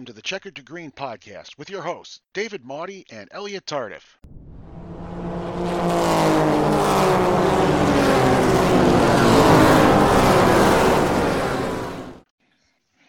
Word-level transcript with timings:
Welcome 0.00 0.14
to 0.14 0.16
the 0.16 0.22
Checkered 0.22 0.56
to 0.56 0.62
Green 0.62 0.92
podcast 0.92 1.58
with 1.58 1.68
your 1.68 1.82
hosts, 1.82 2.20
David 2.32 2.64
Maudie 2.64 3.04
and 3.10 3.28
Elliot 3.32 3.66
Tardif. 3.66 4.16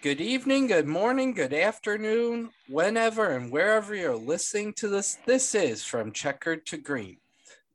Good 0.02 0.20
evening, 0.20 0.67
good 0.67 0.85
morning, 0.85 1.34
good 1.34 1.54
afternoon, 1.54 2.49
whenever 2.67 3.30
and 3.30 3.49
wherever 3.49 3.95
you're 3.95 4.17
listening 4.17 4.73
to 4.73 4.89
this. 4.89 5.17
This 5.26 5.55
is 5.55 5.85
From 5.85 6.12
Checkered 6.12 6.66
to 6.66 6.77
Green, 6.77 7.20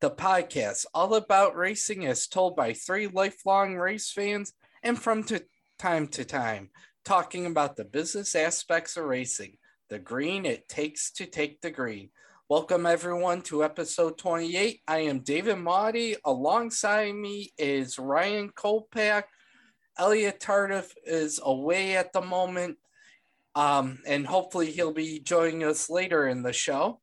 the 0.01 0.11
podcast 0.11 0.85
all 0.93 1.15
about 1.15 1.57
racing 1.57 2.05
as 2.05 2.27
told 2.27 2.55
by 2.55 2.75
three 2.75 3.07
lifelong 3.07 3.77
race 3.77 4.11
fans 4.11 4.53
and 4.83 5.01
from 5.01 5.25
to 5.25 5.43
time 5.79 6.07
to 6.09 6.25
time 6.27 6.69
talking 7.07 7.47
about 7.47 7.77
the 7.77 7.85
business 7.85 8.35
aspects 8.35 8.97
of 8.97 9.05
racing, 9.05 9.57
the 9.91 9.99
green 9.99 10.45
it 10.45 10.69
takes 10.69 11.13
to 11.13 11.25
take 11.25 11.61
the 11.61 11.71
green. 11.71 12.11
Welcome 12.49 12.85
everyone 12.85 13.43
to 13.43 13.63
episode 13.63 14.19
28. 14.19 14.81
I 14.89 14.99
am 14.99 15.21
David 15.21 15.59
Maudie. 15.59 16.17
Alongside 16.25 17.15
me 17.15 17.53
is 17.59 17.97
Ryan 17.97 18.51
Kolpak 18.51 19.23
Elliot 19.97 20.41
Tardif 20.41 20.91
is 21.05 21.39
away 21.41 21.97
at 21.97 22.13
the 22.13 22.23
moment, 22.23 22.77
um, 23.55 24.01
and 24.05 24.27
hopefully 24.27 24.73
he'll 24.73 24.93
be 24.93 25.21
joining 25.21 25.63
us 25.63 25.89
later 25.89 26.27
in 26.27 26.43
the 26.43 26.53
show. 26.53 27.01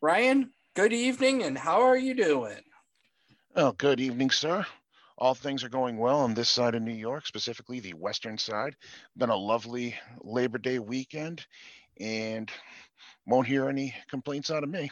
Ryan, 0.00 0.50
good 0.76 0.92
evening, 0.92 1.42
and 1.42 1.58
how 1.58 1.82
are 1.82 1.98
you 1.98 2.14
doing? 2.14 2.62
Oh, 3.56 3.72
good 3.72 3.98
evening, 3.98 4.30
sir. 4.30 4.64
All 5.18 5.34
things 5.34 5.64
are 5.64 5.68
going 5.68 5.96
well 5.96 6.20
on 6.20 6.34
this 6.34 6.48
side 6.48 6.74
of 6.74 6.82
New 6.82 6.92
York, 6.92 7.26
specifically 7.26 7.80
the 7.80 7.94
western 7.94 8.36
side. 8.36 8.76
Been 9.16 9.30
a 9.30 9.36
lovely 9.36 9.94
Labor 10.20 10.58
Day 10.58 10.78
weekend, 10.78 11.46
and 11.98 12.50
won't 13.26 13.46
hear 13.46 13.68
any 13.68 13.94
complaints 14.10 14.50
out 14.50 14.62
of 14.62 14.68
me. 14.68 14.90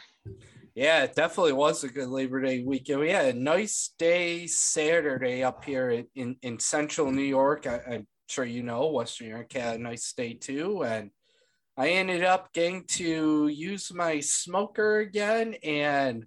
Yeah, 0.75 1.03
it 1.03 1.15
definitely 1.15 1.53
was 1.53 1.83
a 1.83 1.89
good 1.89 2.09
Labor 2.09 2.41
Day 2.41 2.63
weekend. 2.63 2.99
We 2.99 3.11
had 3.11 3.33
a 3.33 3.39
nice 3.39 3.91
day 3.97 4.45
Saturday 4.45 5.41
up 5.41 5.63
here 5.63 6.03
in, 6.15 6.35
in, 6.41 6.59
central 6.59 7.11
New 7.11 7.21
York. 7.21 7.65
I, 7.65 7.81
am 7.87 8.07
sure 8.27 8.43
you 8.43 8.61
know 8.61 8.87
Western 8.87 9.27
New 9.27 9.35
York 9.35 9.53
had 9.53 9.79
a 9.79 9.81
nice 9.81 10.11
day 10.11 10.33
too. 10.33 10.83
And 10.83 11.11
I 11.77 11.89
ended 11.89 12.23
up 12.25 12.51
getting 12.51 12.83
to 12.85 13.47
use 13.47 13.93
my 13.93 14.19
smoker 14.19 14.99
again 14.99 15.55
and 15.63 16.25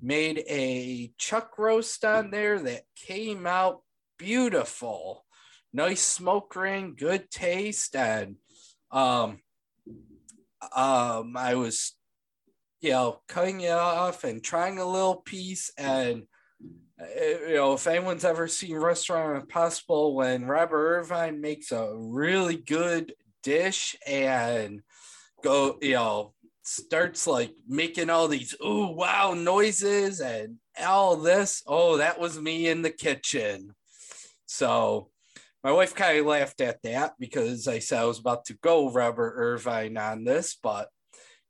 made 0.00 0.42
a 0.48 1.12
chuck 1.18 1.58
roast 1.58 2.04
on 2.04 2.30
there 2.30 2.58
that 2.60 2.82
came 2.96 3.46
out 3.46 3.82
beautiful. 4.18 5.24
Nice 5.72 6.02
smoke 6.02 6.54
ring, 6.54 6.94
good 6.98 7.30
taste, 7.30 7.96
and 7.96 8.36
um, 8.90 9.40
um, 10.74 11.36
I 11.36 11.54
was 11.54 11.94
you 12.82 12.90
know, 12.90 13.20
cutting 13.28 13.60
it 13.60 13.70
off 13.70 14.24
and 14.24 14.42
trying 14.42 14.78
a 14.78 14.84
little 14.84 15.14
piece. 15.14 15.70
And, 15.78 16.24
uh, 17.00 17.04
you 17.48 17.54
know, 17.54 17.74
if 17.74 17.86
anyone's 17.86 18.24
ever 18.24 18.48
seen 18.48 18.76
Restaurant 18.76 19.40
Impossible, 19.40 20.16
when 20.16 20.44
Robert 20.44 20.98
Irvine 20.98 21.40
makes 21.40 21.70
a 21.70 21.92
really 21.94 22.56
good 22.56 23.14
dish 23.44 23.96
and 24.04 24.82
go, 25.44 25.78
you 25.80 25.94
know, 25.94 26.34
starts 26.62 27.26
like 27.26 27.52
making 27.68 28.10
all 28.10 28.28
these 28.28 28.54
ooh 28.64 28.86
wow 28.88 29.34
noises 29.34 30.20
and 30.20 30.56
all 30.84 31.16
this. 31.16 31.62
Oh, 31.66 31.98
that 31.98 32.18
was 32.18 32.40
me 32.40 32.68
in 32.68 32.82
the 32.82 32.90
kitchen. 32.90 33.74
So 34.46 35.08
my 35.64 35.72
wife 35.72 35.94
kind 35.94 36.18
of 36.18 36.26
laughed 36.26 36.60
at 36.60 36.82
that 36.82 37.14
because 37.18 37.68
I 37.68 37.78
said 37.78 38.00
I 38.00 38.04
was 38.04 38.18
about 38.18 38.44
to 38.46 38.54
go 38.54 38.90
Robert 38.90 39.34
Irvine 39.36 39.96
on 39.96 40.24
this, 40.24 40.56
but 40.60 40.88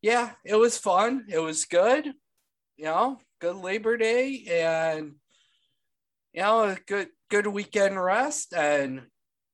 yeah, 0.03 0.33
it 0.45 0.57
was 0.57 0.77
fun. 0.79 1.27
It 1.29 1.39
was 1.39 1.65
good. 1.65 2.13
You 2.77 2.85
know, 2.85 3.20
good 3.41 3.57
Labor 3.57 3.97
Day 3.97 4.45
and 4.51 5.15
you 6.33 6.42
know, 6.42 6.65
a 6.65 6.79
good 6.86 7.09
good 7.31 7.47
weekend 7.47 8.03
rest. 8.03 8.53
And 8.55 9.03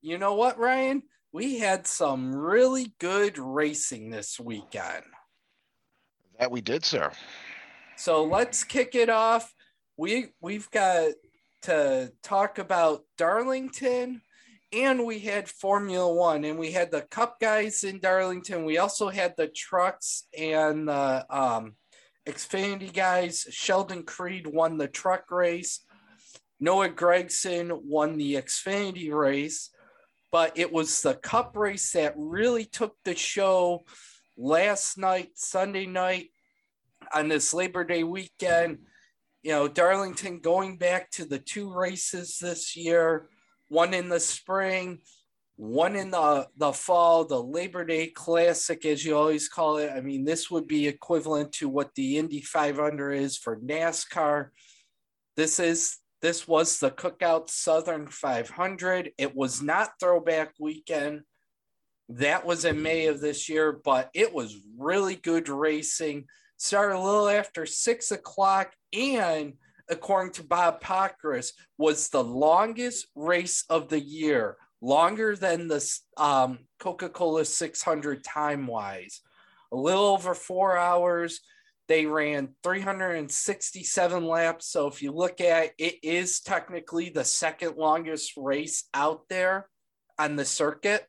you 0.01 0.19
know 0.19 0.35
what, 0.35 0.59
Ryan? 0.59 1.03
We 1.33 1.59
had 1.59 1.87
some 1.87 2.35
really 2.35 2.95
good 2.99 3.39
racing 3.39 4.11
this 4.11 4.41
weekend. 4.41 5.05
That 6.39 6.51
we 6.51 6.61
did, 6.61 6.85
sir. 6.85 7.11
So 7.97 8.25
let's 8.25 8.65
kick 8.65 8.95
it 8.95 9.09
off. 9.09 9.53
We 9.97 10.29
we've 10.41 10.71
got 10.71 11.13
to 11.63 12.13
talk 12.23 12.59
about 12.59 13.03
Darlington 13.17 14.23
and 14.73 15.07
we 15.07 15.19
had 15.19 15.49
Formula 15.49 16.13
One, 16.13 16.45
and 16.45 16.59
we 16.59 16.73
had 16.73 16.91
the 16.91 17.03
Cup 17.03 17.41
guys 17.41 17.85
in 17.85 18.01
Darlington. 18.01 18.65
We 18.65 18.79
also 18.79 19.09
had 19.09 19.35
the 19.37 19.49
trucks 19.49 20.25
and 20.37 20.89
the 20.89 21.27
um, 21.31 21.75
Xfinity 22.27 22.93
guys. 22.93 23.47
Sheldon 23.51 24.03
Creed 24.03 24.47
won 24.47 24.77
the 24.77 24.89
truck 24.89 25.31
race. 25.31 25.81
Noah 26.61 26.91
Gragson 26.91 27.83
won 27.83 28.19
the 28.19 28.35
Xfinity 28.35 29.13
race, 29.13 29.71
but 30.31 30.53
it 30.59 30.71
was 30.71 31.01
the 31.01 31.15
Cup 31.15 31.57
race 31.57 31.93
that 31.93 32.13
really 32.17 32.65
took 32.65 32.95
the 33.05 33.15
show 33.15 33.85
last 34.39 34.97
night, 34.97 35.31
Sunday 35.35 35.85
night, 35.85 36.31
on 37.13 37.29
this 37.29 37.53
Labor 37.53 37.85
Day 37.85 38.05
weekend. 38.05 38.79
You 39.43 39.51
know, 39.53 39.69
Darlington 39.69 40.41
going 40.41 40.79
back 40.79 41.11
to 41.13 41.25
the 41.25 41.39
two 41.39 41.73
races 41.73 42.39
this 42.41 42.77
year 42.77 43.29
one 43.69 43.93
in 43.93 44.09
the 44.09 44.21
spring, 44.21 44.99
one 45.57 45.97
in 45.97 46.11
the, 46.11 46.47
the 46.57 46.73
fall, 46.73 47.25
the 47.25 47.43
Labor 47.43 47.85
Day 47.85 48.09
Classic, 48.09 48.85
as 48.87 49.05
you 49.05 49.17
always 49.17 49.49
call 49.49 49.77
it. 49.77 49.91
I 49.91 50.01
mean, 50.01 50.25
this 50.25 50.51
would 50.51 50.67
be 50.67 50.87
equivalent 50.87 51.53
to 51.55 51.69
what 51.69 51.95
the 51.95 52.17
Indy 52.17 52.41
500 52.41 53.13
is 53.13 53.37
for 53.37 53.59
NASCAR. 53.59 54.49
This 55.37 55.61
is 55.61 55.99
this 56.21 56.49
was 56.49 56.81
the 56.81 56.91
Cookout 56.91 57.49
Southern 57.49 58.09
500. 58.09 59.13
It 59.19 59.37
was 59.37 59.63
not 59.63 59.91
Throwback 60.01 60.55
Weekend. 60.59 61.23
That 62.09 62.47
was 62.47 62.65
in 62.65 62.83
May 62.83 63.07
of 63.07 63.21
this 63.21 63.49
year, 63.49 63.81
but 63.85 64.11
it 64.15 64.33
was 64.33 64.57
really 64.79 65.17
good 65.17 65.49
racing. 65.49 66.27
Started 66.57 66.97
a 66.97 67.03
little 67.05 67.29
after 67.29 67.67
six 67.67 68.11
o'clock, 68.11 68.73
and 68.93 69.55
according 69.91 70.33
to 70.33 70.43
Bob 70.43 70.83
Pockrass, 70.83 71.53
was 71.77 72.09
the 72.09 72.25
longest 72.25 73.07
race 73.15 73.65
of 73.69 73.89
the 73.89 74.01
year, 74.01 74.57
longer 74.81 75.37
than 75.37 75.69
the 75.69 75.85
um, 76.17 76.61
Coca 76.79 77.09
Cola 77.09 77.45
600 77.45 78.25
time 78.25 78.67
wise. 78.67 79.21
A 79.73 79.77
little 79.77 80.07
over 80.07 80.35
four 80.35 80.79
hours. 80.79 81.41
They 81.89 82.05
ran 82.05 82.55
367 82.63 84.27
laps. 84.27 84.67
So 84.67 84.89
if 84.89 85.03
you 85.03 85.11
look 85.13 85.41
at 85.41 85.65
it, 85.65 85.75
it 85.79 85.95
is 86.03 86.41
technically 86.41 87.09
the 87.09 87.25
second 87.25 87.77
longest 87.77 88.33
race 88.37 88.85
out 88.93 89.23
there 89.31 89.69
on 90.19 90.37
the 90.37 90.45
circuit. 90.45 91.07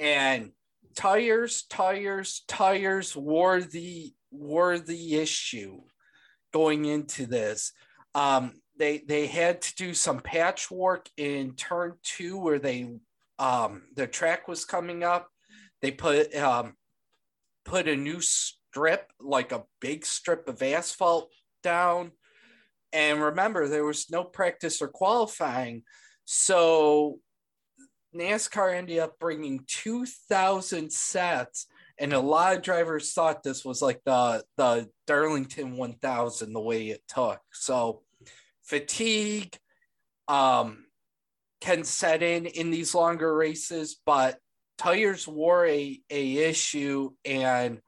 And 0.00 0.52
tires, 0.96 1.64
tires, 1.68 2.42
tires 2.48 3.14
were 3.14 3.60
the 3.60 4.12
were 4.32 4.78
the 4.78 5.16
issue 5.16 5.80
going 6.52 6.86
into 6.86 7.26
this. 7.26 7.72
Um, 8.14 8.54
they 8.78 9.02
they 9.06 9.26
had 9.26 9.60
to 9.62 9.74
do 9.76 9.94
some 9.94 10.20
patchwork 10.20 11.08
in 11.16 11.54
turn 11.54 11.92
two 12.02 12.38
where 12.38 12.58
they 12.58 12.88
um, 13.38 13.82
the 13.94 14.06
track 14.06 14.48
was 14.48 14.64
coming 14.64 15.04
up. 15.04 15.28
They 15.82 15.90
put 15.90 16.34
um, 16.34 16.74
put 17.64 17.86
a 17.86 17.96
new 17.96 18.20
strip, 18.20 19.12
like 19.20 19.52
a 19.52 19.64
big 19.80 20.06
strip 20.06 20.48
of 20.48 20.62
asphalt 20.62 21.30
down. 21.62 22.12
And 22.92 23.22
remember, 23.22 23.68
there 23.68 23.84
was 23.84 24.10
no 24.10 24.24
practice 24.24 24.82
or 24.82 24.88
qualifying. 24.88 25.82
So 26.24 27.20
NASCAR 28.14 28.74
ended 28.74 28.98
up 28.98 29.18
bringing 29.18 29.64
2,000 29.66 30.92
sets 30.92 31.66
and 32.00 32.14
a 32.14 32.18
lot 32.18 32.56
of 32.56 32.62
drivers 32.62 33.12
thought 33.12 33.42
this 33.42 33.62
was 33.62 33.82
like 33.82 34.00
the 34.04 34.42
the 34.56 34.88
Darlington 35.06 35.76
1000 35.76 36.52
the 36.52 36.60
way 36.60 36.88
it 36.88 37.02
took. 37.06 37.40
So 37.52 38.00
fatigue 38.62 39.56
um, 40.26 40.86
can 41.60 41.84
set 41.84 42.22
in 42.22 42.46
in 42.46 42.70
these 42.70 42.94
longer 42.94 43.36
races, 43.36 44.00
but 44.06 44.38
tires 44.78 45.28
were 45.28 45.66
a, 45.66 46.00
a 46.08 46.36
issue 46.38 47.10
and 47.26 47.80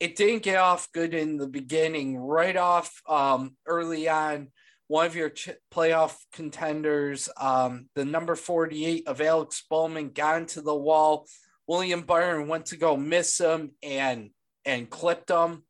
it 0.00 0.16
didn't 0.16 0.42
get 0.42 0.58
off 0.58 0.90
good 0.92 1.14
in 1.14 1.36
the 1.36 1.46
beginning. 1.46 2.18
Right 2.18 2.56
off 2.56 3.00
um, 3.08 3.56
early 3.64 4.08
on, 4.08 4.48
one 4.88 5.06
of 5.06 5.16
your 5.16 5.30
ch- 5.30 5.50
playoff 5.72 6.16
contenders, 6.32 7.28
um, 7.36 7.88
the 7.94 8.04
number 8.04 8.34
48 8.34 9.06
of 9.06 9.20
Alex 9.20 9.64
Bowman, 9.68 10.10
got 10.10 10.40
into 10.40 10.60
the 10.60 10.74
wall 10.74 11.26
William 11.66 12.02
Byron 12.02 12.48
went 12.48 12.66
to 12.66 12.76
go 12.76 12.96
miss 12.96 13.38
him 13.38 13.72
and 13.82 14.30
and 14.64 14.88
clipped 14.88 15.30
him. 15.30 15.64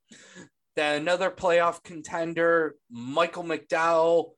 Then 0.74 1.00
another 1.00 1.30
playoff 1.30 1.82
contender, 1.82 2.76
Michael 2.90 3.44
McDowell, 3.44 4.32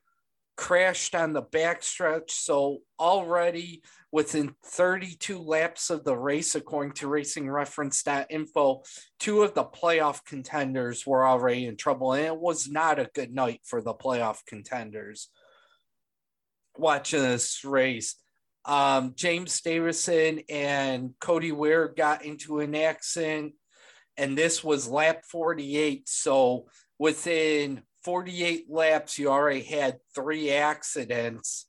crashed 0.56 1.14
on 1.14 1.32
the 1.32 1.42
backstretch. 1.42 2.30
So 2.30 2.78
already 2.98 3.82
within 4.10 4.54
32 4.64 5.38
laps 5.38 5.90
of 5.90 6.04
the 6.04 6.16
race, 6.16 6.54
according 6.54 6.92
to 6.92 7.08
racingreference.info, 7.08 8.82
two 9.18 9.42
of 9.42 9.54
the 9.54 9.64
playoff 9.64 10.24
contenders 10.24 11.06
were 11.06 11.26
already 11.26 11.66
in 11.66 11.76
trouble. 11.76 12.12
And 12.14 12.26
it 12.26 12.36
was 12.36 12.68
not 12.68 12.98
a 12.98 13.10
good 13.14 13.34
night 13.34 13.60
for 13.64 13.82
the 13.82 13.94
playoff 13.94 14.38
contenders 14.46 15.28
watching 16.76 17.22
this 17.22 17.64
race. 17.64 18.16
Um, 18.64 19.12
James 19.14 19.60
Davison 19.60 20.40
and 20.48 21.14
Cody 21.20 21.52
Ware 21.52 21.88
got 21.88 22.24
into 22.24 22.60
an 22.60 22.74
accident, 22.74 23.54
and 24.16 24.36
this 24.36 24.64
was 24.64 24.88
lap 24.88 25.24
48. 25.30 26.08
So 26.08 26.66
within 26.98 27.82
48 28.04 28.66
laps, 28.70 29.18
you 29.18 29.28
already 29.28 29.62
had 29.62 29.98
three 30.14 30.50
accidents. 30.50 31.66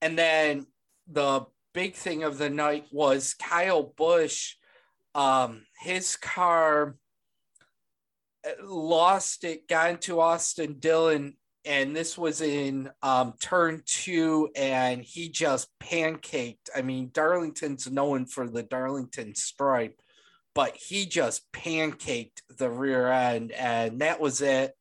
And 0.00 0.18
then 0.18 0.66
the 1.06 1.46
big 1.74 1.94
thing 1.94 2.22
of 2.22 2.38
the 2.38 2.50
night 2.50 2.86
was 2.90 3.34
Kyle 3.34 3.82
Busch. 3.96 4.54
Um, 5.14 5.64
his 5.80 6.16
car 6.16 6.96
uh, 8.46 8.50
lost 8.64 9.44
it, 9.44 9.68
got 9.68 9.90
into 9.90 10.20
Austin 10.20 10.76
Dillon, 10.78 11.36
and 11.64 11.94
this 11.94 12.18
was 12.18 12.40
in 12.40 12.90
um, 13.02 13.34
turn 13.40 13.82
two, 13.86 14.50
and 14.56 15.02
he 15.02 15.28
just 15.28 15.68
pancaked. 15.80 16.70
I 16.74 16.82
mean, 16.82 17.10
Darlington's 17.12 17.90
known 17.90 18.26
for 18.26 18.48
the 18.48 18.62
Darlington 18.62 19.34
stripe, 19.34 20.00
but 20.54 20.76
he 20.76 21.06
just 21.06 21.50
pancaked 21.52 22.42
the 22.58 22.70
rear 22.70 23.10
end, 23.10 23.52
and 23.52 24.00
that 24.00 24.20
was 24.20 24.40
it. 24.40 24.72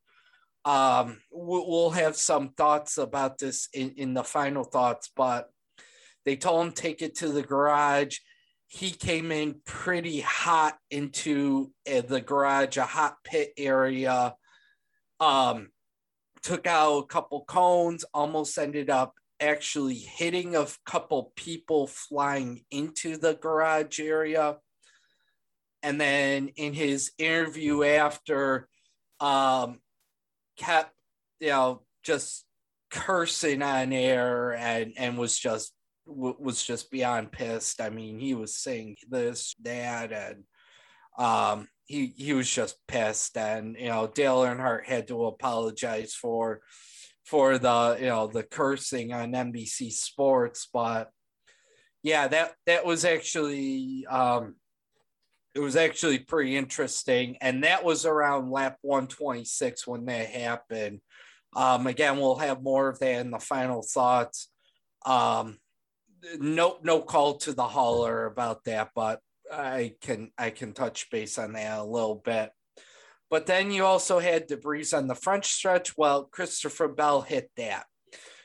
Um, 0.63 1.19
we'll 1.31 1.89
have 1.91 2.15
some 2.15 2.49
thoughts 2.49 2.97
about 2.97 3.39
this 3.39 3.67
in, 3.73 3.91
in 3.97 4.13
the 4.13 4.23
final 4.23 4.63
thoughts, 4.63 5.09
but 5.15 5.49
they 6.25 6.35
told 6.35 6.65
him 6.65 6.73
take 6.73 7.01
it 7.01 7.15
to 7.15 7.29
the 7.29 7.41
garage. 7.41 8.17
He 8.67 8.91
came 8.91 9.31
in 9.31 9.61
pretty 9.65 10.21
hot 10.21 10.77
into 10.89 11.71
uh, 11.91 12.01
the 12.01 12.21
garage, 12.21 12.77
a 12.77 12.83
hot 12.83 13.17
pit 13.23 13.51
area. 13.57 14.35
Um, 15.19 15.69
took 16.41 16.65
out 16.65 16.99
a 16.99 17.05
couple 17.05 17.43
cones, 17.45 18.05
almost 18.13 18.57
ended 18.57 18.89
up 18.89 19.13
actually 19.39 19.95
hitting 19.95 20.55
a 20.55 20.67
couple 20.85 21.33
people 21.35 21.87
flying 21.87 22.63
into 22.71 23.17
the 23.17 23.33
garage 23.33 23.99
area. 23.99 24.57
And 25.83 25.99
then 25.99 26.49
in 26.55 26.73
his 26.73 27.11
interview 27.17 27.83
after, 27.83 28.67
um, 29.19 29.79
kept, 30.57 30.93
you 31.39 31.49
know, 31.49 31.81
just 32.03 32.45
cursing 32.91 33.61
on 33.61 33.93
air 33.93 34.53
and 34.53 34.93
and 34.97 35.17
was 35.17 35.37
just 35.37 35.73
was 36.05 36.63
just 36.63 36.91
beyond 36.91 37.31
pissed. 37.31 37.81
I 37.81 37.89
mean, 37.89 38.19
he 38.19 38.33
was 38.33 38.55
saying 38.55 38.97
this, 39.09 39.55
that, 39.63 40.11
and 40.11 40.43
um, 41.17 41.67
he 41.85 42.13
he 42.17 42.33
was 42.33 42.49
just 42.49 42.77
pissed, 42.87 43.37
and 43.37 43.75
you 43.77 43.89
know, 43.89 44.07
Dale 44.07 44.41
Earnhardt 44.41 44.85
had 44.85 45.07
to 45.09 45.25
apologize 45.25 46.13
for 46.13 46.61
for 47.25 47.57
the 47.57 47.97
you 47.99 48.07
know 48.07 48.27
the 48.27 48.43
cursing 48.43 49.13
on 49.13 49.33
NBC 49.33 49.91
Sports, 49.91 50.67
but 50.73 51.09
yeah, 52.03 52.27
that 52.27 52.53
that 52.65 52.85
was 52.85 53.05
actually 53.05 54.05
um, 54.07 54.55
it 55.53 55.59
was 55.59 55.75
actually 55.75 56.19
pretty 56.19 56.55
interesting, 56.55 57.37
and 57.41 57.63
that 57.63 57.83
was 57.83 58.05
around 58.05 58.51
lap 58.51 58.77
126 58.81 59.85
when 59.85 60.05
that 60.05 60.27
happened. 60.27 61.01
Um, 61.55 61.87
again, 61.87 62.17
we'll 62.17 62.37
have 62.37 62.63
more 62.63 62.87
of 62.87 62.99
that 62.99 63.19
in 63.19 63.31
the 63.31 63.39
final 63.39 63.81
thoughts. 63.81 64.49
Um, 65.05 65.57
no 66.39 66.77
no 66.83 67.01
call 67.01 67.35
to 67.39 67.53
the 67.53 67.67
hauler 67.67 68.25
about 68.25 68.63
that, 68.65 68.89
but 68.95 69.19
I 69.51 69.95
can 70.01 70.31
I 70.37 70.49
can 70.49 70.73
touch 70.73 71.09
base 71.09 71.37
on 71.37 71.53
that 71.53 71.79
a 71.79 71.83
little 71.83 72.15
bit. 72.15 72.51
But 73.29 73.45
then 73.45 73.71
you 73.71 73.85
also 73.85 74.19
had 74.19 74.47
debris 74.47 74.87
on 74.93 75.07
the 75.07 75.15
front 75.15 75.45
stretch. 75.45 75.97
Well, 75.97 76.25
Christopher 76.25 76.89
Bell 76.89 77.21
hit 77.21 77.49
that. 77.55 77.85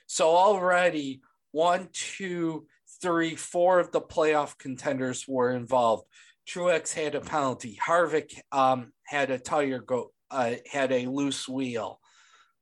So 0.06 0.28
already 0.28 1.23
one, 1.50 1.88
two, 1.93 2.67
three, 3.02 3.34
four 3.34 3.81
of 3.81 3.90
the 3.90 4.00
playoff 4.00 4.56
contenders 4.58 5.25
were 5.26 5.50
involved. 5.50 6.05
Truex 6.49 6.94
had 6.94 7.17
a 7.17 7.20
penalty. 7.20 7.76
Harvick 7.84 8.38
um, 8.52 8.93
had 9.05 9.31
a 9.31 9.38
tire 9.38 9.81
go 9.81 10.12
uh, 10.31 10.55
had 10.70 10.93
a 10.93 11.06
loose 11.06 11.49
wheel. 11.49 12.00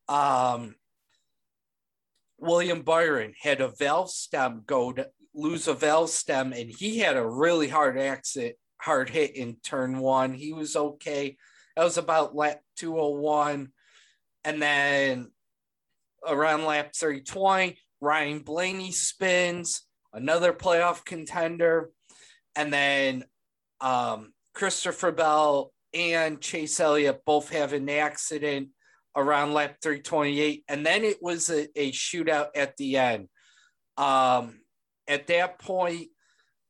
Um, 0.08 0.74
William 2.38 2.82
Byron 2.82 3.32
had 3.40 3.60
a 3.60 3.68
valve 3.68 4.10
stem 4.10 4.62
go 4.66 4.92
to 4.92 5.08
lose 5.34 5.66
a 5.68 5.74
valve 5.74 6.10
stem, 6.10 6.52
and 6.52 6.70
he 6.70 6.98
had 6.98 7.16
a 7.16 7.26
really 7.26 7.68
hard 7.68 7.98
exit, 7.98 8.58
hard 8.80 9.10
hit 9.10 9.36
in 9.36 9.56
turn 9.56 9.98
one. 9.98 10.32
He 10.32 10.52
was 10.52 10.76
okay. 10.76 11.36
That 11.76 11.84
was 11.84 11.98
about 11.98 12.36
lap 12.36 12.60
201. 12.76 13.68
And 14.44 14.62
then 14.62 15.30
around 16.26 16.64
lap 16.64 16.92
320, 16.94 17.78
Ryan 18.00 18.40
Blaney 18.40 18.92
spins, 18.92 19.82
another 20.12 20.52
playoff 20.52 21.04
contender. 21.04 21.90
And 22.54 22.72
then 22.72 23.24
um, 23.80 24.32
Christopher 24.54 25.10
Bell 25.10 25.72
and 25.92 26.40
Chase 26.40 26.78
Elliott 26.78 27.22
both 27.24 27.50
have 27.50 27.72
an 27.72 27.88
accident 27.88 28.68
around 29.16 29.52
lap 29.52 29.76
328. 29.82 30.64
And 30.68 30.84
then 30.84 31.04
it 31.04 31.22
was 31.22 31.50
a, 31.50 31.68
a 31.78 31.92
shootout 31.92 32.48
at 32.54 32.76
the 32.76 32.96
end. 32.96 33.28
Um, 33.96 34.60
at 35.06 35.26
that 35.28 35.58
point, 35.58 36.08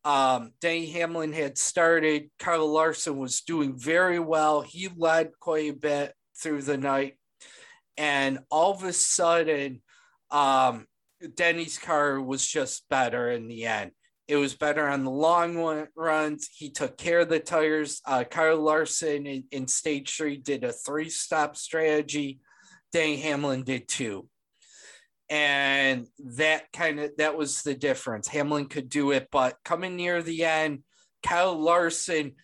um, 0.05 0.53
Denny 0.61 0.87
Hamlin 0.87 1.33
had 1.33 1.57
started. 1.57 2.31
Kyle 2.39 2.71
Larson 2.71 3.17
was 3.17 3.41
doing 3.41 3.77
very 3.77 4.19
well. 4.19 4.61
He 4.61 4.89
led 4.95 5.33
quite 5.41 5.71
a 5.71 5.75
bit 5.75 6.15
through 6.37 6.63
the 6.63 6.77
night. 6.77 7.15
And 7.97 8.41
all 8.51 8.73
of 8.73 8.85
a 8.85 8.93
sudden, 8.93 9.83
um, 10.31 10.87
Denny's 11.37 11.79
car 11.79 12.21
was 12.21 12.47
just 12.47 12.89
better 12.91 13.31
in 13.31 13.49
the 13.49 13.67
end. 13.67 13.93
It 14.27 14.37
was 14.37 14.55
better 14.55 14.89
on 14.89 15.05
the 15.05 15.11
long 15.11 15.87
runs. 15.95 16.49
He 16.53 16.71
took 16.71 16.97
care 16.97 17.21
of 17.21 17.29
the 17.29 17.41
tires. 17.41 18.01
Uh, 18.07 18.25
Kyle 18.25 18.59
Larson 18.59 19.27
in, 19.27 19.45
in 19.51 19.69
stage 19.69 20.17
three 20.17 20.39
did 20.39 20.65
a 20.65 20.73
three 20.73 21.11
stop 21.11 21.57
strategy. 21.57 22.41
Danny 22.93 23.17
Hamlin 23.17 23.65
did 23.65 23.87
two. 23.87 24.29
And 25.29 26.07
that 26.37 26.73
kind 26.73 27.01
of 27.01 27.11
that 27.19 27.37
was 27.37 27.63
the 27.63 27.75
difference. 27.75 28.29
Hamlin 28.29 28.67
could 28.67 28.89
do 28.89 29.11
it, 29.11 29.29
but 29.31 29.57
coming 29.65 29.97
near 29.97 30.23
the 30.23 30.45
end, 30.45 30.85
Kyle 31.23 31.59
Larson, 31.59 32.35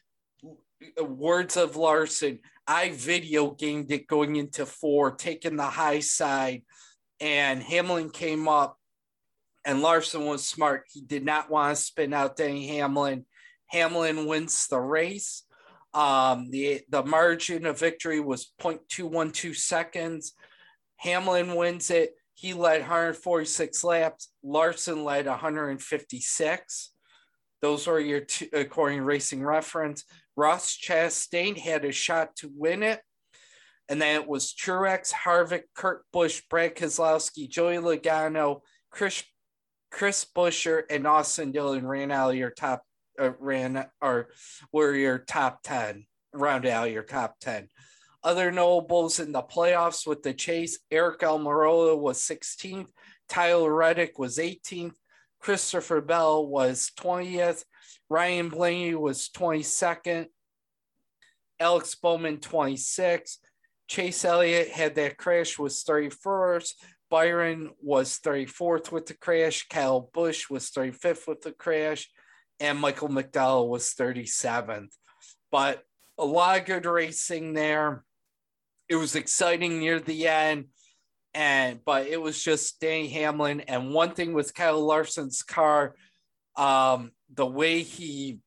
words 1.00 1.56
of 1.56 1.76
Larson, 1.76 2.40
I 2.66 2.90
video 2.90 3.50
gamed 3.50 3.90
it 3.90 4.06
going 4.06 4.36
into 4.36 4.64
four, 4.64 5.12
taking 5.12 5.56
the 5.56 5.64
high 5.64 6.00
side, 6.00 6.62
and 7.20 7.62
Hamlin 7.62 8.10
came 8.10 8.48
up 8.48 8.79
and 9.64 9.82
Larson 9.82 10.26
was 10.26 10.46
smart. 10.46 10.84
He 10.92 11.00
did 11.00 11.24
not 11.24 11.50
want 11.50 11.76
to 11.76 11.82
spin 11.82 12.14
out 12.14 12.36
Danny 12.36 12.66
Hamlin. 12.68 13.26
Hamlin 13.66 14.26
wins 14.26 14.66
the 14.68 14.78
race. 14.78 15.44
Um, 15.92 16.50
the 16.50 16.82
the 16.88 17.04
margin 17.04 17.66
of 17.66 17.78
victory 17.78 18.20
was 18.20 18.52
0.212 18.60 19.56
seconds. 19.56 20.32
Hamlin 20.96 21.54
wins 21.54 21.90
it. 21.90 22.14
He 22.34 22.54
led 22.54 22.80
146 22.80 23.84
laps. 23.84 24.32
Larson 24.42 25.04
led 25.04 25.26
156. 25.26 26.92
Those 27.60 27.86
were 27.86 28.00
your 28.00 28.20
two, 28.20 28.48
according 28.52 28.98
to 28.98 29.04
Racing 29.04 29.44
Reference. 29.44 30.04
Ross 30.36 30.76
Chastain 30.76 31.58
had 31.58 31.84
a 31.84 31.92
shot 31.92 32.36
to 32.36 32.50
win 32.54 32.82
it. 32.82 33.00
And 33.88 34.00
then 34.00 34.22
it 34.22 34.28
was 34.28 34.54
Truex, 34.54 35.12
Harvick, 35.12 35.64
Kurt 35.74 36.04
Busch, 36.12 36.42
Brad 36.48 36.76
Keselowski, 36.76 37.48
Joey 37.48 37.76
Logano, 37.76 38.60
Chris 38.90 39.24
Chris 39.90 40.24
Buescher 40.24 40.82
and 40.88 41.06
Austin 41.06 41.52
Dillon 41.52 41.86
ran 41.86 42.10
out 42.10 42.30
of 42.30 42.36
your 42.36 42.50
top 42.50 42.82
uh, 43.18 43.32
ran 43.38 43.84
or 44.00 44.28
were 44.72 44.94
your 44.94 45.18
top 45.18 45.62
10 45.62 46.06
round 46.32 46.64
out 46.64 46.90
your 46.90 47.02
top 47.02 47.36
10 47.40 47.68
other 48.22 48.52
notables 48.52 49.18
in 49.18 49.32
the 49.32 49.42
playoffs 49.42 50.06
with 50.06 50.22
the 50.22 50.32
chase 50.32 50.78
Aric 50.92 51.18
Almirola 51.18 51.98
was 51.98 52.18
16th 52.20 52.86
Tyler 53.28 53.74
Reddick 53.74 54.18
was 54.18 54.38
18th 54.38 54.94
Christopher 55.40 56.00
Bell 56.00 56.46
was 56.46 56.92
20th 56.98 57.64
Ryan 58.08 58.48
Blaney 58.48 58.94
was 58.94 59.28
22nd 59.28 60.26
Alex 61.58 61.94
Bowman 61.96 62.38
26th 62.38 63.38
Chase 63.88 64.24
Elliott 64.24 64.68
had 64.68 64.94
that 64.94 65.18
crash 65.18 65.58
was 65.58 65.82
31st 65.82 66.74
Byron 67.10 67.70
was 67.82 68.18
34th 68.20 68.92
with 68.92 69.06
the 69.06 69.14
crash. 69.14 69.66
Kyle 69.68 70.10
Busch 70.12 70.48
was 70.48 70.70
35th 70.70 71.26
with 71.26 71.42
the 71.42 71.52
crash. 71.52 72.08
And 72.60 72.78
Michael 72.78 73.08
McDowell 73.08 73.68
was 73.68 73.94
37th. 73.94 74.92
But 75.50 75.82
a 76.18 76.24
lot 76.24 76.58
of 76.60 76.66
good 76.66 76.86
racing 76.86 77.54
there. 77.54 78.04
It 78.88 78.96
was 78.96 79.16
exciting 79.16 79.80
near 79.80 80.00
the 80.00 80.28
end. 80.28 80.66
and 81.32 81.80
but 81.84 82.06
it 82.08 82.20
was 82.20 82.42
just 82.42 82.80
Danny 82.80 83.08
Hamlin. 83.08 83.60
And 83.62 83.92
one 83.92 84.14
thing 84.14 84.32
with 84.32 84.54
Kyle 84.54 84.80
Larson's 84.84 85.42
car, 85.42 85.94
um, 86.56 87.12
the 87.32 87.46
way 87.46 87.82
he 87.82 88.38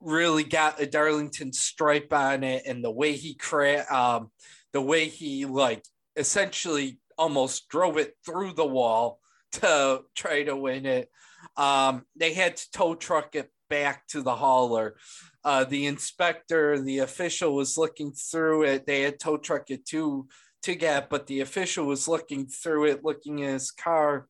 really 0.00 0.44
got 0.44 0.80
a 0.80 0.86
Darlington 0.86 1.52
stripe 1.52 2.12
on 2.12 2.42
it, 2.42 2.64
and 2.66 2.84
the 2.84 2.90
way 2.90 3.12
he 3.12 3.34
cra- 3.34 3.86
um, 3.90 4.30
the 4.72 4.80
way 4.82 5.06
he 5.06 5.44
like 5.46 5.84
essentially 6.16 6.98
almost 7.22 7.68
drove 7.68 7.98
it 7.98 8.14
through 8.26 8.52
the 8.52 8.66
wall 8.66 9.20
to 9.52 10.02
try 10.16 10.42
to 10.42 10.56
win 10.56 10.86
it. 10.86 11.08
Um, 11.56 12.04
they 12.16 12.34
had 12.34 12.56
to 12.56 12.70
tow 12.72 12.94
truck 12.96 13.36
it 13.36 13.48
back 13.70 14.08
to 14.08 14.22
the 14.22 14.34
hauler. 14.34 14.96
Uh, 15.44 15.62
the 15.64 15.86
inspector, 15.86 16.80
the 16.80 16.98
official 16.98 17.54
was 17.54 17.78
looking 17.78 18.12
through 18.12 18.64
it. 18.64 18.86
They 18.86 19.02
had 19.02 19.20
tow 19.20 19.36
truck 19.36 19.70
it 19.70 19.86
to 19.86 20.26
to 20.64 20.74
get, 20.74 21.10
but 21.10 21.26
the 21.26 21.40
official 21.40 21.86
was 21.86 22.06
looking 22.06 22.46
through 22.46 22.86
it, 22.86 23.04
looking 23.04 23.42
at 23.42 23.52
his 23.52 23.70
car 23.72 24.28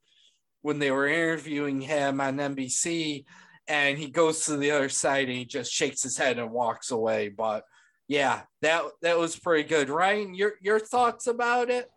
when 0.62 0.78
they 0.78 0.90
were 0.90 1.06
interviewing 1.06 1.80
him 1.80 2.20
on 2.20 2.36
NBC. 2.36 3.24
And 3.68 3.98
he 3.98 4.08
goes 4.10 4.46
to 4.46 4.56
the 4.56 4.70
other 4.70 4.88
side 4.88 5.28
and 5.28 5.36
he 5.36 5.44
just 5.44 5.72
shakes 5.72 6.02
his 6.02 6.16
head 6.16 6.38
and 6.38 6.50
walks 6.50 6.90
away. 6.90 7.28
But 7.28 7.64
yeah, 8.08 8.42
that 8.60 8.84
that 9.02 9.18
was 9.18 9.38
pretty 9.38 9.68
good. 9.68 9.88
Ryan, 9.88 10.34
your 10.34 10.54
your 10.60 10.78
thoughts 10.78 11.26
about 11.26 11.70
it? 11.70 11.88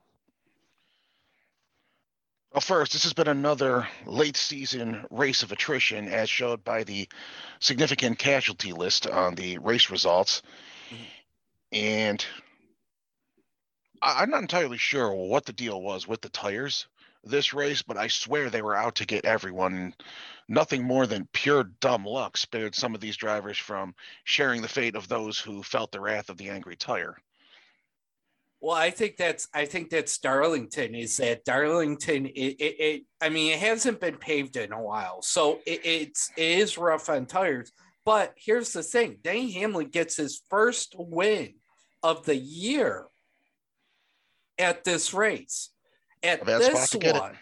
Well, 2.56 2.62
first, 2.62 2.94
this 2.94 3.04
has 3.04 3.12
been 3.12 3.28
another 3.28 3.86
late 4.06 4.38
season 4.38 5.06
race 5.12 5.44
of 5.44 5.52
attrition, 5.52 6.08
as 6.08 6.30
showed 6.30 6.64
by 6.64 6.86
the 6.86 7.10
significant 7.60 8.18
casualty 8.18 8.72
list 8.72 9.08
on 9.08 9.36
the 9.36 9.58
race 9.58 9.90
results. 9.90 10.42
Mm-hmm. 10.90 11.04
And 11.74 12.26
I, 14.02 14.24
am 14.24 14.30
not 14.30 14.42
entirely 14.42 14.78
sure 14.78 15.14
what 15.14 15.44
the 15.44 15.52
deal 15.52 15.82
was 15.82 16.08
with 16.08 16.22
the 16.22 16.30
tires 16.30 16.88
this 17.26 17.54
race, 17.54 17.82
but 17.82 17.98
I 17.98 18.08
swear 18.08 18.50
they 18.50 18.62
were 18.62 18.78
out 18.78 18.96
to 18.96 19.06
get 19.06 19.26
everyone. 19.26 19.94
Nothing 20.48 20.86
more 20.86 21.08
than 21.08 21.28
pure 21.34 21.66
dumb 21.66 22.06
luck 22.06 22.38
spared 22.38 22.74
some 22.74 22.96
of 22.96 23.02
these 23.02 23.18
drivers 23.18 23.58
from 23.58 23.96
sharing 24.24 24.62
the 24.62 24.70
fate 24.70 24.96
of 24.96 25.10
those 25.10 25.38
who 25.38 25.62
felt 25.62 25.92
the 25.92 26.00
wrath 26.00 26.30
of 26.30 26.38
the 26.38 26.48
angry 26.48 26.78
tire. 26.78 27.18
Well, 28.66 28.76
I 28.76 28.90
think 28.90 29.16
that's 29.16 29.48
I 29.54 29.66
think 29.66 29.92
that's 29.92 30.18
Darlington. 30.18 30.96
Is 30.96 31.18
that 31.18 31.46
Darlington? 31.46 32.26
It, 32.26 32.56
it, 32.60 32.76
it 32.80 33.04
I 33.22 33.30
mean, 33.30 33.54
it 33.54 33.60
hasn't 33.60 34.02
been 34.02 34.16
paved 34.16 34.56
in 34.56 34.74
a 34.74 34.82
while, 34.82 35.22
so 35.22 35.60
it, 35.68 35.82
it's 35.86 36.32
it 36.36 36.58
is 36.58 36.76
rough 36.76 37.08
on 37.08 37.28
tires. 37.28 37.72
But 38.06 38.34
here's 38.36 38.74
the 38.74 38.82
thing: 38.82 39.20
Danny 39.22 39.52
Hamlin 39.52 39.90
gets 39.90 40.18
his 40.18 40.42
first 40.50 40.96
win 40.98 41.54
of 42.02 42.26
the 42.26 42.36
year 42.36 43.06
at 44.58 44.84
this 44.84 45.14
race, 45.14 45.70
at 46.24 46.44
this 46.44 46.96
one. 46.96 47.38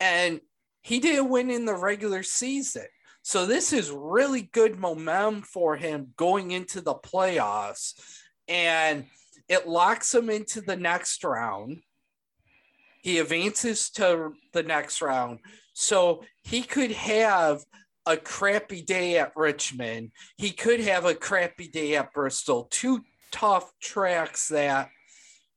And 0.00 0.40
he 0.80 1.00
didn't 1.00 1.28
win 1.28 1.50
in 1.50 1.66
the 1.66 1.76
regular 1.76 2.22
season. 2.22 2.86
So 3.20 3.44
this 3.44 3.74
is 3.74 3.90
really 3.90 4.48
good 4.54 4.78
momentum 4.78 5.42
for 5.42 5.76
him 5.76 6.14
going 6.16 6.52
into 6.52 6.80
the 6.80 6.94
playoffs. 6.94 7.92
And 8.48 9.04
it 9.48 9.68
locks 9.68 10.14
him 10.14 10.30
into 10.30 10.60
the 10.60 10.76
next 10.76 11.22
round. 11.24 11.82
He 13.02 13.18
advances 13.18 13.90
to 13.90 14.32
the 14.52 14.62
next 14.62 15.00
round. 15.00 15.38
So 15.74 16.24
he 16.42 16.62
could 16.62 16.92
have 16.92 17.62
a 18.06 18.16
crappy 18.16 18.82
day 18.82 19.18
at 19.18 19.32
Richmond. 19.36 20.12
He 20.36 20.50
could 20.50 20.80
have 20.80 21.04
a 21.04 21.14
crappy 21.14 21.68
day 21.68 21.96
at 21.96 22.12
Bristol. 22.12 22.66
Two 22.70 23.02
tough 23.32 23.72
tracks 23.80 24.48
that 24.48 24.90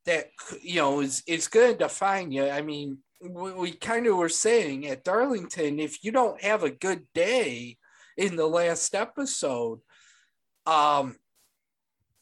that 0.06 0.26
you 0.62 0.76
know 0.76 1.00
is 1.00 1.22
is 1.26 1.48
going 1.48 1.72
to 1.72 1.78
define 1.78 2.32
you. 2.32 2.48
I 2.48 2.62
mean, 2.62 2.98
we, 3.20 3.52
we 3.52 3.72
kind 3.72 4.06
of 4.06 4.16
were 4.16 4.28
saying 4.28 4.86
at 4.86 5.04
Darlington, 5.04 5.78
if 5.78 6.02
you 6.04 6.12
don't 6.12 6.42
have 6.42 6.62
a 6.64 6.70
good 6.70 7.06
day 7.14 7.76
in 8.16 8.36
the 8.36 8.46
last 8.46 8.94
episode, 8.94 9.80
um, 10.66 11.16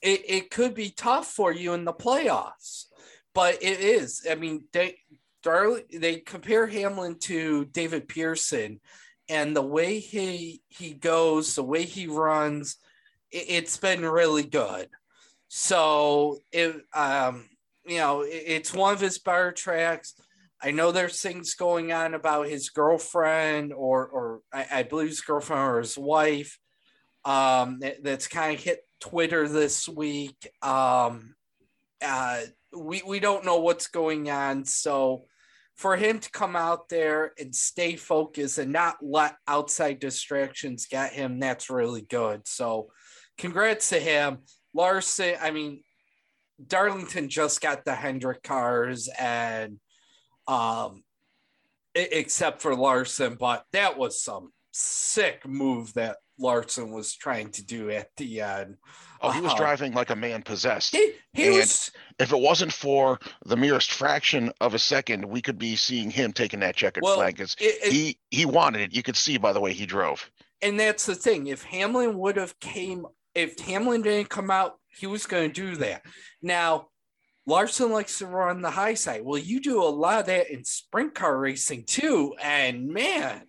it, 0.02 0.22
it 0.28 0.50
could 0.50 0.74
be 0.74 0.90
tough 0.90 1.26
for 1.26 1.52
you 1.52 1.74
in 1.74 1.84
the 1.84 1.92
playoffs. 1.92 2.86
But 3.34 3.62
it 3.62 3.80
is. 3.80 4.26
I 4.28 4.34
mean, 4.34 4.64
they 4.72 4.96
Darling 5.42 5.84
they 5.92 6.16
compare 6.16 6.66
Hamlin 6.66 7.18
to 7.20 7.64
David 7.66 8.08
Pearson, 8.08 8.80
and 9.28 9.54
the 9.54 9.62
way 9.62 10.00
he 10.00 10.62
he 10.68 10.94
goes, 10.94 11.54
the 11.54 11.62
way 11.62 11.84
he 11.84 12.06
runs, 12.06 12.76
it, 13.30 13.44
it's 13.48 13.76
been 13.76 14.04
really 14.04 14.42
good. 14.42 14.88
So 15.48 16.38
it 16.50 16.76
um 16.92 17.48
you 17.86 17.98
know, 17.98 18.24
it's 18.26 18.74
one 18.74 18.92
of 18.92 19.00
his 19.00 19.18
better 19.18 19.52
tracks. 19.52 20.14
I 20.60 20.72
know 20.72 20.90
there's 20.90 21.22
things 21.22 21.54
going 21.54 21.92
on 21.92 22.14
about 22.14 22.48
his 22.48 22.70
girlfriend 22.70 23.72
or 23.72 24.08
or 24.08 24.40
I, 24.52 24.66
I 24.72 24.82
believe 24.82 25.08
his 25.08 25.20
girlfriend 25.20 25.62
or 25.62 25.78
his 25.78 25.96
wife 25.96 26.58
um, 27.24 27.80
that, 27.80 28.02
that's 28.02 28.28
kind 28.28 28.56
of 28.56 28.62
hit 28.62 28.80
Twitter 29.00 29.48
this 29.48 29.88
week. 29.88 30.48
Um, 30.62 31.34
uh, 32.02 32.40
we 32.76 33.02
we 33.06 33.20
don't 33.20 33.44
know 33.44 33.58
what's 33.58 33.88
going 33.88 34.30
on, 34.30 34.64
so 34.64 35.24
for 35.76 35.96
him 35.96 36.18
to 36.18 36.30
come 36.30 36.56
out 36.56 36.88
there 36.88 37.32
and 37.38 37.54
stay 37.54 37.94
focused 37.94 38.58
and 38.58 38.72
not 38.72 38.96
let 39.00 39.36
outside 39.46 40.00
distractions 40.00 40.86
get 40.86 41.12
him, 41.12 41.38
that's 41.38 41.70
really 41.70 42.02
good. 42.02 42.46
So, 42.48 42.90
congrats 43.38 43.90
to 43.90 44.00
him, 44.00 44.38
Larson. 44.74 45.36
I 45.40 45.52
mean, 45.52 45.82
Darlington 46.66 47.28
just 47.28 47.60
got 47.60 47.84
the 47.84 47.94
Hendrick 47.94 48.42
cars 48.42 49.08
and 49.18 49.78
um 50.46 51.04
except 51.94 52.62
for 52.62 52.74
Larson, 52.74 53.36
but 53.38 53.64
that 53.72 53.98
was 53.98 54.22
some 54.22 54.52
sick 54.72 55.46
move 55.46 55.94
that 55.94 56.16
Larson 56.38 56.90
was 56.90 57.14
trying 57.14 57.50
to 57.52 57.64
do 57.64 57.90
at 57.90 58.10
the 58.16 58.40
end. 58.40 58.76
Oh, 59.20 59.30
he 59.30 59.40
was 59.40 59.52
uh, 59.52 59.56
driving 59.56 59.92
like 59.94 60.10
a 60.10 60.16
man 60.16 60.42
possessed. 60.42 60.94
He, 60.94 61.12
he 61.32 61.50
was, 61.50 61.90
if 62.18 62.32
it 62.32 62.38
wasn't 62.38 62.72
for 62.72 63.18
the 63.44 63.56
merest 63.56 63.92
fraction 63.92 64.52
of 64.60 64.74
a 64.74 64.78
second, 64.78 65.24
we 65.24 65.42
could 65.42 65.58
be 65.58 65.74
seeing 65.74 66.10
him 66.10 66.32
taking 66.32 66.60
that 66.60 66.76
checkered 66.76 67.02
well, 67.02 67.16
flag 67.16 67.36
because 67.36 67.56
he 67.58 68.18
he 68.30 68.44
wanted 68.44 68.82
it. 68.82 68.94
You 68.94 69.02
could 69.02 69.16
see 69.16 69.38
by 69.38 69.52
the 69.52 69.60
way 69.60 69.72
he 69.72 69.86
drove. 69.86 70.30
And 70.62 70.78
that's 70.78 71.06
the 71.06 71.14
thing. 71.14 71.48
If 71.48 71.64
Hamlin 71.64 72.16
would 72.18 72.36
have 72.36 72.58
came, 72.60 73.06
if 73.34 73.58
Hamlin 73.60 74.02
didn't 74.02 74.28
come 74.28 74.50
out 74.50 74.78
he 74.98 75.06
was 75.06 75.26
going 75.26 75.52
to 75.52 75.54
do 75.54 75.76
that. 75.76 76.02
Now, 76.42 76.88
Larson 77.46 77.92
likes 77.92 78.18
to 78.18 78.26
run 78.26 78.60
the 78.60 78.70
high 78.70 78.94
side. 78.94 79.22
Well, 79.24 79.38
you 79.38 79.60
do 79.60 79.82
a 79.82 79.84
lot 79.84 80.20
of 80.20 80.26
that 80.26 80.50
in 80.50 80.64
sprint 80.64 81.14
car 81.14 81.38
racing 81.38 81.84
too. 81.84 82.34
And 82.42 82.88
man, 82.88 83.42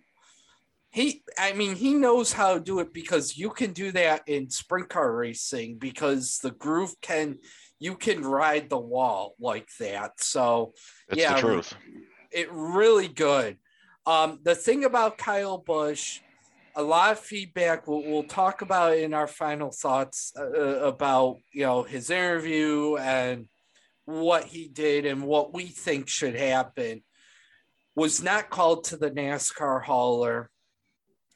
he, 0.90 1.22
I 1.38 1.52
mean, 1.52 1.76
he 1.76 1.94
knows 1.94 2.32
how 2.32 2.54
to 2.54 2.60
do 2.60 2.80
it 2.80 2.92
because 2.92 3.36
you 3.36 3.50
can 3.50 3.72
do 3.72 3.92
that 3.92 4.22
in 4.26 4.50
sprint 4.50 4.88
car 4.88 5.14
racing 5.14 5.78
because 5.78 6.38
the 6.42 6.50
groove 6.50 6.94
can, 7.00 7.38
you 7.78 7.94
can 7.94 8.22
ride 8.22 8.68
the 8.68 8.78
wall 8.78 9.34
like 9.38 9.68
that. 9.78 10.20
So, 10.20 10.74
it's 11.08 11.20
yeah, 11.20 11.34
the 11.34 11.40
truth. 11.40 11.74
It 12.32 12.48
really 12.50 13.08
good. 13.08 13.56
Um, 14.06 14.40
the 14.42 14.54
thing 14.54 14.84
about 14.84 15.18
Kyle 15.18 15.58
Busch, 15.58 16.20
a 16.74 16.82
lot 16.82 17.12
of 17.12 17.20
feedback. 17.20 17.86
We'll, 17.86 18.02
we'll 18.02 18.24
talk 18.24 18.62
about 18.62 18.96
in 18.96 19.14
our 19.14 19.26
final 19.26 19.70
thoughts 19.70 20.32
uh, 20.36 20.42
uh, 20.42 20.86
about 20.86 21.36
you 21.52 21.62
know 21.62 21.82
his 21.82 22.10
interview 22.10 22.96
and 22.96 23.46
what 24.04 24.44
he 24.44 24.68
did 24.68 25.06
and 25.06 25.22
what 25.22 25.52
we 25.52 25.66
think 25.66 26.08
should 26.08 26.34
happen. 26.34 27.02
Was 27.94 28.22
not 28.22 28.50
called 28.50 28.84
to 28.84 28.96
the 28.96 29.10
NASCAR 29.10 29.82
hauler. 29.82 30.50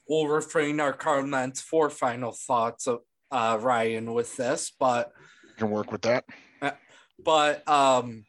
We'll 0.09 0.29
refrain 0.29 0.81
our 0.81 0.93
comments 0.93 1.61
for 1.61 1.89
final 1.91 2.33
thoughts 2.33 2.87
of 2.87 3.01
uh, 3.31 3.59
Ryan 3.61 4.13
with 4.13 4.37
this, 4.37 4.73
but 4.79 5.13
can 5.57 5.71
work 5.71 5.91
with 5.93 6.03
that. 6.03 6.25
Uh, 6.61 6.73
but 7.25 7.67
um, 7.69 8.25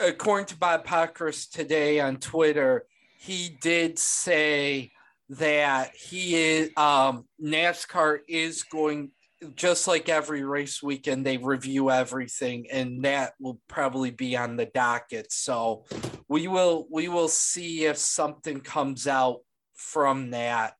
according 0.00 0.46
to 0.46 0.56
Bob 0.56 0.86
Pockrass 0.86 1.50
today 1.50 2.00
on 2.00 2.16
Twitter, 2.16 2.86
he 3.18 3.56
did 3.60 3.98
say 3.98 4.92
that 5.28 5.96
he 5.96 6.34
is 6.36 6.70
um, 6.76 7.24
NASCAR 7.42 8.18
is 8.28 8.62
going 8.62 9.10
just 9.54 9.86
like 9.86 10.08
every 10.08 10.42
race 10.42 10.82
weekend 10.82 11.24
they 11.26 11.36
review 11.36 11.90
everything 11.90 12.66
and 12.72 13.04
that 13.04 13.34
will 13.38 13.60
probably 13.68 14.10
be 14.10 14.34
on 14.34 14.56
the 14.56 14.64
docket 14.66 15.30
so 15.30 15.84
we 16.26 16.48
will 16.48 16.86
we 16.90 17.08
will 17.08 17.28
see 17.28 17.84
if 17.84 17.98
something 17.98 18.60
comes 18.60 19.06
out 19.06 19.40
from 19.76 20.30
that 20.30 20.74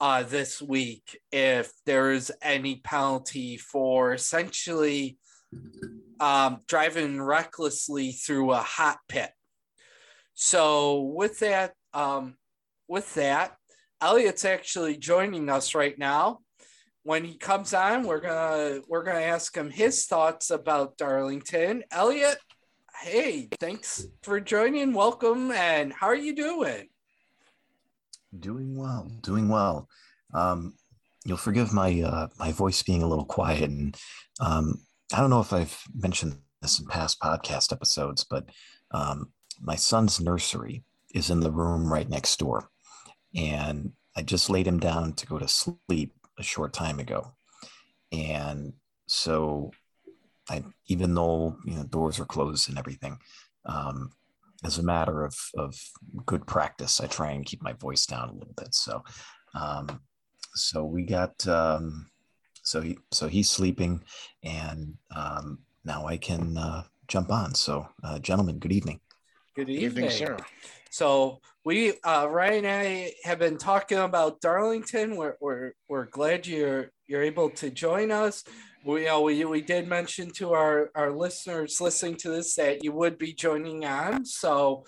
uh, 0.00 0.22
this 0.22 0.62
week 0.62 1.18
if 1.32 1.72
there 1.86 2.12
is 2.12 2.32
any 2.42 2.76
penalty 2.76 3.56
for 3.56 4.12
essentially 4.12 5.18
um, 6.20 6.60
driving 6.66 7.20
recklessly 7.20 8.12
through 8.12 8.52
a 8.52 8.58
hot 8.58 8.98
pit 9.08 9.30
so 10.34 11.02
with 11.02 11.40
that 11.40 11.72
um, 11.94 12.36
with 12.88 13.14
that 13.14 13.58
Elliot's 14.00 14.44
actually 14.44 14.96
joining 14.96 15.48
us 15.48 15.74
right 15.74 15.98
now. 15.98 16.38
When 17.02 17.24
he 17.24 17.36
comes 17.36 17.74
on, 17.74 18.04
we're 18.04 18.20
gonna 18.20 18.80
we're 18.86 19.02
gonna 19.02 19.20
ask 19.20 19.56
him 19.56 19.70
his 19.70 20.06
thoughts 20.06 20.50
about 20.50 20.96
Darlington. 20.96 21.82
Elliot, 21.90 22.38
hey, 23.00 23.48
thanks 23.58 24.06
for 24.22 24.40
joining. 24.40 24.92
Welcome. 24.92 25.50
And 25.50 25.92
how 25.92 26.06
are 26.06 26.14
you 26.14 26.34
doing? 26.34 26.88
Doing 28.36 28.76
well, 28.76 29.10
doing 29.22 29.48
well. 29.48 29.88
Um, 30.34 30.74
you'll 31.24 31.38
forgive 31.38 31.72
my 31.72 32.02
uh, 32.02 32.28
my 32.38 32.52
voice 32.52 32.82
being 32.82 33.02
a 33.02 33.06
little 33.06 33.24
quiet, 33.24 33.70
and 33.70 33.96
um, 34.40 34.82
I 35.14 35.20
don't 35.20 35.30
know 35.30 35.40
if 35.40 35.52
I've 35.52 35.82
mentioned 35.94 36.36
this 36.60 36.78
in 36.78 36.86
past 36.86 37.20
podcast 37.20 37.72
episodes, 37.72 38.24
but 38.28 38.50
um, 38.90 39.32
my 39.60 39.76
son's 39.76 40.20
nursery 40.20 40.84
is 41.14 41.30
in 41.30 41.40
the 41.40 41.50
room 41.50 41.90
right 41.90 42.08
next 42.08 42.38
door, 42.38 42.68
and 43.34 43.92
I 44.14 44.22
just 44.22 44.50
laid 44.50 44.66
him 44.66 44.78
down 44.78 45.14
to 45.14 45.26
go 45.26 45.38
to 45.38 45.48
sleep 45.48 46.12
a 46.38 46.42
short 46.42 46.74
time 46.74 47.00
ago, 47.00 47.32
and 48.12 48.74
so 49.06 49.72
I, 50.50 50.64
even 50.86 51.14
though 51.14 51.56
you 51.64 51.76
know 51.76 51.84
doors 51.84 52.20
are 52.20 52.26
closed 52.26 52.68
and 52.68 52.78
everything, 52.78 53.18
um, 53.64 54.12
as 54.64 54.78
a 54.78 54.82
matter 54.82 55.24
of 55.24 55.34
of 55.56 55.74
good 56.26 56.46
practice, 56.46 57.00
I 57.00 57.06
try 57.06 57.30
and 57.32 57.46
keep 57.46 57.62
my 57.62 57.74
voice 57.74 58.06
down 58.06 58.28
a 58.28 58.32
little 58.32 58.54
bit. 58.56 58.74
So, 58.74 59.02
um, 59.54 60.00
so 60.54 60.84
we 60.84 61.04
got 61.04 61.46
um, 61.46 62.06
so 62.62 62.80
he 62.80 62.98
so 63.12 63.28
he's 63.28 63.50
sleeping, 63.50 64.02
and 64.42 64.94
um, 65.14 65.60
now 65.84 66.06
I 66.06 66.16
can 66.16 66.56
uh, 66.56 66.84
jump 67.06 67.30
on. 67.30 67.54
So, 67.54 67.88
uh, 68.02 68.18
gentlemen, 68.18 68.58
good 68.58 68.72
evening. 68.72 69.00
Good 69.54 69.70
evening, 69.70 70.06
evening 70.06 70.10
sir. 70.10 70.36
So 70.90 71.40
we 71.64 71.94
uh, 72.02 72.26
Ryan 72.30 72.64
and 72.64 72.66
I 72.66 73.12
have 73.24 73.38
been 73.38 73.58
talking 73.58 73.98
about 73.98 74.40
Darlington. 74.40 75.16
We're, 75.16 75.36
we're, 75.40 75.72
we're 75.88 76.06
glad 76.06 76.46
you're 76.46 76.90
you're 77.06 77.22
able 77.22 77.50
to 77.50 77.70
join 77.70 78.10
us 78.10 78.44
we, 78.88 79.00
you 79.02 79.06
know, 79.06 79.20
we, 79.20 79.44
we 79.44 79.60
did 79.60 79.86
mention 79.86 80.30
to 80.30 80.54
our, 80.54 80.90
our 80.94 81.10
listeners 81.10 81.78
listening 81.78 82.16
to 82.16 82.30
this 82.30 82.54
that 82.54 82.82
you 82.82 82.90
would 82.92 83.18
be 83.18 83.34
joining 83.34 83.84
on. 83.84 84.24
So 84.24 84.86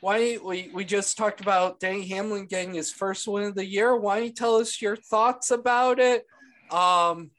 why 0.00 0.38
we, 0.42 0.70
we 0.72 0.82
just 0.86 1.18
talked 1.18 1.42
about 1.42 1.78
Denny 1.78 2.08
Hamlin 2.08 2.46
getting 2.46 2.72
his 2.72 2.90
first 2.90 3.28
win 3.28 3.44
of 3.44 3.54
the 3.54 3.66
year. 3.66 3.94
Why 3.96 4.16
don't 4.16 4.24
you 4.28 4.32
tell 4.32 4.56
us 4.56 4.80
your 4.80 4.96
thoughts 4.96 5.50
about 5.50 6.00
it? 6.00 6.24
Um, 6.70 7.32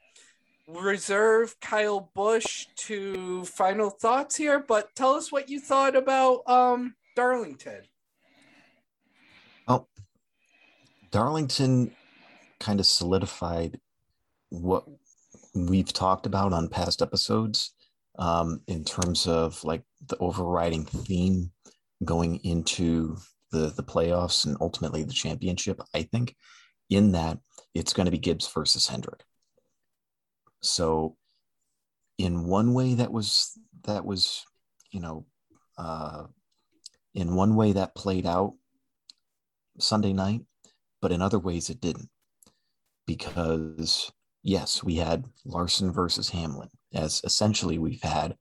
reserve 0.68 1.56
Kyle 1.60 2.12
Busch 2.14 2.68
to 2.76 3.44
final 3.46 3.90
thoughts 3.90 4.36
here, 4.36 4.60
but 4.60 4.94
tell 4.96 5.16
us 5.16 5.32
what 5.32 5.50
you 5.50 5.60
thought 5.60 5.96
about 5.96 6.48
um, 6.48 6.94
Darlington. 7.16 7.82
Well, 9.68 9.90
Darlington 11.10 11.96
kind 12.60 12.80
of 12.80 12.86
solidified 12.86 13.80
what 14.50 14.86
we've 15.56 15.92
talked 15.92 16.26
about 16.26 16.54
on 16.54 16.68
past 16.68 17.02
episodes 17.02 17.74
um, 18.20 18.62
in 18.68 18.84
terms 18.84 19.28
of 19.28 19.64
like 19.64 19.84
the 20.08 20.18
overriding 20.18 20.86
theme 20.86 21.52
going 22.04 22.38
into 22.44 23.18
the 23.52 23.72
the 23.76 23.84
playoffs 23.84 24.46
and 24.46 24.58
ultimately 24.62 25.04
the 25.04 25.14
championship. 25.14 25.82
I 25.94 26.04
think 26.04 26.36
in 26.90 27.14
that 27.14 27.40
it's 27.74 27.94
going 27.94 28.06
to 28.06 28.12
be 28.12 28.18
Gibbs 28.18 28.48
versus 28.48 28.88
Hendrick. 28.88 29.24
So, 30.62 31.16
in 32.18 32.46
one 32.46 32.74
way, 32.74 32.96
that 32.96 33.12
was 33.12 33.58
that 33.84 34.06
was 34.06 34.46
you 34.96 35.02
know, 35.02 35.26
uh, 35.78 36.24
in 37.14 37.36
one 37.36 37.58
way 37.58 37.74
that 37.74 37.96
played 37.96 38.26
out 38.26 38.54
Sunday 39.78 40.14
night, 40.14 40.40
but 41.02 41.12
in 41.12 41.22
other 41.22 41.38
ways 41.38 41.70
it 41.70 41.82
didn't 41.82 42.10
because 43.06 44.10
yes, 44.46 44.84
we 44.84 44.96
had 44.96 45.26
Larson 45.44 45.92
versus 45.92 46.30
Hamlin, 46.30 46.70
as 46.94 47.20
essentially 47.26 47.78
we've 47.78 48.04
had 48.04 48.38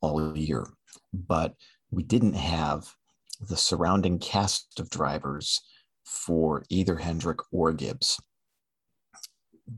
all 0.00 0.36
year, 0.36 0.68
but 1.12 1.54
we 1.90 2.04
didn't 2.04 2.34
have 2.34 2.94
the 3.40 3.56
surrounding 3.56 4.18
cast 4.18 4.78
of 4.78 4.90
drivers 4.90 5.60
for 6.04 6.64
either 6.68 6.96
Hendrick 6.96 7.38
or 7.50 7.72
Gibbs 7.72 8.20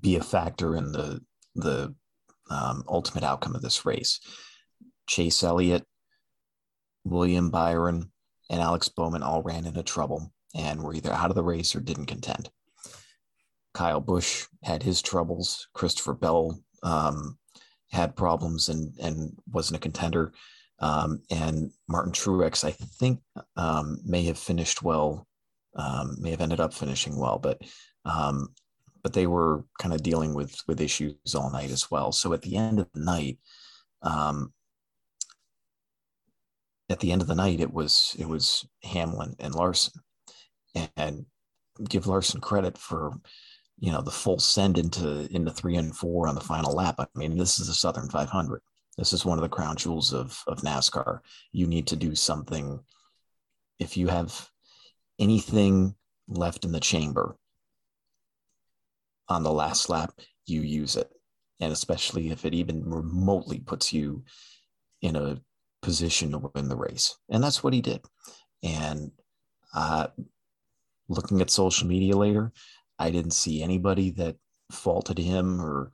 be 0.00 0.16
a 0.16 0.22
factor 0.22 0.76
in 0.76 0.92
the 0.92 1.20
the 1.54 1.94
um, 2.50 2.84
ultimate 2.88 3.24
outcome 3.24 3.54
of 3.54 3.62
this 3.62 3.84
race. 3.84 4.20
Chase 5.06 5.42
Elliott, 5.42 5.84
William 7.04 7.50
Byron, 7.50 8.10
and 8.48 8.60
Alex 8.60 8.88
Bowman 8.88 9.22
all 9.22 9.42
ran 9.42 9.66
into 9.66 9.82
trouble 9.82 10.32
and 10.54 10.82
were 10.82 10.94
either 10.94 11.12
out 11.12 11.30
of 11.30 11.36
the 11.36 11.42
race 11.44 11.74
or 11.74 11.80
didn't 11.80 12.06
contend. 12.06 12.50
Kyle 13.74 14.00
Busch 14.00 14.46
had 14.62 14.82
his 14.82 15.02
troubles. 15.02 15.68
Christopher 15.74 16.14
Bell 16.14 16.60
um, 16.82 17.38
had 17.90 18.16
problems 18.16 18.68
and 18.68 18.92
and 19.00 19.32
wasn't 19.52 19.76
a 19.76 19.80
contender. 19.80 20.32
Um, 20.80 21.22
and 21.30 21.70
Martin 21.88 22.12
Truex, 22.12 22.64
I 22.64 22.70
think, 22.70 23.20
um, 23.56 23.98
may 24.04 24.22
have 24.24 24.38
finished 24.38 24.82
well, 24.82 25.26
um, 25.76 26.16
may 26.18 26.30
have 26.30 26.40
ended 26.40 26.60
up 26.60 26.72
finishing 26.72 27.18
well, 27.18 27.38
but 27.38 27.60
um, 28.04 28.48
but 29.02 29.12
they 29.12 29.26
were 29.26 29.64
kind 29.78 29.94
of 29.94 30.02
dealing 30.02 30.34
with 30.34 30.56
with 30.66 30.80
issues 30.80 31.34
all 31.34 31.50
night 31.50 31.70
as 31.70 31.90
well. 31.90 32.12
So 32.12 32.32
at 32.32 32.42
the 32.42 32.56
end 32.56 32.80
of 32.80 32.88
the 32.94 33.00
night, 33.00 33.38
um, 34.02 34.52
at 36.88 37.00
the 37.00 37.12
end 37.12 37.22
of 37.22 37.28
the 37.28 37.34
night, 37.34 37.60
it 37.60 37.72
was 37.72 38.16
it 38.18 38.26
was 38.26 38.66
Hamlin 38.82 39.36
and 39.38 39.54
Larson, 39.54 40.00
and 40.96 41.26
give 41.88 42.06
Larson 42.06 42.40
credit 42.40 42.76
for 42.76 43.12
you 43.80 43.90
know 43.90 44.02
the 44.02 44.10
full 44.10 44.38
send 44.38 44.78
into 44.78 45.26
into 45.34 45.50
three 45.50 45.76
and 45.76 45.96
four 45.96 46.28
on 46.28 46.34
the 46.34 46.40
final 46.40 46.74
lap. 46.74 46.96
I 46.98 47.06
mean, 47.14 47.36
this 47.36 47.58
is 47.58 47.68
a 47.68 47.74
Southern 47.74 48.08
500. 48.08 48.60
This 48.98 49.14
is 49.14 49.24
one 49.24 49.38
of 49.38 49.42
the 49.42 49.48
crown 49.48 49.76
jewels 49.76 50.12
of 50.12 50.42
of 50.46 50.60
NASCAR. 50.60 51.20
You 51.52 51.66
need 51.66 51.86
to 51.88 51.96
do 51.96 52.14
something. 52.14 52.80
If 53.78 53.96
you 53.96 54.08
have 54.08 54.48
anything 55.18 55.94
left 56.28 56.66
in 56.66 56.72
the 56.72 56.80
chamber 56.80 57.36
on 59.28 59.42
the 59.42 59.52
last 59.52 59.88
lap, 59.88 60.12
you 60.44 60.60
use 60.60 60.96
it, 60.96 61.10
and 61.60 61.72
especially 61.72 62.30
if 62.30 62.44
it 62.44 62.52
even 62.52 62.84
remotely 62.84 63.60
puts 63.60 63.94
you 63.94 64.22
in 65.00 65.16
a 65.16 65.40
position 65.80 66.32
to 66.32 66.50
win 66.54 66.68
the 66.68 66.76
race, 66.76 67.16
and 67.30 67.42
that's 67.42 67.64
what 67.64 67.72
he 67.72 67.80
did. 67.80 68.02
And 68.62 69.10
uh, 69.74 70.08
looking 71.08 71.40
at 71.40 71.48
social 71.48 71.88
media 71.88 72.14
later, 72.14 72.52
I 73.00 73.10
didn't 73.10 73.32
see 73.32 73.62
anybody 73.62 74.10
that 74.12 74.36
faulted 74.70 75.18
him 75.18 75.60
or, 75.60 75.90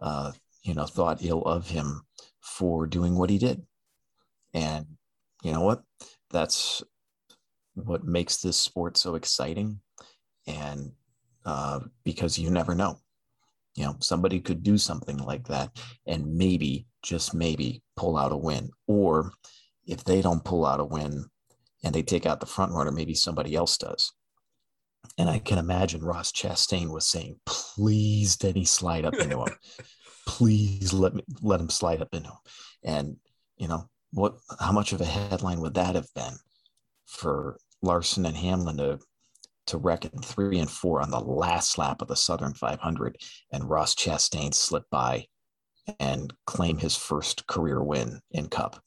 uh, 0.00 0.32
you 0.62 0.74
know, 0.74 0.86
thought 0.86 1.22
ill 1.22 1.42
of 1.42 1.68
him 1.68 2.00
for 2.40 2.86
doing 2.86 3.14
what 3.16 3.30
he 3.30 3.38
did. 3.38 3.62
And 4.54 4.86
you 5.42 5.52
know 5.52 5.60
what? 5.60 5.82
That's 6.30 6.82
what 7.74 8.04
makes 8.04 8.38
this 8.38 8.56
sport 8.56 8.96
so 8.96 9.14
exciting. 9.14 9.80
And 10.46 10.92
uh, 11.44 11.80
because 12.04 12.38
you 12.38 12.50
never 12.50 12.74
know, 12.74 13.00
you 13.74 13.84
know, 13.84 13.96
somebody 14.00 14.40
could 14.40 14.62
do 14.62 14.78
something 14.78 15.18
like 15.18 15.46
that 15.48 15.70
and 16.06 16.36
maybe, 16.36 16.86
just 17.02 17.34
maybe, 17.34 17.82
pull 17.96 18.16
out 18.16 18.32
a 18.32 18.36
win. 18.36 18.70
Or 18.86 19.32
if 19.86 20.04
they 20.04 20.22
don't 20.22 20.42
pull 20.44 20.64
out 20.64 20.80
a 20.80 20.84
win 20.84 21.26
and 21.84 21.94
they 21.94 22.02
take 22.02 22.24
out 22.24 22.40
the 22.40 22.46
front 22.46 22.72
runner, 22.72 22.90
maybe 22.90 23.14
somebody 23.14 23.54
else 23.54 23.76
does. 23.76 24.12
And 25.18 25.28
I 25.28 25.38
can 25.38 25.58
imagine 25.58 26.02
Ross 26.02 26.32
Chastain 26.32 26.92
was 26.92 27.06
saying, 27.06 27.40
please, 27.46 28.36
Denny, 28.36 28.64
slide 28.64 29.04
up 29.04 29.14
into 29.14 29.42
him. 29.42 29.54
please 30.26 30.92
let 30.92 31.14
me 31.14 31.22
let 31.40 31.60
him 31.60 31.70
slide 31.70 32.02
up 32.02 32.12
into 32.12 32.28
him. 32.28 32.38
And 32.84 33.16
you 33.56 33.68
know, 33.68 33.88
what 34.12 34.36
how 34.60 34.72
much 34.72 34.92
of 34.92 35.00
a 35.00 35.04
headline 35.04 35.60
would 35.60 35.74
that 35.74 35.94
have 35.94 36.12
been 36.14 36.34
for 37.06 37.58
Larson 37.82 38.26
and 38.26 38.36
Hamlin 38.36 38.76
to 38.78 38.98
to 39.68 39.78
reckon 39.78 40.10
three 40.22 40.58
and 40.58 40.70
four 40.70 41.00
on 41.00 41.10
the 41.10 41.20
last 41.20 41.76
lap 41.76 42.00
of 42.00 42.08
the 42.08 42.16
Southern 42.16 42.54
500 42.54 43.16
and 43.52 43.68
Ross 43.68 43.94
Chastain 43.94 44.54
slip 44.54 44.84
by 44.90 45.26
and 45.98 46.32
claim 46.46 46.78
his 46.78 46.96
first 46.96 47.46
career 47.46 47.82
win 47.82 48.20
in 48.30 48.48
Cup. 48.48 48.82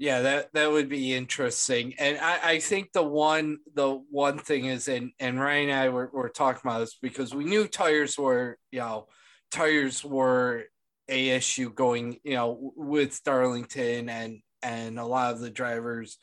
Yeah, 0.00 0.22
that 0.22 0.54
that 0.54 0.70
would 0.72 0.88
be 0.88 1.12
interesting. 1.12 1.92
And 1.98 2.16
I, 2.16 2.52
I 2.52 2.58
think 2.58 2.92
the 2.94 3.02
one 3.02 3.58
the 3.74 4.02
one 4.10 4.38
thing 4.38 4.64
is 4.64 4.88
and 4.88 5.12
and 5.20 5.38
Ryan 5.38 5.68
and 5.68 5.78
I 5.78 5.88
were, 5.90 6.08
were 6.10 6.30
talking 6.30 6.62
about 6.64 6.78
this 6.78 6.96
because 7.02 7.34
we 7.34 7.44
knew 7.44 7.68
tires 7.68 8.16
were, 8.16 8.56
you 8.70 8.78
know, 8.78 9.08
tires 9.50 10.02
were 10.02 10.64
a 11.10 11.28
issue 11.28 11.70
going, 11.74 12.16
you 12.24 12.32
know, 12.34 12.72
with 12.76 13.22
Darlington 13.24 14.08
and 14.08 14.40
and 14.62 14.98
a 14.98 15.04
lot 15.04 15.34
of 15.34 15.40
the 15.40 15.50
drivers, 15.50 16.16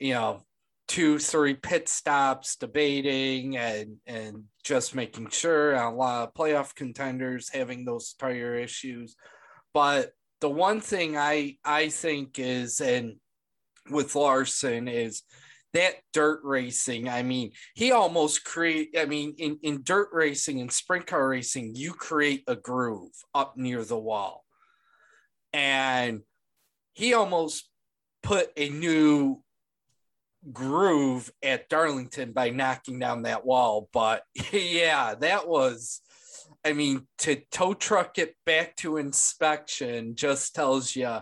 you 0.00 0.14
know, 0.14 0.40
two, 0.88 1.18
three 1.18 1.52
pit 1.52 1.90
stops 1.90 2.56
debating 2.56 3.58
and 3.58 3.98
and 4.06 4.44
just 4.64 4.94
making 4.94 5.28
sure 5.28 5.74
a 5.74 5.94
lot 5.94 6.28
of 6.28 6.34
playoff 6.34 6.74
contenders 6.74 7.50
having 7.52 7.84
those 7.84 8.14
tire 8.14 8.54
issues. 8.54 9.16
But 9.74 10.12
the 10.42 10.50
one 10.50 10.80
thing 10.80 11.16
I 11.16 11.56
I 11.64 11.88
think 11.88 12.38
is 12.38 12.80
and 12.80 13.14
with 13.88 14.14
Larson 14.16 14.88
is 14.88 15.22
that 15.72 15.94
dirt 16.12 16.40
racing. 16.42 17.08
I 17.08 17.22
mean, 17.22 17.52
he 17.74 17.92
almost 17.92 18.44
create. 18.44 18.96
I 18.98 19.04
mean, 19.06 19.34
in 19.38 19.58
in 19.62 19.82
dirt 19.84 20.08
racing 20.12 20.60
and 20.60 20.70
sprint 20.70 21.06
car 21.06 21.28
racing, 21.28 21.76
you 21.76 21.92
create 21.92 22.42
a 22.48 22.56
groove 22.56 23.12
up 23.34 23.56
near 23.56 23.84
the 23.84 23.98
wall, 23.98 24.44
and 25.52 26.22
he 26.92 27.14
almost 27.14 27.70
put 28.24 28.50
a 28.56 28.68
new 28.68 29.42
groove 30.52 31.30
at 31.40 31.68
Darlington 31.68 32.32
by 32.32 32.50
knocking 32.50 32.98
down 32.98 33.22
that 33.22 33.46
wall. 33.46 33.88
But 33.92 34.24
yeah, 34.52 35.14
that 35.14 35.46
was, 35.48 36.00
I 36.64 36.72
mean, 36.72 37.06
to 37.18 37.42
tow 37.50 37.74
truck 37.74 38.18
it 38.18 38.36
back 38.46 38.76
to 38.76 38.96
inspection 38.96 40.14
just 40.14 40.54
tells 40.54 40.94
you 40.94 41.18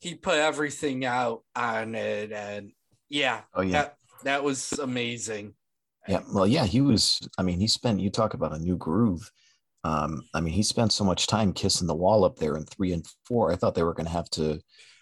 he 0.00 0.14
put 0.14 0.36
everything 0.36 1.04
out 1.04 1.42
on 1.56 1.94
it. 1.94 2.32
And 2.32 2.72
yeah, 3.08 3.42
Oh 3.54 3.62
yeah. 3.62 3.72
that, 3.72 3.96
that 4.24 4.44
was 4.44 4.72
amazing. 4.72 5.54
Yeah, 6.08 6.20
well, 6.32 6.46
yeah, 6.46 6.64
he 6.64 6.80
was. 6.80 7.20
I 7.38 7.42
mean, 7.42 7.60
he 7.60 7.68
spent. 7.68 8.00
You 8.00 8.10
talk 8.10 8.34
about 8.34 8.54
a 8.54 8.58
new 8.58 8.76
groove. 8.76 9.30
Um, 9.84 10.22
I 10.34 10.40
mean, 10.40 10.52
he 10.54 10.62
spent 10.62 10.92
so 10.92 11.04
much 11.04 11.26
time 11.26 11.52
kissing 11.52 11.86
the 11.86 11.94
wall 11.94 12.24
up 12.24 12.36
there 12.36 12.56
in 12.56 12.64
three 12.64 12.92
and 12.92 13.06
four. 13.26 13.52
I 13.52 13.56
thought 13.56 13.74
they 13.74 13.82
were 13.82 13.94
going 13.94 14.06
to 14.06 14.12
have 14.12 14.28
to 14.30 14.60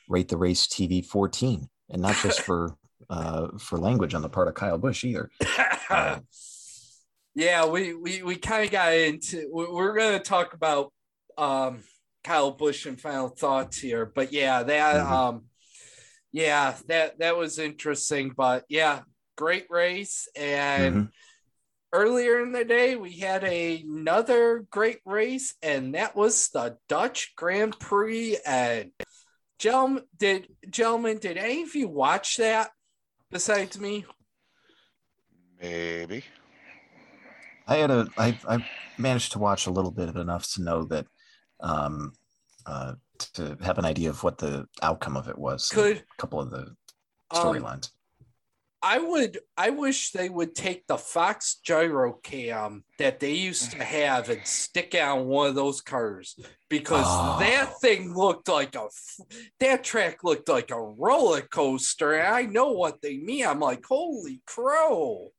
rate 0.09 0.29
the 0.29 0.37
race 0.37 0.67
TV 0.67 1.05
14, 1.05 1.69
and 1.91 2.03
not 2.03 2.17
just 2.17 2.41
for 2.49 2.77
uh, 3.09 3.49
for 3.59 3.79
language 3.79 4.15
on 4.15 4.23
the 4.23 4.29
part 4.29 4.49
of 4.49 4.55
Kyle 4.55 4.79
Busch 4.79 5.05
either. 5.05 5.31
Uh, 5.91 6.19
yeah, 7.39 7.65
we 7.67 7.95
we, 7.95 8.23
we 8.25 8.35
kind 8.35 8.65
of 8.65 8.71
got 8.73 8.93
into. 8.95 9.49
we- 9.53 9.71
We're 9.71 9.95
going 9.97 10.19
to 10.19 10.25
talk 10.25 10.55
about 10.55 10.93
um, 11.37 11.85
Kyle 12.25 12.51
Busch 12.51 12.85
and 12.85 13.01
final 13.01 13.29
thoughts 13.29 13.79
here, 13.79 14.05
but 14.07 14.33
yeah, 14.33 14.65
that 14.65 14.97
Mhm. 14.97 15.11
um, 15.11 15.45
yeah, 16.33 16.77
that 16.89 17.21
that 17.21 17.37
was 17.37 17.61
interesting. 17.61 18.33
But 18.37 18.65
yeah, 18.69 19.03
great 19.37 19.67
race, 19.71 20.27
and 20.35 20.95
Mhm. 20.97 21.11
earlier 21.93 22.43
in 22.43 22.51
the 22.51 22.65
day 22.65 22.97
we 22.97 23.13
had 23.19 23.45
another 23.45 24.67
great 24.71 24.99
race, 25.05 25.55
and 25.63 25.95
that 25.95 26.17
was 26.17 26.49
the 26.49 26.77
Dutch 26.89 27.35
Grand 27.37 27.79
Prix. 27.79 28.37
And 28.45 28.91
gentlemen, 29.61 30.03
did 30.17 30.49
gentlemen, 30.69 31.19
did 31.19 31.37
any 31.37 31.63
of 31.63 31.77
you 31.77 31.87
watch 31.89 32.37
that 32.39 32.73
besides 33.31 33.79
me? 33.79 34.07
Maybe. 35.61 36.25
I 37.69 37.77
had 37.77 37.91
a. 37.91 38.09
I 38.17 38.39
I 38.49 38.65
managed 38.97 39.33
to 39.33 39.39
watch 39.39 39.67
a 39.67 39.71
little 39.71 39.93
bit 39.93 40.09
of 40.09 40.17
enough 40.17 40.51
to 40.55 40.63
know 40.63 40.85
that, 40.87 41.07
um, 41.61 42.13
uh, 42.67 42.95
to 43.35 43.57
have 43.63 43.79
an 43.79 43.85
idea 43.85 44.11
of 44.11 44.23
what 44.25 44.39
the 44.39 44.67
outcome 44.83 45.17
of 45.17 45.29
it 45.29 45.39
was. 45.39 45.69
Could 45.69 45.99
a 45.99 46.03
couple 46.21 46.41
of 46.41 46.51
the 46.51 46.59
um, 46.61 46.75
storylines. 47.33 47.91
I 48.81 48.99
would 49.01 49.39
I 49.57 49.71
wish 49.71 50.13
they 50.13 50.29
would 50.29 50.55
take 50.55 50.87
the 50.87 50.97
Fox 50.97 51.57
gyro 51.65 52.13
cam 52.23 52.85
that 53.01 53.19
they 53.19 53.33
used 53.33 53.73
to 53.73 53.83
have 53.83 54.29
and 54.31 54.47
stick 54.47 54.95
it 54.95 55.03
on 55.03 55.27
one 55.27 55.49
of 55.49 55.57
those 55.57 55.81
cars 55.81 56.39
because 56.71 57.05
Oh. 57.07 57.39
that 57.41 57.81
thing 57.81 58.15
looked 58.15 58.47
like 58.49 58.77
a 58.77 58.87
that 59.59 59.83
track 59.83 60.23
looked 60.23 60.49
like 60.49 60.71
a 60.71 60.81
roller 60.81 61.41
coaster 61.41 62.15
and 62.15 62.33
I 62.33 62.43
know 62.43 62.71
what 62.71 63.03
they 63.03 63.17
mean. 63.19 63.45
I'm 63.47 63.59
like, 63.59 63.85
holy 63.85 64.43
crow, 64.47 65.33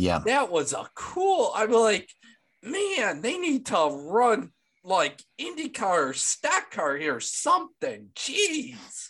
yeah, 0.00 0.20
that 0.24 0.50
was 0.50 0.72
a 0.72 0.88
cool. 0.94 1.52
I'm 1.54 1.70
like, 1.70 2.08
man, 2.62 3.20
they 3.20 3.38
need 3.38 3.66
to 3.66 3.88
run 3.90 4.52
like 4.82 5.22
IndyCar 5.40 6.10
or 6.10 6.12
stock 6.14 6.70
car 6.70 6.96
here, 6.96 7.16
or 7.16 7.20
something. 7.20 8.08
Jeez. 8.14 9.08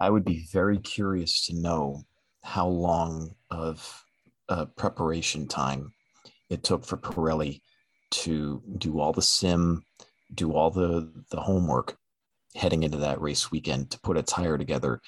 I 0.00 0.10
would 0.10 0.24
be 0.24 0.46
very 0.52 0.78
curious 0.78 1.46
to 1.46 1.54
know 1.54 2.02
how 2.42 2.66
long 2.66 3.36
of 3.50 4.04
uh, 4.48 4.66
preparation 4.76 5.46
time 5.46 5.92
it 6.50 6.64
took 6.64 6.84
for 6.84 6.96
Pirelli 6.96 7.60
to 8.10 8.60
do 8.78 8.98
all 8.98 9.12
the 9.12 9.22
sim, 9.22 9.84
do 10.34 10.52
all 10.52 10.70
the 10.70 11.12
the 11.30 11.40
homework 11.40 11.96
heading 12.54 12.82
into 12.82 12.98
that 12.98 13.20
race 13.20 13.50
weekend 13.50 13.90
to 13.90 14.00
put 14.00 14.18
a 14.18 14.22
tire 14.22 14.58
together 14.58 15.00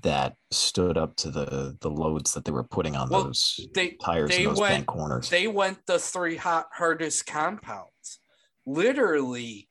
that 0.00 0.36
stood 0.50 0.96
up 0.96 1.14
to 1.16 1.30
the 1.30 1.76
the 1.80 1.90
loads 1.90 2.32
that 2.32 2.44
they 2.46 2.50
were 2.52 2.64
putting 2.64 2.96
on 2.96 3.08
Well, 3.10 3.24
those 3.24 3.60
They 3.74 3.90
tires 4.02 4.30
they 4.30 4.42
in 4.44 4.48
those 4.50 4.58
went- 4.60 4.72
bank 4.74 4.86
corners. 4.86 5.28
they 5.28 5.46
went 5.48 5.84
the 5.86 5.98
three 5.98 6.36
hot, 6.36 6.68
hardest 6.72 7.26
compounds. 7.26 8.20
Literally, 8.64 9.68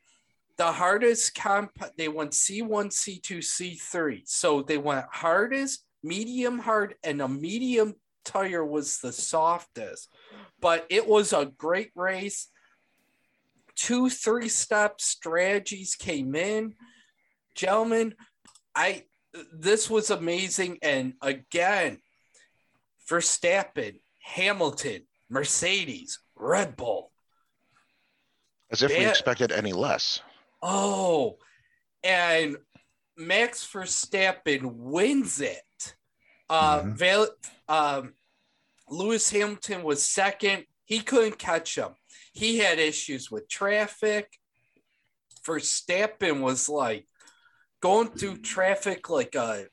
the 0.58 0.72
hardest 0.74 1.34
compound, 1.34 1.94
they 1.98 2.08
went 2.08 2.32
C1, 2.34 2.92
C2, 2.92 3.40
C3. 3.40 4.22
So 4.26 4.62
they 4.62 4.78
went 4.78 5.06
hardest, 5.12 5.86
medium 6.04 6.60
hard, 6.60 6.96
and 7.04 7.20
a 7.22 7.28
medium 7.28 7.96
tire 8.24 8.64
was 8.66 9.00
the 9.00 9.12
softest. 9.12 10.08
But 10.60 10.86
it 10.90 11.08
was 11.08 11.34
a 11.34 11.46
great 11.58 11.90
race. 11.96 12.48
Two 13.76 14.10
three 14.10 14.50
step 14.50 15.02
strategies 15.02 15.96
came 15.96 16.36
in. 16.36 16.76
Gentlemen, 17.56 18.14
I 18.76 19.06
this 19.54 19.90
was 19.90 20.10
amazing. 20.10 20.80
And 20.82 21.14
again, 21.22 22.00
Verstappen, 23.10 24.00
Hamilton, 24.22 25.08
Mercedes, 25.30 26.20
Red 26.36 26.76
Bull. 26.76 27.12
As 28.72 28.82
if 28.84 28.92
we 28.98 29.06
expected 29.06 29.52
any 29.52 29.74
less. 29.74 30.22
Oh, 30.62 31.38
and 32.04 32.58
Max 33.18 33.66
Verstappen 33.68 34.62
wins 34.64 35.42
it. 35.42 35.96
Uh, 36.50 36.82
Mhm. 36.82 36.98
Val- 36.98 37.36
um, 37.68 38.16
Lewis 38.88 39.30
Hamilton 39.30 39.84
was 39.84 40.08
second. 40.08 40.66
He 40.86 41.00
couldn't 41.02 41.38
catch 41.40 41.78
him. 41.78 41.96
He 42.34 42.58
had 42.60 42.80
issues 42.80 43.30
with 43.32 43.48
traffic. 43.50 44.38
Verstappen 45.44 46.42
was 46.42 46.70
like 46.70 47.08
going 47.82 48.10
through 48.10 48.38
traffic 48.38 49.10
like 49.10 49.36
a, 49.36 49.66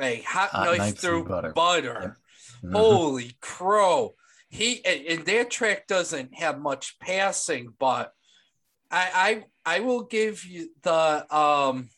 a 0.00 0.20
hot, 0.22 0.50
Hot 0.50 0.66
knife, 0.66 0.78
knife 0.78 0.98
through 0.98 1.24
butter. 1.24 1.52
butter. 1.52 2.18
Mhm. 2.64 2.72
Holy 2.72 3.36
crow. 3.40 4.14
He 4.48 4.84
and, 4.84 5.24
that 5.26 5.50
track 5.50 5.86
doesn't 5.86 6.36
have 6.38 6.58
much 6.58 6.98
passing, 6.98 7.72
but 7.78 8.12
I 8.90 9.44
I 9.64 9.76
I 9.76 9.80
will 9.80 10.02
give 10.02 10.44
you 10.44 10.70
the 10.82 11.34
um 11.34 11.88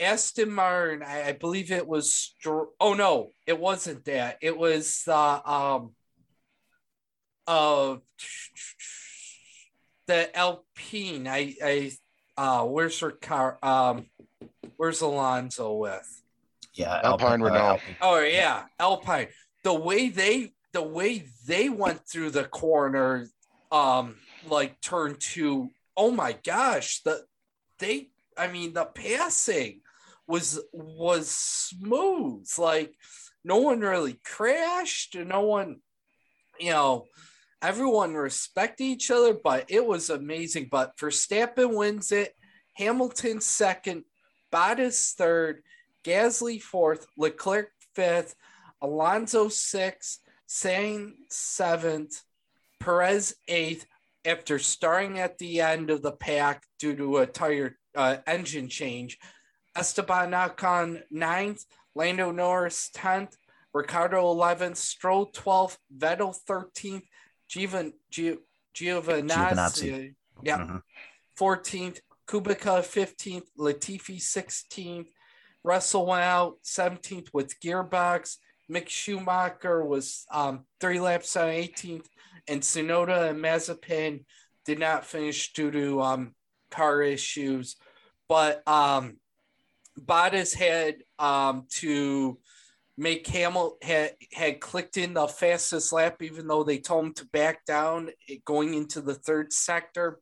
Aston 0.00 0.50
Martin, 0.50 1.02
I, 1.02 1.28
I 1.28 1.32
believe 1.32 1.70
it 1.70 1.86
was 1.86 2.34
oh 2.80 2.94
no, 2.94 3.30
it 3.46 3.58
wasn't 3.58 4.04
that. 4.06 4.38
It 4.40 4.56
was 4.56 5.02
the 5.04 5.14
um 5.14 5.94
uh 7.46 7.96
the 10.06 10.36
Alpine. 10.36 11.28
I 11.28 11.54
I 11.62 11.92
uh 12.36 12.64
where's 12.64 12.98
her 13.00 13.10
car? 13.10 13.58
Um 13.62 14.06
where's 14.76 15.00
Alonso 15.00 15.74
with? 15.74 16.20
yeah, 16.74 17.00
Alpine 17.02 17.42
uh, 17.42 17.46
Renault. 17.46 17.80
Oh 18.00 18.20
yeah, 18.20 18.64
Alpine. 18.78 19.28
The 19.64 19.74
way 19.74 20.08
they 20.08 20.52
the 20.72 20.82
way 20.82 21.24
they 21.46 21.68
went 21.68 22.06
through 22.08 22.30
the 22.30 22.44
corner, 22.44 23.26
um, 23.72 24.16
like 24.48 24.80
turn 24.80 25.16
two. 25.18 25.70
Oh 25.96 26.10
my 26.10 26.36
gosh, 26.44 27.02
the 27.02 27.24
they. 27.78 28.10
I 28.36 28.48
mean, 28.48 28.72
the 28.72 28.84
passing 28.84 29.80
was 30.26 30.60
was 30.72 31.28
smooth. 31.28 32.48
Like 32.56 32.94
no 33.44 33.58
one 33.58 33.80
really 33.80 34.18
crashed. 34.24 35.16
No 35.16 35.42
one, 35.42 35.80
you 36.58 36.70
know, 36.70 37.06
everyone 37.60 38.14
respected 38.14 38.84
each 38.84 39.10
other. 39.10 39.34
But 39.34 39.66
it 39.68 39.84
was 39.84 40.08
amazing. 40.08 40.68
But 40.70 40.96
Verstappen 40.96 41.76
wins 41.76 42.12
it. 42.12 42.34
Hamilton 42.76 43.40
second. 43.40 44.04
Bottas 44.52 45.14
third. 45.14 45.62
Gasly 46.04 46.60
fourth. 46.60 47.06
Leclerc 47.16 47.70
fifth. 47.94 48.34
Alonso 48.82 49.48
sixth, 49.48 50.20
Sainz 50.48 51.12
seventh, 51.28 52.22
Perez 52.78 53.34
eighth. 53.48 53.86
After 54.24 54.58
starting 54.58 55.18
at 55.18 55.38
the 55.38 55.60
end 55.62 55.90
of 55.90 56.02
the 56.02 56.12
pack 56.12 56.62
due 56.78 56.94
to 56.96 57.18
a 57.18 57.26
tire 57.26 57.78
uh, 57.94 58.18
engine 58.26 58.68
change, 58.68 59.18
Esteban 59.76 60.30
Ocon 60.32 61.02
ninth, 61.10 61.64
Lando 61.94 62.30
Norris 62.30 62.90
tenth, 62.92 63.36
Ricciardo 63.72 64.30
eleventh, 64.30 64.76
Stroll 64.78 65.26
twelfth, 65.26 65.78
Vettel 65.96 66.34
thirteenth, 66.46 67.04
Giovinazzi, 67.50 68.38
Giovinazzi. 68.74 70.14
yeah, 70.42 70.58
Mhm. 70.58 70.82
14th, 71.38 72.00
Kubica 72.30 72.80
15th, 72.80 73.48
Latifi 73.58 74.18
16th, 74.18 75.08
Russell 75.64 76.06
went 76.06 76.22
out 76.22 76.58
17th 76.64 77.28
with 77.32 77.58
gearbox. 77.60 78.36
Mick 78.70 78.88
Schumacher 78.88 79.84
was 79.84 80.26
um, 80.30 80.64
three 80.80 81.00
laps 81.00 81.34
on 81.36 81.48
18th, 81.48 82.06
and 82.46 82.60
Tsunoda 82.60 83.30
and 83.30 83.42
Mazepin 83.42 84.24
did 84.64 84.78
not 84.78 85.04
finish 85.04 85.52
due 85.52 85.72
to 85.72 86.00
um, 86.00 86.34
car 86.70 87.02
issues. 87.02 87.74
But 88.28 88.62
um, 88.68 89.16
Bottas 89.98 90.54
had 90.54 90.98
um, 91.18 91.66
to 91.78 92.38
make 92.96 93.26
Hamil 93.26 93.72
had 93.82 94.12
had 94.32 94.60
clicked 94.60 94.98
in 94.98 95.14
the 95.14 95.26
fastest 95.26 95.92
lap, 95.92 96.22
even 96.22 96.46
though 96.46 96.62
they 96.62 96.78
told 96.78 97.06
him 97.06 97.14
to 97.14 97.26
back 97.32 97.64
down 97.64 98.10
going 98.44 98.74
into 98.74 99.00
the 99.00 99.14
third 99.14 99.52
sector. 99.52 100.20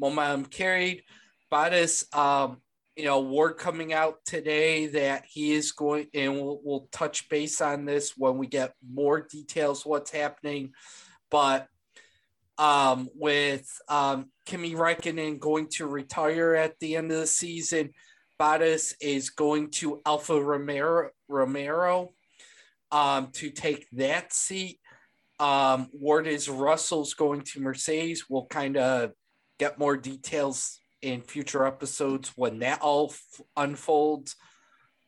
Momentum 0.00 0.46
carried. 0.46 1.02
Bottas 1.52 2.14
um, 2.16 2.58
you 2.96 3.06
know, 3.06 3.20
word 3.20 3.54
coming 3.54 3.94
out 3.94 4.16
today 4.26 4.86
that 4.88 5.24
he 5.26 5.52
is 5.52 5.72
going, 5.72 6.06
and 6.12 6.34
we'll, 6.34 6.60
we'll 6.62 6.88
touch 6.92 7.28
base 7.30 7.60
on 7.60 7.86
this 7.86 8.12
when 8.16 8.36
we 8.36 8.46
get 8.46 8.74
more 8.92 9.22
details 9.22 9.86
what's 9.86 10.10
happening. 10.10 10.72
But 11.30 11.66
um, 12.58 13.08
with 13.14 13.66
um, 13.88 14.30
Kimi 14.44 14.74
Räikkönen 14.74 15.38
going 15.38 15.68
to 15.76 15.86
retire 15.86 16.54
at 16.54 16.78
the 16.78 16.96
end 16.96 17.10
of 17.10 17.20
the 17.20 17.26
season, 17.26 17.90
Bottas 18.38 18.94
is 19.00 19.30
going 19.30 19.70
to 19.70 20.02
Alfa 20.04 20.38
Romero, 20.38 21.08
Romero 21.26 22.10
um, 22.92 23.28
to 23.32 23.48
take 23.48 23.86
that 23.92 24.32
seat. 24.32 24.78
Um, 25.38 25.88
word 25.94 26.26
is 26.26 26.50
Russell's 26.50 27.14
going 27.14 27.42
to 27.42 27.60
Mercedes. 27.60 28.26
We'll 28.28 28.46
kind 28.46 28.76
of 28.76 29.12
get 29.58 29.78
more 29.78 29.96
details 29.96 30.80
in 31.02 31.22
future 31.22 31.66
episodes 31.66 32.32
when 32.36 32.58
that 32.60 32.80
all 32.80 33.10
f- 33.10 33.40
unfolds. 33.56 34.36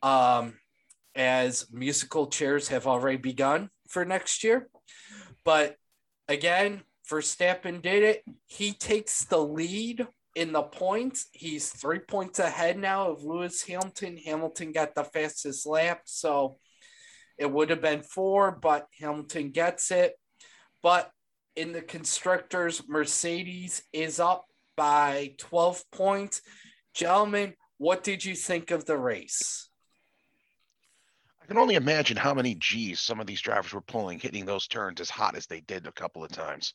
Um, 0.03 0.55
as 1.15 1.67
musical 1.71 2.27
chairs 2.27 2.69
have 2.69 2.87
already 2.87 3.19
begun 3.19 3.69
for 3.89 4.05
next 4.05 4.45
year. 4.45 4.69
But 5.45 5.77
again, 6.29 6.83
Verstappen 7.11 7.83
did 7.83 8.03
it. 8.03 8.25
He 8.47 8.73
takes 8.73 9.25
the 9.25 9.39
lead 9.39 10.07
in 10.35 10.53
the 10.53 10.63
points. 10.63 11.27
He's 11.33 11.69
three 11.69 11.99
points 11.99 12.39
ahead 12.39 12.79
now 12.79 13.11
of 13.11 13.23
Lewis 13.23 13.63
Hamilton. 13.63 14.17
Hamilton 14.17 14.73
got 14.73 14.95
the 14.95 15.05
fastest 15.05 15.67
lap, 15.67 16.03
so 16.05 16.59
it 17.37 17.51
would 17.51 17.71
have 17.71 17.83
been 17.83 18.03
four, 18.03 18.51
but 18.53 18.87
Hamilton 18.99 19.51
gets 19.51 19.91
it. 19.91 20.15
But 20.83 21.11
in 21.57 21.73
the 21.73 21.83
constructors, 21.83 22.83
Mercedes 22.89 23.83
is 23.93 24.21
up 24.21 24.47
by 24.83 25.33
12 25.39 25.85
points. 25.93 26.43
Gentlemen, 26.93 27.55
what 27.79 28.03
did 28.03 28.25
you 28.25 28.35
think 28.35 28.73
of 28.73 28.85
the 28.85 28.97
race? 28.97 29.69
I 31.41 31.47
can 31.47 31.57
only 31.57 31.77
imagine 31.77 32.17
how 32.17 32.35
many 32.35 32.57
G's 32.57 33.01
some 33.01 33.21
of 33.21 33.29
these 33.29 33.41
drivers 33.41 33.73
were 33.73 33.81
pulling, 33.81 34.19
hitting 34.19 34.45
those 34.45 34.67
turns 34.67 35.01
as 35.01 35.09
hot 35.09 35.37
as 35.37 35.47
they 35.47 35.61
did 35.61 35.87
a 35.87 35.93
couple 35.93 36.25
of 36.25 36.33
times. 36.33 36.75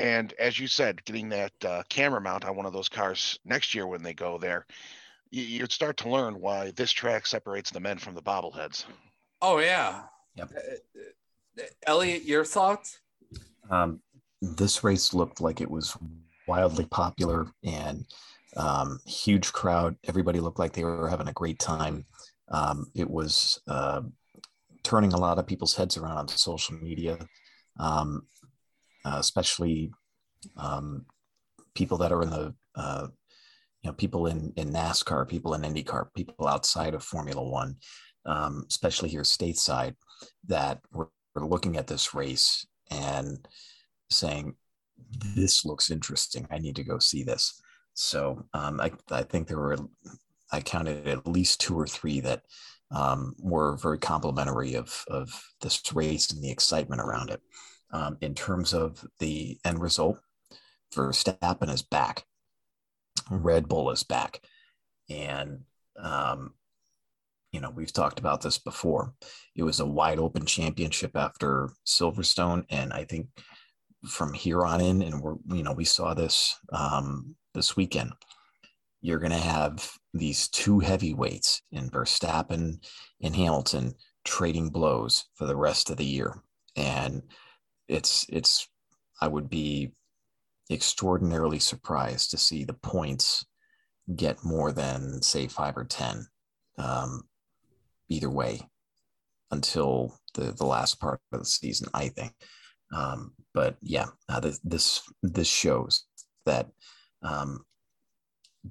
And 0.00 0.32
as 0.32 0.58
you 0.58 0.66
said, 0.66 1.04
getting 1.04 1.28
that 1.28 1.52
uh, 1.64 1.84
camera 1.88 2.20
mount 2.20 2.44
on 2.44 2.56
one 2.56 2.66
of 2.66 2.72
those 2.72 2.88
cars 2.88 3.38
next 3.44 3.72
year 3.72 3.86
when 3.86 4.02
they 4.02 4.12
go 4.12 4.36
there, 4.36 4.66
you, 5.30 5.44
you'd 5.44 5.70
start 5.70 5.96
to 5.98 6.10
learn 6.10 6.40
why 6.40 6.72
this 6.72 6.90
track 6.90 7.24
separates 7.24 7.70
the 7.70 7.78
men 7.78 7.98
from 7.98 8.16
the 8.16 8.22
bobbleheads. 8.22 8.84
Oh, 9.40 9.60
yeah. 9.60 10.02
Yep. 10.34 10.50
Uh, 10.56 11.62
Elliot, 11.86 12.24
your 12.24 12.44
thoughts? 12.44 12.98
Um, 13.70 14.00
this 14.42 14.82
race 14.82 15.14
looked 15.14 15.40
like 15.40 15.60
it 15.60 15.70
was 15.70 15.96
wildly 16.46 16.86
popular 16.86 17.46
and 17.64 18.04
um, 18.56 19.00
huge 19.06 19.52
crowd. 19.52 19.96
Everybody 20.04 20.40
looked 20.40 20.58
like 20.58 20.72
they 20.72 20.84
were 20.84 21.08
having 21.08 21.28
a 21.28 21.32
great 21.32 21.58
time. 21.58 22.06
Um, 22.48 22.90
it 22.94 23.08
was 23.08 23.60
uh, 23.68 24.02
turning 24.82 25.12
a 25.12 25.18
lot 25.18 25.38
of 25.38 25.46
people's 25.46 25.74
heads 25.74 25.96
around 25.96 26.18
on 26.18 26.28
social 26.28 26.76
media, 26.76 27.18
um, 27.80 28.26
uh, 29.04 29.16
especially 29.18 29.90
um, 30.56 31.06
people 31.74 31.98
that 31.98 32.12
are 32.12 32.22
in 32.22 32.30
the, 32.30 32.54
uh, 32.76 33.08
you 33.82 33.90
know, 33.90 33.94
people 33.94 34.26
in, 34.26 34.52
in 34.56 34.72
NASCAR, 34.72 35.28
people 35.28 35.54
in 35.54 35.62
IndyCar, 35.62 36.08
people 36.14 36.46
outside 36.46 36.94
of 36.94 37.02
Formula 37.02 37.42
One, 37.42 37.76
um, 38.26 38.64
especially 38.70 39.08
here 39.08 39.22
stateside, 39.22 39.94
that 40.46 40.80
were, 40.92 41.10
were 41.34 41.46
looking 41.46 41.76
at 41.76 41.86
this 41.86 42.14
race 42.14 42.66
and 42.90 43.46
saying, 44.10 44.54
this 45.34 45.64
looks 45.64 45.90
interesting. 45.90 46.46
I 46.50 46.58
need 46.58 46.76
to 46.76 46.84
go 46.84 46.98
see 46.98 47.22
this. 47.22 47.60
So 47.94 48.44
um, 48.54 48.80
I, 48.80 48.92
I 49.10 49.22
think 49.22 49.46
there 49.46 49.58
were, 49.58 49.76
I 50.50 50.60
counted 50.60 51.06
at 51.06 51.26
least 51.26 51.60
two 51.60 51.78
or 51.78 51.86
three 51.86 52.20
that 52.20 52.42
um, 52.90 53.34
were 53.40 53.76
very 53.76 53.98
complimentary 53.98 54.74
of, 54.74 55.04
of 55.08 55.30
this 55.60 55.80
race 55.92 56.30
and 56.30 56.42
the 56.42 56.50
excitement 56.50 57.00
around 57.00 57.30
it. 57.30 57.40
Um, 57.92 58.18
in 58.20 58.34
terms 58.34 58.74
of 58.74 59.04
the 59.20 59.58
end 59.64 59.80
result, 59.80 60.18
Verstappen 60.92 61.70
is 61.72 61.82
back. 61.82 62.24
Red 63.30 63.68
Bull 63.68 63.90
is 63.90 64.02
back. 64.02 64.40
And, 65.08 65.60
um, 65.96 66.54
you 67.52 67.60
know, 67.60 67.70
we've 67.70 67.92
talked 67.92 68.18
about 68.18 68.42
this 68.42 68.58
before. 68.58 69.14
It 69.54 69.62
was 69.62 69.78
a 69.78 69.86
wide 69.86 70.18
open 70.18 70.44
championship 70.44 71.16
after 71.16 71.70
Silverstone. 71.86 72.64
And 72.70 72.92
I 72.92 73.04
think 73.04 73.28
from 74.06 74.32
here 74.32 74.64
on 74.64 74.80
in, 74.80 75.02
and 75.02 75.20
we're 75.20 75.36
you 75.48 75.62
know 75.62 75.72
we 75.72 75.84
saw 75.84 76.14
this 76.14 76.58
um, 76.72 77.34
this 77.54 77.76
weekend. 77.76 78.12
You're 79.00 79.18
going 79.18 79.32
to 79.32 79.38
have 79.38 79.90
these 80.14 80.48
two 80.48 80.78
heavyweights 80.78 81.62
in 81.72 81.90
Verstappen 81.90 82.78
and 83.22 83.36
Hamilton 83.36 83.94
trading 84.24 84.70
blows 84.70 85.26
for 85.34 85.46
the 85.46 85.56
rest 85.56 85.90
of 85.90 85.98
the 85.98 86.04
year, 86.04 86.34
and 86.76 87.22
it's 87.88 88.26
it's 88.28 88.68
I 89.20 89.28
would 89.28 89.48
be 89.48 89.92
extraordinarily 90.70 91.58
surprised 91.58 92.30
to 92.30 92.38
see 92.38 92.64
the 92.64 92.74
points 92.74 93.44
get 94.16 94.44
more 94.44 94.72
than 94.72 95.22
say 95.22 95.48
five 95.48 95.76
or 95.76 95.84
ten 95.84 96.26
um, 96.78 97.22
either 98.08 98.30
way 98.30 98.60
until 99.50 100.18
the 100.34 100.52
the 100.52 100.66
last 100.66 101.00
part 101.00 101.20
of 101.32 101.40
the 101.40 101.44
season. 101.44 101.88
I 101.94 102.08
think. 102.08 102.32
Um, 102.92 103.32
but 103.52 103.76
yeah, 103.82 104.06
uh, 104.28 104.40
this, 104.40 104.58
this 104.64 105.02
this 105.22 105.48
shows 105.48 106.04
that 106.44 106.68
um, 107.22 107.64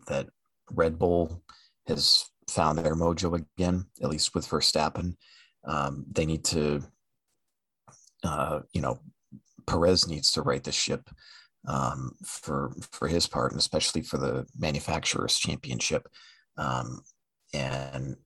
that 0.07 0.27
Red 0.71 0.97
Bull 0.99 1.43
has 1.87 2.25
found 2.49 2.77
their 2.77 2.95
mojo 2.95 3.35
again, 3.57 3.85
at 4.01 4.09
least 4.09 4.35
with 4.35 4.47
Verstappen. 4.47 5.15
Um, 5.65 6.05
they 6.11 6.25
need 6.25 6.43
to, 6.45 6.83
uh, 8.23 8.61
you 8.73 8.81
know, 8.81 8.99
Perez 9.65 10.07
needs 10.07 10.31
to 10.33 10.41
right 10.41 10.63
the 10.63 10.71
ship 10.71 11.09
um, 11.67 12.13
for 12.25 12.73
for 12.91 13.07
his 13.07 13.27
part, 13.27 13.51
and 13.51 13.59
especially 13.59 14.01
for 14.01 14.17
the 14.17 14.45
manufacturers 14.57 15.37
championship. 15.37 16.07
Um, 16.57 17.01
and 17.53 18.17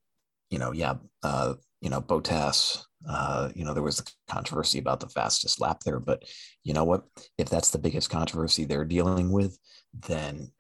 you 0.50 0.60
know, 0.60 0.72
yeah, 0.72 0.96
uh, 1.24 1.56
you 1.82 1.90
know, 1.90 2.02
Bottas, 2.02 2.84
uh, 3.08 3.50
you 3.56 3.64
know, 3.64 3.74
there 3.74 3.84
was 3.84 3.98
the 3.98 4.12
controversy 4.28 4.80
about 4.80 5.00
the 5.00 5.10
fastest 5.10 5.62
lap 5.62 5.82
there, 5.86 6.00
but 6.00 6.24
you 6.64 6.74
know 6.74 6.84
what? 6.84 7.04
If 7.38 7.50
that's 7.50 7.72
the 7.72 7.78
biggest 7.78 8.10
controversy 8.10 8.66
they're 8.66 8.86
dealing 8.86 9.32
with, 9.32 9.58
then 9.94 10.52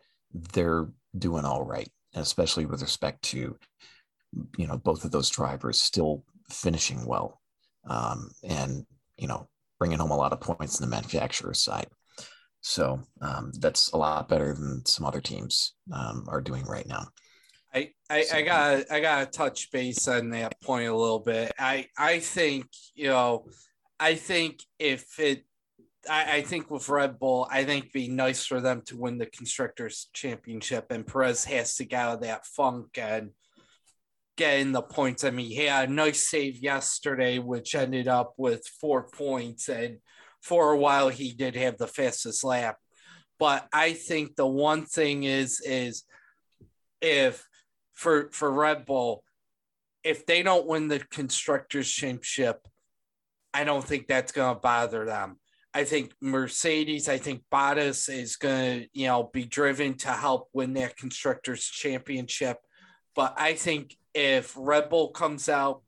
they're 0.53 0.87
doing 1.17 1.45
all 1.45 1.63
right, 1.63 1.89
especially 2.15 2.65
with 2.65 2.81
respect 2.81 3.23
to, 3.23 3.57
you 4.57 4.67
know, 4.67 4.77
both 4.77 5.03
of 5.03 5.11
those 5.11 5.29
drivers 5.29 5.81
still 5.81 6.23
finishing 6.49 7.05
well, 7.05 7.41
um, 7.89 8.29
and 8.43 8.85
you 9.17 9.27
know, 9.27 9.47
bringing 9.79 9.97
home 9.97 10.11
a 10.11 10.17
lot 10.17 10.33
of 10.33 10.41
points 10.41 10.79
in 10.79 10.85
the 10.85 10.95
manufacturer's 10.95 11.61
side. 11.61 11.87
So 12.61 12.99
um, 13.21 13.51
that's 13.59 13.91
a 13.93 13.97
lot 13.97 14.27
better 14.27 14.53
than 14.53 14.85
some 14.85 15.05
other 15.05 15.21
teams 15.21 15.73
um, 15.91 16.25
are 16.27 16.41
doing 16.41 16.65
right 16.65 16.87
now. 16.87 17.07
I, 17.77 17.91
I, 18.09 18.25
I 18.33 18.41
got 18.41 18.91
I 18.91 18.99
got 18.99 19.19
to 19.31 19.37
touch 19.37 19.71
base 19.71 20.07
on 20.07 20.29
that 20.31 20.59
point 20.61 20.87
a 20.87 20.95
little 20.95 21.19
bit. 21.19 21.51
I 21.59 21.87
I 21.97 22.19
think 22.19 22.65
you 22.95 23.07
know, 23.07 23.45
I 23.99 24.15
think 24.15 24.61
if 24.79 25.19
it, 25.19 25.43
I, 26.09 26.37
I 26.37 26.41
think 26.41 26.71
with 26.71 26.89
Red 26.89 27.19
Bull, 27.19 27.47
I 27.51 27.63
think 27.63 27.85
it'd 27.85 27.93
be 27.93 28.07
nice 28.07 28.45
for 28.45 28.61
them 28.61 28.81
to 28.85 28.97
win 28.97 29.17
the 29.17 29.25
constructors 29.25 30.09
championship, 30.13 30.91
and 30.91 31.05
Perez 31.05 31.45
has 31.45 31.75
to 31.75 31.85
get 31.85 31.99
out 31.99 32.15
of 32.15 32.21
that 32.21 32.45
funk 32.45 32.97
and 32.97 33.31
get 34.35 34.59
in 34.59 34.71
the 34.71 34.81
points. 34.81 35.23
I 35.23 35.31
mean, 35.31 35.47
he 35.47 35.65
had 35.65 35.89
a 35.89 35.93
nice 35.93 36.27
save 36.27 36.57
yesterday, 36.57 37.39
which 37.39 37.75
ended 37.75 38.07
up 38.07 38.33
with 38.37 38.67
four 38.79 39.07
points, 39.09 39.69
and 39.69 39.97
for 40.41 40.71
a 40.71 40.77
while 40.77 41.09
he 41.09 41.33
did 41.33 41.55
have 41.55 41.77
the 41.77 41.87
fastest 41.87 42.43
lap. 42.43 42.77
But 43.39 43.67
I 43.73 43.93
think 43.93 44.35
the 44.35 44.47
one 44.47 44.85
thing 44.85 45.23
is 45.23 45.61
is 45.61 46.03
if 47.01 47.46
for 47.97 48.29
for 48.31 48.49
Red 48.51 48.85
Bull, 48.85 49.23
if 50.03 50.25
they 50.25 50.43
don't 50.43 50.67
win 50.67 50.87
the 50.87 50.99
constructors 50.99 51.91
championship, 51.91 52.67
I 53.53 53.63
don't 53.63 53.83
think 53.83 54.07
that's 54.07 54.31
going 54.31 54.55
to 54.55 54.61
bother 54.61 55.03
them. 55.03 55.39
I 55.73 55.83
think 55.83 56.13
Mercedes, 56.21 57.09
I 57.09 57.17
think 57.17 57.43
Bottas 57.51 58.07
is 58.07 58.35
going 58.35 58.81
to, 58.81 58.87
you 58.93 59.07
know, 59.07 59.29
be 59.33 59.45
driven 59.45 59.95
to 59.97 60.09
help 60.09 60.49
win 60.53 60.73
that 60.73 60.95
constructors 60.95 61.65
championship. 61.65 62.57
But 63.15 63.33
I 63.35 63.53
think 63.53 63.97
if 64.13 64.53
Red 64.55 64.89
Bull 64.89 65.09
comes 65.09 65.49
out 65.49 65.81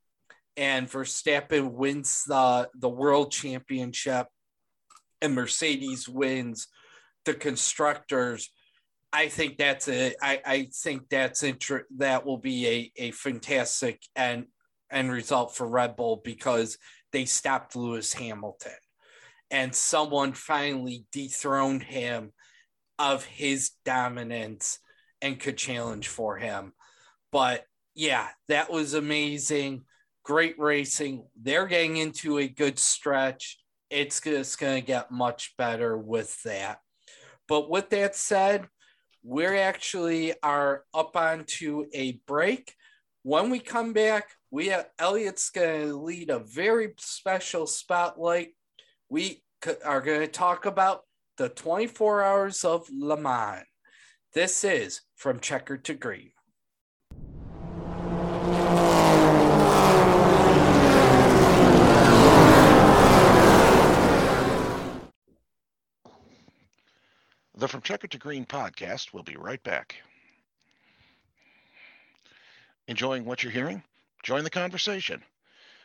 and 0.58 0.90
Verstappen 0.90 1.74
wins 1.74 2.24
the 2.26 2.70
the 2.74 2.90
world 2.90 3.32
championship 3.32 4.28
and 5.22 5.36
Mercedes 5.36 6.10
wins 6.10 6.68
the 7.26 7.36
constructors, 7.36 8.50
I 9.12 9.28
think 9.28 9.58
that's 9.58 9.88
a 9.88 10.14
I, 10.22 10.42
I 10.46 10.70
think 10.84 11.10
that's 11.10 11.44
inter- 11.44 11.88
that 11.98 12.26
will 12.26 12.38
be 12.38 12.68
a, 12.68 13.08
a 13.08 13.12
fantastic 13.12 14.02
and 14.16 14.46
end 14.92 15.12
result 15.12 15.56
for 15.56 15.68
Red 15.68 15.96
Bull 15.96 16.22
because 16.24 16.78
they 17.12 17.26
stopped 17.26 17.76
Lewis 17.76 18.14
Hamilton 18.14 18.72
and 19.52 19.74
someone 19.74 20.34
finally 20.34 21.06
dethroned 21.12 21.84
him 21.84 22.32
of 23.00 23.24
his 23.24 23.72
dominance 23.86 24.80
and 25.22 25.40
could 25.40 25.58
challenge 25.58 26.08
for 26.08 26.38
him. 26.38 26.74
But 27.32 27.66
yeah, 27.96 28.28
that 28.48 28.72
was 28.72 28.94
amazing. 28.94 29.84
Great 30.24 30.60
racing. 30.60 31.26
They're 31.42 31.68
getting 31.68 31.98
into 31.98 32.38
a 32.38 32.48
good 32.48 32.78
stretch. 32.78 33.58
It's 33.90 34.22
just 34.22 34.60
going 34.60 34.80
to 34.80 34.86
get 34.86 35.12
much 35.12 35.56
better 35.58 35.98
with 35.98 36.42
that. 36.44 36.80
But 37.48 37.70
with 37.70 37.90
that 37.90 38.16
said, 38.16 38.68
we're 39.30 39.58
actually 39.58 40.34
are 40.42 40.86
up 40.92 41.16
onto 41.16 41.86
a 41.94 42.14
break. 42.26 42.74
When 43.22 43.52
we 43.52 43.60
come 43.60 43.94
back, 43.94 44.32
we 44.50 44.70
have 44.70 44.90
Elliot's 44.98 45.52
going 45.52 45.82
to 45.88 45.96
lead 45.96 46.32
a 46.32 46.40
very 46.40 46.96
special 46.98 47.68
spotlight. 47.68 48.56
We 49.08 49.44
are 49.86 50.02
going 50.02 50.22
to 50.22 50.28
talk 50.28 50.66
about 50.66 51.02
the 51.38 51.48
24 51.48 52.24
hours 52.24 52.66
of 52.66 52.90
Le 52.92 53.18
Mans. 53.18 53.68
This 54.34 54.64
is 54.64 55.02
from 55.16 55.40
Checker 55.40 55.78
to 55.78 55.94
green. 55.94 56.32
The 67.60 67.68
From 67.68 67.82
Checker 67.82 68.08
to 68.08 68.18
Green 68.18 68.46
podcast 68.46 69.12
will 69.12 69.24
be 69.24 69.36
right 69.36 69.62
back. 69.64 69.98
Enjoying 72.88 73.26
what 73.26 73.44
you're 73.44 73.52
hearing? 73.52 73.84
Join 74.24 74.46
the 74.46 74.50
conversation. 74.50 75.22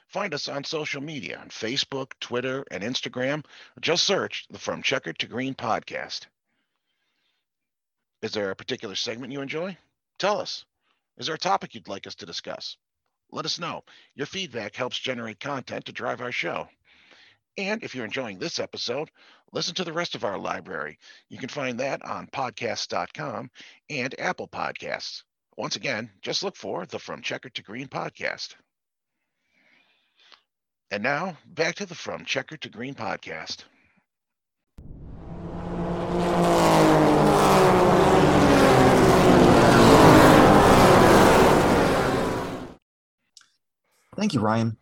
Find 0.06 0.32
us 0.34 0.46
on 0.46 0.62
social 0.62 1.02
media 1.02 1.36
on 1.36 1.48
Facebook, 1.48 2.12
Twitter, 2.20 2.64
and 2.70 2.84
Instagram. 2.84 3.44
Just 3.80 4.04
search 4.04 4.46
the 4.50 4.58
From 4.60 4.82
Checker 4.82 5.14
to 5.14 5.26
Green 5.26 5.52
podcast. 5.52 6.26
Is 8.22 8.30
there 8.30 8.52
a 8.52 8.56
particular 8.56 8.94
segment 8.94 9.32
you 9.32 9.40
enjoy? 9.40 9.76
Tell 10.18 10.40
us. 10.40 10.64
Is 11.18 11.26
there 11.26 11.34
a 11.34 11.38
topic 11.38 11.74
you'd 11.74 11.88
like 11.88 12.06
us 12.06 12.14
to 12.16 12.26
discuss? 12.26 12.76
Let 13.32 13.46
us 13.46 13.58
know. 13.58 13.82
Your 14.14 14.26
feedback 14.26 14.76
helps 14.76 14.96
generate 14.96 15.40
content 15.40 15.86
to 15.86 15.92
drive 15.92 16.20
our 16.20 16.30
show. 16.30 16.68
And 17.56 17.84
if 17.84 17.94
you're 17.94 18.04
enjoying 18.04 18.38
this 18.38 18.58
episode, 18.58 19.10
listen 19.52 19.74
to 19.76 19.84
the 19.84 19.92
rest 19.92 20.14
of 20.14 20.24
our 20.24 20.38
library. 20.38 20.98
You 21.28 21.38
can 21.38 21.48
find 21.48 21.78
that 21.80 22.04
on 22.04 22.26
podcasts.com 22.28 23.50
and 23.88 24.20
Apple 24.20 24.48
Podcasts. 24.48 25.22
Once 25.56 25.76
again, 25.76 26.10
just 26.20 26.42
look 26.42 26.56
for 26.56 26.84
the 26.86 26.98
From 26.98 27.22
Checker 27.22 27.50
to 27.50 27.62
Green 27.62 27.86
podcast. 27.86 28.56
And 30.90 31.02
now, 31.02 31.36
back 31.46 31.76
to 31.76 31.86
the 31.86 31.94
From 31.94 32.24
Checker 32.24 32.56
to 32.56 32.68
Green 32.68 32.94
podcast. 32.94 33.64
Thank 44.16 44.34
you, 44.34 44.40
Ryan. 44.40 44.76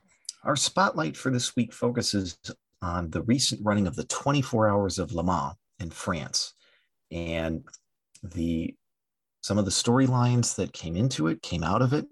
Our 0.45 0.57
spotlight 0.57 1.17
for 1.17 1.31
this 1.31 1.55
week 1.55 1.73
focuses 1.73 2.39
on 2.83 3.09
the 3.11 3.23
recent 3.23 3.61
running 3.65 3.87
of 3.87 3.97
the 3.97 4.05
24 4.05 4.69
Hours 4.69 4.99
of 4.99 5.13
Le 5.13 5.25
Mans 5.25 5.55
in 5.79 5.91
France 5.91 6.55
and 7.11 7.65
the 8.23 8.75
some 9.41 9.59
of 9.59 9.65
the 9.65 9.71
storylines 9.71 10.55
that 10.55 10.73
came 10.73 10.97
into 10.97 11.27
it, 11.27 11.43
came 11.43 11.65
out 11.65 11.83
of 11.83 11.93
it, 11.93 12.07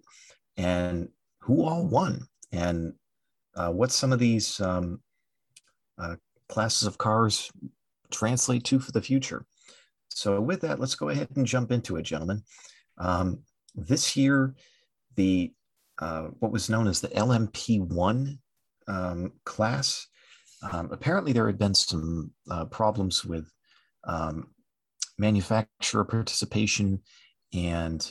and 0.57 1.09
who 1.39 1.65
all 1.65 1.87
won, 1.87 2.27
and 2.51 2.93
uh, 3.55 3.71
what 3.71 3.93
some 3.93 4.13
of 4.13 4.19
these 4.19 4.61
um, 4.61 5.01
uh, 5.97 6.17
classes 6.49 6.89
of 6.89 6.99
cars 6.99 7.53
translate 8.11 8.65
to 8.65 8.81
for 8.81 8.91
the 8.91 9.03
future. 9.03 9.47
So, 10.09 10.41
with 10.41 10.61
that, 10.63 10.81
let's 10.81 10.97
go 10.97 11.09
ahead 11.09 11.29
and 11.37 11.47
jump 11.47 11.71
into 11.71 11.97
it, 11.97 12.03
gentlemen. 12.03 12.43
Um, 12.99 13.41
this 13.77 14.17
year, 14.17 14.55
the 15.15 15.53
uh, 16.01 16.29
what 16.41 16.51
was 16.51 16.69
known 16.69 16.89
as 16.89 17.01
the 17.01 17.09
LMP1 17.09 18.39
um, 18.89 19.33
class. 19.45 20.07
Um, 20.63 20.91
apparently, 20.93 21.33
there 21.33 21.47
had 21.47 21.59
been 21.59 21.75
some 21.75 22.33
uh, 22.51 22.67
problems 22.67 23.25
with 23.25 23.51
um, 24.05 24.51
manufacturer 25.19 26.05
participation 26.05 27.01
and 27.53 28.11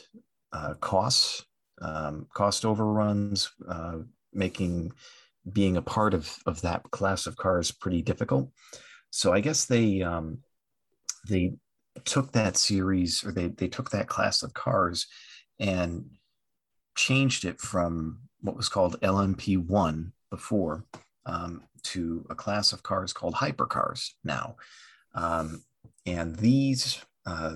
uh, 0.51 0.73
costs, 0.75 1.45
um, 1.81 2.27
cost 2.33 2.65
overruns, 2.65 3.51
uh, 3.69 3.97
making 4.33 4.91
being 5.53 5.77
a 5.77 5.81
part 5.81 6.13
of, 6.13 6.35
of 6.45 6.62
that 6.62 6.83
class 6.91 7.25
of 7.25 7.35
cars 7.38 7.71
pretty 7.71 8.01
difficult. 8.01 8.51
So 9.12 9.33
I 9.33 9.39
guess 9.39 9.65
they 9.65 10.01
um, 10.01 10.39
they 11.27 11.53
took 12.05 12.31
that 12.31 12.57
series 12.57 13.23
or 13.25 13.31
they, 13.31 13.47
they 13.47 13.67
took 13.67 13.91
that 13.91 14.07
class 14.07 14.43
of 14.43 14.53
cars 14.53 15.07
and 15.59 16.05
changed 16.95 17.45
it 17.45 17.59
from 17.59 18.19
what 18.41 18.55
was 18.55 18.69
called 18.69 18.99
LMP1 19.01 20.12
before 20.29 20.85
um, 21.25 21.63
to 21.84 22.26
a 22.30 22.36
class 22.36 22.74
of 22.74 22.84
cars 22.84 23.13
called 23.13 23.36
hypercars 23.36 24.10
now. 24.24 24.56
Um, 25.15 25.63
and 26.06 26.36
these 26.36 27.04
uh, 27.26 27.56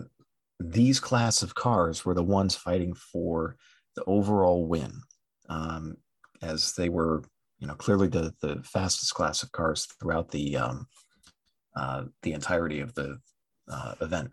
these 0.60 1.00
class 1.00 1.42
of 1.42 1.56
cars 1.56 2.06
were 2.06 2.14
the 2.14 2.24
ones 2.24 2.56
fighting 2.56 2.94
for 2.94 3.58
the 3.96 4.04
overall 4.06 4.66
win, 4.66 5.02
um, 5.50 5.98
as 6.42 6.74
they 6.74 6.90
were, 6.90 7.24
you 7.60 7.68
know, 7.68 7.76
clearly 7.76 8.08
the 8.08 8.34
the 8.42 8.62
fastest 8.64 9.14
class 9.14 9.44
of 9.44 9.52
cars 9.52 9.86
throughout 10.00 10.32
the 10.32 10.58
um, 10.58 10.88
uh, 11.76 12.04
the 12.22 12.34
entirety 12.34 12.80
of 12.80 12.94
the 12.94 13.18
uh, 13.72 13.96
event. 14.02 14.32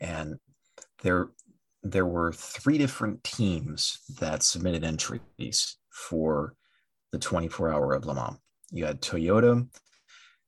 And 0.00 0.38
there 1.02 1.30
there 1.82 2.06
were 2.06 2.32
three 2.32 2.78
different 2.78 3.24
teams 3.24 4.00
that 4.20 4.42
submitted 4.42 4.84
entries 4.84 5.76
for 5.90 6.54
the 7.12 7.18
24 7.18 7.72
hour 7.72 7.94
of 7.94 8.04
Le 8.06 8.14
Mans. 8.14 8.36
You 8.70 8.84
had 8.86 9.00
Toyota, 9.00 9.66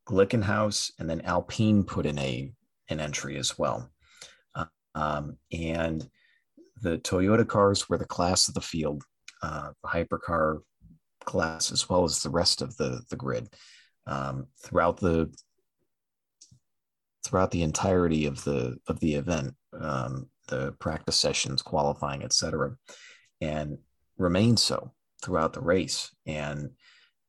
Glickenhaus, 0.09 0.93
and 0.99 1.09
then 1.09 1.23
Alpine 1.23 1.85
put 1.85 2.07
in 2.07 2.19
a 2.19 2.53
an 2.89 3.01
entry 3.01 3.37
as 3.37 3.59
well. 3.59 3.91
Um, 4.95 5.39
and 5.51 6.07
the 6.81 6.99
Toyota 6.99 7.47
cars 7.47 7.89
were 7.89 7.99
the 7.99 8.05
class 8.05 8.49
of 8.49 8.55
the 8.55 8.61
field, 8.61 9.05
uh, 9.43 9.71
the 9.83 9.89
hypercar 9.89 10.61
class, 11.25 11.73
as 11.73 11.89
well 11.89 12.05
as 12.05 12.23
the 12.23 12.31
rest 12.31 12.63
of 12.63 12.77
the, 12.77 13.03
the 13.11 13.17
grid. 13.17 13.49
Um, 14.07 14.49
throughout 14.63 14.99
the 14.99 15.33
throughout 17.25 17.53
the 17.53 17.63
entirety 17.63 18.27
of 18.27 18.43
the 18.43 18.77
of 18.89 18.99
the 18.99 19.15
event, 19.15 19.55
um, 19.81 20.29
the 20.49 20.73
practice 20.81 21.17
sessions, 21.17 21.63
qualifying, 21.63 22.25
etc., 22.25 22.77
and 23.41 23.79
remained 24.19 24.59
so 24.59 24.93
throughout 25.23 25.53
the 25.53 25.61
race. 25.61 26.11
And 26.27 26.71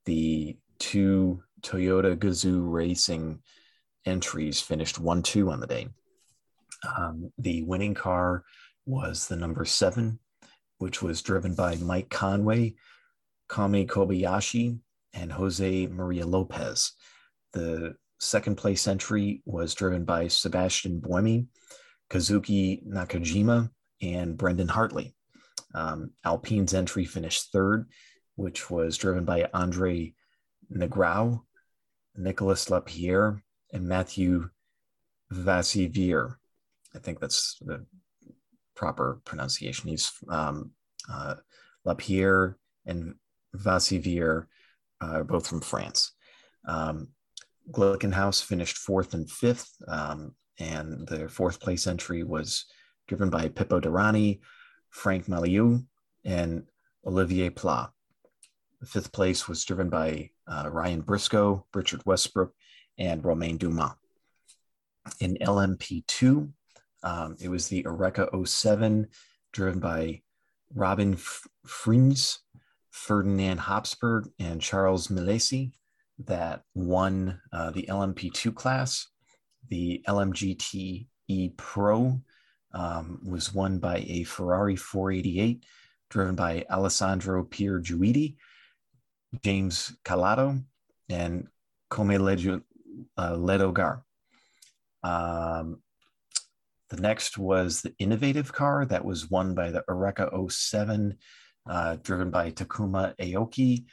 the 0.06 0.58
two 0.84 1.42
Toyota 1.62 2.14
Gazoo 2.18 2.62
Racing 2.62 3.40
entries 4.06 4.60
finished 4.60 5.00
one 5.00 5.24
two 5.24 5.50
on 5.50 5.62
the 5.62 5.68
day. 5.68 5.88
Um, 6.98 7.32
the 7.38 7.64
winning 7.64 7.94
car 7.94 8.44
was 8.86 9.28
the 9.28 9.38
number 9.38 9.64
seven, 9.64 10.20
which 10.80 11.02
was 11.02 11.22
driven 11.22 11.56
by 11.56 11.78
Mike 11.78 12.10
Conway, 12.10 12.76
Kamui 13.50 13.88
Kobayashi, 13.88 14.78
and 15.14 15.32
Jose 15.32 15.88
Maria 15.88 16.26
Lopez. 16.26 16.92
The 17.54 17.96
second 18.20 18.58
place 18.58 18.86
entry 18.86 19.42
was 19.46 19.74
driven 19.76 20.04
by 20.04 20.28
Sebastian 20.28 21.00
Buemi, 21.00 21.48
Kazuki 22.10 22.86
Nakajima, 22.86 23.70
and 24.02 24.36
Brendon 24.36 24.68
Hartley. 24.68 25.16
Um, 25.74 26.12
Alpine's 26.26 26.74
entry 26.74 27.06
finished 27.06 27.54
third, 27.54 27.88
which 28.36 28.70
was 28.70 28.98
driven 28.98 29.24
by 29.24 29.48
Andre 29.54 30.14
Negrão, 30.74 31.42
Nicolas 32.16 32.70
Lapierre, 32.70 33.44
and 33.72 33.88
Matthew 33.88 34.50
Vassivier. 35.32 36.36
I 36.96 37.00
think 37.00 37.20
that's 37.20 37.58
the 37.62 37.86
proper 38.76 39.22
pronunciation. 39.26 39.90
He's 39.90 40.12
um, 40.30 40.72
uh, 41.12 41.36
Lapierre 41.86 42.58
and 42.86 43.16
Vassivier 43.56 44.46
uh, 45.02 45.24
both 45.24 45.48
from 45.48 45.62
France. 45.62 46.12
Um, 46.68 47.10
Glickenhaus 47.72 48.44
finished 48.44 48.78
fourth 48.78 49.14
and 49.14 49.30
fifth, 49.30 49.72
um, 49.88 50.34
and 50.60 51.08
the 51.08 51.28
fourth 51.30 51.60
place 51.60 51.88
entry 51.88 52.24
was 52.24 52.66
driven 53.08 53.30
by 53.30 53.50
Pipo 53.50 53.82
Derani, 53.82 54.40
Franck 54.90 55.28
Mailleux, 55.28 55.86
and 56.26 56.64
Olivier 57.06 57.50
Pla. 57.50 57.90
Fifth 58.86 59.12
place 59.12 59.48
was 59.48 59.64
driven 59.64 59.90
by 59.90 60.30
uh, 60.48 60.70
Ryan 60.72 61.02
Briscoe, 61.02 61.66
Richard 61.74 62.02
Westbrook, 62.06 62.54
and 62.98 63.24
Romain 63.24 63.58
Dumas. 63.58 63.92
In 65.20 65.38
LMP2, 65.42 66.52
um, 67.04 67.36
it 67.40 67.50
was 67.50 67.68
the 67.68 67.84
Oreca 67.84 68.48
07 68.48 69.08
driven 69.52 69.80
by 69.80 70.22
Robin 70.74 71.16
Frijns, 71.68 72.40
Ferdinand 72.92 73.60
Habsburg, 73.60 74.30
and 74.40 74.62
Charles 74.62 75.08
Milesi 75.08 75.72
that 76.20 76.64
won 76.74 77.40
uh, 77.52 77.72
the 77.72 77.84
LMP2 77.90 78.54
class. 78.56 79.08
The 79.70 80.04
LMGTE 80.08 81.58
Pro 81.58 82.22
um, 82.74 83.20
was 83.24 83.54
won 83.54 83.80
by 83.80 83.98
a 84.08 84.24
Ferrari 84.24 84.76
488 84.76 85.66
driven 86.10 86.36
by 86.36 86.64
Alessandro 86.70 87.44
Pier 87.44 87.80
Guidi, 87.80 88.36
James 89.42 89.96
Calado, 90.04 90.64
and 91.10 91.48
Côme 91.92 92.64
uh, 93.18 93.34
Ledogar. 93.34 94.02
Um, 95.04 95.82
the 96.90 97.02
next 97.02 97.38
was 97.38 97.82
the 97.82 97.94
innovative 97.98 98.54
car 98.54 98.86
that 98.86 99.04
was 99.04 99.30
won 99.30 99.56
by 99.56 99.72
the 99.72 99.84
Oreca 99.90 100.52
07, 100.52 101.18
uh, 101.68 101.98
driven 102.04 102.30
by 102.30 102.52
Takuma 102.52 103.16
Aoki, 103.18 103.86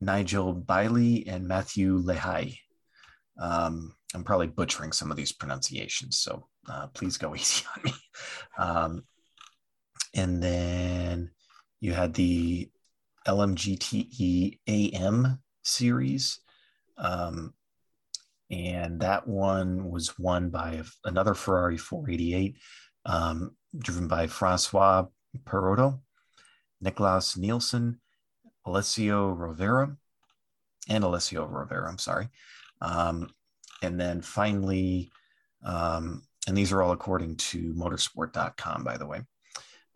Nigel 0.00 0.52
Bailey, 0.52 1.26
and 1.26 1.48
Matthew 1.48 2.00
Lahaye. 2.00 2.58
Um, 3.40 3.94
I'm 4.14 4.24
probably 4.24 4.48
butchering 4.48 4.92
some 4.92 5.10
of 5.10 5.16
these 5.16 5.32
pronunciations, 5.32 6.18
so 6.18 6.46
uh, 6.68 6.86
please 6.88 7.16
go 7.16 7.34
easy 7.34 7.64
on 7.76 7.82
me. 7.82 7.92
Um, 8.58 9.04
and 10.14 10.42
then 10.42 11.30
you 11.80 11.92
had 11.92 12.14
the 12.14 12.70
LMGTE 13.30 14.58
AM 14.66 15.38
series. 15.62 16.40
Um, 16.98 17.54
and 18.50 19.00
that 19.00 19.28
one 19.28 19.88
was 19.88 20.18
won 20.18 20.50
by 20.50 20.82
another 21.04 21.34
Ferrari 21.34 21.76
488, 21.78 22.56
um, 23.06 23.56
driven 23.78 24.08
by 24.08 24.26
Francois 24.26 25.06
Perrodo, 25.44 26.00
Nicklas 26.84 27.38
Nielsen, 27.38 28.00
Alessio 28.66 29.34
Rovera, 29.34 29.96
and 30.88 31.04
Alessio 31.04 31.46
Rovera, 31.46 31.88
I'm 31.88 31.98
sorry. 31.98 32.28
Um, 32.80 33.30
and 33.82 34.00
then 34.00 34.20
finally, 34.20 35.12
um, 35.64 36.22
and 36.48 36.56
these 36.56 36.72
are 36.72 36.82
all 36.82 36.90
according 36.90 37.36
to 37.36 37.72
motorsport.com, 37.74 38.82
by 38.82 38.96
the 38.96 39.06
way. 39.06 39.20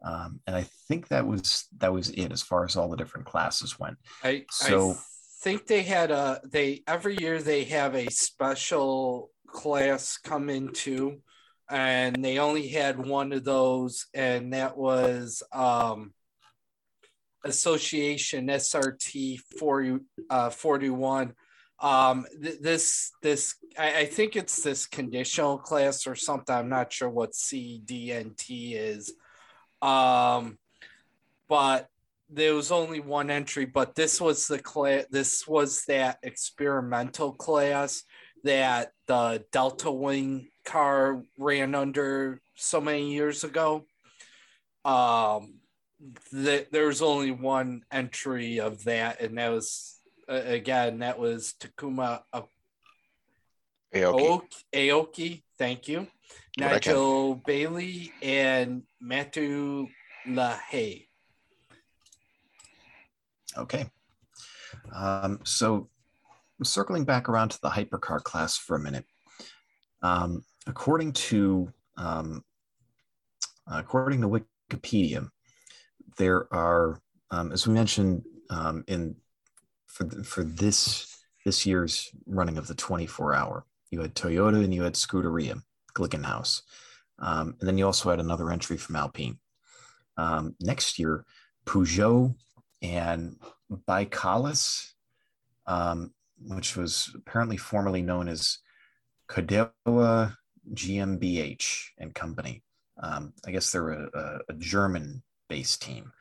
Um, 0.05 0.41
and 0.47 0.55
I 0.55 0.67
think 0.87 1.09
that 1.09 1.27
was 1.27 1.67
that 1.79 1.93
was 1.93 2.11
it 2.11 2.31
as 2.31 2.43
far 2.43 2.65
as 2.65 2.77
all 2.77 2.91
the 2.91 2.97
different 2.97 3.27
classes 3.27 3.79
went. 3.81 3.97
I 4.23 4.45
so 4.51 4.91
I 4.91 4.95
think 5.41 5.67
they 5.67 5.83
had 5.83 6.11
a 6.11 6.41
they 6.45 6.83
every 6.87 7.17
year 7.17 7.41
they 7.41 7.65
have 7.65 7.95
a 7.95 8.11
special 8.11 9.31
class 9.47 10.19
come 10.19 10.51
into, 10.51 11.23
and 11.71 12.23
they 12.23 12.39
only 12.39 12.69
had 12.69 13.05
one 13.05 13.33
of 13.33 13.45
those, 13.45 14.07
and 14.13 14.53
that 14.53 14.77
was 14.77 15.43
um, 15.53 16.13
Association 17.45 18.49
SRT 18.49 19.39
40, 19.59 19.99
uh, 20.31 20.51
41 20.51 21.35
um 21.81 22.25
th- 22.41 22.61
this 22.61 23.11
this 23.21 23.57
I, 23.77 24.03
I, 24.03 24.05
think 24.07 24.37
it's 24.37 24.63
this 24.63 24.87
conditional 24.87 25.59
class 25.59 26.07
or 26.07 26.15
something. 26.15 26.55
I'm 26.55 26.69
not 26.69 26.93
sure 26.93 27.11
what 27.11 27.33
cdnt 27.33 28.45
is 28.49 29.13
um 29.85 30.59
but 31.49 31.89
there 32.31 32.55
was 32.55 32.73
only 32.73 33.01
one 33.01 33.31
entry 33.31 33.67
but 33.67 33.95
this 33.95 34.21
was 34.21 34.47
the 34.49 34.59
class 34.59 35.05
this 35.11 35.47
was 35.47 35.85
that 35.85 36.19
experimental 36.23 37.33
class 37.33 38.03
that 38.45 38.93
the 39.07 39.45
delta 39.53 39.91
wing 39.91 40.49
car 40.65 41.23
ran 41.39 41.75
under 41.75 42.41
so 42.55 42.81
many 42.81 43.13
years 43.13 43.43
ago. 43.45 43.87
Um 44.85 45.61
that 46.33 46.71
there 46.71 46.87
was 46.87 47.01
only 47.01 47.31
one 47.31 47.83
entry 47.91 48.61
of 48.61 48.85
that 48.85 49.21
and 49.21 49.39
that 49.39 49.51
was 49.51 50.01
uh, 50.29 50.41
again, 50.45 50.99
that 51.01 51.19
was 51.19 51.55
Takuma 51.61 52.23
Aoki. 53.95 54.43
Aoki. 54.75 55.43
Thank 55.59 55.89
you. 55.89 56.07
Nigel 56.59 57.37
Bailey 57.37 58.13
and 58.23 58.83
Matu 59.03 59.89
Lahaye. 60.27 61.07
Okay. 63.57 63.87
Um, 64.95 65.41
so 65.45 65.89
circling 66.63 67.05
back 67.05 67.29
around 67.29 67.51
to 67.51 67.61
the 67.61 67.71
hypercar 67.71 68.23
class 68.23 68.57
for 68.57 68.77
a 68.77 68.81
minute. 68.81 69.05
Um, 70.03 70.45
according 70.67 71.13
to 71.13 71.73
um, 71.97 72.45
according 73.67 74.21
to 74.23 74.29
Wikipedia, 74.71 75.29
there 76.19 76.53
are, 76.53 77.01
um, 77.31 77.53
as 77.53 77.67
we 77.67 77.75
mentioned 77.75 78.23
um, 78.51 78.85
in 78.87 79.17
for 79.87 80.09
for 80.23 80.45
this 80.45 81.11
this 81.45 81.67
year's 81.67 82.11
running 82.27 82.59
of 82.59 82.67
the 82.67 82.75
24 82.75 83.35
hour. 83.35 83.65
You 83.91 84.01
had 84.01 84.15
Toyota 84.15 84.63
and 84.63 84.75
you 84.75 84.83
had 84.83 84.95
Scuderia, 84.95 85.63
Glickenhaus. 85.95 86.63
Um, 87.19 87.55
and 87.61 87.69
then 87.69 87.79
you 87.79 87.87
also 87.87 88.11
had 88.11 88.21
another 88.21 88.51
entry 88.51 88.77
from 88.77 88.97
Alpine. 88.97 89.39
Um, 90.17 90.55
next 90.61 90.99
year, 90.99 91.25
Peugeot 91.67 92.35
and 92.83 93.37
ByKolles, 93.89 94.93
um, 95.67 96.13
which 96.41 96.77
was 96.77 97.11
apparently 97.15 97.57
formerly 97.57 98.03
known 98.03 98.29
as 98.29 98.59
Kodewa 99.29 100.37
GmbH 100.73 101.91
and 101.99 102.15
Company. 102.15 102.63
Um, 103.03 103.33
I 103.47 103.51
guess 103.51 103.71
they're 103.71 103.91
a, 103.91 104.09
a, 104.15 104.39
a 104.51 104.55
German 104.55 105.23
based 105.49 105.83
team. 105.83 106.13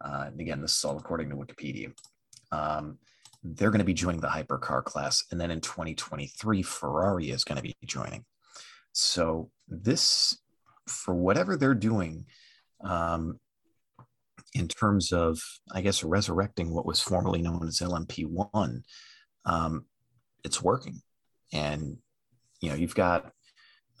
Uh, 0.00 0.30
again, 0.38 0.60
this 0.60 0.76
is 0.76 0.84
all 0.84 0.98
according 0.98 1.30
to 1.30 1.36
Wikipedia. 1.36 1.92
They're 3.42 3.70
going 3.70 3.80
to 3.80 3.84
be 3.84 3.94
joining 3.94 4.20
the 4.20 4.28
hypercar 4.28 4.84
class. 4.84 5.24
And 5.30 5.40
then 5.40 5.50
in 5.50 5.60
2023, 5.60 6.62
Ferrari 6.62 7.30
is 7.30 7.44
going 7.44 7.56
to 7.56 7.62
be 7.62 7.74
joining. 7.84 8.24
So, 8.92 9.50
this, 9.68 10.38
for 10.86 11.14
whatever 11.14 11.56
they're 11.56 11.74
doing, 11.74 12.26
um, 12.82 13.38
in 14.54 14.68
terms 14.68 15.12
of, 15.12 15.40
I 15.72 15.80
guess, 15.80 16.02
resurrecting 16.02 16.70
what 16.74 16.86
was 16.86 17.00
formerly 17.00 17.40
known 17.40 17.66
as 17.66 17.78
LMP1, 17.78 18.82
um, 19.44 19.84
it's 20.44 20.62
working. 20.62 21.00
And, 21.52 21.98
you 22.60 22.70
know, 22.70 22.74
you've 22.74 22.94
got 22.94 23.32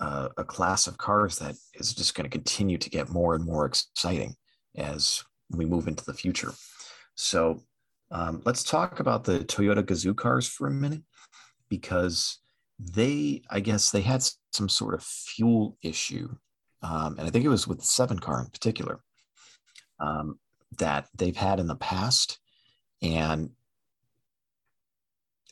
uh, 0.00 0.28
a 0.36 0.44
class 0.44 0.86
of 0.86 0.98
cars 0.98 1.38
that 1.38 1.54
is 1.74 1.94
just 1.94 2.14
going 2.14 2.24
to 2.28 2.36
continue 2.36 2.78
to 2.78 2.90
get 2.90 3.10
more 3.10 3.34
and 3.34 3.44
more 3.44 3.66
exciting 3.66 4.34
as 4.76 5.22
we 5.50 5.64
move 5.64 5.86
into 5.86 6.04
the 6.04 6.14
future. 6.14 6.52
So, 7.14 7.62
um, 8.10 8.42
let's 8.44 8.64
talk 8.64 9.00
about 9.00 9.24
the 9.24 9.40
Toyota 9.40 9.82
Gazoo 9.82 10.16
cars 10.16 10.46
for 10.48 10.66
a 10.66 10.72
minute 10.72 11.02
because 11.68 12.38
they, 12.78 13.42
I 13.50 13.60
guess, 13.60 13.90
they 13.90 14.00
had 14.00 14.24
some 14.52 14.68
sort 14.68 14.94
of 14.94 15.02
fuel 15.02 15.76
issue, 15.82 16.28
um, 16.82 17.16
and 17.18 17.26
I 17.26 17.30
think 17.30 17.44
it 17.44 17.48
was 17.50 17.68
with 17.68 17.82
seven 17.82 18.18
car 18.18 18.40
in 18.40 18.50
particular 18.50 19.00
um, 20.00 20.38
that 20.78 21.08
they've 21.14 21.36
had 21.36 21.60
in 21.60 21.66
the 21.66 21.76
past, 21.76 22.38
and 23.02 23.50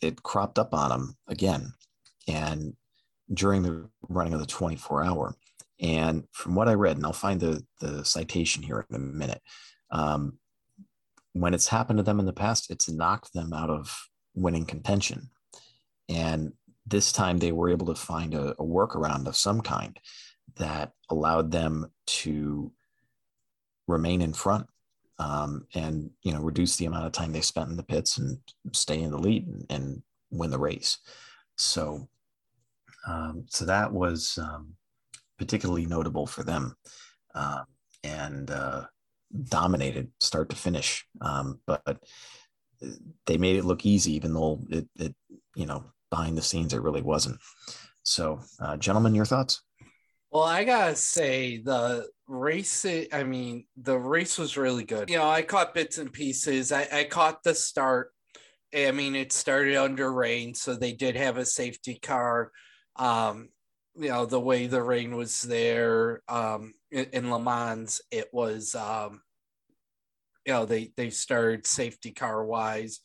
it 0.03 0.23
cropped 0.23 0.59
up 0.59 0.75
on 0.75 0.91
them 0.91 1.17
again, 1.29 1.75
and 2.27 2.75
during 3.33 3.63
the 3.63 3.89
running 4.09 4.33
of 4.33 4.41
the 4.41 4.47
24 4.47 5.05
hour. 5.05 5.35
And 5.81 6.25
from 6.33 6.55
what 6.55 6.69
I 6.69 6.75
read, 6.75 6.97
and 6.97 7.07
I'll 7.07 7.13
find 7.13 7.39
the 7.41 7.65
the 7.81 8.05
citation 8.05 8.65
here 8.65 8.85
in 8.91 8.97
a 8.97 8.99
minute. 8.99 9.41
Um, 9.91 10.39
when 11.41 11.55
it's 11.55 11.69
happened 11.69 11.99
to 11.99 12.03
them 12.03 12.21
in 12.21 12.27
the 12.27 12.33
past, 12.33 12.71
it's 12.71 12.89
knocked 12.89 13.33
them 13.33 13.53
out 13.53 13.71
of 13.71 14.09
winning 14.35 14.65
contention. 14.65 15.31
And 16.09 16.53
this 16.87 17.13
time 17.13 17.39
they 17.39 17.53
were 17.53 17.71
able 17.71 17.87
to 17.87 17.95
find 17.95 18.35
a, 18.35 18.51
a 18.53 18.65
workaround 18.65 19.27
of 19.27 19.37
some 19.37 19.61
kind 19.61 19.99
that 20.57 20.93
allowed 21.11 21.51
them 21.51 21.91
to 22.07 22.73
remain 23.87 24.23
in 24.23 24.33
front 24.33 24.67
um, 25.19 25.67
and 25.75 26.11
you 26.23 26.33
know 26.33 26.41
reduce 26.41 26.77
the 26.77 26.87
amount 26.87 27.07
of 27.07 27.13
time 27.13 27.33
they 27.33 27.41
spent 27.41 27.71
in 27.71 27.77
the 27.77 27.83
pits 27.83 28.19
and 28.19 28.39
stay 28.73 29.01
in 29.03 29.11
the 29.11 29.19
lead 29.19 29.47
and, 29.47 29.67
and 29.71 30.03
win 30.31 30.51
the 30.51 30.59
race. 30.59 30.99
So, 31.57 32.09
um, 33.07 33.47
so 33.49 33.65
that 33.65 33.93
was 33.93 34.39
um, 34.41 34.75
particularly 35.39 35.87
notable 35.87 36.27
for 36.27 36.45
them, 36.45 36.77
uh, 37.35 37.63
and 38.05 38.51
uh, 38.51 38.85
dominated 39.45 40.11
start 40.21 40.51
to 40.51 40.57
finish. 40.57 41.07
Um, 41.21 41.61
but 41.67 42.03
they 43.27 43.37
made 43.37 43.57
it 43.57 43.65
look 43.65 43.85
easy, 43.85 44.15
even 44.15 44.35
though 44.35 44.61
it, 44.71 44.89
it, 44.97 45.15
you 45.57 45.67
know, 45.67 45.85
behind 46.11 46.39
the 46.39 46.43
scenes, 46.43 46.73
it 46.73 46.83
really 46.83 47.03
wasn't. 47.03 47.39
So, 48.03 48.41
uh, 48.61 48.77
gentlemen, 48.77 49.15
your 49.15 49.25
thoughts? 49.25 49.63
Well, 50.31 50.45
I 50.45 50.65
gotta 50.65 50.95
say 50.95 51.59
the 51.59 52.07
race. 52.27 52.85
I 52.85 53.25
mean, 53.25 53.67
the 53.77 53.99
race 53.99 54.39
was 54.39 54.57
really 54.57 54.85
good. 54.85 55.09
You 55.09 55.19
know, 55.19 55.29
I 55.29 55.43
caught 55.43 55.75
bits 55.75 55.99
and 55.99 56.13
pieces. 56.13 56.71
I, 56.71 56.87
I 56.93 57.05
caught 57.05 57.43
the 57.43 57.55
start. 57.55 58.13
I 58.75 58.91
mean, 58.93 59.15
it 59.15 59.33
started 59.33 59.77
under 59.77 60.13
rain, 60.13 60.55
so 60.55 60.75
they 60.75 60.93
did 60.93 61.17
have 61.17 61.39
a 61.39 61.47
safety 61.47 61.99
car. 61.99 62.53
Um, 62.97 63.49
you 63.99 64.09
know 64.11 64.27
the 64.27 64.41
way 64.41 64.67
the 64.67 64.83
rain 64.83 65.17
was 65.17 65.43
there 65.43 66.23
um, 66.29 66.75
in, 66.91 67.07
in 67.13 67.31
Le 67.31 67.41
Mans, 67.41 68.01
it 68.11 68.29
was 68.33 68.75
um, 68.75 69.23
you 70.47 70.53
know 70.53 70.65
they 70.67 70.93
they 70.97 71.11
started 71.11 71.67
safety 71.67 72.13
car 72.13 72.45
wise, 72.45 73.01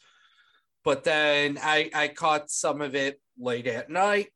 but 0.83 1.03
then 1.03 1.57
I 1.61 1.89
I 1.93 2.07
caught 2.09 2.49
some 2.51 2.81
of 2.81 2.95
it 2.95 3.19
late 3.39 3.67
at 3.67 3.89
night 3.89 4.29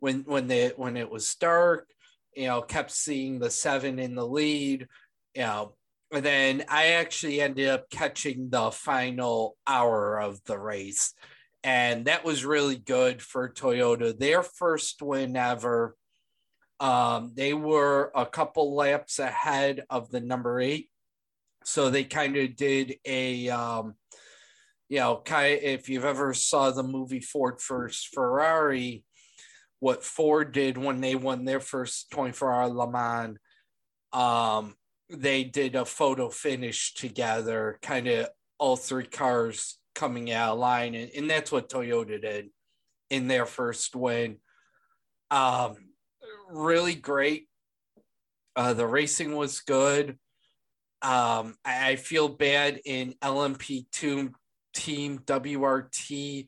when 0.00 0.22
when 0.26 0.46
they 0.48 0.68
when 0.76 0.96
it 0.96 1.10
was 1.10 1.34
dark. 1.36 1.88
you 2.34 2.46
know, 2.46 2.62
kept 2.62 2.90
seeing 2.90 3.38
the 3.38 3.50
seven 3.50 3.98
in 3.98 4.14
the 4.14 4.26
lead, 4.26 4.88
you 5.34 5.42
know, 5.42 5.74
and 6.12 6.24
then 6.24 6.64
I 6.68 6.92
actually 6.94 7.40
ended 7.40 7.68
up 7.68 7.90
catching 7.90 8.50
the 8.50 8.70
final 8.70 9.56
hour 9.66 10.20
of 10.20 10.42
the 10.44 10.58
race. 10.58 11.14
And 11.64 12.06
that 12.06 12.24
was 12.24 12.44
really 12.44 12.76
good 12.76 13.22
for 13.22 13.48
Toyota. 13.48 14.18
Their 14.18 14.42
first 14.42 15.00
win 15.00 15.36
ever. 15.36 15.96
Um, 16.80 17.32
they 17.36 17.54
were 17.54 18.10
a 18.14 18.26
couple 18.26 18.74
laps 18.74 19.20
ahead 19.20 19.84
of 19.88 20.10
the 20.10 20.20
number 20.20 20.60
eight. 20.60 20.88
So 21.64 21.90
they 21.90 22.02
kind 22.02 22.36
of 22.36 22.56
did 22.56 22.96
a, 23.04 23.48
um, 23.50 23.94
you 24.88 24.98
know, 24.98 25.22
if 25.24 25.88
you've 25.88 26.04
ever 26.04 26.34
saw 26.34 26.70
the 26.70 26.82
movie 26.82 27.20
Ford 27.20 27.60
versus 27.66 28.08
Ferrari, 28.12 29.04
what 29.78 30.04
Ford 30.04 30.52
did 30.52 30.76
when 30.76 31.00
they 31.00 31.14
won 31.14 31.44
their 31.44 31.60
first 31.60 32.10
24 32.10 32.52
hour 32.52 32.68
Le 32.68 32.90
Mans, 32.90 33.38
um, 34.12 34.74
they 35.08 35.44
did 35.44 35.76
a 35.76 35.84
photo 35.84 36.28
finish 36.28 36.94
together, 36.94 37.78
kind 37.82 38.08
of 38.08 38.28
all 38.58 38.76
three 38.76 39.06
cars 39.06 39.78
coming 39.94 40.32
out 40.32 40.52
of 40.52 40.58
line. 40.58 40.94
And, 40.94 41.10
and 41.16 41.30
that's 41.30 41.52
what 41.52 41.68
Toyota 41.68 42.20
did 42.20 42.50
in 43.10 43.28
their 43.28 43.46
first 43.46 43.94
win. 43.94 44.38
Um, 45.30 45.76
really 46.50 46.94
great. 46.94 47.48
Uh, 48.54 48.74
the 48.74 48.86
racing 48.86 49.34
was 49.34 49.60
good. 49.60 50.18
Um, 51.00 51.56
I, 51.64 51.90
I 51.90 51.96
feel 51.96 52.28
bad 52.28 52.80
in 52.84 53.14
LMP2 53.22 54.32
team 54.74 55.18
WRT. 55.20 56.46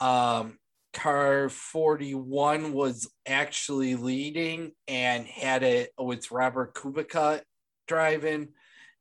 Um, 0.00 0.58
car 0.92 1.50
41 1.50 2.72
was 2.72 3.08
actually 3.26 3.96
leading 3.96 4.72
and 4.88 5.26
had 5.26 5.62
it 5.62 5.92
with 5.98 6.30
Robert 6.30 6.74
Kubica 6.74 7.42
driving 7.86 8.48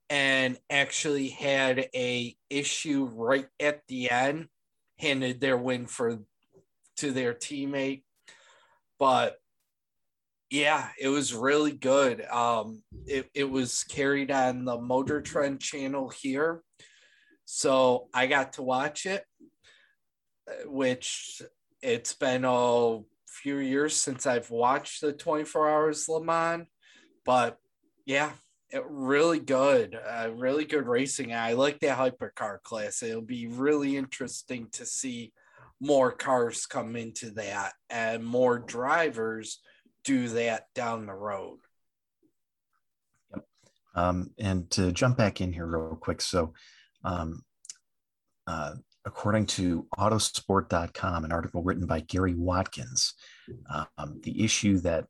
and 0.10 0.58
actually 0.70 1.30
had 1.30 1.90
a 1.96 2.36
issue 2.50 3.06
right 3.14 3.48
at 3.60 3.82
the 3.88 4.12
end 4.12 4.48
handed 5.00 5.42
their 5.42 5.58
win 5.58 5.88
for 5.88 6.20
to 6.98 7.12
their 7.12 7.34
teammate. 7.34 8.04
But 9.00 9.38
yeah 10.52 10.90
it 11.00 11.10
was 11.10 11.34
really 11.34 11.72
good. 11.72 12.22
Um 12.26 12.84
it, 13.06 13.30
it 13.34 13.50
was 13.50 13.84
carried 13.84 14.32
on 14.32 14.66
the 14.66 14.80
motor 14.80 15.22
trend 15.22 15.60
channel 15.60 16.10
here. 16.10 16.62
So 17.46 18.08
i 18.14 18.28
got 18.28 18.54
to 18.54 18.64
watch 18.64 19.06
it 19.06 19.24
which 20.66 21.42
it's 21.82 22.14
been 22.14 22.46
a 22.46 23.00
few 23.28 23.58
years 23.58 23.96
since 23.96 24.28
i've 24.28 24.52
watched 24.52 25.02
the 25.02 25.12
24 25.12 25.70
hours 25.70 26.08
le 26.08 26.24
mans. 26.24 26.68
But 27.26 27.58
yeah 28.06 28.32
really 28.88 29.40
good, 29.40 29.96
uh, 29.96 30.30
really 30.34 30.66
good 30.66 30.88
racing. 30.88 31.34
I 31.34 31.54
like 31.54 31.80
that 31.80 31.98
hypercar 31.98 32.62
class. 32.64 33.04
It'll 33.04 33.22
be 33.22 33.48
really 33.48 33.98
interesting 33.98 34.68
to 34.74 34.86
see 34.86 35.34
more 35.80 36.12
cars 36.12 36.66
come 36.66 36.96
into 36.96 37.32
that 37.32 37.74
and 37.90 38.24
more 38.24 38.60
drivers 38.60 39.60
do 40.04 40.30
that 40.30 40.68
down 40.74 41.06
the 41.06 41.14
road. 41.14 41.60
Yep. 43.34 43.46
Um, 43.96 44.32
and 44.40 44.70
to 44.72 44.92
jump 44.92 45.18
back 45.18 45.42
in 45.42 45.54
here 45.54 45.66
real 45.66 45.98
quick, 46.00 46.22
so 46.22 46.54
um, 47.04 47.44
uh, 48.48 48.76
according 49.06 49.46
to 49.46 49.88
autosport.com, 49.98 51.26
an 51.26 51.32
article 51.32 51.62
written 51.62 51.86
by 51.86 52.00
Gary 52.02 52.34
Watkins, 52.34 53.14
um, 53.70 54.20
the 54.24 54.44
issue 54.44 54.80
that 54.80 55.06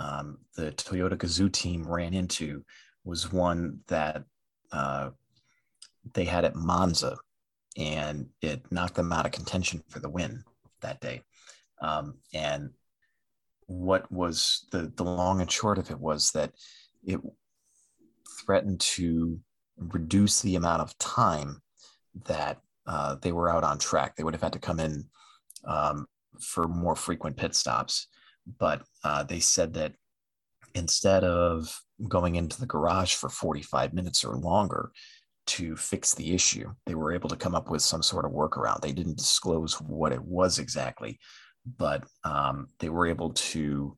um, 0.00 0.38
the 0.56 0.72
Toyota 0.72 1.16
Gazoo 1.16 1.52
team 1.52 1.86
ran 1.86 2.14
into 2.14 2.64
was 3.08 3.32
one 3.32 3.80
that 3.88 4.22
uh, 4.70 5.08
they 6.12 6.24
had 6.24 6.44
at 6.44 6.54
Monza, 6.54 7.16
and 7.76 8.28
it 8.42 8.70
knocked 8.70 8.96
them 8.96 9.12
out 9.12 9.24
of 9.24 9.32
contention 9.32 9.82
for 9.88 9.98
the 9.98 10.10
win 10.10 10.44
that 10.82 11.00
day. 11.00 11.22
Um, 11.80 12.18
and 12.34 12.70
what 13.66 14.10
was 14.12 14.66
the 14.72 14.92
the 14.94 15.04
long 15.04 15.40
and 15.40 15.50
short 15.50 15.78
of 15.78 15.90
it 15.90 15.98
was 15.98 16.32
that 16.32 16.52
it 17.02 17.20
threatened 18.44 18.80
to 18.80 19.40
reduce 19.78 20.42
the 20.42 20.56
amount 20.56 20.82
of 20.82 20.96
time 20.98 21.62
that 22.26 22.60
uh, 22.86 23.16
they 23.22 23.32
were 23.32 23.48
out 23.48 23.64
on 23.64 23.78
track. 23.78 24.16
They 24.16 24.24
would 24.24 24.34
have 24.34 24.42
had 24.42 24.52
to 24.52 24.58
come 24.58 24.80
in 24.80 25.06
um, 25.64 26.06
for 26.40 26.68
more 26.68 26.96
frequent 26.96 27.36
pit 27.38 27.54
stops, 27.54 28.08
but 28.58 28.82
uh, 29.02 29.22
they 29.22 29.40
said 29.40 29.72
that 29.74 29.94
instead 30.74 31.24
of 31.24 31.80
going 32.06 32.36
into 32.36 32.60
the 32.60 32.66
garage 32.66 33.14
for 33.14 33.28
45 33.28 33.92
minutes 33.92 34.24
or 34.24 34.36
longer 34.36 34.92
to 35.46 35.74
fix 35.76 36.14
the 36.14 36.34
issue. 36.34 36.72
They 36.86 36.94
were 36.94 37.12
able 37.12 37.28
to 37.30 37.36
come 37.36 37.54
up 37.54 37.70
with 37.70 37.82
some 37.82 38.02
sort 38.02 38.24
of 38.24 38.32
workaround. 38.32 38.80
They 38.80 38.92
didn't 38.92 39.16
disclose 39.16 39.80
what 39.80 40.12
it 40.12 40.22
was 40.22 40.58
exactly, 40.58 41.18
but 41.78 42.04
um, 42.24 42.68
they 42.78 42.90
were 42.90 43.06
able 43.06 43.30
to 43.30 43.96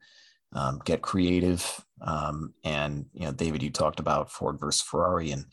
um, 0.54 0.80
get 0.84 1.02
creative. 1.02 1.84
Um, 2.00 2.54
and, 2.64 3.06
you 3.12 3.26
know, 3.26 3.32
David, 3.32 3.62
you 3.62 3.70
talked 3.70 4.00
about 4.00 4.30
Ford 4.30 4.58
versus 4.60 4.82
Ferrari 4.82 5.32
and 5.32 5.44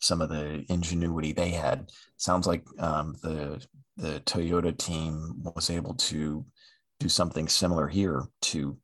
some 0.00 0.20
of 0.20 0.28
the 0.28 0.64
ingenuity 0.68 1.32
they 1.32 1.50
had. 1.50 1.90
Sounds 2.16 2.46
like 2.46 2.64
um, 2.78 3.16
the 3.22 3.64
the 3.96 4.20
Toyota 4.26 4.76
team 4.76 5.40
was 5.54 5.70
able 5.70 5.94
to 5.94 6.44
do 6.98 7.08
something 7.08 7.48
similar 7.48 7.86
here 7.86 8.24
to 8.42 8.76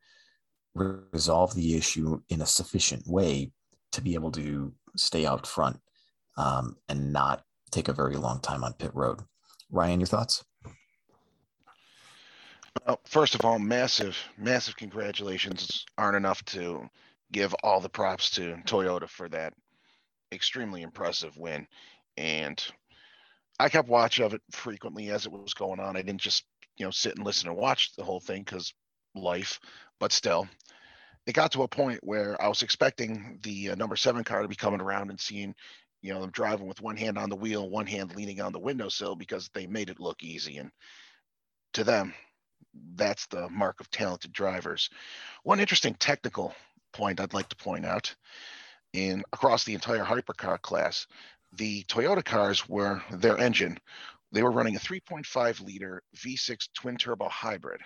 resolve 0.73 1.53
the 1.55 1.75
issue 1.75 2.21
in 2.29 2.41
a 2.41 2.45
sufficient 2.45 3.05
way 3.07 3.51
to 3.91 4.01
be 4.01 4.13
able 4.13 4.31
to 4.31 4.73
stay 4.95 5.25
out 5.25 5.45
front 5.45 5.79
um, 6.37 6.77
and 6.87 7.11
not 7.11 7.43
take 7.71 7.87
a 7.87 7.93
very 7.93 8.15
long 8.15 8.39
time 8.39 8.63
on 8.63 8.73
pit 8.73 8.91
road. 8.93 9.19
Ryan, 9.69 9.99
your 9.99 10.07
thoughts? 10.07 10.43
Well, 12.85 12.99
first 13.05 13.35
of 13.35 13.45
all, 13.45 13.59
massive, 13.59 14.17
massive 14.37 14.75
congratulations 14.75 15.85
aren't 15.97 16.17
enough 16.17 16.43
to 16.45 16.89
give 17.31 17.53
all 17.63 17.79
the 17.79 17.89
props 17.89 18.29
to 18.31 18.57
Toyota 18.65 19.07
for 19.07 19.29
that 19.29 19.53
extremely 20.31 20.81
impressive 20.81 21.37
win. 21.37 21.67
And 22.17 22.63
I 23.59 23.69
kept 23.69 23.89
watch 23.89 24.19
of 24.19 24.33
it 24.33 24.41
frequently 24.51 25.09
as 25.09 25.25
it 25.25 25.31
was 25.31 25.53
going 25.53 25.79
on. 25.79 25.95
I 25.95 26.01
didn't 26.01 26.21
just, 26.21 26.45
you 26.77 26.85
know, 26.85 26.91
sit 26.91 27.15
and 27.15 27.25
listen 27.25 27.49
and 27.49 27.57
watch 27.57 27.93
the 27.95 28.03
whole 28.03 28.19
thing 28.19 28.43
because 28.43 28.73
life, 29.15 29.59
but 30.01 30.11
still, 30.11 30.47
it 31.27 31.33
got 31.33 31.51
to 31.51 31.61
a 31.61 31.67
point 31.67 31.99
where 32.01 32.41
I 32.41 32.47
was 32.47 32.63
expecting 32.63 33.37
the 33.43 33.69
uh, 33.69 33.75
number 33.75 33.95
seven 33.95 34.23
car 34.23 34.41
to 34.41 34.47
be 34.47 34.55
coming 34.55 34.81
around 34.81 35.11
and 35.11 35.19
seeing, 35.19 35.53
you 36.01 36.11
know, 36.11 36.21
them 36.21 36.31
driving 36.31 36.65
with 36.65 36.81
one 36.81 36.97
hand 36.97 37.19
on 37.19 37.29
the 37.29 37.35
wheel, 37.35 37.69
one 37.69 37.85
hand 37.85 38.15
leaning 38.15 38.41
on 38.41 38.51
the 38.51 38.59
windowsill 38.59 39.15
because 39.15 39.51
they 39.53 39.67
made 39.67 39.91
it 39.91 39.99
look 39.99 40.23
easy. 40.23 40.57
And 40.57 40.71
to 41.73 41.83
them, 41.83 42.15
that's 42.95 43.27
the 43.27 43.47
mark 43.49 43.79
of 43.79 43.91
talented 43.91 44.33
drivers. 44.33 44.89
One 45.43 45.59
interesting 45.59 45.93
technical 45.93 46.55
point 46.93 47.19
I'd 47.19 47.35
like 47.35 47.49
to 47.49 47.55
point 47.55 47.85
out 47.85 48.13
in 48.93 49.23
across 49.33 49.65
the 49.65 49.75
entire 49.75 50.03
hypercar 50.03 50.59
class, 50.63 51.05
the 51.53 51.83
Toyota 51.83 52.25
cars 52.25 52.67
were 52.67 53.03
their 53.11 53.37
engine. 53.37 53.77
They 54.31 54.41
were 54.41 54.51
running 54.51 54.75
a 54.75 54.79
3.5 54.79 55.63
liter 55.63 56.01
V6 56.17 56.69
twin 56.73 56.97
turbo 56.97 57.29
hybrid. 57.29 57.81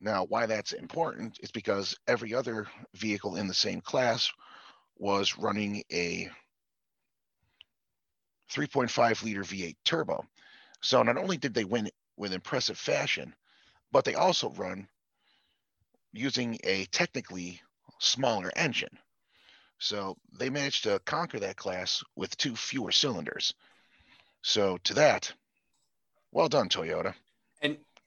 Now, 0.00 0.24
why 0.24 0.46
that's 0.46 0.72
important 0.72 1.38
is 1.42 1.50
because 1.50 1.96
every 2.06 2.34
other 2.34 2.66
vehicle 2.94 3.36
in 3.36 3.46
the 3.46 3.54
same 3.54 3.80
class 3.82 4.30
was 4.96 5.36
running 5.38 5.82
a 5.92 6.28
3.5 8.50 9.22
liter 9.22 9.42
V8 9.42 9.76
turbo. 9.84 10.24
So 10.80 11.02
not 11.02 11.18
only 11.18 11.36
did 11.36 11.54
they 11.54 11.64
win 11.64 11.90
with 12.16 12.32
impressive 12.32 12.78
fashion, 12.78 13.34
but 13.92 14.04
they 14.04 14.14
also 14.14 14.50
run 14.50 14.88
using 16.12 16.58
a 16.64 16.86
technically 16.86 17.60
smaller 17.98 18.50
engine. 18.56 18.98
So 19.78 20.16
they 20.32 20.50
managed 20.50 20.84
to 20.84 21.00
conquer 21.04 21.40
that 21.40 21.56
class 21.56 22.02
with 22.16 22.36
two 22.36 22.56
fewer 22.56 22.92
cylinders. 22.92 23.54
So 24.42 24.78
to 24.84 24.94
that, 24.94 25.32
well 26.32 26.48
done, 26.48 26.68
Toyota. 26.68 27.14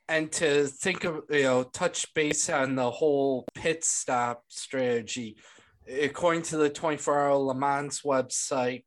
And 0.10 0.32
to 0.34 0.68
think 0.68 1.06
of 1.06 1.24
you 1.30 1.44
know 1.44 1.64
touch 1.64 2.14
base 2.14 2.50
on 2.50 2.76
the 2.76 2.92
whole 2.92 3.46
pit 3.56 3.84
stop 3.84 4.44
strategy. 4.50 5.38
According 6.02 6.44
to 6.44 6.58
the 6.58 6.70
24 6.70 7.20
hour 7.20 7.36
le 7.36 7.56
mans 7.56 8.02
website 8.02 8.84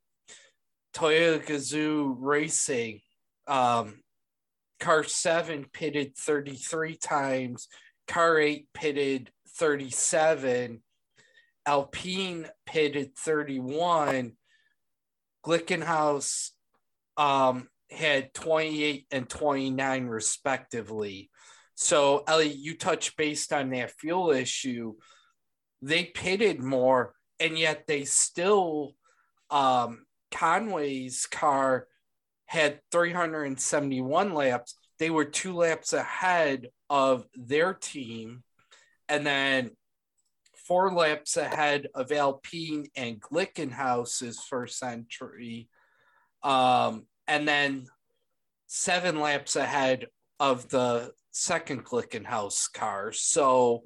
toyota 0.96 1.44
gazoo 1.44 2.16
racing 2.18 3.00
um, 3.46 4.00
car 4.80 5.04
7 5.04 5.66
pitted 5.72 6.16
33 6.16 6.96
times 6.96 7.68
car 8.08 8.38
8 8.38 8.66
pitted 8.72 9.30
37 9.58 10.82
alpine 11.66 12.48
pitted 12.64 13.14
31 13.16 14.32
glickenhaus 15.44 16.50
um, 17.18 17.68
had 17.90 18.34
28 18.34 19.06
and 19.10 19.28
29 19.28 20.06
respectively. 20.06 21.30
So, 21.74 22.24
Ellie, 22.26 22.52
you 22.52 22.76
touched 22.76 23.16
based 23.16 23.52
on 23.52 23.70
that 23.70 23.92
fuel 23.92 24.30
issue. 24.30 24.94
they 25.82 26.04
pitted 26.04 26.62
more, 26.62 27.12
and 27.38 27.58
yet 27.58 27.86
they 27.86 28.04
still 28.04 28.94
um, 29.50 30.06
Conway's 30.30 31.26
car 31.26 31.86
had 32.46 32.80
371 32.92 34.34
laps. 34.34 34.74
They 34.98 35.10
were 35.10 35.24
two 35.24 35.54
laps 35.54 35.92
ahead 35.92 36.68
of 36.88 37.26
their 37.34 37.74
team, 37.74 38.42
and 39.08 39.26
then 39.26 39.70
four 40.66 40.92
laps 40.92 41.36
ahead 41.36 41.88
of 41.94 42.10
Alpine 42.10 42.86
and 42.96 43.20
Glickenhaus's 43.20 44.40
first 44.40 44.82
entry, 44.82 45.68
um, 46.42 47.06
and 47.28 47.46
then 47.46 47.86
seven 48.66 49.20
laps 49.20 49.56
ahead 49.56 50.06
of 50.38 50.68
the 50.68 51.12
second 51.30 51.84
Glickenhaus 51.84 52.72
car. 52.72 53.12
So, 53.12 53.84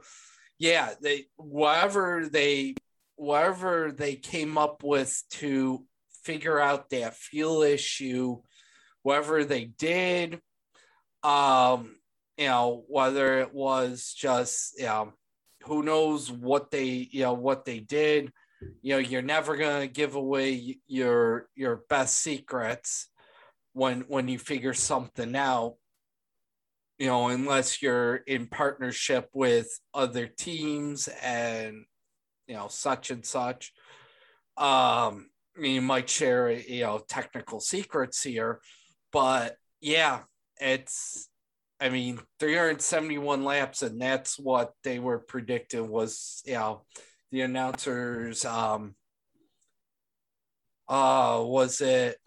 yeah, 0.58 0.94
they 1.00 1.26
whatever 1.36 2.28
they 2.30 2.74
whatever 3.16 3.92
they 3.92 4.14
came 4.14 4.56
up 4.56 4.82
with 4.82 5.22
to 5.30 5.84
figure 6.24 6.58
out 6.58 6.90
that 6.90 7.16
fuel 7.16 7.62
issue, 7.62 8.40
whatever 9.02 9.44
they 9.44 9.64
did, 9.64 10.40
um, 11.22 11.96
you 12.38 12.46
know, 12.46 12.84
whether 12.88 13.40
it 13.40 13.52
was 13.52 14.14
just, 14.16 14.78
you 14.78 14.86
know, 14.86 15.12
who 15.64 15.82
knows 15.82 16.32
what 16.32 16.70
they, 16.70 17.08
you 17.10 17.22
know, 17.22 17.34
what 17.34 17.64
they 17.64 17.80
did. 17.80 18.32
You 18.82 18.94
know, 18.94 18.98
you're 18.98 19.22
never 19.22 19.56
gonna 19.56 19.86
give 19.86 20.14
away 20.14 20.78
your 20.86 21.48
your 21.54 21.82
best 21.88 22.16
secrets 22.20 23.09
when 23.80 24.02
when 24.08 24.28
you 24.28 24.38
figure 24.38 24.74
something 24.74 25.34
out 25.34 25.76
you 26.98 27.06
know 27.06 27.28
unless 27.28 27.80
you're 27.80 28.16
in 28.16 28.46
partnership 28.46 29.30
with 29.32 29.66
other 29.94 30.26
teams 30.26 31.08
and 31.22 31.86
you 32.46 32.54
know 32.54 32.68
such 32.68 33.10
and 33.10 33.24
such 33.24 33.72
um 34.58 35.30
you 35.58 35.80
might 35.80 36.10
share 36.10 36.50
you 36.50 36.82
know 36.82 37.00
technical 37.08 37.58
secrets 37.58 38.22
here 38.22 38.60
but 39.12 39.56
yeah 39.80 40.20
it's 40.60 41.30
i 41.80 41.88
mean 41.88 42.20
371 42.38 43.44
laps 43.44 43.80
and 43.80 43.98
that's 43.98 44.38
what 44.38 44.72
they 44.84 44.98
were 44.98 45.20
predicting 45.20 45.88
was 45.88 46.42
you 46.44 46.52
know 46.52 46.82
the 47.32 47.40
announcers 47.40 48.44
um 48.44 48.94
uh 50.86 51.40
was 51.42 51.80
it 51.80 52.18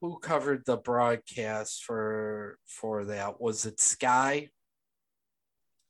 who 0.00 0.18
covered 0.18 0.64
the 0.64 0.76
broadcast 0.76 1.84
for 1.84 2.58
for 2.66 3.04
that 3.04 3.40
was 3.40 3.66
it 3.66 3.80
sky 3.80 4.48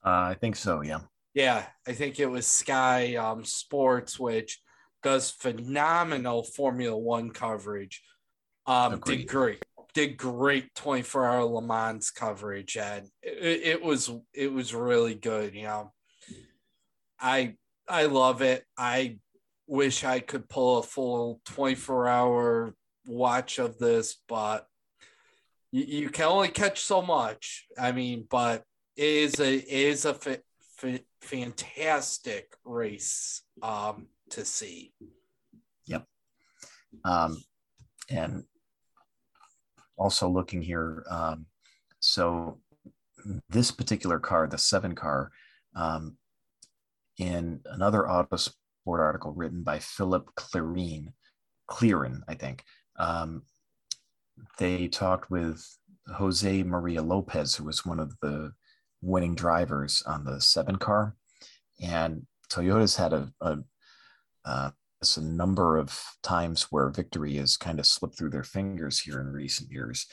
uh, 0.04 0.28
i 0.30 0.36
think 0.38 0.56
so 0.56 0.82
yeah 0.82 1.00
yeah, 1.38 1.66
I 1.86 1.92
think 1.92 2.18
it 2.18 2.26
was 2.26 2.48
Sky 2.48 3.14
um, 3.14 3.44
Sports, 3.44 4.18
which 4.18 4.60
does 5.04 5.30
phenomenal 5.30 6.42
Formula 6.42 6.98
One 6.98 7.30
coverage. 7.30 8.02
Um, 8.66 9.00
did 9.06 9.28
great, 9.28 9.64
did 9.94 10.16
great 10.16 10.74
24 10.74 11.26
hour 11.26 11.44
Le 11.44 11.62
Mans 11.62 12.10
coverage, 12.10 12.76
and 12.76 13.06
it, 13.22 13.60
it 13.62 13.82
was 13.82 14.10
it 14.34 14.52
was 14.52 14.74
really 14.74 15.14
good. 15.14 15.54
You 15.54 15.62
know, 15.62 15.92
I 17.20 17.54
I 17.88 18.06
love 18.06 18.42
it. 18.42 18.64
I 18.76 19.18
wish 19.68 20.02
I 20.02 20.18
could 20.18 20.48
pull 20.48 20.78
a 20.78 20.82
full 20.82 21.40
24 21.44 22.08
hour 22.08 22.74
watch 23.08 23.58
of 23.58 23.78
this, 23.78 24.16
but 24.28 24.66
you, 25.72 25.84
you 25.84 26.10
can 26.10 26.26
only 26.26 26.48
catch 26.48 26.80
so 26.80 27.02
much. 27.02 27.66
I 27.78 27.92
mean, 27.92 28.26
but 28.30 28.62
it 28.96 29.04
is 29.04 29.40
a 29.40 29.54
it 29.54 29.66
is 29.68 30.04
a 30.04 30.16
fantastic 31.22 32.54
race 32.64 33.42
um, 33.62 34.06
to 34.30 34.44
see. 34.44 34.92
Yep. 35.86 36.04
Um, 37.04 37.42
and 38.10 38.44
also 39.96 40.28
looking 40.28 40.62
here, 40.62 41.04
um, 41.10 41.46
so 42.00 42.60
this 43.48 43.70
particular 43.70 44.18
car, 44.18 44.46
the 44.46 44.58
seven 44.58 44.94
car, 44.94 45.30
um, 45.74 46.16
in 47.18 47.60
another 47.66 48.02
Autosport 48.02 48.54
article 48.86 49.32
written 49.32 49.62
by 49.62 49.80
Filip 49.80 50.30
Clarin, 50.36 51.12
Cleeren, 51.68 52.20
I 52.28 52.34
think, 52.34 52.64
um, 52.98 53.42
they 54.58 54.88
talked 54.88 55.30
with 55.30 55.64
Jose 56.14 56.62
Maria 56.62 57.02
Lopez, 57.02 57.54
who 57.54 57.64
was 57.64 57.84
one 57.84 58.00
of 58.00 58.14
the 58.20 58.52
winning 59.00 59.34
drivers 59.34 60.02
on 60.06 60.24
the 60.24 60.40
seven 60.40 60.76
car, 60.76 61.16
and 61.80 62.26
Toyota's 62.50 62.96
had 62.96 63.12
a, 63.12 63.32
a, 63.40 63.58
uh, 64.44 64.70
a 65.16 65.20
number 65.20 65.76
of 65.76 65.98
times 66.22 66.64
where 66.70 66.88
victory 66.90 67.36
has 67.36 67.56
kind 67.56 67.78
of 67.78 67.86
slipped 67.86 68.18
through 68.18 68.30
their 68.30 68.44
fingers 68.44 69.00
here 69.00 69.20
in 69.20 69.28
recent 69.28 69.70
years, 69.70 70.06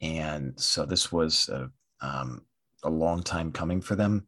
and 0.00 0.58
so 0.58 0.84
this 0.84 1.12
was 1.12 1.48
a, 1.48 1.70
um, 2.00 2.44
a 2.82 2.90
long 2.90 3.22
time 3.22 3.52
coming 3.52 3.80
for 3.80 3.94
them, 3.94 4.26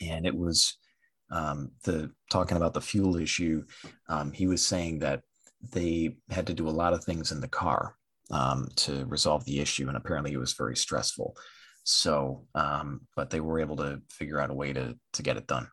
and 0.00 0.26
it 0.26 0.36
was 0.36 0.76
um, 1.30 1.72
the 1.84 2.10
talking 2.30 2.56
about 2.56 2.74
the 2.74 2.80
fuel 2.80 3.16
issue. 3.16 3.64
Um, 4.08 4.32
he 4.32 4.46
was 4.46 4.64
saying 4.64 5.00
that 5.00 5.22
they 5.60 6.16
had 6.30 6.46
to 6.46 6.54
do 6.54 6.68
a 6.68 6.70
lot 6.70 6.92
of 6.92 7.04
things 7.04 7.32
in 7.32 7.40
the 7.40 7.48
car 7.48 7.94
um, 8.30 8.68
to 8.76 9.04
resolve 9.06 9.44
the 9.44 9.60
issue, 9.60 9.88
and 9.88 9.96
apparently 9.96 10.32
it 10.32 10.38
was 10.38 10.52
very 10.54 10.76
stressful. 10.76 11.36
So, 11.84 12.46
um, 12.54 13.02
but 13.16 13.30
they 13.30 13.40
were 13.40 13.60
able 13.60 13.76
to 13.76 14.02
figure 14.10 14.40
out 14.40 14.50
a 14.50 14.54
way 14.54 14.72
to 14.72 14.96
to 15.14 15.22
get 15.22 15.36
it 15.36 15.46
done. 15.46 15.68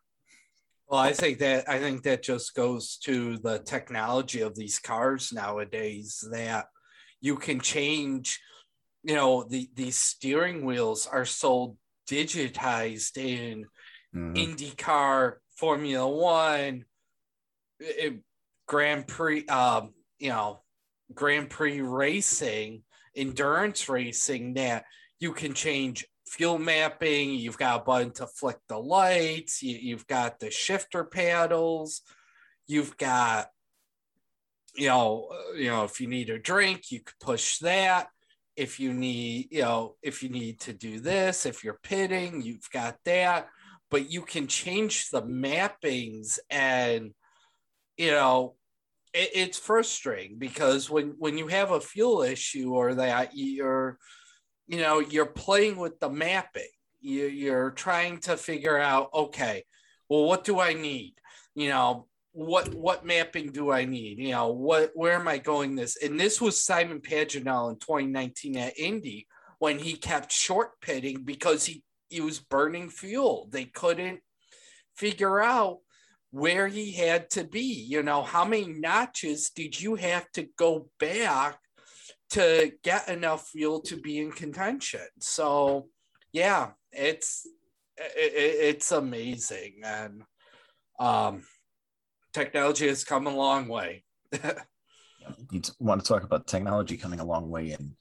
Well, 0.87 0.99
I 0.99 1.13
think 1.13 1.39
that 1.39 1.67
I 1.69 1.79
think 1.79 2.03
that 2.03 2.23
just 2.23 2.55
goes 2.55 2.97
to 3.03 3.37
the 3.37 3.59
technology 3.59 4.41
of 4.41 4.55
these 4.55 4.79
cars 4.79 5.33
nowadays 5.33 6.23
that 6.31 6.67
you 7.21 7.35
can 7.37 7.59
change. 7.59 8.39
You 9.03 9.15
know, 9.15 9.43
the 9.43 9.69
these 9.73 9.97
steering 9.97 10.63
wheels 10.63 11.07
are 11.07 11.25
so 11.25 11.77
digitized 12.09 13.17
in 13.17 13.65
mm-hmm. 14.15 14.33
IndyCar, 14.33 15.33
Formula 15.57 16.07
One, 16.07 16.85
it, 17.79 18.19
Grand 18.67 19.07
Prix. 19.07 19.45
Um, 19.47 19.93
you 20.19 20.29
know, 20.29 20.61
Grand 21.13 21.49
Prix 21.49 21.81
racing, 21.81 22.83
endurance 23.15 23.87
racing 23.89 24.55
that 24.55 24.85
you 25.19 25.33
can 25.33 25.53
change 25.53 26.05
fuel 26.27 26.57
mapping. 26.57 27.31
You've 27.31 27.57
got 27.57 27.81
a 27.81 27.83
button 27.83 28.11
to 28.13 28.27
flick 28.27 28.57
the 28.67 28.77
lights. 28.77 29.61
You, 29.61 29.95
have 29.95 30.07
got 30.07 30.39
the 30.39 30.49
shifter 30.49 31.03
paddles. 31.03 32.01
You've 32.67 32.97
got, 32.97 33.47
you 34.75 34.87
know, 34.87 35.29
uh, 35.31 35.53
you 35.53 35.69
know, 35.69 35.83
if 35.83 36.01
you 36.01 36.07
need 36.07 36.29
a 36.29 36.39
drink, 36.39 36.91
you 36.91 37.01
could 37.01 37.19
push 37.19 37.59
that. 37.59 38.07
If 38.55 38.79
you 38.79 38.93
need, 38.93 39.49
you 39.51 39.61
know, 39.61 39.95
if 40.01 40.23
you 40.23 40.29
need 40.29 40.61
to 40.61 40.73
do 40.73 40.99
this, 40.99 41.45
if 41.45 41.63
you're 41.63 41.79
pitting, 41.83 42.41
you've 42.41 42.69
got 42.71 42.95
that. 43.05 43.49
But 43.91 44.11
you 44.11 44.21
can 44.21 44.47
change 44.47 45.09
the 45.09 45.21
mappings 45.21 46.39
and, 46.49 47.11
you 47.97 48.11
know, 48.11 48.55
it, 49.13 49.29
it's 49.33 49.59
frustrating 49.59 50.37
because 50.37 50.89
when 50.89 51.15
when 51.17 51.37
you 51.37 51.47
have 51.47 51.71
a 51.71 51.79
fuel 51.79 52.21
issue 52.21 52.73
or 52.73 52.95
that 52.95 53.31
you're 53.33 53.97
you 54.67 54.79
know 54.79 54.99
you're 54.99 55.25
playing 55.25 55.77
with 55.77 55.99
the 55.99 56.09
mapping. 56.09 56.63
You, 57.01 57.27
you're 57.27 57.69
trying 57.71 58.17
to 58.21 58.35
figure 58.35 58.79
out 58.79 59.11
okay 59.13 59.63
well 60.09 60.25
what 60.25 60.43
do 60.43 60.59
i 60.59 60.73
need? 60.73 61.13
You 61.53 61.69
know 61.69 62.07
what 62.31 62.73
what 62.73 63.05
mapping 63.05 63.51
do 63.51 63.71
i 63.71 63.85
need? 63.85 64.19
You 64.19 64.31
know 64.31 64.49
what 64.49 64.91
where 64.95 65.13
am 65.13 65.27
i 65.27 65.37
going 65.37 65.75
this? 65.75 65.97
And 66.03 66.19
this 66.19 66.41
was 66.41 66.63
simon 66.63 66.99
pagenaud 66.99 67.69
in 67.71 67.75
2019 67.77 68.57
at 68.57 68.77
indy 68.77 69.27
when 69.59 69.79
he 69.79 69.93
kept 69.93 70.31
short 70.31 70.81
pitting 70.81 71.23
because 71.23 71.65
he 71.65 71.83
he 72.09 72.21
was 72.21 72.39
burning 72.39 72.89
fuel. 72.89 73.47
They 73.51 73.65
couldn't 73.65 74.19
figure 74.95 75.41
out 75.41 75.79
where 76.35 76.67
he 76.67 76.91
had 76.91 77.29
to 77.29 77.43
be 77.43 77.85
you 77.89 78.03
know 78.03 78.21
how 78.21 78.43
many 78.43 78.67
notches 78.67 79.49
did 79.49 79.79
you 79.79 79.95
have 79.95 80.29
to 80.31 80.47
go 80.57 80.89
back 80.99 81.57
to 82.31 82.71
get 82.83 83.07
enough 83.09 83.47
fuel 83.49 83.79
to 83.81 83.97
be 83.97 84.19
in 84.19 84.31
contention. 84.31 85.07
So, 85.19 85.87
yeah, 86.31 86.71
it's 86.91 87.47
it, 87.97 88.33
it's 88.75 88.91
amazing, 88.91 89.81
and 89.83 90.23
um, 90.99 91.43
technology 92.33 92.87
has 92.87 93.03
come 93.03 93.27
a 93.27 93.35
long 93.35 93.67
way. 93.67 94.03
you 95.51 95.61
want 95.79 96.01
to 96.01 96.07
talk 96.07 96.23
about 96.23 96.47
technology 96.47 96.97
coming 96.97 97.19
a 97.19 97.25
long 97.25 97.49
way 97.49 97.71
and 97.71 97.91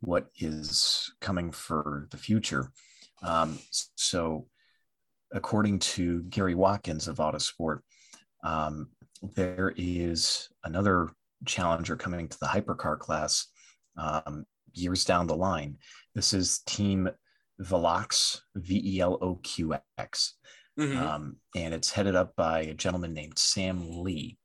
what 0.00 0.26
is 0.38 1.12
coming 1.20 1.52
for 1.52 2.08
the 2.10 2.16
future. 2.16 2.72
Um, 3.22 3.58
so, 3.70 4.46
according 5.32 5.78
to 5.80 6.22
Gary 6.24 6.54
Watkins 6.54 7.08
of 7.08 7.16
Autosport, 7.16 7.80
um, 8.44 8.88
there 9.34 9.72
is 9.76 10.48
another 10.64 11.10
challenger 11.44 11.96
coming 11.96 12.28
to 12.28 12.38
the 12.38 12.46
hypercar 12.46 12.98
class 12.98 13.46
um, 13.96 14.44
years 14.72 15.04
down 15.04 15.26
the 15.26 15.36
line. 15.36 15.76
This 16.14 16.32
is 16.32 16.60
Team 16.66 17.08
Veloqx, 17.62 18.40
V 18.56 18.96
E 18.96 19.00
L 19.00 19.18
O 19.20 19.36
Q 19.36 19.74
X. 19.98 20.34
Mhm. 20.78 20.96
um, 20.98 21.36
and 21.54 21.72
it's 21.72 21.90
headed 21.90 22.14
up 22.14 22.36
by 22.36 22.60
a 22.60 22.74
gentleman 22.74 23.14
named 23.14 23.38
Sam 23.38 24.02
Li. 24.02 24.36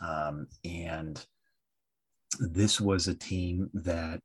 Um, 0.00 0.46
and 0.64 1.24
this 2.38 2.80
was 2.80 3.08
a 3.08 3.16
team 3.16 3.68
that 3.74 4.20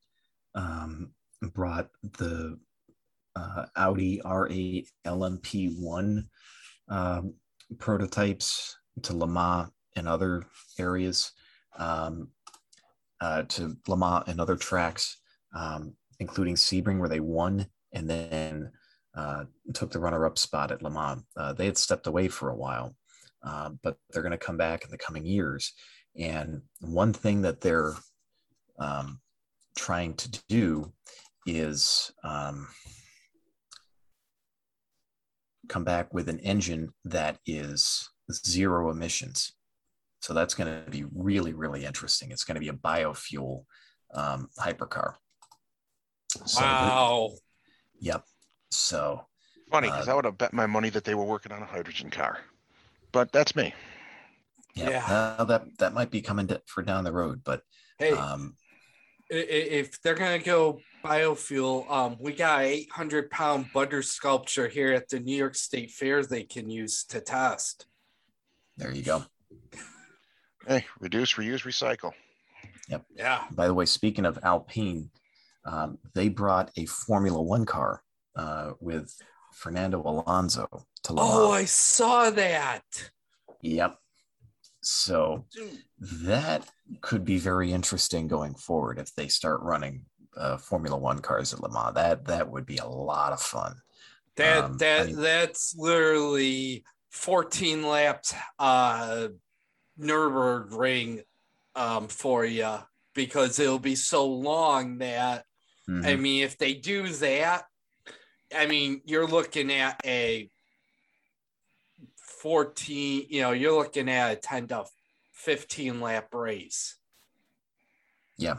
um, 0.54 1.16
brought 1.42 1.90
the 2.20 2.60
uh, 3.38 3.66
Audi 3.76 4.22
R8 4.24 4.88
LMP1 5.06 6.24
um, 6.90 7.34
prototypes 7.78 8.76
to 9.04 9.16
Le 9.16 9.28
Mans 9.28 9.70
and 9.96 10.08
other 10.08 10.44
areas, 10.80 11.32
um, 11.78 12.30
uh, 13.22 13.44
to 13.44 13.76
Le 13.88 13.98
Mans 13.98 14.24
and 14.28 14.40
other 14.40 14.56
tracks, 14.56 15.18
um, 15.56 15.94
including 16.20 16.56
Sebring, 16.56 17.00
where 17.00 17.10
they 17.10 17.20
won, 17.20 17.68
and 17.94 18.10
then 18.10 18.72
uh, 19.16 19.46
took 19.74 19.92
the 19.92 20.00
runner-up 20.00 20.38
spot 20.38 20.72
at 20.72 20.82
Le 20.82 20.90
Mans. 20.90 21.24
Uh, 21.36 21.54
they 21.54 21.66
had 21.66 21.78
stepped 21.78 22.08
away 22.08 22.28
for 22.28 22.50
a 22.50 22.56
while, 22.56 22.96
uh, 23.44 23.72
but 23.84 23.98
they're 24.12 24.24
going 24.24 24.32
to 24.32 24.38
come 24.38 24.58
back 24.58 24.84
in 24.84 24.92
the 24.92 24.98
coming 24.98 25.26
years. 25.26 25.74
And 26.16 26.62
one 26.80 27.14
thing 27.14 27.42
that 27.44 27.62
they're 27.62 27.94
um, 28.80 29.20
trying 29.76 30.16
to 30.16 30.42
do 30.48 30.92
is 31.46 32.12
um, 32.24 32.68
come 35.68 35.84
back 35.84 36.14
with 36.14 36.30
an 36.30 36.40
engine 36.40 36.90
that 37.06 37.38
is 37.46 38.10
zero 38.32 38.90
emissions. 38.92 39.54
So 40.22 40.34
that's 40.34 40.54
going 40.56 40.84
to 40.86 40.90
be 40.90 41.06
really, 41.14 41.54
really 41.54 41.86
interesting. 41.86 42.32
It's 42.32 42.44
going 42.44 42.56
to 42.56 42.60
be 42.62 42.70
a 42.70 42.74
biofuel 42.74 43.66
um, 44.14 44.50
hypercar. 44.60 45.14
So 46.46 46.62
the- 46.62 46.68
Wow. 46.68 47.32
yep. 48.00 48.24
So 48.72 49.26
Funny, 49.72 49.88
because 49.90 50.08
Uh, 50.08 50.12
I 50.12 50.16
would 50.16 50.26
have 50.26 50.38
bet 50.38 50.54
my 50.54 50.66
money 50.66 50.90
that 50.90 51.04
they 51.04 51.14
were 51.14 51.26
working 51.26 51.52
on 51.52 51.62
a 51.62 51.66
hydrogen 51.66 52.10
car. 52.10 52.40
But 53.12 53.32
that's 53.32 53.56
me. 53.56 53.74
yeah, 54.76 54.90
Yeah. 54.90 55.06
uh, 55.40 55.44
that 55.46 55.64
that 55.80 55.94
might 55.94 56.10
be 56.12 56.22
coming 56.22 56.48
to, 56.48 56.62
for 56.68 56.84
down 56.84 57.04
the 57.04 57.12
road, 57.12 57.44
but 57.44 57.64
Hey, 57.98 58.12
um, 58.14 58.56
i- 58.56 58.66
i- 58.66 58.67
if 59.30 60.02
they're 60.02 60.16
gonna 60.16 60.40
go 60.40 60.80
biofuel, 61.04 61.90
um, 61.92 62.18
we 62.20 62.34
got 62.34 62.62
an 62.62 62.68
800 62.68 63.30
pound 63.30 63.68
butter 63.74 64.02
sculpture 64.02 64.68
here 64.68 64.94
at 64.94 65.10
the 65.10 65.20
New 65.20 65.36
York 65.36 65.56
State 65.56 65.92
Fair 65.92 66.24
they 66.24 66.44
can 66.44 66.70
use 66.70 67.04
to 67.06 67.22
test. 67.22 67.86
there 68.78 68.94
you 68.94 69.04
go. 69.04 69.24
Hey, 70.68 70.86
reduce, 71.00 71.36
reuse, 71.36 71.64
recycle. 71.64 72.12
Yep. 72.90 73.06
Yeah. 73.16 73.44
By 73.52 73.68
the 73.68 73.74
way, 73.74 73.86
speaking 73.86 74.26
of 74.26 74.40
Alpine, 74.44 75.10
um, 75.66 75.98
they 76.14 76.30
brought 76.30 76.72
a 76.78 76.86
Formula 76.86 77.42
One 77.42 77.66
car 77.66 78.04
uh, 78.36 78.74
with 78.80 79.14
Fernando 79.54 80.02
Alonso 80.02 80.68
to 81.04 81.14
Le 81.14 81.22
Mans. 81.22 81.32
Oh, 81.34 81.52
I 81.52 81.66
saw 81.66 82.30
that. 82.30 82.84
Yep. 83.62 83.98
So 84.82 85.46
that 86.00 86.70
could 87.02 87.26
be 87.26 87.38
very 87.38 87.72
interesting 87.72 88.28
going 88.28 88.56
forward 88.56 89.00
if 89.00 89.14
they 89.16 89.28
start 89.28 89.62
running 89.62 90.06
uh, 90.38 90.58
Formula 90.58 90.98
One 90.98 91.20
cars 91.20 91.54
at 91.54 91.62
Le 91.62 91.70
Mans. 91.72 91.96
That 91.96 92.26
that 92.26 92.50
would 92.50 92.66
be 92.66 92.78
a 92.78 92.86
lot 92.88 93.34
of 93.34 93.42
fun. 93.42 93.76
That 94.36 94.64
Um, 94.66 94.74
I 94.74 94.78
that 94.78 95.06
mean- 95.08 95.16
that's 95.22 95.76
literally 95.76 96.84
14 97.10 97.84
laps 97.88 98.34
uh 98.60 99.30
Nürburgring 100.00 101.24
um 101.76 102.08
for 102.08 102.46
you 102.46 102.78
because 103.16 103.58
it'll 103.60 103.80
be 103.80 103.96
so 103.96 104.26
long 104.28 105.00
that 105.00 105.44
I 105.88 105.92
Mhm. 105.92 106.20
mean 106.22 106.44
if 106.44 106.58
they 106.58 106.76
do 106.76 107.08
that 107.14 107.66
I 108.56 108.68
mean 108.68 109.02
you're 109.06 109.26
looking 109.28 109.72
at 109.72 110.00
a 110.06 110.52
14 112.42 113.26
you 113.30 113.42
know 113.42 113.52
you're 113.52 113.78
looking 113.78 114.10
at 114.10 114.32
a 114.32 114.36
10 114.36 114.68
to 114.68 114.86
15 115.34 116.02
lap 116.02 116.34
race 116.34 116.98
Yeah. 118.38 118.58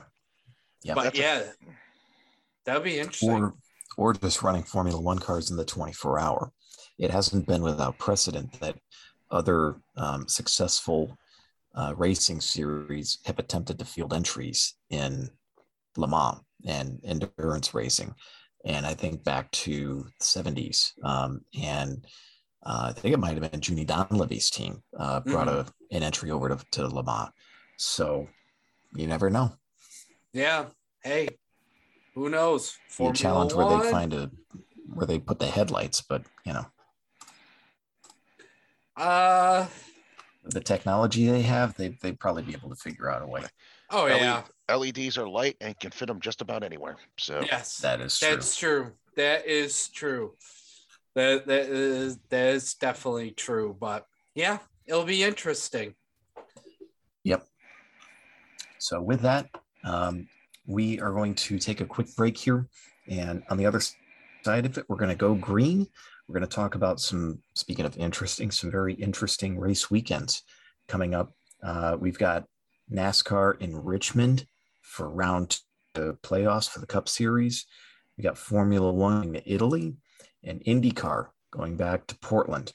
Yeah. 0.83 0.95
but 0.95 1.05
That's 1.05 1.18
a- 1.18 1.22
yeah 1.22 1.43
that'd 2.64 2.83
be 2.85 2.99
interesting 2.99 3.31
or 3.31 3.55
or 3.97 4.12
just 4.14 4.43
running 4.43 4.62
Formula 4.62 5.01
One 5.01 5.18
cars 5.18 5.51
in 5.51 5.57
the 5.57 5.64
24 5.64 6.20
hour. 6.20 6.53
It 7.01 7.11
hasn't 7.11 7.49
been 7.49 7.62
without 7.62 7.99
precedent 7.99 8.61
that 8.61 8.76
other 9.29 9.81
um, 9.97 10.29
successful 10.29 11.18
uh, 11.74 11.95
racing 11.97 12.41
series 12.41 13.18
have 13.24 13.41
attempted 13.41 13.76
to 13.81 13.85
field 13.85 14.14
entries 14.14 14.74
in 14.91 15.29
Le 15.97 16.07
Mans 16.07 16.39
and 16.64 17.01
endurance 17.05 17.74
racing. 17.74 18.14
And 18.64 18.87
I 18.87 18.95
think 18.95 19.24
back 19.24 19.51
to 19.66 20.07
the 20.20 20.24
70s. 20.24 20.93
Um, 21.03 21.41
and 21.61 22.07
uh, 22.64 22.86
I 22.88 22.92
think 22.92 23.14
it 23.14 23.18
might 23.18 23.36
have 23.40 23.50
been 23.50 23.61
Junie 23.62 23.86
Donlavey's 23.86 24.50
team 24.50 24.82
uh, 24.98 25.20
brought 25.20 25.48
a, 25.48 25.66
an 25.90 26.02
entry 26.02 26.30
over 26.30 26.48
to, 26.48 26.59
to 26.72 26.88
Le 26.88 27.02
Mans. 27.02 27.30
So 27.76 28.28
you 28.94 29.06
never 29.06 29.30
know. 29.30 29.52
yeah 30.32 30.66
hey 31.02 31.28
who 32.14 32.28
knows 32.28 32.72
Be 32.72 32.76
a 32.76 33.14
Formula 33.14 33.14
challenge 33.14 33.52
where 33.54 33.68
they 33.68 33.90
find 33.90 34.12
a 34.14 34.30
where 34.92 35.06
they 35.06 35.18
put 35.18 35.38
the 35.38 35.46
headlights, 35.46 36.00
but 36.00 36.22
you 36.44 36.52
know 36.52 36.66
uh 38.96 39.66
the 40.44 40.61
technology 40.61 41.26
they 41.26 41.42
have, 41.42 41.76
they 41.76 41.88
they'd 42.00 42.18
probably 42.18 42.42
be 42.42 42.54
able 42.54 42.70
to 42.70 42.76
figure 42.76 43.11
out 43.11 43.22
a 43.22 43.26
way. 43.26 43.42
oh 43.90 44.04
LED 44.04 44.20
yeah 44.20 44.42
LEDs 44.74 45.16
are 45.18 45.28
light 45.28 45.56
and 45.61 45.78
can 45.78 45.90
fit 45.90 46.06
them 46.06 46.20
just 46.20 46.40
about 46.40 46.64
anywhere. 46.64 46.96
So 47.18 47.40
yes 47.42 47.78
That 47.78 48.00
is 48.00 48.18
true. 48.18 48.28
That's 48.30 48.56
true. 48.56 48.92
That 49.16 49.46
is 49.46 49.88
true. 49.88 50.32
That 51.14 51.46
that 51.46 51.66
is 51.68 52.18
that 52.30 52.54
is 52.54 52.74
definitely 52.74 53.32
true. 53.32 53.76
But 53.78 54.06
yeah, 54.34 54.59
it'll 54.86 55.04
be 55.04 55.22
interesting. 55.22 55.94
Yep. 57.24 57.46
So 58.78 59.02
with 59.02 59.20
that, 59.22 59.48
um, 59.84 60.28
we 60.66 61.00
are 61.00 61.12
going 61.12 61.34
to 61.34 61.59
take 61.59 61.80
a 61.80 61.86
quick 61.86 62.14
break 62.16 62.36
here, 62.36 62.66
and 63.09 63.42
on 63.50 63.56
the 63.56 63.66
other 63.66 63.80
side 64.42 64.66
of 64.66 64.78
it, 64.78 64.84
we're 64.88 64.96
going 64.96 65.11
to 65.11 65.16
go 65.16 65.34
green. 65.34 65.86
We're 66.26 66.38
going 66.38 66.48
to 66.48 66.54
talk 66.54 66.74
about 66.74 67.00
some. 67.00 67.40
Speaking 67.54 67.84
of 67.84 67.96
interesting, 67.96 68.50
some 68.50 68.70
very 68.70 68.94
interesting 68.94 69.59
race 69.59 69.90
weekends 69.90 70.42
coming 70.86 71.14
up. 71.14 71.32
Uh, 71.62 71.96
we've 71.98 72.18
got 72.18 72.44
NASCAR 72.92 73.61
in 73.61 73.76
Richmond 73.76 74.46
for 74.82 75.09
round 75.09 75.59
two 75.94 76.18
playoffs 76.22 76.68
for 76.68 76.80
the 76.80 76.86
Cup 76.86 77.09
Series. 77.09 77.66
We 78.16 78.22
got 78.22 78.38
Formula 78.38 78.92
One 78.92 79.34
in 79.34 79.42
Italy, 79.46 79.96
and 80.49 80.64
IndyCar 80.64 81.28
going 81.53 81.76
back 81.76 82.07
to 82.09 82.18
Portland. 82.18 82.72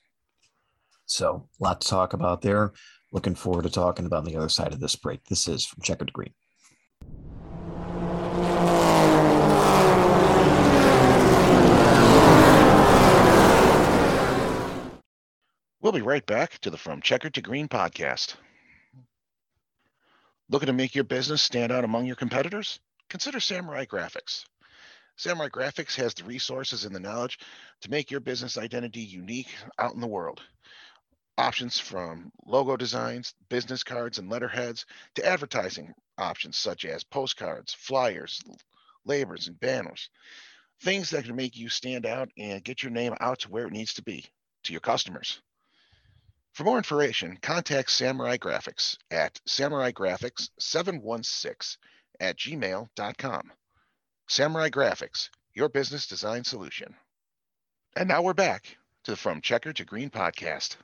So, 1.05 1.49
a 1.59 1.63
lot 1.63 1.81
to 1.81 1.87
talk 1.87 2.13
about 2.13 2.41
there. 2.41 2.71
Looking 3.11 3.35
forward 3.35 3.63
to 3.63 3.69
talking 3.69 4.05
about 4.05 4.25
the 4.25 4.37
other 4.37 4.49
side 4.49 4.73
of 4.73 4.79
this 4.79 4.95
break. 4.95 5.25
This 5.25 5.47
is 5.47 5.65
from 5.65 5.81
Checkered 5.83 6.13
Green. 6.13 6.33
we'll 15.81 15.91
be 15.91 16.01
right 16.01 16.25
back 16.25 16.57
to 16.59 16.71
the 16.71 16.77
From 16.77 17.01
Checker 17.01 17.29
to 17.29 17.41
Green 17.41 17.67
podcast. 17.67 18.35
Looking 20.49 20.67
to 20.67 20.73
make 20.73 20.95
your 20.95 21.03
business 21.03 21.41
stand 21.41 21.71
out 21.71 21.83
among 21.83 22.05
your 22.05 22.15
competitors? 22.15 22.79
Consider 23.09 23.39
Samurai 23.39 23.85
Graphics. 23.85 24.45
Samurai 25.15 25.49
Graphics 25.49 25.95
has 25.95 26.13
the 26.13 26.23
resources 26.23 26.85
and 26.85 26.95
the 26.95 26.99
knowledge 26.99 27.39
to 27.81 27.91
make 27.91 28.09
your 28.09 28.19
business 28.19 28.57
identity 28.57 29.01
unique 29.01 29.49
out 29.77 29.93
in 29.93 30.01
the 30.01 30.07
world. 30.07 30.41
Options 31.37 31.79
from 31.79 32.31
logo 32.45 32.77
designs, 32.77 33.33
business 33.49 33.83
cards, 33.83 34.17
and 34.17 34.29
letterheads 34.29 34.85
to 35.15 35.25
advertising 35.25 35.93
options 36.17 36.57
such 36.57 36.85
as 36.85 37.03
postcards, 37.03 37.73
flyers, 37.73 38.41
labels, 39.05 39.47
and 39.47 39.59
banners. 39.59 40.09
Things 40.81 41.11
that 41.11 41.25
can 41.25 41.35
make 41.35 41.55
you 41.55 41.69
stand 41.69 42.05
out 42.05 42.29
and 42.37 42.63
get 42.63 42.83
your 42.83 42.91
name 42.91 43.15
out 43.19 43.39
to 43.39 43.49
where 43.49 43.67
it 43.67 43.73
needs 43.73 43.93
to 43.95 44.03
be 44.03 44.25
to 44.63 44.73
your 44.73 44.81
customers. 44.81 45.41
For 46.53 46.63
more 46.63 46.77
information, 46.77 47.37
contact 47.37 47.91
Samurai 47.91 48.37
Graphics 48.37 48.97
at 49.09 49.39
samuraigraphics716 49.47 51.77
at 52.19 52.37
gmail.com. 52.37 53.51
Samurai 54.27 54.69
Graphics, 54.69 55.29
your 55.53 55.69
business 55.69 56.07
design 56.07 56.43
solution. 56.43 56.95
And 57.95 58.07
now 58.07 58.21
we're 58.21 58.33
back 58.33 58.77
to 59.03 59.11
the 59.11 59.17
From 59.17 59.41
Checker 59.41 59.73
to 59.73 59.85
Green 59.85 60.09
podcast. 60.09 60.77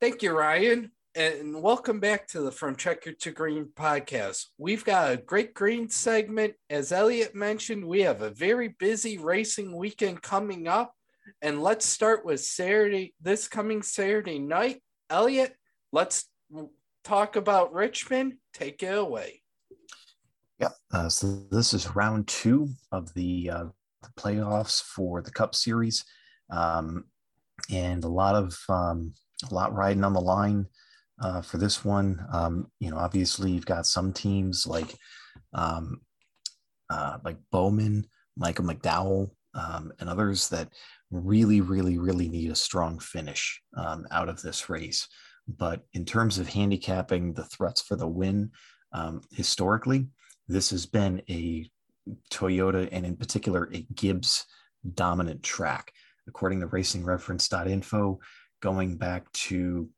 Thank 0.00 0.22
you, 0.22 0.36
Ryan. 0.36 0.92
And 1.14 1.62
welcome 1.62 2.00
back 2.00 2.28
to 2.28 2.42
the 2.42 2.52
From 2.52 2.76
Checker 2.76 3.12
to 3.12 3.30
Green 3.30 3.70
podcast. 3.74 4.48
We've 4.58 4.84
got 4.84 5.10
a 5.10 5.16
great 5.16 5.54
green 5.54 5.88
segment. 5.88 6.54
As 6.68 6.92
Elliot 6.92 7.34
mentioned, 7.34 7.86
we 7.86 8.02
have 8.02 8.20
a 8.20 8.30
very 8.30 8.68
busy 8.68 9.16
racing 9.16 9.74
weekend 9.74 10.20
coming 10.20 10.68
up. 10.68 10.94
And 11.42 11.62
let's 11.62 11.86
start 11.86 12.24
with 12.24 12.40
Saturday, 12.40 13.14
this 13.20 13.48
coming 13.48 13.82
Saturday 13.82 14.38
night. 14.38 14.82
Elliot, 15.10 15.54
let's 15.92 16.28
talk 17.04 17.36
about 17.36 17.72
Richmond, 17.72 18.34
take 18.52 18.82
it 18.82 18.96
away. 18.96 19.42
Yeah. 20.58 20.70
Uh, 20.92 21.08
so 21.08 21.44
this 21.50 21.74
is 21.74 21.94
round 21.94 22.28
two 22.28 22.68
of 22.92 23.12
the, 23.14 23.50
uh, 23.50 23.64
the 24.02 24.10
playoffs 24.16 24.82
for 24.82 25.22
the 25.22 25.30
Cup 25.30 25.54
Series, 25.54 26.04
um, 26.50 27.04
and 27.70 28.04
a 28.04 28.08
lot 28.08 28.34
of 28.34 28.56
um, 28.68 29.14
a 29.50 29.54
lot 29.54 29.74
riding 29.74 30.04
on 30.04 30.12
the 30.12 30.20
line 30.20 30.66
uh, 31.20 31.42
for 31.42 31.58
this 31.58 31.84
one. 31.84 32.24
Um, 32.32 32.70
you 32.80 32.90
know, 32.90 32.96
obviously 32.96 33.50
you've 33.50 33.66
got 33.66 33.86
some 33.86 34.12
teams 34.12 34.66
like 34.66 34.94
um, 35.52 36.00
uh, 36.90 37.18
like 37.24 37.38
Bowman, 37.50 38.06
Michael 38.36 38.64
McDowell, 38.64 39.30
um, 39.54 39.92
and 39.98 40.08
others 40.08 40.48
that 40.50 40.68
really, 41.10 41.60
really, 41.60 41.98
really 41.98 42.28
need 42.28 42.50
a 42.50 42.56
strong 42.56 42.98
finish 42.98 43.60
um, 43.76 44.06
out 44.10 44.28
of 44.28 44.42
this 44.42 44.68
race. 44.68 45.08
But 45.46 45.82
in 45.92 46.04
terms 46.04 46.38
of 46.38 46.48
handicapping 46.48 47.34
the 47.34 47.44
threats 47.44 47.82
for 47.82 47.96
the 47.96 48.08
win, 48.08 48.50
um, 48.92 49.20
historically, 49.32 50.06
this 50.48 50.70
has 50.70 50.86
been 50.86 51.22
a 51.28 51.68
Toyota 52.30 52.88
and 52.92 53.04
in 53.06 53.16
particular 53.16 53.68
a 53.72 53.86
Gibbs 53.94 54.44
dominant 54.94 55.42
track. 55.42 55.92
According 56.26 56.60
to 56.60 56.68
racingreference.info, 56.68 58.18
going 58.60 58.96
back 58.96 59.30
to 59.32 59.88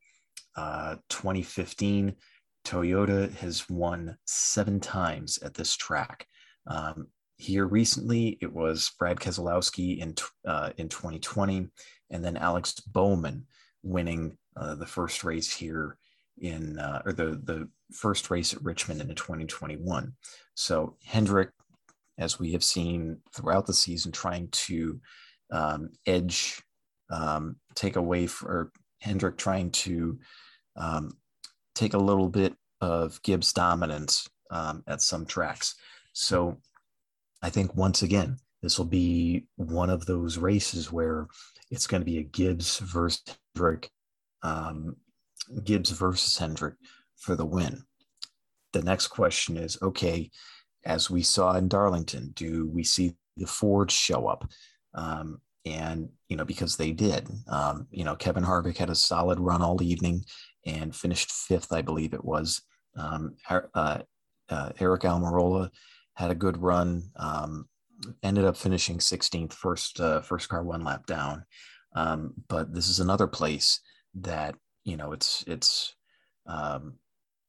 uh, 0.55 0.95
2015, 1.09 2.15
Toyota 2.65 3.33
has 3.35 3.69
won 3.69 4.17
seven 4.25 4.79
times 4.79 5.37
at 5.39 5.53
this 5.53 5.75
track. 5.77 6.27
Um, 6.67 7.07
here 7.37 7.67
recently, 7.67 8.37
it 8.41 8.51
was 8.51 8.91
Brad 8.97 9.17
Keselowski 9.19 9.99
in 9.99 10.15
uh, 10.45 10.71
in 10.77 10.89
2020, 10.89 11.67
and 12.09 12.25
then 12.25 12.35
Alex 12.35 12.79
Bowman 12.79 13.45
winning 13.83 14.37
uh, 14.55 14.75
the 14.75 14.85
first 14.85 15.23
race 15.23 15.53
here 15.53 15.97
in 16.39 16.79
uh, 16.79 17.01
or 17.05 17.13
the 17.13 17.39
the 17.43 17.69
first 17.93 18.29
race 18.31 18.53
at 18.53 18.63
Richmond 18.63 19.01
in 19.01 19.13
2021. 19.15 20.13
So 20.55 20.97
Hendrick, 21.05 21.51
as 22.17 22.39
we 22.39 22.51
have 22.53 22.63
seen 22.63 23.19
throughout 23.33 23.67
the 23.67 23.73
season, 23.73 24.11
trying 24.11 24.49
to 24.49 24.99
um, 25.51 25.91
edge, 26.07 26.61
um, 27.11 27.57
take 27.75 27.95
away 27.97 28.25
for 28.25 28.71
Hendrick, 28.99 29.37
trying 29.37 29.71
to 29.71 30.17
um, 30.75 31.11
take 31.75 31.93
a 31.93 31.99
little 31.99 32.29
bit 32.29 32.55
of 32.81 33.21
Gibbs 33.21 33.53
dominance 33.53 34.27
um, 34.49 34.83
at 34.87 35.01
some 35.01 35.25
tracks. 35.25 35.75
So 36.13 36.57
I 37.41 37.49
think 37.49 37.75
once 37.75 38.01
again, 38.01 38.37
this 38.61 38.77
will 38.77 38.85
be 38.85 39.45
one 39.55 39.89
of 39.89 40.05
those 40.05 40.37
races 40.37 40.91
where 40.91 41.27
it's 41.69 41.87
going 41.87 42.01
to 42.01 42.05
be 42.05 42.17
a 42.17 42.23
Gibbs 42.23 42.79
versus 42.79 43.23
Hendrick, 43.55 43.89
um, 44.43 44.95
Gibbs 45.63 45.91
versus 45.91 46.37
Hendrick 46.37 46.75
for 47.17 47.35
the 47.35 47.45
win. 47.45 47.83
The 48.73 48.81
next 48.81 49.07
question 49.07 49.57
is 49.57 49.77
okay, 49.81 50.29
as 50.85 51.09
we 51.09 51.21
saw 51.21 51.53
in 51.53 51.67
Darlington, 51.67 52.31
do 52.33 52.67
we 52.67 52.83
see 52.83 53.15
the 53.35 53.47
Fords 53.47 53.93
show 53.93 54.27
up? 54.27 54.49
Um, 54.93 55.41
and, 55.65 56.09
you 56.29 56.37
know, 56.37 56.45
because 56.45 56.77
they 56.77 56.91
did, 56.91 57.27
um, 57.47 57.87
you 57.91 58.03
know, 58.03 58.15
Kevin 58.15 58.43
Harvick 58.43 58.77
had 58.77 58.89
a 58.89 58.95
solid 58.95 59.39
run 59.39 59.61
all 59.61 59.81
evening 59.83 60.23
and 60.65 60.95
finished 60.95 61.31
fifth, 61.31 61.73
I 61.73 61.81
believe 61.81 62.13
it 62.13 62.23
was. 62.23 62.61
Um, 62.95 63.35
uh, 63.49 63.99
uh, 64.49 64.69
Aric 64.79 65.01
Almirola 65.01 65.69
had 66.17 66.31
a 66.31 66.35
good 66.35 66.61
run. 66.61 67.03
Um, 67.15 67.67
ended 68.23 68.43
up 68.43 68.57
finishing 68.57 68.97
16th, 68.97 69.53
first 69.53 69.99
uh, 69.99 70.21
first 70.21 70.49
car 70.49 70.63
one 70.63 70.83
lap 70.83 71.05
down. 71.05 71.45
Um, 71.95 72.33
but 72.47 72.73
this 72.73 72.89
is 72.89 72.99
another 72.99 73.27
place 73.27 73.79
that 74.15 74.55
you 74.83 74.97
know 74.97 75.11
it's 75.11 75.43
it's 75.47 75.95
um, 76.47 76.95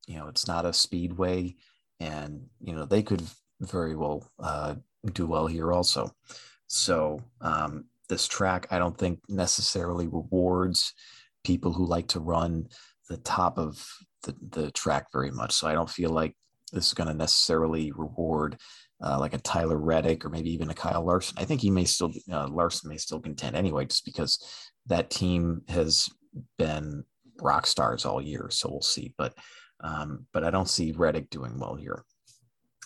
you 0.06 0.18
know 0.18 0.28
it's 0.28 0.46
not 0.46 0.66
a 0.66 0.72
speedway, 0.72 1.56
and 1.98 2.46
you 2.60 2.74
know 2.74 2.84
they 2.84 3.02
could 3.02 3.22
very 3.60 3.96
well 3.96 4.30
uh, 4.38 4.74
do 5.12 5.26
well 5.26 5.46
here 5.46 5.72
also. 5.72 6.12
So 6.66 7.22
um, 7.40 7.86
this 8.10 8.28
track, 8.28 8.66
I 8.70 8.78
don't 8.78 8.96
think 8.96 9.20
necessarily 9.30 10.06
rewards 10.06 10.92
people 11.42 11.72
who 11.72 11.86
like 11.86 12.08
to 12.08 12.20
run 12.20 12.68
the 13.08 13.16
top 13.16 13.58
of 13.58 13.82
the, 14.24 14.36
the 14.50 14.70
track 14.72 15.06
very 15.10 15.30
much. 15.30 15.52
So 15.54 15.66
I 15.66 15.72
don't 15.72 15.88
feel 15.88 16.10
like 16.10 16.34
this 16.70 16.88
is 16.88 16.94
going 16.94 17.08
to 17.08 17.14
necessarily 17.14 17.92
reward 17.92 18.58
uh, 19.04 19.18
like 19.18 19.34
a 19.34 19.38
Tyler 19.38 19.78
Reddick 19.78 20.24
or 20.24 20.28
maybe 20.28 20.50
even 20.52 20.70
a 20.70 20.74
Kyle 20.74 21.04
Larson. 21.04 21.38
I 21.38 21.44
think 21.44 21.60
he 21.60 21.70
may 21.70 21.84
still 21.84 22.12
uh, 22.30 22.48
Larson 22.48 22.90
may 22.90 22.96
still 22.96 23.20
contend 23.20 23.56
anyway, 23.56 23.86
just 23.86 24.04
because 24.04 24.42
that 24.86 25.10
team 25.10 25.62
has 25.68 26.08
been 26.56 27.04
rock 27.40 27.66
stars 27.66 28.04
all 28.04 28.20
year. 28.20 28.48
So 28.50 28.68
we'll 28.68 28.82
see. 28.82 29.14
But 29.16 29.34
um, 29.80 30.26
but 30.32 30.44
I 30.44 30.50
don't 30.50 30.68
see 30.68 30.92
Reddick 30.92 31.30
doing 31.30 31.58
well 31.58 31.76
here. 31.76 32.04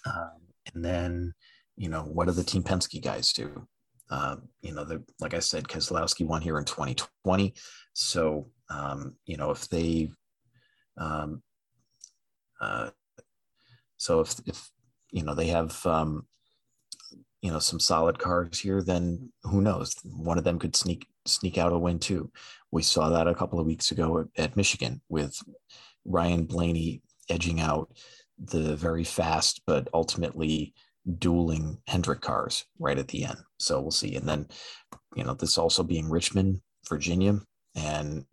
Um, 0.04 0.32
and 0.74 0.84
then 0.84 1.32
you 1.76 1.88
know 1.88 2.02
what 2.02 2.26
do 2.26 2.32
the 2.32 2.44
Team 2.44 2.62
Penske 2.62 3.02
guys 3.02 3.32
do? 3.32 3.66
Uh, 4.10 4.36
you 4.60 4.74
know, 4.74 4.84
the, 4.84 5.02
like 5.20 5.32
I 5.32 5.38
said, 5.38 5.64
Keselowski 5.64 6.26
won 6.26 6.42
here 6.42 6.58
in 6.58 6.66
2020. 6.66 7.54
So 7.94 8.48
um, 8.68 9.16
you 9.24 9.38
know 9.38 9.50
if 9.50 9.68
they 9.68 10.10
um, 10.98 11.42
uh, 12.60 12.90
so 14.02 14.18
if, 14.18 14.34
if 14.46 14.68
you 15.12 15.22
know 15.22 15.36
they 15.36 15.46
have 15.46 15.86
um, 15.86 16.26
you 17.40 17.52
know 17.52 17.60
some 17.60 17.78
solid 17.78 18.18
cars 18.18 18.58
here, 18.58 18.82
then 18.82 19.32
who 19.44 19.60
knows? 19.60 19.94
One 20.02 20.38
of 20.38 20.44
them 20.44 20.58
could 20.58 20.74
sneak 20.74 21.06
sneak 21.24 21.56
out 21.56 21.72
a 21.72 21.78
win 21.78 22.00
too. 22.00 22.32
We 22.72 22.82
saw 22.82 23.10
that 23.10 23.28
a 23.28 23.34
couple 23.34 23.60
of 23.60 23.66
weeks 23.66 23.92
ago 23.92 24.18
at, 24.18 24.26
at 24.44 24.56
Michigan 24.56 25.00
with 25.08 25.38
Ryan 26.04 26.46
Blaney 26.46 27.02
edging 27.30 27.60
out 27.60 27.92
the 28.36 28.74
very 28.74 29.04
fast 29.04 29.62
but 29.68 29.88
ultimately 29.94 30.74
dueling 31.18 31.78
Hendrick 31.86 32.22
cars 32.22 32.64
right 32.80 32.98
at 32.98 33.06
the 33.06 33.24
end. 33.24 33.38
So 33.60 33.80
we'll 33.80 33.92
see. 33.92 34.16
And 34.16 34.28
then, 34.28 34.48
you 35.14 35.22
know, 35.22 35.34
this 35.34 35.58
also 35.58 35.84
being 35.84 36.10
Richmond, 36.10 36.60
Virginia, 36.88 37.38
and 37.76 38.24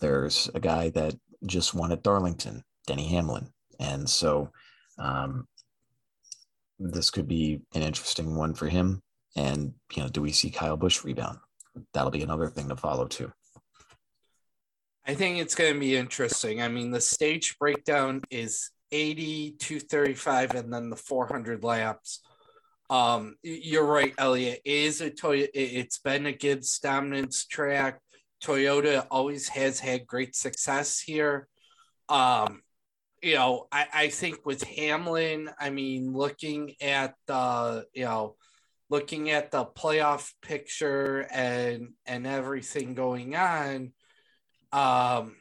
there's 0.00 0.50
a 0.54 0.60
guy 0.60 0.90
that 0.90 1.14
just 1.46 1.72
won 1.74 1.92
at 1.92 2.02
Darlington, 2.02 2.64
Denny 2.86 3.08
Hamlin. 3.08 3.48
And 3.78 4.08
so 4.08 4.50
um, 5.00 5.46
this 6.78 7.10
could 7.10 7.26
be 7.26 7.60
an 7.74 7.82
interesting 7.82 8.36
one 8.36 8.54
for 8.54 8.68
him. 8.68 9.02
And, 9.36 9.74
you 9.94 10.02
know, 10.02 10.08
do 10.08 10.22
we 10.22 10.32
see 10.32 10.50
Kyle 10.50 10.76
Busch 10.76 11.04
rebound? 11.04 11.38
That'll 11.92 12.10
be 12.10 12.22
another 12.22 12.48
thing 12.48 12.68
to 12.68 12.76
follow 12.76 13.06
too. 13.06 13.32
I 15.06 15.14
think 15.14 15.38
it's 15.38 15.54
going 15.54 15.74
to 15.74 15.80
be 15.80 15.96
interesting. 15.96 16.62
I 16.62 16.68
mean, 16.68 16.90
the 16.90 17.00
stage 17.00 17.58
breakdown 17.58 18.22
is 18.30 18.70
80, 18.92 19.56
235, 19.58 20.54
and 20.54 20.72
then 20.72 20.90
the 20.90 20.96
400 20.96 21.64
laps. 21.64 22.20
Um, 22.90 23.36
you're 23.42 23.84
right, 23.84 24.12
Elliot. 24.18 24.60
It 24.64 24.72
is 24.72 25.00
a 25.00 25.10
Toyota. 25.10 25.48
It's 25.54 25.98
been 25.98 26.26
a 26.26 26.32
Gibbs 26.32 26.80
dominance 26.80 27.46
track. 27.46 28.00
Toyota 28.42 29.06
always 29.10 29.48
has 29.48 29.78
had 29.78 30.06
great 30.06 30.34
success 30.34 31.00
here. 31.00 31.46
Um, 32.08 32.62
you 33.22 33.34
know, 33.34 33.66
I, 33.70 33.86
I 33.92 34.08
think 34.08 34.46
with 34.46 34.62
Hamlin, 34.62 35.50
I 35.58 35.70
mean, 35.70 36.12
looking 36.12 36.74
at 36.80 37.14
the, 37.26 37.86
you 37.92 38.04
know, 38.04 38.36
looking 38.88 39.30
at 39.30 39.50
the 39.50 39.64
playoff 39.64 40.32
picture 40.42 41.26
and 41.30 41.90
and 42.06 42.26
everything 42.26 42.94
going 42.94 43.36
on, 43.36 43.92
um, 44.72 45.36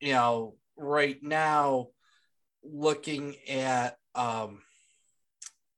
you 0.00 0.12
know, 0.12 0.54
right 0.76 1.22
now, 1.22 1.88
looking 2.62 3.36
at 3.48 3.96
um, 4.14 4.62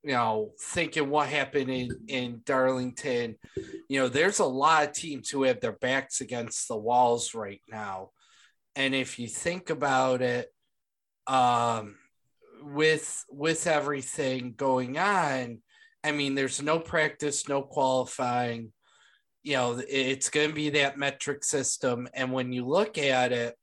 you 0.05 0.13
know, 0.13 0.53
thinking 0.61 1.11
what 1.11 1.29
happened 1.29 1.71
in 1.71 1.91
in 2.07 2.43
Darlington, 2.47 3.37
you 3.89 4.01
know, 4.01 4.09
there's 4.09 4.39
a 4.39 4.45
lot 4.45 4.85
of 4.85 4.93
teams 4.93 5.29
who 5.29 5.43
have 5.43 5.61
their 5.61 5.73
backs 5.73 6.21
against 6.21 6.69
the 6.69 6.77
walls 6.77 7.35
right 7.35 7.63
now. 7.69 8.11
And 8.77 8.95
if 8.95 9.19
you 9.19 9.27
think 9.27 9.71
about 9.71 10.23
it, 10.23 10.49
um, 11.29 11.97
with 12.63 13.25
with 13.31 13.67
everything 13.67 14.55
going 14.57 14.99
on, 14.99 15.63
I 16.03 16.13
mean, 16.13 16.35
there's 16.35 16.63
no 16.63 16.81
practice, 16.81 17.49
no 17.49 17.63
qualifying. 17.63 18.73
You 19.45 19.55
know, 19.55 19.83
it's 19.89 20.31
going 20.31 20.49
to 20.49 20.55
be 20.55 20.71
that 20.71 20.99
metric 20.99 21.45
system, 21.45 22.09
and 22.15 22.33
when 22.33 22.53
you 22.53 22.67
look 22.67 22.99
at 22.99 23.33
it, 23.33 23.55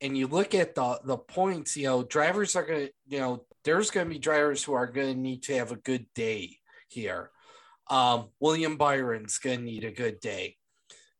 and 0.00 0.16
you 0.18 0.26
look 0.26 0.54
at 0.54 0.74
the 0.74 1.00
the 1.04 1.16
points, 1.16 1.76
you 1.76 1.86
know, 1.86 2.02
drivers 2.02 2.56
are 2.56 2.64
going 2.64 2.86
to, 2.86 2.92
you 3.08 3.18
know, 3.20 3.44
there's 3.64 3.90
going 3.90 4.08
to 4.08 4.12
be 4.12 4.18
drivers 4.18 4.64
who 4.64 4.72
are 4.72 4.86
going 4.86 5.14
to 5.14 5.20
need 5.20 5.42
to 5.44 5.54
have 5.54 5.72
a 5.72 5.76
good 5.76 6.06
day 6.14 6.56
here. 6.88 7.30
Um, 7.88 8.28
William 8.40 8.76
Byron's 8.76 9.38
going 9.38 9.60
to 9.60 9.64
need 9.64 9.84
a 9.84 9.92
good 9.92 10.20
day. 10.20 10.56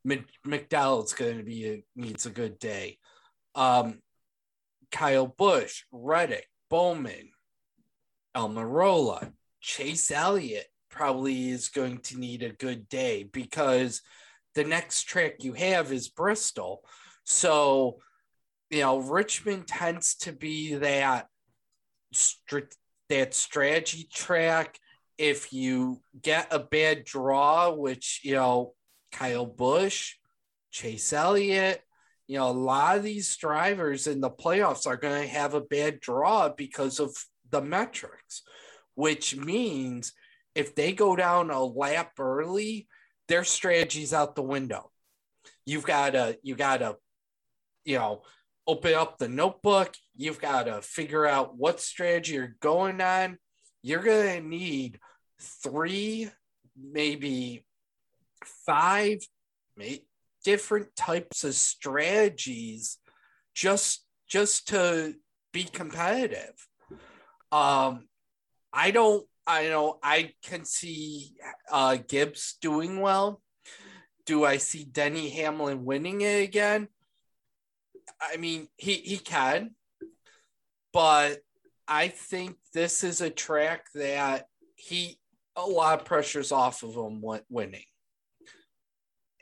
McDowell's 0.06 1.12
going 1.12 1.38
to 1.38 1.44
be 1.44 1.68
a, 1.68 1.84
needs 1.94 2.26
a 2.26 2.30
good 2.30 2.58
day. 2.58 2.98
Um, 3.54 4.01
Kyle 4.92 5.26
Busch, 5.26 5.84
Reddick, 5.90 6.46
Bowman, 6.68 7.30
Almirola, 8.36 9.32
Chase 9.60 10.10
Elliott 10.10 10.66
probably 10.90 11.50
is 11.50 11.70
going 11.70 11.98
to 11.98 12.18
need 12.18 12.42
a 12.42 12.50
good 12.50 12.88
day 12.88 13.24
because 13.24 14.02
the 14.54 14.64
next 14.64 15.04
track 15.04 15.36
you 15.40 15.54
have 15.54 15.92
is 15.92 16.08
Bristol. 16.08 16.84
So, 17.24 17.98
you 18.70 18.80
know, 18.80 18.98
Richmond 18.98 19.66
tends 19.66 20.14
to 20.16 20.32
be 20.32 20.74
that 20.74 21.26
that 23.08 23.34
strategy 23.34 24.08
track. 24.12 24.78
If 25.18 25.52
you 25.52 26.00
get 26.20 26.48
a 26.50 26.58
bad 26.58 27.04
draw, 27.04 27.72
which 27.72 28.20
you 28.24 28.34
know, 28.34 28.74
Kyle 29.12 29.46
Busch, 29.46 30.16
Chase 30.70 31.12
Elliott, 31.12 31.82
you 32.28 32.38
know, 32.38 32.48
a 32.48 32.52
lot 32.52 32.96
of 32.96 33.02
these 33.02 33.36
drivers 33.36 34.06
in 34.06 34.20
the 34.20 34.30
playoffs 34.30 34.86
are 34.86 34.96
going 34.96 35.22
to 35.22 35.28
have 35.28 35.54
a 35.54 35.60
bad 35.60 36.00
draw 36.00 36.48
because 36.48 37.00
of 37.00 37.14
the 37.50 37.60
metrics, 37.60 38.42
which 38.94 39.36
means 39.36 40.12
if 40.54 40.74
they 40.74 40.92
go 40.92 41.16
down 41.16 41.50
a 41.50 41.62
lap 41.62 42.12
early, 42.18 42.88
their 43.28 43.44
strategy's 43.44 44.12
out 44.12 44.34
the 44.34 44.42
window. 44.42 44.90
You've 45.66 45.84
got 45.84 46.10
to, 46.10 46.38
you 46.42 46.54
got 46.54 46.78
to, 46.78 46.96
you 47.84 47.98
know, 47.98 48.22
open 48.66 48.94
up 48.94 49.18
the 49.18 49.28
notebook. 49.28 49.94
You've 50.16 50.40
got 50.40 50.64
to 50.64 50.82
figure 50.82 51.26
out 51.26 51.56
what 51.56 51.80
strategy 51.80 52.34
you're 52.34 52.56
going 52.60 53.00
on. 53.00 53.38
You're 53.82 54.02
going 54.02 54.42
to 54.42 54.48
need 54.48 54.98
three, 55.40 56.30
maybe 56.80 57.64
five, 58.66 59.18
maybe 59.76 60.04
different 60.44 60.94
types 60.96 61.44
of 61.44 61.54
strategies 61.54 62.98
just 63.54 64.04
just 64.28 64.68
to 64.68 65.14
be 65.52 65.64
competitive. 65.64 66.54
Um, 67.50 68.08
I 68.72 68.90
don't. 68.90 69.26
I 69.46 69.68
know 69.68 69.98
I 70.02 70.32
can 70.44 70.64
see 70.64 71.34
uh, 71.70 71.98
Gibbs 72.08 72.56
doing 72.60 73.00
well. 73.00 73.42
Do 74.24 74.44
I 74.44 74.56
see 74.56 74.84
Denny 74.84 75.30
Hamlin 75.30 75.84
winning 75.84 76.20
it 76.20 76.42
again? 76.42 76.88
I 78.20 78.36
mean, 78.36 78.68
he 78.76 78.94
he 78.94 79.18
can, 79.18 79.74
but 80.92 81.40
I 81.88 82.08
think 82.08 82.56
this 82.72 83.02
is 83.02 83.20
a 83.20 83.30
track 83.30 83.86
that 83.94 84.46
he 84.76 85.18
a 85.56 85.66
lot 85.66 86.00
of 86.00 86.06
pressure's 86.06 86.52
off 86.52 86.82
of 86.82 86.94
him 86.94 87.22
winning 87.50 87.84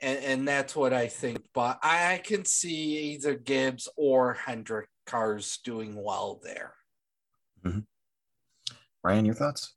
and, 0.01 0.19
and 0.19 0.47
that's 0.47 0.75
what 0.75 0.93
I 0.93 1.07
think. 1.07 1.43
But 1.53 1.79
I 1.83 2.21
can 2.23 2.45
see 2.45 3.13
either 3.13 3.35
Gibbs 3.35 3.87
or 3.95 4.33
Hendrick 4.33 4.89
cars 5.05 5.59
doing 5.63 5.95
well 5.95 6.39
there. 6.43 6.73
Mm-hmm. 7.65 7.79
Ryan, 9.03 9.25
your 9.25 9.35
thoughts? 9.35 9.75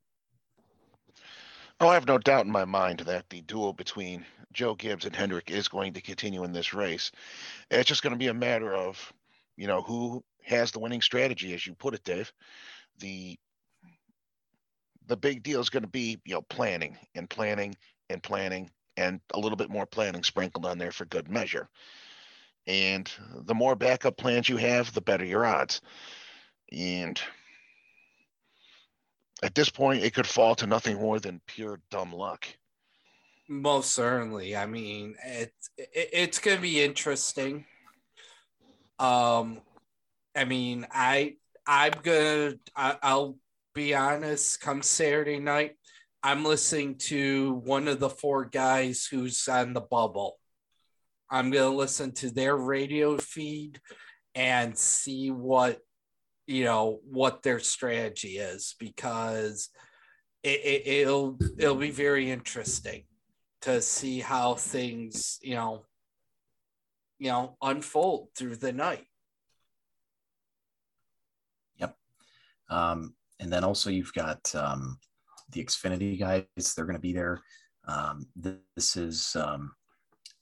Oh, 1.81 1.89
I 1.89 1.95
have 1.95 2.07
no 2.07 2.19
doubt 2.19 2.47
in 2.47 2.53
my 2.53 2.65
mind 2.65 3.01
that 3.01 3.29
the 3.31 3.41
duel 3.43 3.73
between 3.73 4.25
Joe 4.53 4.75
Gibbs 4.75 5.05
and 5.05 5.15
Hendrick 5.15 5.51
is 5.51 5.69
going 5.69 5.93
to 5.95 6.01
continue 6.01 6.45
in 6.45 6.53
this 6.53 6.73
race. 6.73 7.11
It's 7.71 7.89
just 7.89 8.03
going 8.03 8.13
to 8.13 8.19
be 8.19 8.29
a 8.29 8.35
matter 8.35 8.75
of, 8.75 9.13
you 9.57 9.67
know, 9.67 9.83
who 9.83 10.23
has 10.45 10.71
the 10.71 10.79
winning 10.79 11.03
strategy, 11.03 11.53
as 11.53 11.67
you 11.67 11.75
put 11.75 11.95
it, 11.95 12.05
Dave. 12.05 12.33
The 13.01 13.37
the 15.07 15.17
big 15.17 15.43
deal 15.43 15.61
is 15.61 15.69
going 15.69 15.83
to 15.83 15.89
be, 15.89 16.19
you 16.25 16.35
know, 16.35 16.43
planning 16.43 16.97
and 17.15 17.29
planning 17.29 17.77
and 18.09 18.23
planning 18.23 18.71
and 18.97 19.21
a 19.33 19.39
little 19.39 19.57
bit 19.57 19.71
more 19.71 19.87
planning 19.87 20.23
sprinkled 20.23 20.67
on 20.67 20.79
there 20.79 20.93
for 20.93 21.05
good 21.07 21.29
measure. 21.29 21.69
And 22.67 23.11
the 23.43 23.55
more 23.55 23.77
backup 23.77 24.17
plans 24.17 24.49
you 24.49 24.57
have, 24.57 24.93
the 24.93 25.01
better 25.01 25.25
your 25.25 25.45
odds. 25.45 25.81
And 26.73 27.21
at 29.43 29.55
this 29.55 29.69
point, 29.69 30.03
it 30.03 30.15
could 30.15 30.27
fall 30.27 30.55
to 30.57 30.67
nothing 30.67 30.97
more 30.97 31.21
than 31.21 31.41
pure 31.47 31.81
dumb 31.91 32.13
luck. 32.13 32.47
Most 33.49 33.93
certainly. 33.93 34.57
I 34.57 34.65
mean, 34.65 35.17
it, 35.23 35.53
it 35.77 36.09
it's 36.13 36.39
going 36.39 36.57
to 36.57 36.63
be 36.63 36.83
interesting. 36.83 37.67
Um, 38.99 39.61
I 40.35 40.45
mean, 40.45 40.87
I 40.91 41.37
I'm 41.67 41.93
gonna 42.03 42.55
I, 42.75 42.97
I'll 43.03 43.37
be 43.75 43.95
honest. 43.95 44.61
Come 44.63 44.83
Saturday 44.83 45.39
night, 45.39 45.77
I'm 46.27 46.43
listening 46.43 46.95
to 47.01 47.61
one 47.67 47.87
of 47.87 48.01
the 48.01 48.09
four 48.09 48.47
guys 48.47 49.05
who's 49.05 49.47
on 49.47 49.75
the 49.75 49.83
bubble. 49.83 50.39
I'm 51.31 51.51
going 51.51 51.71
to 51.71 51.77
listen 51.77 52.13
to 52.13 52.31
their 52.31 52.57
radio 52.57 53.19
feed 53.19 53.79
and 54.35 54.77
see 54.77 55.31
what 55.31 55.81
you 56.47 56.65
know 56.65 57.01
what 57.05 57.43
their 57.43 57.59
strategy 57.59 58.39
is 58.39 58.75
because 58.79 59.69
it, 60.43 60.61
it, 60.65 60.87
it'll 60.87 61.39
it'll 61.59 61.77
be 61.77 61.91
very 61.91 62.31
interesting 62.31 63.05
to 63.63 63.83
see 63.83 64.21
how 64.21 64.55
things 64.55 65.39
you 65.43 65.55
know 65.55 65.85
you 67.19 67.31
know 67.31 67.57
unfold 67.63 68.29
through 68.37 68.57
the 68.57 68.73
night 68.73 69.07
yep 71.79 71.97
um 72.69 73.15
and 73.41 73.51
then 73.51 73.65
also 73.65 73.89
you've 73.89 74.13
got 74.13 74.55
um 74.55 74.99
the 75.55 75.65
Xfinity 75.65 76.19
guys. 76.19 76.75
They're 76.75 76.85
going 76.85 76.97
to 76.97 77.01
be 77.01 77.13
there. 77.13 77.41
Um, 77.87 78.27
this 78.37 78.97
is 78.97 79.37
um, 79.37 79.73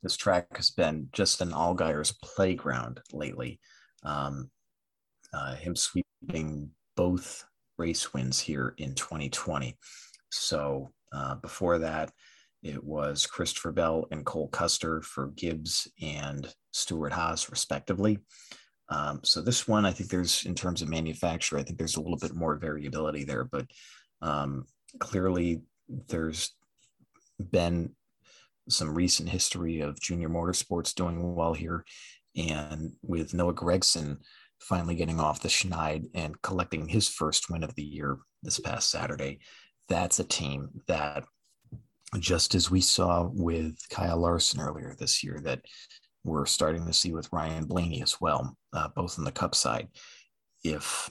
this 0.02 0.16
track 0.16 0.56
has 0.56 0.70
been 0.70 1.08
just 1.12 1.40
an 1.40 1.52
Allgaier's 1.52 2.12
playground 2.22 3.00
lately. 3.12 3.60
Um, 4.04 4.50
uh, 5.32 5.54
him 5.54 5.76
sweeping 5.76 6.70
both 6.96 7.44
race 7.78 8.12
wins 8.12 8.40
here 8.40 8.74
in 8.78 8.94
2020. 8.94 9.76
So 10.30 10.90
uh, 11.12 11.36
before 11.36 11.78
that, 11.78 12.12
it 12.62 12.82
was 12.82 13.26
Christopher 13.26 13.72
Bell 13.72 14.06
and 14.10 14.24
Cole 14.24 14.48
Custer 14.48 15.02
for 15.02 15.28
Gibbs 15.28 15.88
and 16.00 16.52
Stewart-Haas, 16.72 17.50
respectively. 17.50 18.18
Um, 18.88 19.20
so 19.24 19.40
this 19.40 19.66
one, 19.66 19.84
I 19.84 19.90
think 19.90 20.10
there's 20.10 20.44
in 20.44 20.54
terms 20.54 20.82
of 20.82 20.88
manufacturer, 20.88 21.58
I 21.58 21.62
think 21.62 21.78
there's 21.78 21.96
a 21.96 22.00
little 22.00 22.18
bit 22.18 22.34
more 22.34 22.56
variability 22.56 23.24
there, 23.24 23.44
but 23.44 23.66
um, 24.20 24.66
clearly 24.98 25.62
there's 26.08 26.54
been 27.50 27.90
some 28.68 28.94
recent 28.94 29.28
history 29.28 29.80
of 29.80 30.00
junior 30.00 30.28
motorsports 30.28 30.94
doing 30.94 31.34
well 31.34 31.54
here. 31.54 31.84
And 32.36 32.92
with 33.02 33.34
Noah 33.34 33.54
Gragson 33.54 34.18
finally 34.60 34.94
getting 34.94 35.20
off 35.20 35.42
the 35.42 35.48
schneid 35.48 36.08
and 36.14 36.40
collecting 36.42 36.88
his 36.88 37.08
first 37.08 37.50
win 37.50 37.64
of 37.64 37.74
the 37.74 37.82
year 37.82 38.18
this 38.42 38.60
past 38.60 38.90
Saturday, 38.90 39.40
that's 39.88 40.20
a 40.20 40.24
team 40.24 40.68
that, 40.86 41.24
just 42.18 42.54
as 42.54 42.70
we 42.70 42.80
saw 42.80 43.28
with 43.32 43.76
Kyle 43.90 44.18
Larson 44.18 44.60
earlier 44.60 44.94
this 44.98 45.24
year, 45.24 45.40
that 45.44 45.62
we're 46.24 46.46
starting 46.46 46.86
to 46.86 46.92
see 46.92 47.12
with 47.12 47.32
Ryan 47.32 47.64
Blaney 47.64 48.02
as 48.02 48.20
well, 48.20 48.56
uh, 48.72 48.88
both 48.94 49.18
on 49.18 49.24
the 49.24 49.32
cup 49.32 49.54
side. 49.54 49.88
If 50.62 51.10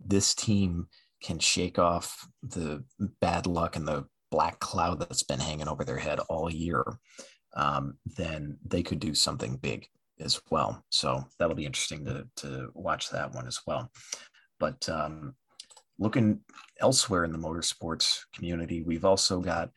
this 0.00 0.34
team 0.34 0.88
can 1.22 1.38
shake 1.38 1.78
off 1.78 2.26
the 2.42 2.84
bad 3.20 3.46
luck 3.46 3.76
and 3.76 3.86
the 3.86 4.06
black 4.30 4.58
cloud 4.58 5.00
that's 5.00 5.22
been 5.22 5.40
hanging 5.40 5.68
over 5.68 5.84
their 5.84 5.98
head 5.98 6.18
all 6.28 6.50
year, 6.50 6.84
um, 7.54 7.96
then 8.16 8.58
they 8.66 8.82
could 8.82 9.00
do 9.00 9.14
something 9.14 9.56
big 9.56 9.86
as 10.20 10.40
well. 10.50 10.84
So 10.90 11.24
that'll 11.38 11.56
be 11.56 11.66
interesting 11.66 12.04
to, 12.06 12.26
to 12.36 12.70
watch 12.74 13.10
that 13.10 13.32
one 13.32 13.46
as 13.46 13.60
well. 13.66 13.90
But 14.58 14.88
um, 14.88 15.34
looking 15.98 16.40
elsewhere 16.80 17.24
in 17.24 17.32
the 17.32 17.38
motorsports 17.38 18.20
community, 18.34 18.82
we've 18.82 19.04
also 19.04 19.40
got 19.40 19.70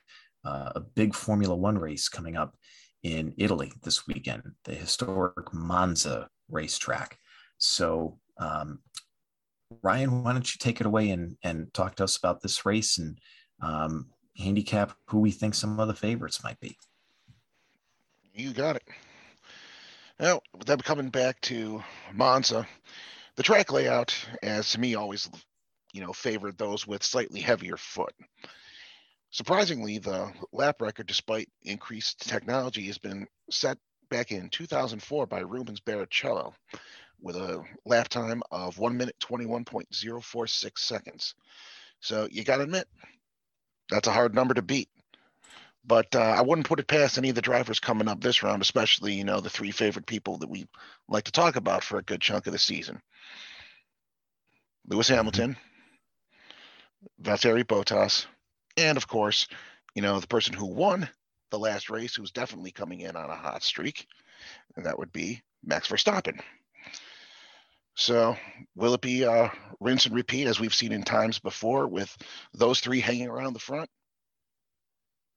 uh, 0.46 0.72
a 0.76 0.80
big 0.80 1.14
Formula 1.14 1.56
One 1.56 1.78
race 1.78 2.10
coming 2.10 2.38
up 2.38 2.56
in 3.04 3.34
Italy 3.38 3.72
this 3.84 4.08
weekend, 4.08 4.44
the 4.66 4.74
historic 4.74 5.54
Monza 5.54 6.28
racetrack. 6.50 7.18
So 7.58 8.20
um, 8.38 8.80
Ryan, 9.82 10.24
why 10.24 10.34
don't 10.34 10.54
you 10.54 10.58
take 10.58 10.82
it 10.82 10.88
away 10.88 11.10
and, 11.12 11.38
and 11.44 11.74
talk 11.74 11.96
to 11.96 12.04
us 12.04 12.18
about 12.18 12.42
this 12.42 12.66
race 12.66 12.98
and 12.98 13.20
um, 13.62 14.08
handicap 14.38 14.94
who 15.06 15.20
we 15.20 15.32
think 15.32 15.54
some 15.54 15.80
of 15.80 15.88
the 15.88 15.94
favorites 15.94 16.44
might 16.44 16.60
be? 16.60 16.78
You 18.34 18.52
got 18.52 18.78
it. 18.78 18.84
Now, 20.20 20.42
then 20.66 20.80
coming 20.80 21.10
back 21.10 21.40
to 21.42 21.84
Monza, 22.14 22.68
the 23.36 23.44
track 23.44 23.72
layout, 23.72 24.14
as 24.44 24.72
to 24.72 24.80
me, 24.80 24.96
always, 24.96 25.30
you 25.94 26.02
know, 26.02 26.14
favored 26.14 26.58
those 26.58 26.86
with 26.88 27.04
slightly 27.04 27.40
heavier 27.40 27.78
foot. 27.78 28.14
Surprisingly, 29.32 30.00
the 30.00 30.32
lap 30.52 30.82
record, 30.82 31.08
despite 31.08 31.48
increased 31.64 32.28
technology, 32.28 32.88
has 32.88 32.98
been 32.98 33.28
set 33.52 33.78
back 34.10 34.32
in 34.32 34.50
2004 34.50 35.28
by 35.28 35.40
Rubens 35.40 35.80
Barrichello, 35.80 36.54
with 37.22 37.36
a 37.36 37.64
lap 37.86 38.08
time 38.08 38.42
of 38.52 38.78
one 38.78 38.98
minute 38.98 39.16
21.046 39.20 40.78
seconds. 40.78 41.36
So 42.00 42.28
you 42.32 42.44
got 42.44 42.58
to 42.58 42.64
admit, 42.64 42.88
that's 43.90 44.08
a 44.08 44.14
hard 44.14 44.34
number 44.34 44.54
to 44.54 44.62
beat. 44.62 44.90
But 45.86 46.14
uh, 46.14 46.20
I 46.20 46.42
wouldn't 46.42 46.68
put 46.68 46.80
it 46.80 46.88
past 46.88 47.18
any 47.18 47.30
of 47.30 47.36
the 47.36 47.42
drivers 47.42 47.80
coming 47.80 48.08
up 48.08 48.22
this 48.22 48.44
round, 48.44 48.62
especially, 48.62 49.14
you 49.14 49.24
know, 49.24 49.40
the 49.40 49.50
three 49.50 49.72
favorite 49.72 50.06
people 50.06 50.38
that 50.38 50.50
we 50.50 50.68
like 51.08 51.24
to 51.24 51.32
talk 51.32 51.56
about 51.56 51.84
for 51.84 51.98
a 51.98 52.04
good 52.04 52.22
chunk 52.22 52.48
of 52.48 52.54
the 52.54 52.60
season 52.60 53.02
Lewis 54.88 55.08
mm-hmm. 55.08 55.16
Hamilton, 55.16 55.58
Valtteri 57.22 57.64
Bottas, 57.64 58.26
and 58.78 58.98
of 58.98 59.08
course, 59.08 59.48
you 59.96 60.02
know, 60.02 60.20
the 60.20 60.28
person 60.28 60.54
who 60.54 60.66
won 60.66 61.10
the 61.50 61.60
last 61.60 61.90
race, 61.90 62.16
who's 62.16 62.32
definitely 62.32 62.72
coming 62.72 63.02
in 63.02 63.16
on 63.16 63.30
a 63.30 63.36
hot 63.36 63.64
streak, 63.64 64.06
and 64.76 64.86
that 64.86 65.00
would 65.00 65.12
be 65.12 65.42
Max 65.64 65.88
Verstappen. 65.88 66.40
So 68.00 68.38
will 68.76 68.94
it 68.94 69.02
be 69.02 69.26
uh, 69.26 69.50
rinse 69.82 70.06
and 70.06 70.16
repeat 70.16 70.48
as 70.48 70.58
we've 70.58 70.74
seen 70.74 70.94
in 70.94 71.04
times 71.04 71.38
before 71.38 71.86
with 71.86 72.16
those 72.54 72.80
three 72.80 73.02
hanging 73.02 73.28
around 73.28 73.52
the 73.52 73.60
front? 73.60 73.90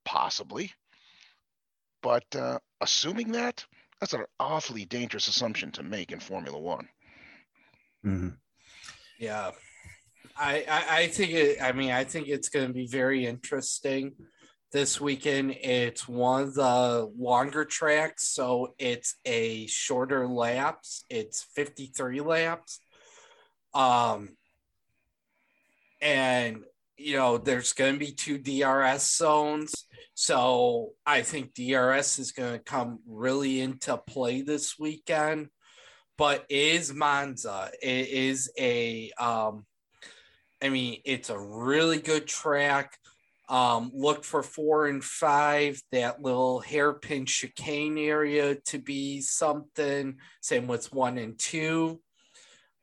Possibly. 0.04 0.72
But 2.04 2.24
uh, 2.36 2.60
assuming 2.80 3.32
that, 3.32 3.64
that's 3.98 4.12
an 4.12 4.24
awfully 4.38 4.84
dangerous 4.84 5.26
assumption 5.26 5.72
to 5.72 5.82
make 5.82 6.12
in 6.12 6.20
Formula 6.20 6.56
One. 6.56 6.88
Mm-hmm. 8.06 8.28
Yeah. 9.18 9.50
I, 10.36 10.64
I, 10.70 10.98
I 10.98 11.06
think 11.08 11.32
it, 11.32 11.60
I 11.60 11.72
mean, 11.72 11.90
I 11.90 12.04
think 12.04 12.28
it's 12.28 12.48
going 12.48 12.68
to 12.68 12.72
be 12.72 12.86
very 12.86 13.26
interesting 13.26 14.12
this 14.72 15.00
weekend. 15.00 15.56
It's 15.60 16.08
one 16.08 16.42
of 16.42 16.54
the 16.54 17.10
longer 17.16 17.64
tracks, 17.64 18.28
so 18.28 18.74
it's 18.78 19.16
a 19.24 19.66
shorter 19.66 20.26
laps. 20.26 21.04
It's 21.10 21.44
53 21.54 22.20
laps. 22.20 22.80
Um, 23.74 24.30
and 26.00 26.64
you 27.02 27.16
know, 27.16 27.38
there's 27.38 27.72
going 27.72 27.94
to 27.94 27.98
be 27.98 28.12
two 28.12 28.38
DRS 28.38 29.16
zones. 29.16 29.86
So 30.14 30.90
I 31.04 31.22
think 31.22 31.54
DRS 31.54 32.18
is 32.18 32.32
going 32.32 32.52
to 32.52 32.64
come 32.64 33.00
really 33.06 33.60
into 33.60 33.96
play 33.96 34.42
this 34.42 34.78
weekend. 34.78 35.48
But 36.18 36.44
is 36.48 36.92
Monza? 36.92 37.70
It 37.82 38.08
is 38.08 38.52
a, 38.58 39.10
um, 39.18 39.64
I 40.62 40.68
mean, 40.68 41.00
it's 41.04 41.30
a 41.30 41.40
really 41.40 41.98
good 41.98 42.26
track. 42.26 42.96
Um, 43.48 43.90
look 43.92 44.24
for 44.24 44.42
four 44.42 44.86
and 44.86 45.02
five, 45.02 45.82
that 45.90 46.22
little 46.22 46.60
hairpin 46.60 47.26
chicane 47.26 47.98
area 47.98 48.54
to 48.66 48.78
be 48.78 49.20
something. 49.20 50.16
Same 50.40 50.66
with 50.66 50.92
one 50.92 51.18
and 51.18 51.38
two. 51.38 52.00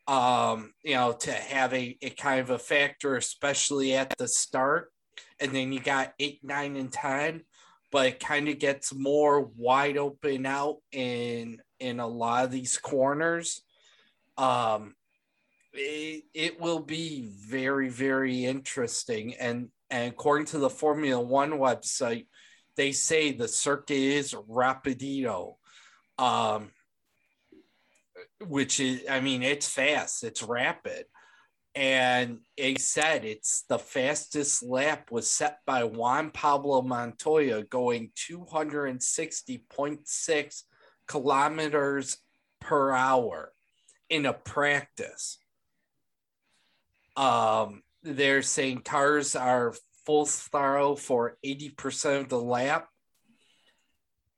Um, 0.07 0.73
you 0.83 0.95
know, 0.95 1.13
to 1.13 1.31
have 1.31 1.73
a, 1.73 1.97
a 2.01 2.09
kind 2.09 2.39
of 2.39 2.49
a 2.49 2.59
factor, 2.59 3.15
especially 3.15 3.95
at 3.95 4.13
the 4.17 4.27
start. 4.27 4.91
And 5.39 5.51
then 5.51 5.71
you 5.71 5.79
got 5.79 6.13
eight, 6.19 6.39
nine, 6.43 6.75
and 6.75 6.91
10, 6.91 7.43
but 7.91 8.07
it 8.07 8.19
kind 8.19 8.49
of 8.49 8.59
gets 8.59 8.93
more 8.93 9.41
wide 9.41 9.97
open 9.97 10.45
out 10.45 10.77
in 10.91 11.61
in 11.79 11.99
a 11.99 12.07
lot 12.07 12.45
of 12.45 12.51
these 12.51 12.77
corners. 12.77 13.61
Um, 14.37 14.95
it, 15.73 16.23
it 16.33 16.59
will 16.59 16.79
be 16.79 17.29
very, 17.29 17.89
very 17.89 18.45
interesting. 18.45 19.35
And 19.35 19.69
and 19.89 20.11
according 20.11 20.47
to 20.47 20.59
the 20.59 20.69
Formula 20.69 21.21
One 21.21 21.51
website, 21.51 22.27
they 22.75 22.91
say 22.91 23.31
the 23.31 23.47
circuit 23.47 23.97
is 23.97 24.33
Rapidito, 24.33 25.55
um, 26.17 26.71
which 28.45 28.79
is, 28.79 29.03
I 29.09 29.19
mean, 29.19 29.43
it's 29.43 29.67
fast, 29.67 30.23
it's 30.23 30.43
rapid. 30.43 31.05
And 31.75 32.39
it 32.57 32.81
said 32.81 33.25
it's 33.25 33.63
the 33.69 33.77
fastest 33.79 34.63
lap 34.63 35.11
was 35.11 35.29
set 35.29 35.59
by 35.65 35.83
Juan 35.83 36.31
Pablo 36.31 36.81
Montoya 36.81 37.61
going 37.63 38.11
260.6 38.15 40.63
kilometers 41.07 42.17
per 42.59 42.91
hour 42.91 43.53
in 44.09 44.25
a 44.25 44.33
practice. 44.33 45.37
Um, 47.15 47.83
they're 48.03 48.41
saying 48.41 48.81
tires 48.83 49.35
are 49.35 49.73
full 50.05 50.25
throttle 50.25 50.95
for 50.95 51.37
80% 51.45 52.21
of 52.21 52.29
the 52.29 52.39
lap. 52.39 52.87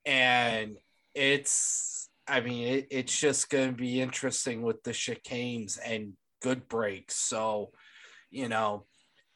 And 0.04 0.76
it's, 1.14 2.08
I 2.26 2.40
mean, 2.40 2.68
it, 2.68 2.88
it's 2.90 3.18
just 3.18 3.50
going 3.50 3.70
to 3.70 3.76
be 3.76 4.00
interesting 4.00 4.62
with 4.62 4.82
the 4.82 4.90
chicanes 4.90 5.78
and 5.84 6.14
good 6.42 6.68
brakes. 6.68 7.16
So, 7.16 7.70
you 8.30 8.48
know, 8.48 8.86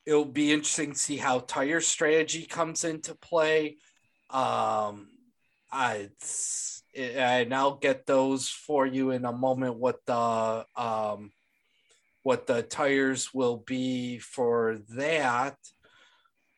it'll 0.04 0.24
be 0.24 0.52
interesting 0.52 0.92
to 0.92 0.98
see 0.98 1.16
how 1.16 1.40
tire 1.40 1.80
strategy 1.80 2.46
comes 2.46 2.84
into 2.84 3.14
play. 3.14 3.78
Um, 4.30 5.08
I, 5.70 6.10
and 6.96 7.54
I'll 7.54 7.76
get 7.76 8.06
those 8.06 8.48
for 8.48 8.86
you 8.86 9.10
in 9.10 9.24
a 9.24 9.32
moment. 9.32 9.76
What 9.76 10.04
the 10.06 10.64
um, 10.76 11.30
what 12.26 12.48
the 12.48 12.60
tires 12.60 13.32
will 13.32 13.58
be 13.68 14.18
for 14.18 14.78
that, 14.96 15.56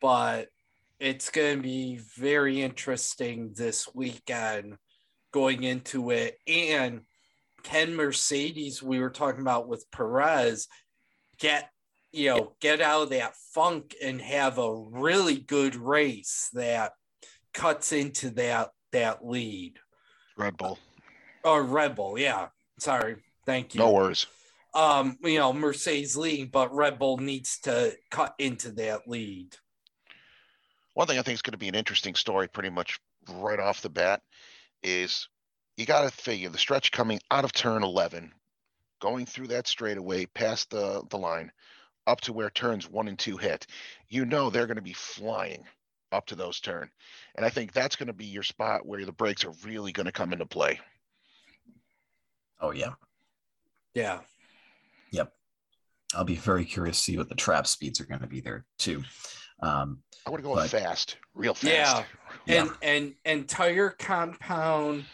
but 0.01 0.47
it's 0.99 1.29
going 1.29 1.57
to 1.57 1.61
be 1.61 1.99
very 2.17 2.59
interesting 2.59 3.53
this 3.55 3.87
weekend 3.93 4.77
going 5.31 5.61
into 5.61 6.09
it. 6.09 6.39
And 6.47 7.01
can 7.61 7.95
Mercedes, 7.95 8.81
we 8.81 8.99
were 8.99 9.11
talking 9.11 9.41
about 9.41 9.67
with 9.67 9.85
Perez, 9.91 10.67
get 11.37 11.69
you 12.11 12.29
know 12.29 12.55
get 12.59 12.81
out 12.81 13.03
of 13.03 13.09
that 13.11 13.35
funk 13.53 13.93
and 14.03 14.19
have 14.19 14.57
a 14.57 14.75
really 14.75 15.37
good 15.37 15.75
race 15.75 16.49
that 16.53 16.93
cuts 17.53 17.91
into 17.91 18.31
that 18.31 18.69
that 18.91 19.23
lead. 19.23 19.75
Red 20.35 20.57
Bull. 20.57 20.79
Or 21.43 21.61
Red 21.61 21.95
Bull, 21.95 22.17
yeah. 22.17 22.47
Sorry. 22.79 23.17
Thank 23.45 23.75
you. 23.75 23.81
No 23.81 23.91
worries 23.91 24.25
um, 24.73 25.17
you 25.23 25.39
know, 25.39 25.53
Mercedes 25.53 26.15
lead, 26.15 26.51
but 26.51 26.73
Red 26.73 26.99
Bull 26.99 27.17
needs 27.17 27.59
to 27.61 27.95
cut 28.11 28.35
into 28.39 28.71
that 28.73 29.07
lead. 29.07 29.55
One 30.93 31.07
thing 31.07 31.17
I 31.17 31.21
think 31.21 31.35
is 31.35 31.41
going 31.41 31.53
to 31.53 31.57
be 31.57 31.69
an 31.69 31.75
interesting 31.75 32.15
story, 32.15 32.47
pretty 32.47 32.69
much 32.69 32.99
right 33.29 33.59
off 33.59 33.81
the 33.81 33.89
bat, 33.89 34.21
is 34.83 35.27
you 35.77 35.85
got 35.85 36.03
to 36.03 36.11
figure 36.11 36.49
the 36.49 36.57
stretch 36.57 36.91
coming 36.91 37.19
out 37.31 37.45
of 37.45 37.53
turn 37.53 37.83
11, 37.83 38.33
going 38.99 39.25
through 39.25 39.47
that 39.47 39.67
straightaway 39.67 40.25
past 40.25 40.69
the, 40.69 41.03
the 41.09 41.17
line, 41.17 41.51
up 42.05 42.21
to 42.21 42.33
where 42.33 42.49
turns 42.49 42.89
one 42.89 43.07
and 43.07 43.17
two 43.17 43.37
hit. 43.37 43.65
You 44.09 44.25
know 44.25 44.49
they're 44.49 44.67
going 44.67 44.75
to 44.75 44.81
be 44.81 44.93
flying 44.93 45.63
up 46.11 46.25
to 46.27 46.35
those 46.35 46.59
turn. 46.59 46.89
And 47.35 47.45
I 47.45 47.49
think 47.49 47.71
that's 47.71 47.95
going 47.95 48.07
to 48.07 48.13
be 48.13 48.25
your 48.25 48.43
spot 48.43 48.85
where 48.85 49.05
the 49.05 49.11
brakes 49.11 49.45
are 49.45 49.53
really 49.63 49.91
going 49.91 50.05
to 50.05 50.11
come 50.11 50.33
into 50.33 50.45
play. 50.45 50.79
Oh, 52.59 52.71
yeah. 52.71 52.93
Yeah. 53.93 54.19
Yep. 55.11 55.33
I'll 56.15 56.23
be 56.23 56.35
very 56.35 56.65
curious 56.65 56.97
to 56.97 57.03
see 57.03 57.17
what 57.17 57.29
the 57.29 57.35
trap 57.35 57.67
speeds 57.67 58.01
are 58.01 58.05
going 58.05 58.21
to 58.21 58.27
be 58.27 58.41
there 58.41 58.65
too. 58.77 59.03
Um, 59.61 59.99
I 60.25 60.31
want 60.31 60.43
to 60.43 60.47
go 60.47 60.55
but, 60.55 60.69
fast, 60.69 61.17
real 61.33 61.53
fast. 61.53 61.65
Yeah. 61.65 62.03
yeah. 62.45 62.61
And 62.61 62.71
and 62.81 63.13
and 63.25 63.47
tire 63.47 63.91
compound 63.91 65.05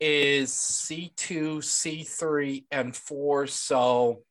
is 0.00 0.50
C2, 0.50 1.58
C3, 1.58 2.64
and 2.70 2.94
four. 2.94 3.46
So 3.46 4.22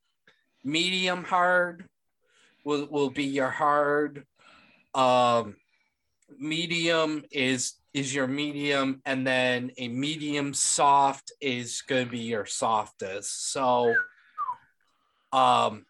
medium 0.63 1.23
hard 1.23 1.85
will, 2.65 2.87
will 2.87 3.09
be 3.09 3.23
your 3.23 3.49
hard. 3.49 4.25
Um, 4.93 5.55
medium 6.37 7.23
is 7.31 7.73
is 7.93 8.13
your 8.13 8.27
medium, 8.27 9.01
and 9.05 9.25
then 9.25 9.71
a 9.77 9.87
medium 9.87 10.53
soft 10.53 11.31
is 11.41 11.81
going 11.81 12.05
to 12.05 12.11
be 12.11 12.19
your 12.19 12.45
softest. 12.45 13.51
So 13.51 13.95
um, 15.33 15.85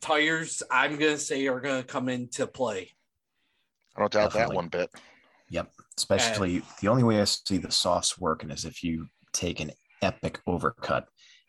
tires, 0.00 0.62
I'm 0.70 0.96
going 0.98 1.14
to 1.14 1.18
say, 1.18 1.46
are 1.46 1.60
going 1.60 1.82
to 1.82 1.86
come 1.86 2.08
into 2.08 2.46
play. 2.46 2.90
I 3.96 4.00
don't 4.00 4.12
doubt 4.12 4.32
Definitely. 4.32 4.54
that 4.54 4.56
one 4.56 4.68
bit. 4.68 4.90
Yep. 5.50 5.70
Especially 5.96 6.56
and, 6.56 6.64
the 6.80 6.88
only 6.88 7.02
way 7.02 7.20
I 7.20 7.24
see 7.24 7.58
the 7.58 7.70
sauce 7.70 8.18
working 8.18 8.50
is 8.50 8.64
if 8.64 8.84
you 8.84 9.06
take 9.32 9.60
an 9.60 9.72
epic 10.02 10.40
overcut 10.48 11.04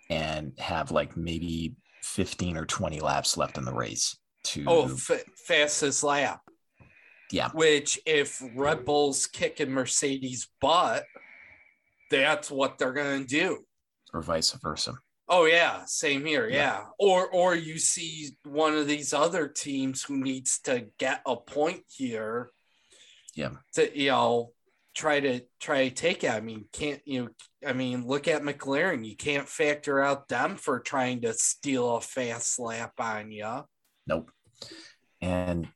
and 0.10 0.53
have 0.57 0.91
like 0.91 1.15
maybe 1.15 1.76
15 2.03 2.57
or 2.57 2.65
20 2.65 2.99
laps 2.99 3.38
left 3.38 3.57
in 3.57 3.65
the 3.65 3.73
race 3.73 4.18
to 4.43 4.64
oh 4.68 4.85
f- 4.85 5.23
fastest 5.35 6.03
lap 6.03 6.41
yeah 7.31 7.49
which 7.53 7.99
if 8.06 8.41
red 8.56 8.85
bull's 8.85 9.27
kicking 9.27 9.69
mercedes 9.69 10.47
butt 10.61 11.03
that's 12.10 12.49
what 12.49 12.77
they're 12.77 12.93
going 12.93 13.22
to 13.22 13.27
do 13.27 13.60
or 14.14 14.22
vice 14.22 14.51
versa 14.64 14.93
Oh 15.30 15.45
yeah, 15.45 15.84
same 15.85 16.26
here. 16.26 16.49
Yeah. 16.49 16.56
yeah. 16.57 16.84
Or 16.97 17.27
or 17.27 17.56
you 17.56 17.77
see 17.77 18.31
one 18.43 18.76
of 18.76 18.88
these 18.88 19.14
other 19.14 19.47
teams 19.47 20.03
who 20.03 20.18
needs 20.18 20.60
to 20.64 20.88
get 20.97 21.22
a 21.26 21.35
point 21.35 21.84
here. 21.88 22.49
Yeah. 23.35 23.51
To 23.76 23.97
you 23.97 24.10
know 24.10 24.51
try 24.95 25.19
to 25.19 25.41
try 25.60 25.88
to 25.88 25.95
take 25.95 26.23
it. 26.23 26.31
I 26.31 26.41
mean, 26.41 26.65
can't 26.73 27.01
you 27.06 27.23
know, 27.23 27.30
I 27.65 27.73
mean, 27.73 28.06
look 28.06 28.27
at 28.27 28.41
McLaren. 28.41 29.07
You 29.07 29.15
can't 29.15 29.47
factor 29.47 30.01
out 30.01 30.27
them 30.27 30.56
for 30.56 30.80
trying 30.80 31.22
to 31.22 31.34
steal 31.34 31.97
a 31.97 32.01
fast 32.01 32.60
lap 32.60 32.93
on 32.99 33.31
you. 33.31 33.65
Nope. 34.07 34.31
And 35.22 35.68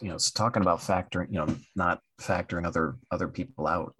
you 0.00 0.08
know, 0.08 0.16
it's 0.16 0.32
talking 0.32 0.62
about 0.62 0.80
factoring, 0.80 1.28
you 1.30 1.38
know, 1.38 1.56
not 1.76 2.00
factoring 2.20 2.66
other 2.66 2.96
other 3.10 3.28
people 3.28 3.66
out. 3.66 3.94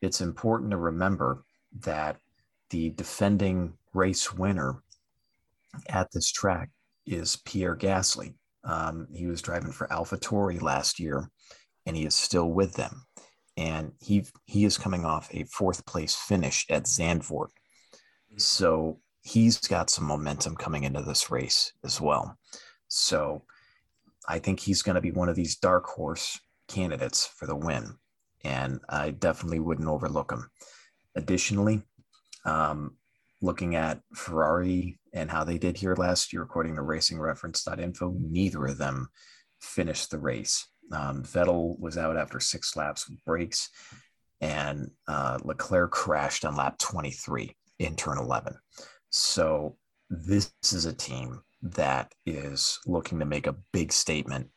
It's 0.00 0.20
important 0.20 0.72
to 0.72 0.76
remember 0.76 1.44
that 1.80 2.16
the 2.70 2.90
defending 2.90 3.74
race 3.94 4.32
winner 4.32 4.82
at 5.88 6.10
this 6.12 6.30
track 6.30 6.70
is 7.06 7.36
Pierre 7.44 7.76
Gasly. 7.76 8.34
Um, 8.64 9.08
he 9.12 9.26
was 9.26 9.42
driving 9.42 9.72
for 9.72 9.88
AlphaTauri 9.88 10.62
last 10.62 11.00
year, 11.00 11.28
and 11.86 11.96
he 11.96 12.04
is 12.04 12.14
still 12.14 12.50
with 12.50 12.74
them. 12.74 13.04
And 13.56 13.92
he 14.00 14.24
he 14.46 14.64
is 14.64 14.78
coming 14.78 15.04
off 15.04 15.28
a 15.32 15.44
fourth 15.44 15.84
place 15.84 16.14
finish 16.14 16.64
at 16.70 16.84
Zandvoort. 16.84 17.48
So 18.38 19.00
he's 19.22 19.58
got 19.58 19.90
some 19.90 20.04
momentum 20.04 20.56
coming 20.56 20.84
into 20.84 21.02
this 21.02 21.30
race 21.30 21.72
as 21.84 22.00
well. 22.00 22.38
So 22.88 23.44
I 24.28 24.38
think 24.38 24.60
he's 24.60 24.82
going 24.82 24.94
to 24.94 25.00
be 25.00 25.10
one 25.10 25.28
of 25.28 25.36
these 25.36 25.56
dark 25.56 25.86
horse 25.86 26.40
candidates 26.68 27.26
for 27.26 27.46
the 27.46 27.56
win. 27.56 27.96
And 28.44 28.80
I 28.88 29.10
definitely 29.10 29.60
wouldn't 29.60 29.88
overlook 29.88 30.32
him. 30.32 30.48
Additionally, 31.14 31.82
um, 32.44 32.96
looking 33.42 33.74
at 33.74 34.00
Ferrari 34.14 34.98
and 35.12 35.30
how 35.30 35.44
they 35.44 35.58
did 35.58 35.76
here 35.76 35.94
last 35.96 36.32
year, 36.32 36.42
according 36.42 36.76
to 36.76 36.82
racingreference.info, 36.82 38.16
neither 38.18 38.66
of 38.66 38.78
them 38.78 39.08
finished 39.60 40.10
the 40.10 40.18
race. 40.18 40.66
Um, 40.92 41.22
Vettel 41.22 41.78
was 41.78 41.98
out 41.98 42.16
after 42.16 42.40
six 42.40 42.76
laps 42.76 43.08
with 43.08 43.22
brakes, 43.24 43.68
and 44.40 44.90
uh, 45.08 45.38
Leclerc 45.42 45.90
crashed 45.90 46.44
on 46.44 46.56
lap 46.56 46.78
23 46.78 47.54
in 47.78 47.96
turn 47.96 48.18
11. 48.18 48.54
So 49.10 49.76
this 50.08 50.52
is 50.72 50.86
a 50.86 50.92
team 50.92 51.42
that 51.62 52.12
is 52.26 52.80
looking 52.86 53.18
to 53.18 53.24
make 53.24 53.46
a 53.46 53.56
big 53.72 53.92
statement 53.92 54.48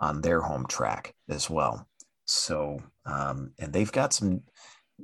on 0.00 0.20
their 0.20 0.40
home 0.40 0.66
track 0.68 1.14
as 1.28 1.48
well. 1.48 1.88
So, 2.26 2.82
um, 3.06 3.52
and 3.58 3.72
they've 3.72 3.92
got 3.92 4.12
some 4.12 4.42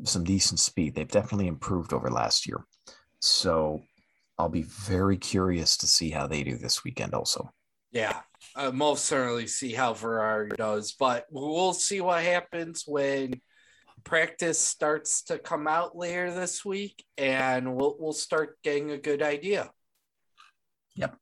some 0.05 0.25
decent 0.25 0.59
speed. 0.59 0.95
They've 0.95 1.07
definitely 1.07 1.49
improved 1.49 1.93
over 1.93 2.11
last 2.11 2.47
year. 2.47 2.65
So, 3.23 3.83
I'll 4.39 4.49
be 4.49 4.63
very 4.63 5.17
curious 5.17 5.77
to 5.79 5.87
see 5.87 6.11
how 6.11 6.27
they 6.27 6.43
do 6.43 6.57
this 6.57 6.83
weekend. 6.83 7.15
Also, 7.15 7.53
yeah, 7.93 8.21
I 8.57 8.71
most 8.71 9.05
certainly 9.05 9.47
see 9.47 9.73
how 9.73 9.95
Ferrari 9.95 10.51
does, 10.57 10.93
but 10.99 11.27
we'll 11.31 11.75
see 11.75 12.01
what 12.01 12.25
happens 12.25 12.85
when 12.87 13.41
practice 14.03 14.59
starts 14.59 15.23
to 15.25 15.39
come 15.39 15.69
out 15.69 15.97
later 15.97 16.33
this 16.33 16.65
week, 16.65 17.05
and 17.17 17.77
we'll 17.77 17.97
we'll 18.01 18.13
start 18.13 18.59
getting 18.65 18.91
a 18.91 18.99
good 18.99 19.23
idea. 19.23 19.71
Yep. 20.97 21.17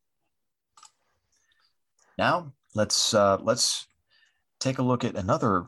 Now 2.16 2.52
let's 2.74 3.12
uh, 3.12 3.38
let's 3.42 3.86
take 4.60 4.78
a 4.78 4.82
look 4.82 5.04
at 5.04 5.16
another 5.16 5.66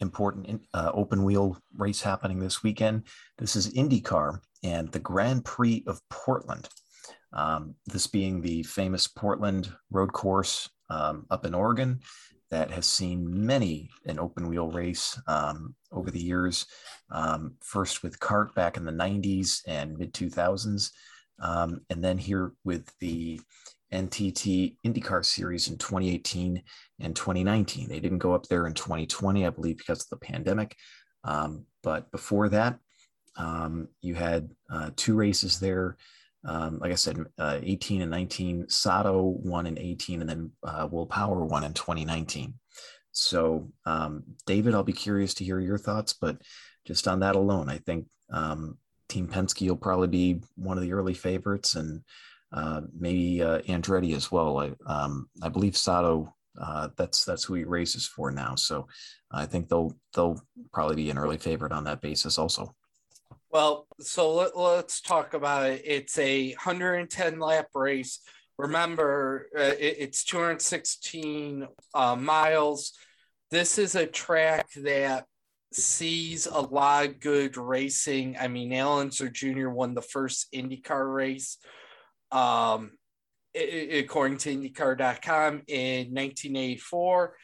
important 0.00 0.62
uh, 0.74 0.90
open 0.92 1.24
wheel 1.24 1.56
race 1.76 2.02
happening 2.02 2.40
this 2.40 2.62
weekend. 2.62 3.04
This 3.38 3.56
is 3.56 3.72
IndyCar 3.72 4.40
and 4.62 4.90
the 4.90 4.98
Grand 4.98 5.44
Prix 5.44 5.84
of 5.86 6.00
Portland. 6.10 6.68
Um, 7.32 7.74
this 7.86 8.06
being 8.06 8.40
the 8.40 8.62
famous 8.64 9.06
Portland 9.06 9.72
road 9.90 10.12
course 10.12 10.68
um, 10.88 11.26
up 11.30 11.46
in 11.46 11.54
Oregon 11.54 12.00
that 12.50 12.70
has 12.70 12.86
seen 12.86 13.46
many 13.46 13.88
an 14.06 14.18
open 14.18 14.48
wheel 14.48 14.70
race 14.70 15.20
um, 15.28 15.74
over 15.92 16.10
the 16.10 16.20
years. 16.20 16.66
Um, 17.10 17.54
first 17.62 18.02
with 18.02 18.18
CART 18.18 18.54
back 18.54 18.76
in 18.76 18.84
the 18.84 18.92
90s 18.92 19.62
and 19.66 19.96
mid 19.96 20.12
2000s, 20.12 20.90
um, 21.40 21.80
and 21.90 22.02
then 22.02 22.18
here 22.18 22.52
with 22.64 22.92
the 23.00 23.40
NTT 23.92 24.76
IndyCar 24.86 25.24
Series 25.24 25.68
in 25.68 25.76
2018 25.78 26.62
and 27.00 27.16
2019. 27.16 27.88
They 27.88 28.00
didn't 28.00 28.18
go 28.18 28.34
up 28.34 28.46
there 28.46 28.66
in 28.66 28.74
2020, 28.74 29.46
I 29.46 29.50
believe, 29.50 29.78
because 29.78 30.02
of 30.02 30.10
the 30.10 30.24
pandemic. 30.24 30.76
Um, 31.24 31.66
but 31.82 32.10
before 32.12 32.48
that, 32.50 32.78
um, 33.36 33.88
you 34.00 34.14
had 34.14 34.50
uh, 34.70 34.90
two 34.96 35.14
races 35.14 35.60
there. 35.60 35.96
Um, 36.44 36.78
like 36.78 36.92
I 36.92 36.96
said, 36.96 37.18
uh, 37.38 37.58
18 37.62 38.02
and 38.02 38.10
19. 38.10 38.68
Sato 38.68 39.22
won 39.22 39.66
in 39.66 39.78
18, 39.78 40.20
and 40.20 40.30
then 40.30 40.52
uh, 40.62 40.88
Will 40.90 41.06
Power 41.06 41.44
won 41.44 41.64
in 41.64 41.74
2019. 41.74 42.54
So, 43.12 43.70
um, 43.84 44.22
David, 44.46 44.74
I'll 44.74 44.82
be 44.82 44.92
curious 44.92 45.34
to 45.34 45.44
hear 45.44 45.60
your 45.60 45.78
thoughts, 45.78 46.12
but 46.12 46.38
just 46.86 47.08
on 47.08 47.20
that 47.20 47.36
alone, 47.36 47.68
I 47.68 47.78
think 47.78 48.06
um, 48.32 48.78
Team 49.08 49.28
Penske 49.28 49.68
will 49.68 49.76
probably 49.76 50.08
be 50.08 50.40
one 50.56 50.78
of 50.78 50.82
the 50.82 50.92
early 50.92 51.14
favorites, 51.14 51.74
and 51.74 52.02
uh, 52.52 52.82
maybe 52.98 53.42
uh, 53.42 53.60
Andretti 53.62 54.14
as 54.14 54.32
well. 54.32 54.58
I, 54.58 54.72
um, 54.86 55.28
I 55.42 55.48
believe 55.48 55.76
Sato. 55.76 56.34
Uh, 56.60 56.88
that's 56.96 57.24
that's 57.24 57.44
who 57.44 57.54
he 57.54 57.64
races 57.64 58.06
for 58.06 58.30
now. 58.30 58.54
So 58.56 58.88
I 59.30 59.46
think 59.46 59.68
they'll 59.68 59.94
they'll 60.14 60.40
probably 60.72 60.96
be 60.96 61.10
an 61.10 61.18
early 61.18 61.38
favorite 61.38 61.72
on 61.72 61.84
that 61.84 62.00
basis 62.00 62.38
also. 62.38 62.74
Well, 63.52 63.88
so 63.98 64.34
let, 64.34 64.54
us 64.54 65.00
talk 65.00 65.34
about 65.34 65.70
it. 65.70 65.82
It's 65.84 66.16
a 66.18 66.50
110 66.50 67.40
lap 67.40 67.66
race. 67.74 68.20
Remember, 68.56 69.48
uh, 69.58 69.74
it, 69.78 69.96
it's 69.98 70.24
216 70.24 71.66
uh, 71.92 72.16
miles. 72.16 72.92
This 73.50 73.78
is 73.78 73.96
a 73.96 74.06
track 74.06 74.68
that 74.76 75.24
sees 75.72 76.46
a 76.46 76.60
lot 76.60 77.06
of 77.06 77.20
good 77.20 77.56
racing. 77.56 78.36
I 78.38 78.46
mean, 78.46 78.72
Al 78.72 79.00
Unser 79.00 79.28
Jr. 79.28 79.68
won 79.68 79.94
the 79.94 80.02
first 80.02 80.52
IndyCar 80.52 81.12
race 81.12 81.58
um, 82.30 82.92
according 83.54 84.38
to 84.38 84.54
IndyCar.com, 84.54 85.62
in 85.66 86.14
1984. 86.14 87.34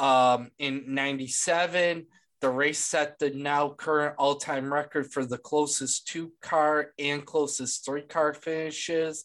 Um, 0.00 0.50
in 0.58 0.94
97, 0.94 2.06
the 2.40 2.50
race 2.50 2.78
set 2.78 3.18
the 3.18 3.30
now 3.30 3.70
current 3.70 4.14
all 4.18 4.36
time 4.36 4.72
record 4.72 5.12
for 5.12 5.24
the 5.24 5.38
closest 5.38 6.06
two 6.06 6.32
car 6.40 6.92
and 6.98 7.24
closest 7.26 7.84
three 7.84 8.02
car 8.02 8.32
finishes. 8.34 9.24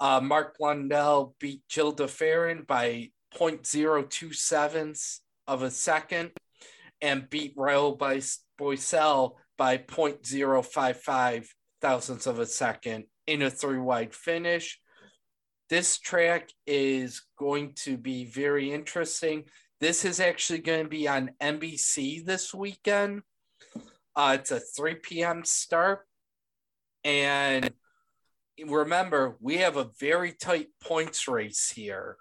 Uh, 0.00 0.20
Mark 0.20 0.56
Blundell 0.58 1.34
beat 1.40 1.62
Gil 1.68 1.92
de 1.92 2.04
Ferran 2.04 2.66
by 2.66 3.10
0.027 3.34 5.20
of 5.46 5.62
a 5.62 5.70
second 5.70 6.30
and 7.00 7.28
beat 7.28 7.56
Raul 7.56 7.98
Boesel 8.58 9.34
by 9.56 9.78
0.055 9.78 11.46
thousandths 11.80 12.26
of 12.26 12.38
a 12.38 12.46
second 12.46 13.04
in 13.26 13.42
a 13.42 13.50
three 13.50 13.78
wide 13.78 14.14
finish. 14.14 14.80
This 15.68 15.98
track 15.98 16.48
is 16.66 17.22
going 17.38 17.74
to 17.84 17.98
be 17.98 18.24
very 18.24 18.72
interesting. 18.72 19.44
This 19.80 20.04
is 20.04 20.18
actually 20.18 20.58
going 20.58 20.82
to 20.82 20.88
be 20.88 21.06
on 21.06 21.30
NBC 21.40 22.24
this 22.24 22.52
weekend. 22.52 23.22
Uh, 24.16 24.36
it's 24.40 24.50
a 24.50 24.58
3 24.58 24.96
p.m. 24.96 25.44
start. 25.44 26.00
And 27.04 27.70
remember, 28.66 29.36
we 29.40 29.58
have 29.58 29.76
a 29.76 29.90
very 30.00 30.32
tight 30.32 30.68
points 30.82 31.28
race 31.28 31.70
here 31.70 32.16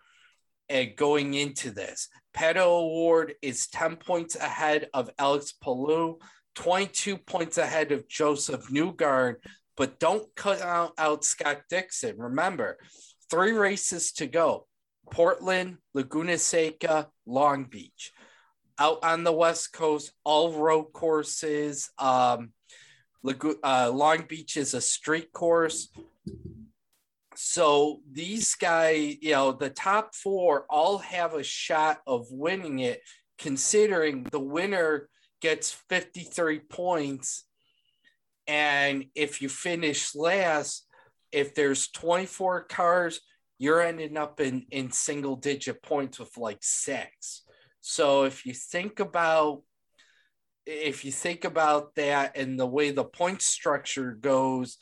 and 0.70 0.96
going 0.96 1.34
into 1.34 1.72
this. 1.72 2.10
Pato 2.36 2.58
O'Ward 2.58 3.34
is 3.42 3.68
10 3.68 3.96
points 3.96 4.36
ahead 4.36 4.90
of 4.94 5.10
Alex 5.18 5.54
Palou, 5.54 6.20
22 6.54 7.18
points 7.18 7.58
ahead 7.58 7.92
of 7.92 8.08
Josef 8.08 8.68
Newgarden, 8.68 9.38
but 9.76 10.00
don't 10.00 10.28
cut 10.36 10.62
out, 10.62 10.94
out 11.00 11.24
Scott 11.24 11.62
Dixon. 11.72 12.18
Remember, 12.20 12.78
three 13.32 13.54
races 13.54 14.12
to 14.14 14.28
go 14.28 14.68
Portland, 15.12 15.78
Laguna 15.94 16.38
Seca, 16.38 17.10
Long 17.26 17.66
Beach. 17.66 18.12
Out 18.80 19.00
on 19.04 19.24
the 19.24 19.32
West 19.32 19.74
Coast, 19.74 20.12
all 20.24 20.54
road 20.54 20.94
courses. 20.94 21.90
Um, 21.98 22.52
uh, 23.64 23.92
Long 23.94 24.26
Beach 24.28 24.58
is 24.58 24.74
a 24.74 24.82
street 24.82 25.34
course. 25.34 25.90
So 27.36 28.02
these 28.12 28.56
guys, 28.56 29.18
you 29.22 29.32
know, 29.32 29.52
the 29.52 29.70
top 29.70 30.16
four 30.16 30.66
all 30.70 31.00
have 31.00 31.34
a 31.34 31.44
shot 31.44 32.00
of 32.06 32.28
winning 32.32 32.80
it, 32.80 33.02
considering 33.38 34.24
the 34.32 34.40
winner 34.40 35.10
gets 35.42 35.72
53 35.72 36.60
points 36.60 37.48
and 38.48 39.06
if 39.14 39.42
you 39.42 39.50
finish 39.50 40.16
last, 40.16 40.88
if 41.32 41.54
there's 41.54 41.90
24 41.90 42.64
cars, 42.64 43.20
you're 43.58 43.82
ending 43.82 44.18
up 44.18 44.40
in, 44.40 44.66
in 44.72 44.92
single 44.92 45.36
digit 45.36 45.82
points 45.82 46.20
with 46.20 46.38
like 46.38 46.60
six. 46.62 47.44
So 47.82 48.24
if 48.24 48.46
you 48.46 48.54
think 48.54 49.00
about 49.00 49.64
if 50.66 51.06
you 51.06 51.14
think 51.14 51.46
about 51.46 51.96
that 51.96 52.36
and 52.36 52.60
the 52.60 52.66
way 52.66 52.92
the 52.92 53.06
point 53.06 53.42
structure 53.42 54.12
goes, 54.12 54.78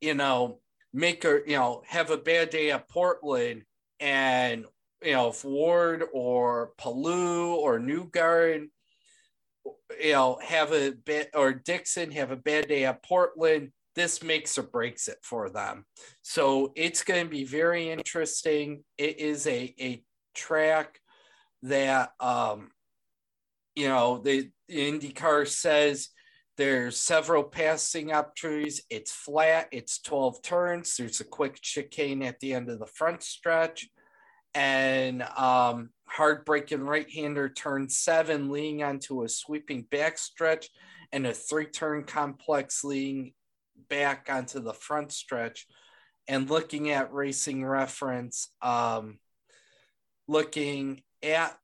you 0.00 0.12
know, 0.12 0.60
make 0.92 1.24
a 1.24 1.40
you 1.46 1.56
know 1.56 1.82
have 1.86 2.10
a 2.10 2.18
bad 2.18 2.50
day 2.50 2.70
at 2.70 2.88
Portland 2.88 3.62
and 4.00 4.66
you 5.02 5.12
know 5.12 5.28
if 5.28 5.44
Ward 5.44 6.04
or 6.12 6.72
Palou 6.76 7.54
or 7.54 7.80
Newgarden 7.80 8.68
you 10.00 10.12
know, 10.12 10.38
have 10.42 10.72
a 10.72 10.92
bit 10.92 11.30
or 11.34 11.52
Dixon 11.52 12.10
have 12.12 12.30
a 12.30 12.36
bad 12.36 12.68
day 12.68 12.84
at 12.84 13.02
Portland, 13.02 13.72
this 13.94 14.22
makes 14.22 14.58
or 14.58 14.62
breaks 14.62 15.08
it 15.08 15.18
for 15.22 15.50
them. 15.50 15.84
So 16.22 16.72
it's 16.76 17.04
going 17.04 17.24
to 17.24 17.30
be 17.30 17.44
very 17.44 17.90
interesting. 17.90 18.82
It 18.98 19.20
is 19.20 19.46
a, 19.46 19.74
a 19.80 20.02
track 20.34 20.98
that, 21.62 22.12
um, 22.20 22.70
you 23.74 23.88
know, 23.88 24.18
the, 24.18 24.50
IndyCar 24.70 25.46
says 25.46 26.08
there's 26.56 26.96
several 26.96 27.42
passing 27.42 28.12
opportunities. 28.12 28.82
It's 28.90 29.12
flat, 29.12 29.68
it's 29.72 30.00
12 30.00 30.42
turns. 30.42 30.96
There's 30.96 31.20
a 31.20 31.24
quick 31.24 31.60
chicane 31.60 32.22
at 32.22 32.40
the 32.40 32.54
end 32.54 32.70
of 32.70 32.78
the 32.78 32.86
front 32.86 33.22
stretch. 33.22 33.88
And 34.54 35.22
um, 35.22 35.90
hard 36.06 36.44
right 36.46 37.10
hander 37.10 37.48
turn 37.48 37.88
seven, 37.88 38.50
leading 38.50 38.84
onto 38.84 39.24
a 39.24 39.28
sweeping 39.28 39.86
backstretch 39.90 40.68
and 41.12 41.26
a 41.26 41.34
three 41.34 41.66
turn 41.66 42.04
complex 42.04 42.84
leading 42.84 43.32
back 43.88 44.28
onto 44.30 44.60
the 44.60 44.74
front 44.74 45.12
stretch 45.12 45.66
and 46.28 46.48
looking 46.48 46.90
at 46.90 47.12
racing 47.12 47.64
reference, 47.64 48.48
um, 48.62 49.18
looking 50.26 51.02
at 51.22 51.56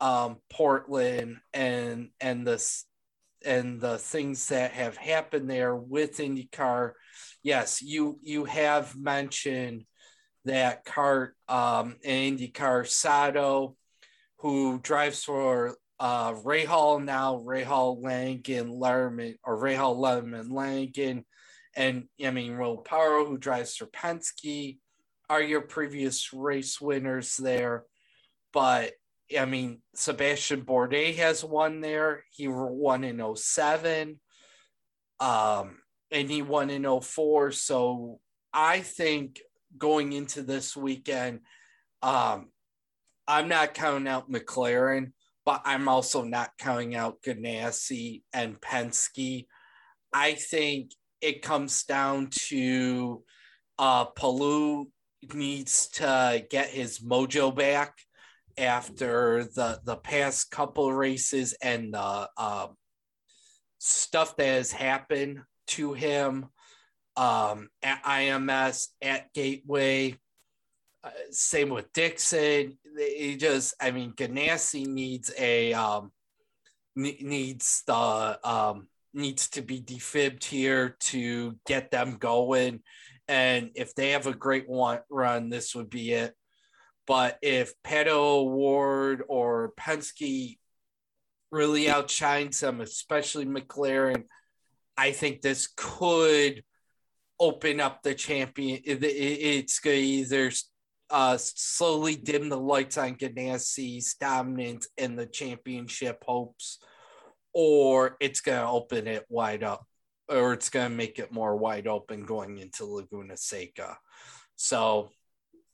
um, 0.00 0.38
Portland 0.50 1.38
and 1.52 2.10
and 2.20 2.46
the 2.46 2.64
and 3.44 3.80
the 3.80 3.98
things 3.98 4.48
that 4.48 4.72
have 4.72 4.96
happened 4.96 5.48
there 5.48 5.76
with 5.76 6.18
IndyCar. 6.18 6.92
Yes, 7.42 7.82
you 7.82 8.18
you 8.22 8.44
have 8.44 8.96
mentioned 8.96 9.84
that 10.44 10.84
cart 10.84 11.34
um, 11.48 11.96
in 12.02 12.36
IndyCar 12.36 12.86
Sato, 12.86 13.76
who 14.38 14.78
drives 14.80 15.24
for 15.24 15.76
uh, 16.00 16.32
Rahal 16.32 17.02
now, 17.02 17.38
Rahal 17.38 18.02
Lanigan 18.02 18.70
Letterman 18.70 19.36
or 19.44 19.56
Rahal 19.56 19.96
Letterman 19.96 20.50
Lanigan, 20.52 21.24
and 21.76 22.04
I 22.24 22.30
mean 22.30 22.58
Will 22.58 22.78
Power, 22.78 23.24
who 23.24 23.38
drives 23.38 23.76
for 23.76 23.86
Penske, 23.86 24.78
are 25.28 25.42
your 25.42 25.62
previous 25.62 26.32
race 26.32 26.80
winners 26.80 27.36
there. 27.36 27.84
But 28.52 28.92
I 29.36 29.46
mean, 29.46 29.80
Sebastian 29.94 30.62
Bourdais 30.62 31.16
has 31.16 31.42
won 31.44 31.80
there. 31.80 32.24
He 32.30 32.46
won 32.48 33.04
in 33.04 33.34
07. 33.34 34.20
Um, 35.20 35.78
and 36.10 36.30
he 36.30 36.42
won 36.42 36.70
in 36.70 37.00
04. 37.00 37.52
So 37.52 38.20
I 38.52 38.80
think 38.80 39.40
going 39.76 40.12
into 40.12 40.42
this 40.42 40.76
weekend, 40.76 41.40
um, 42.02 42.50
I'm 43.26 43.48
not 43.48 43.74
counting 43.74 44.08
out 44.08 44.30
McLaren, 44.30 45.12
but 45.46 45.62
I'm 45.64 45.88
also 45.88 46.22
not 46.22 46.50
counting 46.58 46.94
out 46.94 47.22
Ganassi 47.22 48.22
and 48.32 48.60
Penske. 48.60 49.46
I 50.12 50.34
think 50.34 50.92
it 51.24 51.42
comes 51.42 51.84
down 51.84 52.28
to 52.30 53.22
uh, 53.78 54.04
needs 55.32 55.88
to 55.88 56.44
get 56.50 56.68
his 56.68 56.98
mojo 56.98 57.54
back 57.54 57.96
after 58.58 59.44
the 59.44 59.80
the 59.84 59.96
past 59.96 60.50
couple 60.50 60.92
races 60.92 61.54
and 61.62 61.94
the 61.94 62.28
um, 62.36 62.76
stuff 63.78 64.36
that 64.36 64.46
has 64.46 64.70
happened 64.70 65.40
to 65.66 65.94
him 65.94 66.46
um, 67.16 67.68
at 67.82 68.02
IMS 68.04 68.88
at 69.00 69.32
Gateway. 69.32 70.18
Uh, 71.02 71.10
same 71.30 71.70
with 71.70 71.92
Dixon. 71.92 72.78
He 72.96 73.36
just, 73.36 73.74
I 73.80 73.90
mean, 73.90 74.12
Ganassi 74.12 74.86
needs 74.86 75.32
a 75.38 75.72
um, 75.72 76.12
needs 76.94 77.82
the 77.86 78.38
um, 78.44 78.88
needs 79.14 79.48
to 79.50 79.62
be 79.62 79.80
defibbed 79.80 80.44
here 80.44 80.96
to 81.00 81.56
get 81.66 81.90
them 81.90 82.16
going. 82.18 82.80
And 83.28 83.70
if 83.74 83.94
they 83.94 84.10
have 84.10 84.26
a 84.26 84.34
great 84.34 84.68
one 84.68 85.00
run, 85.10 85.48
this 85.48 85.74
would 85.74 85.90
be 85.90 86.12
it. 86.12 86.34
But 87.06 87.38
if 87.42 87.72
Pato 87.82 88.08
O'Ward 88.08 89.22
or 89.28 89.72
Penske 89.78 90.58
really 91.50 91.88
outshines 91.88 92.60
them, 92.60 92.80
especially 92.80 93.46
McLaren, 93.46 94.24
I 94.96 95.12
think 95.12 95.40
this 95.40 95.68
could 95.76 96.64
open 97.38 97.80
up 97.80 98.02
the 98.02 98.14
champion. 98.14 98.80
It's 98.84 99.80
going 99.80 100.00
to 100.00 100.06
either 100.06 100.50
uh, 101.10 101.36
slowly 101.38 102.16
dim 102.16 102.48
the 102.48 102.58
lights 102.58 102.98
on 102.98 103.16
Ganassi's 103.16 104.14
dominance 104.14 104.88
in 104.96 105.16
the 105.16 105.26
championship 105.26 106.24
hopes, 106.26 106.78
or 107.54 108.16
it's 108.20 108.40
going 108.40 108.60
to 108.60 108.68
open 108.68 109.06
it 109.06 109.24
wide 109.28 109.62
up, 109.62 109.86
or 110.28 110.52
it's 110.52 110.68
going 110.68 110.90
to 110.90 110.96
make 110.96 111.18
it 111.18 111.32
more 111.32 111.56
wide 111.56 111.86
open 111.86 112.24
going 112.24 112.58
into 112.58 112.84
Laguna 112.84 113.36
Seca. 113.36 113.96
So 114.56 115.10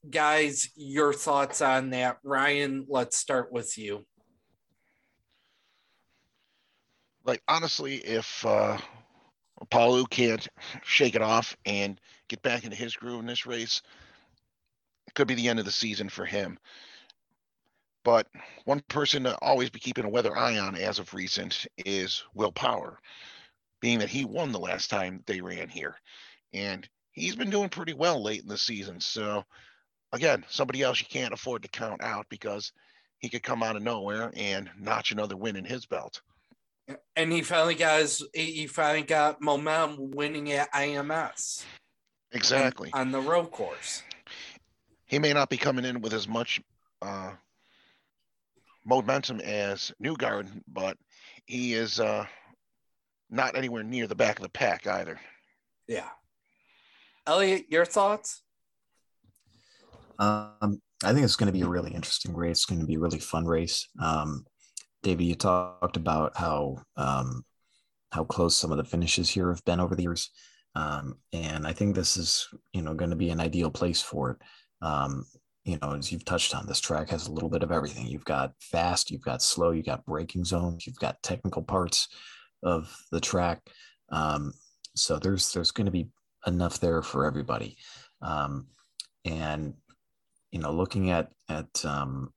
guys, 0.08 0.70
your 0.76 1.12
thoughts 1.12 1.60
on 1.60 1.90
that. 1.90 2.18
Ryan, 2.22 2.86
let's 2.88 3.16
start 3.16 3.52
with 3.52 3.76
you. 3.76 4.04
Like 7.24 7.42
honestly, 7.48 7.96
if 7.96 8.44
uh 8.46 8.78
Palou 9.70 10.06
can't 10.06 10.48
shake 10.82 11.14
it 11.14 11.22
off 11.22 11.54
and 11.66 12.00
get 12.28 12.40
back 12.42 12.64
into 12.64 12.76
his 12.76 12.96
groove 12.96 13.20
in 13.20 13.26
this 13.26 13.44
race, 13.44 13.82
it 15.06 15.14
could 15.14 15.28
be 15.28 15.34
the 15.34 15.48
end 15.48 15.58
of 15.58 15.66
the 15.66 15.70
season 15.70 16.08
for 16.08 16.24
him. 16.24 16.58
But 18.04 18.26
one 18.64 18.80
person 18.88 19.24
to 19.24 19.36
always 19.42 19.70
be 19.70 19.78
keeping 19.78 20.04
a 20.04 20.10
weather 20.10 20.36
eye 20.36 20.58
on 20.58 20.74
as 20.74 20.98
of 20.98 21.12
recent 21.12 21.66
is 21.78 22.24
Will 22.34 22.52
Power, 22.52 22.98
being 23.80 23.98
that 23.98 24.08
he 24.08 24.24
won 24.24 24.52
the 24.52 24.58
last 24.58 24.88
time 24.88 25.22
they 25.26 25.40
ran 25.40 25.68
here. 25.68 25.96
And 26.52 26.88
he's 27.12 27.36
been 27.36 27.50
doing 27.50 27.68
pretty 27.68 27.92
well 27.92 28.22
late 28.22 28.42
in 28.42 28.48
the 28.48 28.58
season. 28.58 29.00
So 29.00 29.44
again, 30.12 30.44
somebody 30.48 30.82
else 30.82 31.00
you 31.00 31.06
can't 31.08 31.34
afford 31.34 31.62
to 31.62 31.68
count 31.68 32.02
out 32.02 32.26
because 32.30 32.72
he 33.18 33.28
could 33.28 33.42
come 33.42 33.62
out 33.62 33.76
of 33.76 33.82
nowhere 33.82 34.32
and 34.34 34.70
notch 34.78 35.12
another 35.12 35.36
win 35.36 35.56
in 35.56 35.64
his 35.64 35.84
belt. 35.86 36.22
And 37.14 37.30
he 37.30 37.42
finally 37.42 37.74
got 37.74 38.00
his, 38.00 38.26
he 38.34 38.66
finally 38.66 39.02
got 39.02 39.40
momentum 39.40 40.10
winning 40.12 40.50
at 40.52 40.72
IMS. 40.72 41.64
Exactly. 42.32 42.90
On, 42.92 43.00
on 43.00 43.12
the 43.12 43.20
road 43.20 43.50
course. 43.50 44.02
He 45.06 45.18
may 45.18 45.32
not 45.32 45.50
be 45.50 45.56
coming 45.56 45.84
in 45.84 46.00
with 46.00 46.14
as 46.14 46.26
much 46.26 46.60
uh, 47.02 47.32
momentum 48.84 49.40
as 49.40 49.92
Newgarden, 50.02 50.62
but 50.68 50.96
he 51.46 51.74
is 51.74 52.00
uh, 52.00 52.26
not 53.30 53.56
anywhere 53.56 53.82
near 53.82 54.06
the 54.06 54.14
back 54.14 54.38
of 54.38 54.42
the 54.42 54.50
pack 54.50 54.86
either. 54.86 55.20
Yeah. 55.86 56.08
Elliot, 57.26 57.66
your 57.68 57.84
thoughts? 57.84 58.42
Um, 60.18 60.80
I 61.02 61.12
think 61.12 61.24
it's 61.24 61.36
going 61.36 61.46
to 61.46 61.52
be 61.52 61.62
a 61.62 61.68
really 61.68 61.92
interesting 61.92 62.34
race. 62.34 62.58
It's 62.58 62.64
going 62.66 62.80
to 62.80 62.86
be 62.86 62.96
a 62.96 63.00
really 63.00 63.18
fun 63.18 63.46
race. 63.46 63.88
Um, 64.00 64.44
David, 65.02 65.24
you 65.24 65.34
talked 65.34 65.96
about 65.96 66.36
how 66.36 66.76
um, 66.96 67.44
how 68.12 68.24
close 68.24 68.56
some 68.56 68.70
of 68.70 68.76
the 68.76 68.84
finishes 68.84 69.30
here 69.30 69.48
have 69.48 69.64
been 69.64 69.80
over 69.80 69.94
the 69.94 70.02
years, 70.02 70.30
um, 70.74 71.16
and 71.32 71.66
I 71.66 71.72
think 71.72 71.94
this 71.94 72.18
is 72.18 72.48
you 72.74 72.82
know 72.82 72.92
going 72.92 73.10
to 73.10 73.16
be 73.16 73.30
an 73.30 73.40
ideal 73.40 73.70
place 73.70 74.02
for 74.02 74.32
it. 74.32 74.36
Um, 74.82 75.24
you 75.70 75.78
know, 75.80 75.92
as 75.92 76.10
you've 76.10 76.24
touched 76.24 76.54
on, 76.54 76.66
this 76.66 76.80
track 76.80 77.10
has 77.10 77.28
a 77.28 77.32
little 77.32 77.48
bit 77.48 77.62
of 77.62 77.70
everything. 77.70 78.06
You've 78.06 78.24
got 78.24 78.54
fast, 78.60 79.10
you've 79.10 79.22
got 79.22 79.40
slow, 79.40 79.70
you've 79.70 79.86
got 79.86 80.04
braking 80.04 80.44
zones, 80.44 80.84
you've 80.84 80.98
got 80.98 81.22
technical 81.22 81.62
parts 81.62 82.08
of 82.64 82.92
the 83.12 83.20
track. 83.20 83.60
Um, 84.10 84.52
so 84.96 85.18
there's 85.18 85.52
there's 85.52 85.70
going 85.70 85.84
to 85.84 85.92
be 85.92 86.08
enough 86.44 86.80
there 86.80 87.02
for 87.02 87.24
everybody. 87.24 87.76
Um, 88.20 88.66
and 89.24 89.74
you 90.50 90.58
know, 90.58 90.72
looking 90.72 91.12
at 91.12 91.28
at 91.48 91.84
um, 91.84 92.32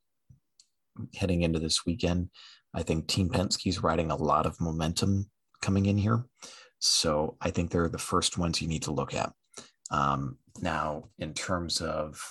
heading 1.15 1.41
into 1.41 1.57
this 1.57 1.87
weekend, 1.87 2.29
I 2.75 2.83
think 2.83 3.07
Team 3.07 3.29
Penske's 3.29 3.81
riding 3.81 4.11
a 4.11 4.15
lot 4.15 4.45
of 4.45 4.61
momentum 4.61 5.29
coming 5.63 5.87
in 5.87 5.97
here. 5.97 6.23
So 6.77 7.35
I 7.41 7.49
think 7.49 7.71
they're 7.71 7.89
the 7.89 7.97
first 7.97 8.37
ones 8.37 8.61
you 8.61 8.67
need 8.67 8.83
to 8.83 8.93
look 8.93 9.15
at. 9.15 9.31
Um, 9.89 10.37
now, 10.61 11.05
in 11.17 11.33
terms 11.33 11.81
of 11.81 12.21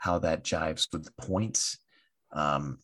how 0.00 0.18
that 0.18 0.44
jives 0.44 0.86
with 0.92 1.04
the 1.04 1.12
points, 1.22 1.78
um, 2.32 2.78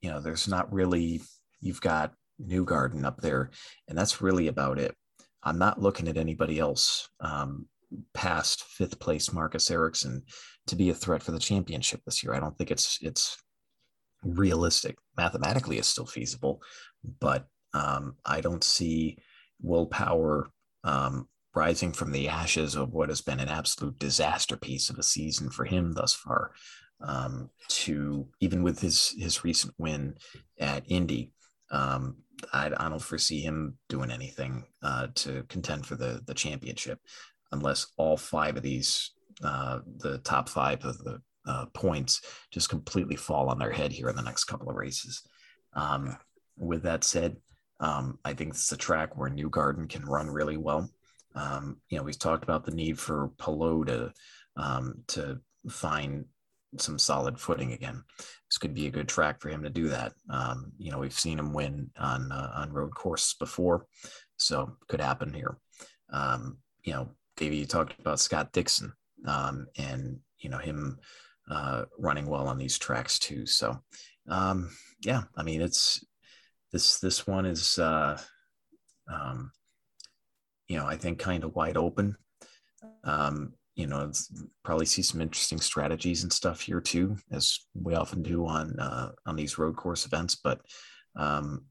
you 0.00 0.10
know, 0.10 0.20
there's 0.20 0.46
not 0.46 0.72
really, 0.72 1.22
you've 1.60 1.80
got 1.80 2.12
Newgarden 2.42 3.04
up 3.04 3.20
there, 3.20 3.50
and 3.88 3.96
that's 3.96 4.20
really 4.20 4.48
about 4.48 4.78
it. 4.78 4.94
I'm 5.42 5.58
not 5.58 5.80
looking 5.80 6.08
at 6.08 6.16
anybody 6.16 6.58
else 6.58 7.08
um, 7.20 7.66
past 8.12 8.64
fifth 8.64 8.98
place 8.98 9.32
Marcus 9.32 9.70
Ericsson 9.70 10.22
to 10.66 10.76
be 10.76 10.90
a 10.90 10.94
threat 10.94 11.22
for 11.22 11.32
the 11.32 11.38
championship 11.38 12.00
this 12.04 12.22
year. 12.22 12.34
I 12.34 12.40
don't 12.40 12.56
think 12.56 12.70
it's 12.70 12.98
it's 13.00 13.36
realistic. 14.24 14.96
Mathematically, 15.16 15.78
it's 15.78 15.88
still 15.88 16.06
feasible, 16.06 16.60
but 17.20 17.46
um, 17.72 18.16
I 18.24 18.40
don't 18.40 18.64
see 18.64 19.18
Will 19.60 19.86
Power 19.86 20.50
um, 20.82 21.28
rising 21.54 21.92
from 21.92 22.12
the 22.12 22.28
ashes 22.28 22.74
of 22.74 22.92
what 22.92 23.08
has 23.08 23.20
been 23.20 23.40
an 23.40 23.48
absolute 23.48 23.98
disaster 23.98 24.56
piece 24.56 24.90
of 24.90 24.98
a 24.98 25.02
season 25.02 25.50
for 25.50 25.64
him 25.64 25.92
thus 25.92 26.12
far. 26.12 26.52
Um, 27.00 27.50
to 27.68 28.26
even 28.40 28.62
with 28.62 28.80
his 28.80 29.14
his 29.18 29.44
recent 29.44 29.74
win 29.78 30.16
at 30.58 30.84
Indy, 30.88 31.32
um, 31.70 32.16
I, 32.52 32.66
I, 32.66 32.88
don't 32.88 33.02
foresee 33.02 33.40
him 33.40 33.76
doing 33.88 34.10
anything 34.10 34.64
uh, 34.82 35.08
to 35.16 35.44
contend 35.48 35.86
for 35.86 35.96
the 35.96 36.22
the 36.26 36.34
championship 36.34 37.00
unless 37.52 37.88
all 37.96 38.16
five 38.16 38.56
of 38.56 38.62
these 38.62 39.10
uh, 39.42 39.80
the 39.98 40.18
top 40.18 40.48
five 40.48 40.84
of 40.84 40.98
the 40.98 41.20
uh, 41.46 41.66
points 41.74 42.22
just 42.50 42.70
completely 42.70 43.16
fall 43.16 43.48
on 43.48 43.58
their 43.58 43.72
head 43.72 43.92
here 43.92 44.08
in 44.08 44.16
the 44.16 44.22
next 44.22 44.44
couple 44.44 44.70
of 44.70 44.76
races. 44.76 45.22
Um, 45.74 46.16
with 46.56 46.82
that 46.84 47.04
said, 47.04 47.36
um, 47.80 48.18
I 48.24 48.32
think 48.32 48.50
it's 48.50 48.72
a 48.72 48.76
track 48.76 49.16
where 49.16 49.30
Newgarden 49.30 49.88
can 49.88 50.04
run 50.04 50.30
really 50.30 50.56
well. 50.56 50.88
Um, 51.34 51.78
you 51.88 51.98
know, 51.98 52.04
we've 52.04 52.18
talked 52.18 52.44
about 52.44 52.64
the 52.64 52.74
need 52.74 52.98
for 52.98 53.30
Palou 53.38 53.84
to 53.86 54.12
um, 54.56 55.02
to 55.08 55.40
find 55.68 56.24
some 56.78 56.98
solid 56.98 57.38
footing 57.38 57.72
again. 57.72 58.02
This 58.18 58.58
could 58.58 58.74
be 58.74 58.86
a 58.86 58.90
good 58.90 59.08
track 59.08 59.40
for 59.40 59.48
him 59.48 59.62
to 59.62 59.70
do 59.70 59.88
that. 59.88 60.12
Um, 60.30 60.72
you 60.78 60.90
know, 60.90 60.98
we've 60.98 61.12
seen 61.18 61.38
him 61.38 61.52
win 61.52 61.90
on 61.98 62.30
uh, 62.32 62.52
on 62.54 62.72
road 62.72 62.94
course 62.94 63.34
before, 63.34 63.86
so 64.36 64.76
could 64.88 65.00
happen 65.00 65.32
here. 65.32 65.58
Um, 66.12 66.58
you 66.84 66.92
know, 66.92 67.08
Davey, 67.36 67.56
you 67.56 67.66
talked 67.66 67.98
about 67.98 68.20
Scott 68.20 68.52
Dixon 68.52 68.92
um, 69.26 69.66
and, 69.76 70.18
you 70.38 70.50
know, 70.50 70.58
him 70.58 70.98
uh, 71.50 71.84
running 71.98 72.26
well 72.26 72.46
on 72.46 72.58
these 72.58 72.78
tracks 72.78 73.18
too. 73.18 73.46
So, 73.46 73.78
um, 74.28 74.70
yeah, 75.00 75.22
I 75.36 75.42
mean, 75.42 75.60
it's 75.60 76.04
this, 76.72 77.00
this 77.00 77.26
one 77.26 77.46
is, 77.46 77.78
uh, 77.78 78.20
um, 79.12 79.50
you 80.68 80.78
know, 80.78 80.86
I 80.86 80.96
think 80.96 81.18
kind 81.18 81.44
of 81.44 81.54
wide 81.54 81.76
open. 81.76 82.16
Um, 83.04 83.54
you 83.74 83.86
know, 83.86 84.12
probably 84.62 84.86
see 84.86 85.02
some 85.02 85.20
interesting 85.20 85.60
strategies 85.60 86.22
and 86.22 86.32
stuff 86.32 86.60
here 86.60 86.80
too, 86.80 87.16
as 87.32 87.58
we 87.74 87.94
often 87.94 88.22
do 88.22 88.46
on 88.46 88.78
uh, 88.78 89.10
on 89.26 89.36
these 89.36 89.58
road 89.58 89.76
course 89.76 90.06
events. 90.06 90.36
But 90.36 90.60
um, 91.16 91.64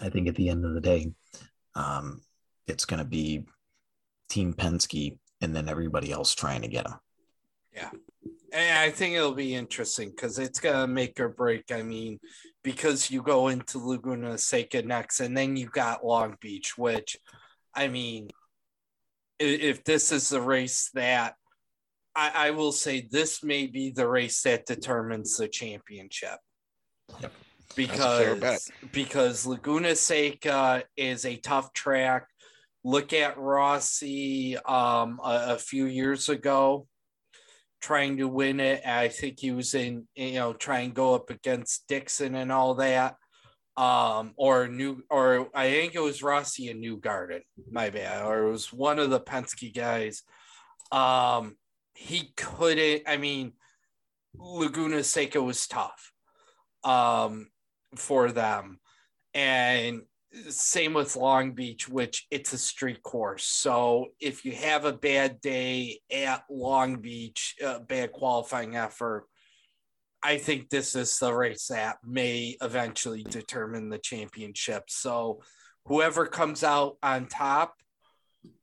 I 0.00 0.10
think 0.10 0.28
at 0.28 0.34
the 0.34 0.48
end 0.48 0.64
of 0.64 0.74
the 0.74 0.80
day, 0.80 1.12
um, 1.74 2.20
it's 2.66 2.84
going 2.84 2.98
to 2.98 3.04
be 3.04 3.46
Team 4.28 4.52
Penske 4.52 5.18
and 5.40 5.54
then 5.54 5.68
everybody 5.68 6.12
else 6.12 6.34
trying 6.34 6.62
to 6.62 6.68
get 6.68 6.84
them. 6.84 6.98
Yeah. 7.72 7.90
And 8.52 8.78
I 8.78 8.90
think 8.90 9.14
it'll 9.14 9.34
be 9.34 9.54
interesting 9.54 10.10
because 10.10 10.38
it's 10.38 10.60
going 10.60 10.76
to 10.76 10.86
make 10.86 11.18
or 11.18 11.28
break. 11.28 11.72
I 11.72 11.82
mean, 11.82 12.20
because 12.62 13.10
you 13.10 13.20
go 13.20 13.48
into 13.48 13.78
Laguna 13.78 14.38
Seca 14.38 14.82
next 14.82 15.20
and 15.20 15.36
then 15.36 15.56
you 15.56 15.66
got 15.66 16.06
Long 16.06 16.36
Beach, 16.40 16.78
which, 16.78 17.16
I 17.74 17.88
mean, 17.88 18.30
if 19.38 19.84
this 19.84 20.12
is 20.12 20.28
the 20.28 20.40
race 20.40 20.90
that 20.94 21.34
I, 22.14 22.30
I, 22.34 22.50
will 22.52 22.72
say 22.72 23.08
this 23.10 23.42
may 23.42 23.66
be 23.66 23.90
the 23.90 24.06
race 24.06 24.42
that 24.42 24.66
determines 24.66 25.36
the 25.36 25.48
championship. 25.48 26.38
Yep. 27.20 27.32
Because 27.74 28.70
because 28.92 29.46
Laguna 29.46 29.96
Seca 29.96 30.84
is 30.96 31.24
a 31.24 31.36
tough 31.36 31.72
track. 31.72 32.28
Look 32.84 33.12
at 33.12 33.36
Rossi 33.36 34.56
um, 34.58 35.18
a, 35.24 35.54
a 35.54 35.58
few 35.58 35.86
years 35.86 36.28
ago 36.28 36.86
trying 37.80 38.18
to 38.18 38.28
win 38.28 38.60
it. 38.60 38.86
I 38.86 39.08
think 39.08 39.40
he 39.40 39.50
was 39.50 39.74
in, 39.74 40.06
you 40.14 40.34
know, 40.34 40.52
try 40.52 40.80
and 40.80 40.94
go 40.94 41.14
up 41.14 41.30
against 41.30 41.88
Dixon 41.88 42.36
and 42.36 42.52
all 42.52 42.74
that 42.76 43.16
um, 43.76 44.32
or 44.36 44.68
new, 44.68 45.02
or 45.10 45.48
I 45.54 45.70
think 45.70 45.94
it 45.94 46.00
was 46.00 46.22
Rossi 46.22 46.68
and 46.68 46.82
Newgarden, 46.82 47.42
my 47.70 47.90
bad, 47.90 48.24
or 48.24 48.46
it 48.46 48.50
was 48.50 48.72
one 48.72 48.98
of 48.98 49.10
the 49.10 49.20
Penske 49.20 49.74
guys. 49.74 50.22
Um, 50.92 51.56
he 51.94 52.32
couldn't. 52.36 53.02
I 53.06 53.16
mean, 53.16 53.52
Laguna 54.36 55.02
Seca 55.02 55.42
was 55.42 55.66
tough, 55.66 56.12
um, 56.84 57.48
for 57.96 58.30
them, 58.30 58.78
and 59.32 60.02
same 60.48 60.94
with 60.94 61.16
Long 61.16 61.52
Beach, 61.52 61.88
which 61.88 62.26
it's 62.30 62.52
a 62.52 62.58
street 62.58 63.02
course. 63.02 63.44
So 63.44 64.08
if 64.20 64.44
you 64.44 64.52
have 64.52 64.84
a 64.84 64.92
bad 64.92 65.40
day 65.40 66.00
at 66.12 66.44
Long 66.50 66.96
Beach, 66.96 67.54
a 67.62 67.80
bad 67.80 68.12
qualifying 68.12 68.76
effort, 68.76 69.26
I 70.24 70.38
think 70.38 70.70
this 70.70 70.96
is 70.96 71.18
the 71.18 71.34
race 71.34 71.66
that 71.66 71.98
may 72.02 72.56
eventually 72.62 73.22
determine 73.22 73.90
the 73.90 73.98
championship. 73.98 74.84
So 74.88 75.42
whoever 75.84 76.26
comes 76.26 76.64
out 76.64 76.96
on 77.02 77.26
top, 77.26 77.74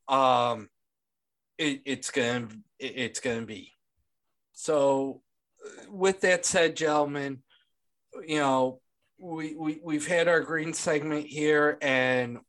um, 0.08 0.70
it, 1.60 1.84
it's 1.86 2.10
gonna 2.10 2.48
it, 2.80 2.94
it's 2.96 3.20
gonna 3.20 3.46
be. 3.46 3.72
So 4.54 5.22
with 5.88 6.22
that 6.22 6.48
said, 6.48 6.76
gentlemen, 6.76 7.44
you 8.26 8.40
know 8.40 8.82
we, 9.20 9.56
we 9.56 9.80
we've 9.84 10.08
had 10.08 10.28
our 10.28 10.42
green 10.42 10.74
segment 10.74 11.28
here, 11.28 11.78
and 11.80 12.40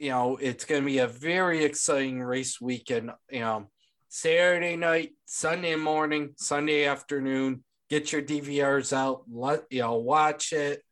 you 0.00 0.10
know 0.10 0.36
it's 0.36 0.64
gonna 0.64 0.84
be 0.84 0.98
a 0.98 1.06
very 1.06 1.62
exciting 1.64 2.20
race 2.20 2.60
weekend. 2.60 3.12
You 3.30 3.40
know, 3.40 3.70
Saturday 4.08 4.74
night, 4.74 5.12
Sunday 5.26 5.76
morning, 5.76 6.34
Sunday 6.36 6.86
afternoon 6.86 7.62
get 7.88 8.12
your 8.12 8.22
DVRs 8.22 8.92
out, 8.92 9.22
let 9.30 9.64
you 9.70 9.80
know, 9.80 9.96
watch 9.96 10.52
it. 10.52 10.82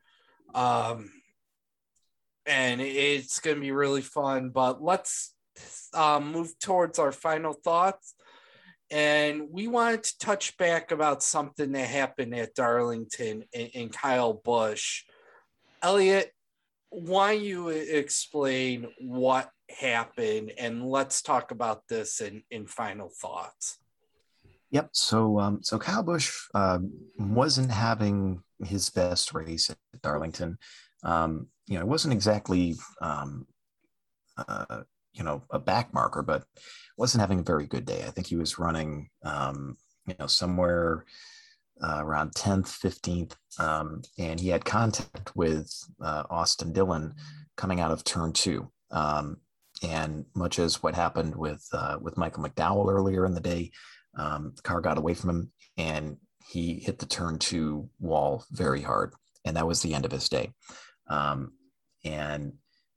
Um, 0.55 1.10
and 2.47 2.81
it's 2.81 3.40
going 3.40 3.56
to 3.56 3.60
be 3.60 3.73
really 3.73 4.02
fun. 4.02 4.51
But 4.51 4.82
let's 4.82 5.35
um, 5.94 6.32
move 6.32 6.59
towards 6.59 6.98
our 6.98 7.12
final 7.12 7.52
thoughts. 7.52 8.14
And 8.90 9.48
we 9.51 9.66
wanted 9.66 10.05
to 10.05 10.18
touch 10.18 10.56
back 10.56 10.93
about 10.93 11.23
something 11.23 11.73
that 11.73 11.89
happened 11.89 12.35
at 12.35 12.55
Darlington 12.55 13.44
and, 13.52 13.93
Kyle 13.93 14.32
Busch. 14.32 15.02
Elliot, 15.82 16.31
why 16.90 17.32
you 17.32 17.68
explain 17.68 18.86
what 19.01 19.51
happened 19.68 20.52
and 20.56 20.86
let's 20.86 21.20
talk 21.20 21.51
about 21.51 21.82
this 21.89 22.20
in, 22.20 22.43
in 22.51 22.66
final 22.66 23.09
thoughts. 23.09 23.78
Yep. 24.71 24.91
So, 24.93 25.39
um, 25.39 25.61
so 25.63 25.79
Kyle 25.79 26.03
Busch 26.03 26.33
uh, 26.55 26.79
wasn't 27.19 27.71
having 27.71 28.43
his 28.65 28.91
best 28.91 29.33
race 29.33 29.71
at 29.71 29.79
Darlington. 30.03 30.59
Um, 31.05 31.49
you 31.67 31.75
know, 31.77 31.83
it 31.83 31.89
wasn't 31.89 32.15
exactly, 32.15 32.75
um, 33.01 33.47
uh, 34.37 34.83
you 35.13 35.23
know, 35.23 35.43
a 35.51 35.59
back 35.59 35.95
marker, 35.95 36.23
but 36.23 36.45
wasn't 36.99 37.21
having 37.21 37.41
a 37.41 37.45
very 37.45 37.67
good 37.67 37.85
day. 37.85 38.05
I 38.07 38.11
think 38.11 38.27
he 38.27 38.37
was 38.37 38.59
running, 38.59 39.09
um, 39.25 39.77
you 40.07 40.15
know, 40.19 40.27
somewhere 40.27 41.05
uh, 41.83 41.99
around 42.01 42.35
10th, 42.35 42.69
15th, 42.69 43.35
um, 43.59 44.03
and 44.19 44.41
he 44.41 44.49
had 44.49 44.65
contact 44.65 45.35
with 45.37 45.71
uh, 46.03 46.25
Austin 46.31 46.73
Dillon 46.73 47.15
coming 47.57 47.81
out 47.81 47.91
of 47.91 48.05
turn 48.05 48.33
two. 48.33 48.71
Um, 48.91 49.39
and 49.83 50.25
much 50.35 50.59
as 50.59 50.83
what 50.83 50.95
happened 50.95 51.37
with 51.37 51.67
uh, 51.73 51.99
with 52.01 52.17
Michael 52.17 52.45
McDowell 52.45 52.91
earlier 52.91 53.27
in 53.27 53.35
the 53.35 53.41
day, 53.41 53.71
um, 54.17 54.53
the 54.57 54.63
car 54.63 54.81
got 54.81 54.99
away 54.99 55.15
from 55.15 55.31
him 55.31 55.53
and 55.77 56.17
he 56.49 56.75
hit 56.75 56.99
the 56.99 57.07
turn 57.07 57.39
two 57.39 57.89
wall 57.99 58.45
very 58.53 58.81
hard. 58.81 59.15
And 59.45 59.57
that 59.57 59.67
was 59.67 59.83
the 59.83 59.95
end 59.95 60.05
of 60.05 60.13
his 60.13 60.29
day. 60.29 60.53
Um, 61.09 61.53
and 62.05 62.55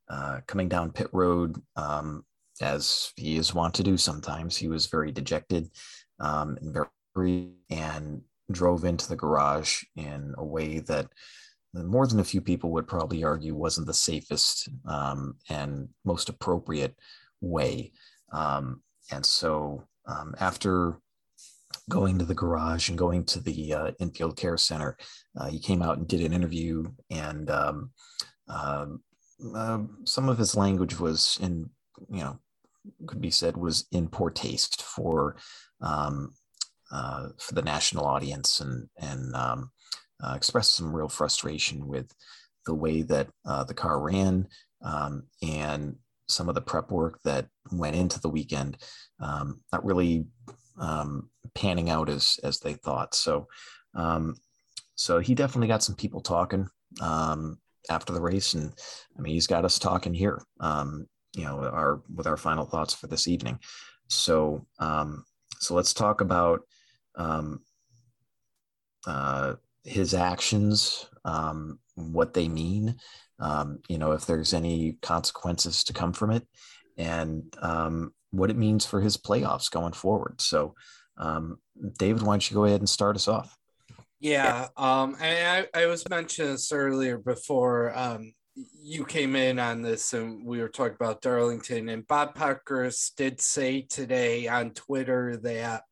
uh, 0.09 0.39
coming 0.47 0.69
down 0.69 0.91
pit 0.91 1.09
road, 1.13 1.61
um, 1.75 2.25
as 2.61 3.11
he 3.15 3.37
is 3.37 3.53
wont 3.53 3.75
to 3.75 3.83
do 3.83 3.97
sometimes, 3.97 4.57
he 4.57 4.67
was 4.67 4.87
very 4.87 5.11
dejected 5.11 5.69
um, 6.19 6.57
and 6.61 6.75
very, 7.15 7.51
and 7.69 8.21
drove 8.51 8.83
into 8.83 9.07
the 9.07 9.15
garage 9.15 9.83
in 9.95 10.33
a 10.37 10.43
way 10.43 10.79
that 10.79 11.07
more 11.73 12.07
than 12.07 12.19
a 12.19 12.23
few 12.23 12.41
people 12.41 12.71
would 12.71 12.87
probably 12.87 13.23
argue 13.23 13.53
wasn't 13.53 13.85
the 13.85 13.93
safest 13.93 14.69
um, 14.87 15.35
and 15.49 15.87
most 16.03 16.29
appropriate 16.29 16.95
way. 17.41 17.91
Um, 18.31 18.81
and 19.11 19.25
so 19.25 19.83
um, 20.07 20.33
after 20.39 20.99
going 21.89 22.19
to 22.19 22.25
the 22.25 22.35
garage 22.35 22.89
and 22.89 22.97
going 22.97 23.25
to 23.25 23.39
the 23.41 23.73
uh, 23.73 23.91
infield 23.99 24.37
care 24.37 24.57
center. 24.57 24.95
Uh, 25.37 25.47
he 25.47 25.59
came 25.59 25.81
out 25.81 25.97
and 25.97 26.07
did 26.07 26.21
an 26.21 26.33
interview, 26.33 26.85
and 27.09 27.49
um, 27.49 27.91
uh, 28.47 29.79
some 30.05 30.29
of 30.29 30.37
his 30.37 30.55
language 30.55 30.99
was 30.99 31.37
in, 31.41 31.69
you 32.09 32.21
know, 32.21 32.39
could 33.07 33.21
be 33.21 33.31
said 33.31 33.57
was 33.57 33.87
in 33.91 34.07
poor 34.07 34.29
taste 34.29 34.81
for 34.81 35.35
um, 35.81 36.33
uh, 36.91 37.29
for 37.37 37.53
the 37.53 37.61
national 37.61 38.05
audience, 38.05 38.59
and 38.59 38.87
and 38.97 39.35
um, 39.35 39.71
uh, 40.23 40.33
expressed 40.35 40.75
some 40.75 40.95
real 40.95 41.09
frustration 41.09 41.87
with 41.87 42.11
the 42.65 42.73
way 42.73 43.01
that 43.01 43.27
uh, 43.45 43.63
the 43.63 43.73
car 43.73 43.99
ran 43.99 44.47
um, 44.83 45.23
and 45.41 45.95
some 46.27 46.47
of 46.47 46.55
the 46.55 46.61
prep 46.61 46.91
work 46.91 47.19
that 47.23 47.47
went 47.71 47.95
into 47.95 48.19
the 48.19 48.29
weekend. 48.29 48.77
Um, 49.19 49.61
not 49.71 49.85
really 49.85 50.25
um, 50.79 51.29
panning 51.53 51.89
out 51.89 52.09
as 52.09 52.39
as 52.43 52.59
they 52.59 52.73
thought. 52.73 53.13
So, 53.13 53.47
um, 53.95 54.35
so 54.95 55.19
he 55.19 55.35
definitely 55.35 55.67
got 55.67 55.83
some 55.83 55.95
people 55.95 56.21
talking 56.21 56.67
um, 57.01 57.59
after 57.89 58.13
the 58.13 58.21
race, 58.21 58.53
and 58.53 58.73
I 59.17 59.21
mean 59.21 59.33
he's 59.33 59.47
got 59.47 59.65
us 59.65 59.79
talking 59.79 60.13
here. 60.13 60.41
Um, 60.59 61.07
you 61.35 61.43
know, 61.43 61.59
our 61.59 62.01
with 62.13 62.27
our 62.27 62.37
final 62.37 62.65
thoughts 62.65 62.93
for 62.93 63.07
this 63.07 63.27
evening. 63.27 63.59
So, 64.07 64.65
um, 64.79 65.23
so 65.59 65.75
let's 65.75 65.93
talk 65.93 66.21
about 66.21 66.61
um, 67.15 67.61
uh, 69.05 69.55
his 69.83 70.13
actions, 70.13 71.07
um, 71.25 71.79
what 71.95 72.33
they 72.33 72.47
mean. 72.47 72.95
Um, 73.39 73.79
you 73.87 73.97
know, 73.97 74.11
if 74.13 74.25
there's 74.25 74.53
any 74.53 74.97
consequences 75.01 75.83
to 75.85 75.93
come 75.93 76.13
from 76.13 76.31
it, 76.31 76.47
and 76.97 77.43
um, 77.61 78.13
what 78.31 78.49
it 78.49 78.57
means 78.57 78.85
for 78.85 79.01
his 79.01 79.17
playoffs 79.17 79.71
going 79.71 79.93
forward. 79.93 80.41
So, 80.41 80.75
um, 81.17 81.57
David, 81.97 82.21
why 82.21 82.33
don't 82.33 82.49
you 82.49 82.55
go 82.55 82.65
ahead 82.65 82.81
and 82.81 82.89
start 82.89 83.15
us 83.15 83.27
off? 83.27 83.57
Yeah, 84.19 84.67
um, 84.75 85.15
I, 85.21 85.67
I 85.73 85.85
was 85.85 86.07
mentioning 86.09 86.51
this 86.51 86.71
earlier 86.73 87.17
before 87.17 87.97
um, 87.97 88.33
you 88.55 89.05
came 89.05 89.35
in 89.35 89.59
on 89.59 89.81
this, 89.81 90.13
and 90.13 90.45
we 90.45 90.59
were 90.59 90.69
talking 90.69 90.95
about 90.95 91.21
Darlington. 91.21 91.89
And 91.89 92.05
Bob 92.05 92.35
Pockrass 92.35 93.15
did 93.15 93.39
say 93.39 93.81
today 93.81 94.47
on 94.47 94.71
Twitter 94.71 95.37
that 95.43 95.83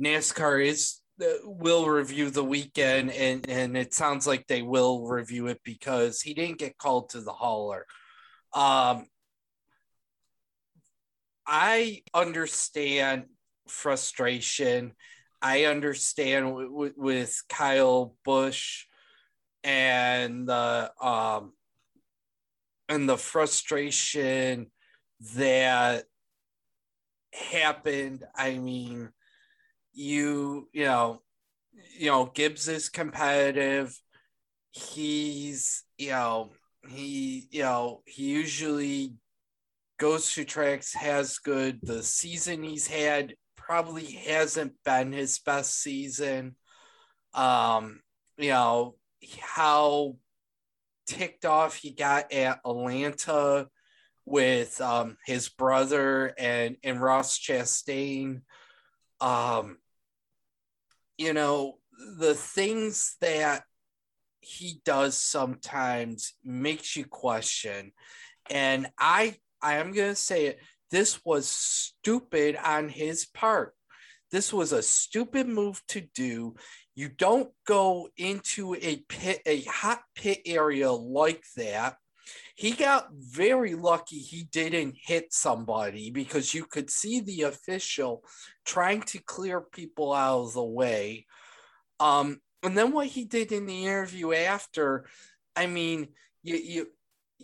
NASCAR 0.00 0.64
is 0.64 1.00
uh, 1.20 1.26
will 1.44 1.86
review 1.88 2.30
the 2.30 2.44
weekend, 2.44 3.10
and 3.10 3.48
and 3.48 3.76
it 3.76 3.92
sounds 3.92 4.26
like 4.26 4.46
they 4.46 4.62
will 4.62 5.06
review 5.06 5.48
it 5.48 5.60
because 5.64 6.20
he 6.20 6.34
didn't 6.34 6.58
get 6.58 6.78
called 6.78 7.10
to 7.10 7.20
the 7.20 7.32
hauler. 7.32 7.86
Um, 8.54 9.06
I 11.46 12.02
understand 12.14 13.24
frustration. 13.68 14.92
I 15.40 15.64
understand 15.64 16.46
w- 16.46 16.68
w- 16.70 16.94
with 16.96 17.42
Kyle 17.48 18.14
Busch 18.24 18.86
and 19.64 20.48
the 20.48 20.92
um 21.00 21.52
and 22.88 23.08
the 23.08 23.16
frustration 23.16 24.70
that 25.36 26.04
happened. 27.32 28.24
I 28.34 28.58
mean, 28.58 29.10
you 29.92 30.68
you 30.72 30.84
know, 30.86 31.22
you 31.98 32.06
know, 32.08 32.26
Gibbs 32.26 32.68
is 32.68 32.88
competitive. 32.88 33.98
He's 34.72 35.84
you 35.98 36.10
know 36.10 36.52
he 36.88 37.48
you 37.50 37.62
know 37.62 38.02
he 38.06 38.24
usually 38.24 39.14
goes 39.98 40.32
to 40.34 40.44
tracks 40.44 40.94
has 40.94 41.38
good. 41.38 41.80
The 41.82 42.02
season 42.02 42.62
he's 42.62 42.86
had 42.86 43.34
probably 43.56 44.12
hasn't 44.12 44.72
been 44.84 45.12
his 45.12 45.38
best 45.38 45.80
season. 45.80 46.56
Um 47.34 48.00
you 48.36 48.50
know 48.50 48.96
how 49.40 50.16
ticked 51.06 51.44
off 51.44 51.76
he 51.76 51.90
got 51.90 52.32
at 52.32 52.60
atlanta 52.64 53.68
with 54.24 54.80
um 54.80 55.16
his 55.26 55.48
brother 55.48 56.34
and 56.38 56.76
and 56.82 57.00
ross 57.00 57.38
chastain. 57.38 58.42
Um 59.20 59.78
you 61.18 61.32
know 61.32 61.78
the 62.18 62.34
things 62.34 63.16
that 63.20 63.62
he 64.40 64.80
does 64.84 65.16
sometimes 65.16 66.34
makes 66.44 66.96
you 66.96 67.04
question. 67.04 67.92
And 68.50 68.88
I 68.98 69.36
I 69.62 69.74
am 69.74 69.92
gonna 69.92 70.14
say 70.14 70.46
it, 70.46 70.60
this 70.90 71.24
was 71.24 71.48
stupid 71.48 72.56
on 72.56 72.88
his 72.88 73.26
part. 73.26 73.74
This 74.30 74.52
was 74.52 74.72
a 74.72 74.82
stupid 74.82 75.46
move 75.46 75.80
to 75.88 76.00
do. 76.14 76.54
You 76.94 77.08
don't 77.08 77.50
go 77.66 78.08
into 78.16 78.74
a 78.74 78.96
pit, 79.08 79.40
a 79.46 79.62
hot 79.62 80.00
pit 80.14 80.40
area 80.46 80.90
like 80.90 81.44
that. 81.56 81.96
He 82.54 82.72
got 82.72 83.08
very 83.12 83.74
lucky 83.74 84.18
he 84.18 84.44
didn't 84.44 84.96
hit 85.02 85.32
somebody 85.32 86.10
because 86.10 86.54
you 86.54 86.64
could 86.64 86.90
see 86.90 87.20
the 87.20 87.42
official 87.42 88.22
trying 88.64 89.02
to 89.02 89.18
clear 89.18 89.60
people 89.60 90.12
out 90.12 90.42
of 90.42 90.52
the 90.54 90.62
way. 90.62 91.26
Um, 91.98 92.40
and 92.62 92.76
then 92.76 92.92
what 92.92 93.08
he 93.08 93.24
did 93.24 93.52
in 93.52 93.66
the 93.66 93.86
interview 93.86 94.32
after, 94.32 95.06
I 95.56 95.66
mean, 95.66 96.08
you 96.42 96.56
you 96.56 96.86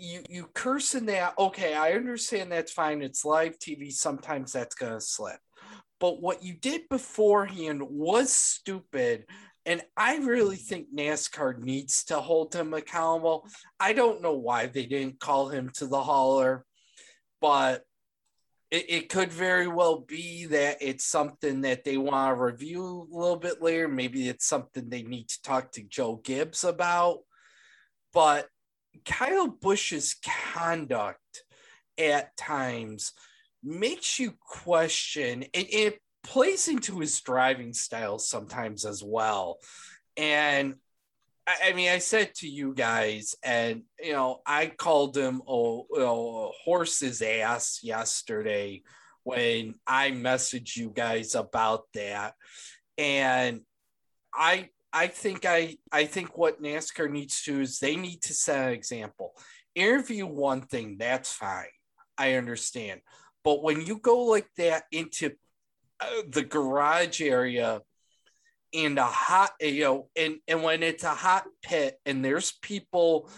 you 0.00 0.22
you 0.28 0.48
cursing 0.54 1.06
that. 1.06 1.34
Okay, 1.38 1.74
I 1.74 1.92
understand 1.92 2.52
that's 2.52 2.72
fine. 2.72 3.02
It's 3.02 3.24
live 3.24 3.58
TV. 3.58 3.92
Sometimes 3.92 4.52
that's 4.52 4.74
gonna 4.74 5.00
slip. 5.00 5.38
But 6.00 6.20
what 6.22 6.42
you 6.42 6.54
did 6.54 6.88
beforehand 6.88 7.82
was 7.82 8.32
stupid. 8.32 9.26
And 9.66 9.82
I 9.96 10.16
really 10.18 10.56
think 10.56 10.86
NASCAR 10.94 11.58
needs 11.58 12.04
to 12.04 12.20
hold 12.20 12.54
him 12.54 12.72
accountable. 12.72 13.46
I 13.78 13.92
don't 13.92 14.22
know 14.22 14.32
why 14.32 14.66
they 14.66 14.86
didn't 14.86 15.20
call 15.20 15.48
him 15.48 15.70
to 15.74 15.86
the 15.86 16.02
hauler, 16.02 16.64
but 17.40 17.84
it, 18.70 18.86
it 18.88 19.08
could 19.08 19.32
very 19.32 19.68
well 19.68 20.00
be 20.00 20.46
that 20.46 20.78
it's 20.80 21.04
something 21.04 21.62
that 21.62 21.84
they 21.84 21.96
want 21.96 22.36
to 22.36 22.42
review 22.42 23.08
a 23.12 23.16
little 23.16 23.36
bit 23.36 23.60
later. 23.60 23.88
Maybe 23.88 24.28
it's 24.28 24.46
something 24.46 24.88
they 24.88 25.02
need 25.02 25.28
to 25.28 25.42
talk 25.42 25.72
to 25.72 25.82
Joe 25.82 26.20
Gibbs 26.22 26.64
about. 26.64 27.18
But 28.12 28.48
Kyle 29.04 29.48
Busch's 29.48 30.16
conduct 30.52 31.44
at 31.98 32.36
times 32.36 33.12
makes 33.62 34.18
you 34.18 34.34
question, 34.40 35.44
and 35.54 35.66
it 35.70 36.00
plays 36.22 36.68
into 36.68 37.00
his 37.00 37.20
driving 37.20 37.72
style 37.72 38.18
sometimes 38.18 38.84
as 38.84 39.02
well. 39.02 39.58
And 40.16 40.74
I, 41.46 41.72
mean, 41.72 41.88
I 41.88 41.98
said 41.98 42.34
to 42.36 42.48
you 42.48 42.74
guys, 42.74 43.34
and 43.42 43.82
you 44.02 44.12
know, 44.12 44.40
I 44.46 44.66
called 44.66 45.16
him 45.16 45.40
a 45.46 46.48
horse's 46.64 47.22
ass 47.22 47.80
yesterday 47.82 48.82
when 49.22 49.74
I 49.86 50.10
messaged 50.10 50.76
you 50.76 50.90
guys 50.90 51.34
about 51.34 51.84
that, 51.94 52.34
and 52.96 53.62
I 54.34 54.70
I 54.92 55.06
think 55.08 55.44
I 55.44 55.76
I 55.92 56.04
think 56.06 56.36
what 56.36 56.62
NASCAR 56.62 57.10
needs 57.10 57.42
to 57.42 57.60
is 57.60 57.78
they 57.78 57.96
need 57.96 58.22
to 58.22 58.34
set 58.34 58.68
an 58.68 58.74
example. 58.74 59.34
Interview 59.74 60.26
one 60.26 60.62
thing, 60.62 60.96
that's 60.98 61.32
fine. 61.32 61.66
I 62.16 62.34
understand. 62.34 63.00
But 63.44 63.62
when 63.62 63.86
you 63.86 63.98
go 63.98 64.24
like 64.24 64.48
that 64.56 64.84
into 64.90 65.32
uh, 66.00 66.22
the 66.28 66.42
garage 66.42 67.20
area 67.20 67.80
and 68.74 68.98
a 68.98 69.04
hot 69.04 69.52
you 69.60 69.82
know 69.82 70.08
and 70.16 70.36
and 70.46 70.62
when 70.62 70.82
it's 70.82 71.04
a 71.04 71.14
hot 71.14 71.44
pit 71.62 71.98
and 72.04 72.22
there's 72.22 72.52
people 72.60 73.30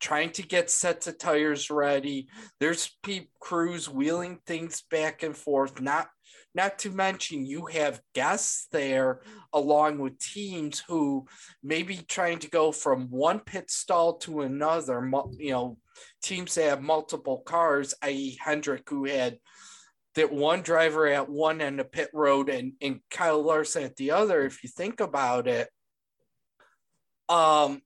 trying 0.00 0.30
to 0.30 0.42
get 0.42 0.68
sets 0.68 1.06
of 1.06 1.16
tires 1.16 1.70
ready 1.70 2.28
there's 2.58 2.90
people 3.04 3.30
crews 3.40 3.88
wheeling 3.88 4.38
things 4.46 4.82
back 4.90 5.22
and 5.22 5.36
forth 5.36 5.80
not 5.80 6.08
not 6.54 6.78
to 6.80 6.90
mention 6.90 7.44
you 7.44 7.66
have 7.66 8.00
guests 8.14 8.68
there 8.70 9.20
along 9.52 9.98
with 9.98 10.18
teams 10.18 10.82
who 10.86 11.26
may 11.62 11.82
be 11.82 11.96
trying 11.96 12.38
to 12.38 12.50
go 12.50 12.70
from 12.70 13.10
one 13.10 13.40
pit 13.40 13.70
stall 13.70 14.14
to 14.18 14.42
another. 14.42 15.10
You 15.38 15.50
know 15.50 15.78
teams 16.22 16.54
that 16.54 16.70
have 16.70 16.82
multiple 16.82 17.38
cars 17.38 17.94
i.e 18.02 18.36
hendrick 18.42 18.88
who 18.90 19.04
had 19.04 19.38
that 20.14 20.32
one 20.32 20.62
driver 20.62 21.06
at 21.06 21.28
one 21.28 21.60
end 21.60 21.80
of 21.80 21.90
pit 21.90 22.10
road 22.12 22.48
and, 22.48 22.72
and 22.80 23.00
Kyle 23.10 23.42
Larson 23.42 23.82
at 23.82 23.96
the 23.96 24.12
other, 24.12 24.44
if 24.44 24.62
you 24.62 24.70
think 24.70 25.00
about 25.00 25.48
it, 25.48 25.68
um, 27.28 27.82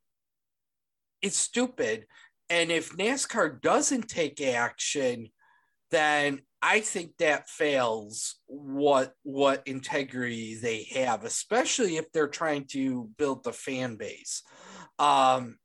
it's 1.23 1.39
stupid. 1.39 2.07
And 2.51 2.71
if 2.71 2.97
NASCAR 2.97 3.61
doesn't 3.61 4.09
take 4.09 4.41
action, 4.41 5.29
then 5.91 6.41
I 6.61 6.81
think 6.81 7.17
that 7.19 7.49
fails 7.49 8.37
what 8.47 9.13
what 9.23 9.63
integrity 9.67 10.57
they 10.57 10.85
have, 10.95 11.25
especially 11.25 11.97
if 11.97 12.11
they're 12.11 12.29
trying 12.29 12.65
to 12.73 13.09
build 13.17 13.45
the 13.45 13.53
fan 13.53 13.97
base. 13.97 14.43
Um, 14.99 15.59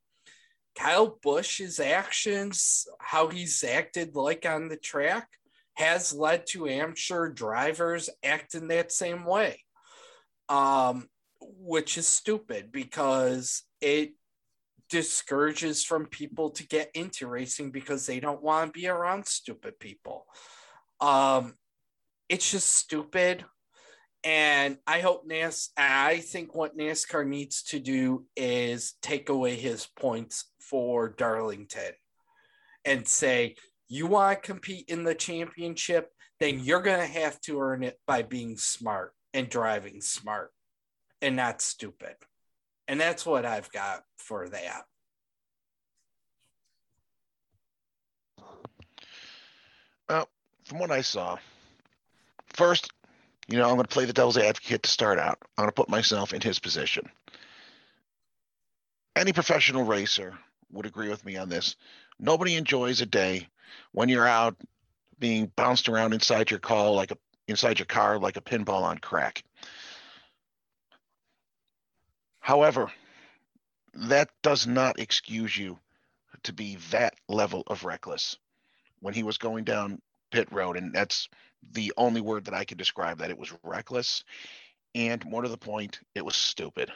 Kyle 0.77 1.19
Busch's 1.23 1.79
actions, 1.79 2.87
how 2.99 3.27
he's 3.27 3.63
acted 3.63 4.15
like 4.15 4.45
on 4.45 4.69
the 4.69 4.77
track, 4.77 5.27
has 5.75 6.13
led 6.13 6.45
to 6.47 6.67
amateur 6.67 7.29
drivers 7.29 8.09
acting 8.23 8.67
that 8.67 8.91
same 8.91 9.25
way, 9.25 9.59
um, 10.49 11.07
which 11.41 11.97
is 11.97 12.07
stupid 12.07 12.71
because 12.71 13.63
it 13.81 14.13
discourages 14.89 15.83
from 15.83 16.05
people 16.05 16.51
to 16.51 16.67
get 16.67 16.91
into 16.93 17.27
racing 17.27 17.71
because 17.71 18.05
they 18.05 18.19
don't 18.19 18.43
want 18.43 18.71
to 18.73 18.79
be 18.79 18.87
around 18.87 19.25
stupid 19.25 19.79
people. 19.79 20.27
Um, 21.03 21.55
it's 22.29 22.49
just 22.49 22.77
stupid. 22.77 23.43
And 24.23 24.77
I 24.87 25.01
hope 25.01 25.23
NAS, 25.27 25.71
I 25.75 26.19
think 26.19 26.55
what 26.55 26.77
NASCAR 26.77 27.27
needs 27.27 27.61
to 27.63 27.79
do 27.79 28.25
is 28.37 28.93
take 29.01 29.27
away 29.27 29.55
his 29.55 29.85
points 29.99 30.45
for 30.61 31.09
Darlington 31.09 31.91
and 32.85 33.05
say, 33.05 33.55
you 33.89 34.07
want 34.07 34.41
to 34.41 34.47
compete 34.47 34.85
in 34.87 35.03
the 35.03 35.13
championship, 35.13 36.09
then 36.39 36.61
you're 36.61 36.81
going 36.81 37.01
to 37.01 37.19
have 37.19 37.39
to 37.41 37.59
earn 37.59 37.83
it 37.83 37.99
by 38.07 38.21
being 38.21 38.55
smart 38.55 39.13
and 39.33 39.49
driving 39.49 39.99
smart 39.99 40.51
and 41.21 41.35
not 41.35 41.61
stupid. 41.61 42.15
And 42.87 42.97
that's 42.97 43.25
what 43.25 43.45
I've 43.45 43.69
got 43.73 44.03
for 44.17 44.47
that. 44.47 44.83
Well, 50.07 50.29
from 50.65 50.79
what 50.79 50.91
I 50.91 51.01
saw, 51.01 51.37
first, 52.53 52.91
you 53.47 53.57
know, 53.57 53.65
I'm 53.65 53.75
going 53.75 53.85
to 53.85 53.93
play 53.93 54.05
the 54.05 54.13
devil's 54.13 54.37
advocate 54.37 54.83
to 54.83 54.89
start 54.89 55.19
out. 55.19 55.37
I'm 55.57 55.63
going 55.63 55.69
to 55.69 55.73
put 55.73 55.89
myself 55.89 56.33
in 56.33 56.41
his 56.41 56.59
position. 56.59 57.09
Any 59.15 59.33
professional 59.33 59.83
racer 59.83 60.37
would 60.71 60.85
agree 60.85 61.09
with 61.09 61.25
me 61.25 61.37
on 61.37 61.49
this. 61.49 61.75
Nobody 62.19 62.55
enjoys 62.55 63.01
a 63.01 63.05
day 63.05 63.47
when 63.91 64.09
you're 64.09 64.27
out 64.27 64.55
being 65.19 65.51
bounced 65.55 65.89
around 65.89 66.13
inside 66.13 66.49
your 66.49 66.59
car 66.59 66.89
like 66.89 67.11
a 67.11 67.17
inside 67.47 67.79
your 67.79 67.85
car 67.85 68.17
like 68.17 68.37
a 68.37 68.41
pinball 68.41 68.83
on 68.83 68.97
crack. 68.97 69.43
However, 72.39 72.91
that 73.93 74.29
does 74.41 74.65
not 74.65 74.99
excuse 74.99 75.55
you 75.57 75.77
to 76.43 76.53
be 76.53 76.77
that 76.91 77.15
level 77.27 77.63
of 77.67 77.85
reckless 77.85 78.37
when 78.99 79.13
he 79.13 79.23
was 79.23 79.37
going 79.37 79.63
down 79.63 80.01
pit 80.33 80.47
road 80.51 80.75
and 80.75 80.93
that's 80.93 81.29
the 81.71 81.93
only 81.95 82.21
word 82.21 82.45
that 82.45 82.55
I 82.55 82.65
could 82.65 82.79
describe 82.79 83.19
that 83.19 83.29
it 83.29 83.37
was 83.37 83.53
reckless 83.63 84.23
and 84.95 85.23
more 85.25 85.43
to 85.43 85.49
the 85.49 85.57
point 85.57 85.99
it 86.15 86.25
was 86.25 86.35
stupid. 86.35 86.91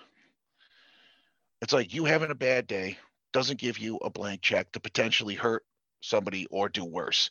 It's 1.61 1.73
like 1.73 1.93
you 1.93 2.05
having 2.05 2.31
a 2.31 2.35
bad 2.35 2.67
day 2.67 2.97
doesn't 3.33 3.59
give 3.59 3.77
you 3.77 3.97
a 3.97 4.09
blank 4.09 4.41
check 4.41 4.71
to 4.71 4.79
potentially 4.79 5.35
hurt 5.35 5.63
somebody 6.01 6.47
or 6.49 6.67
do 6.67 6.83
worse 6.83 7.29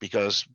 because 0.00 0.46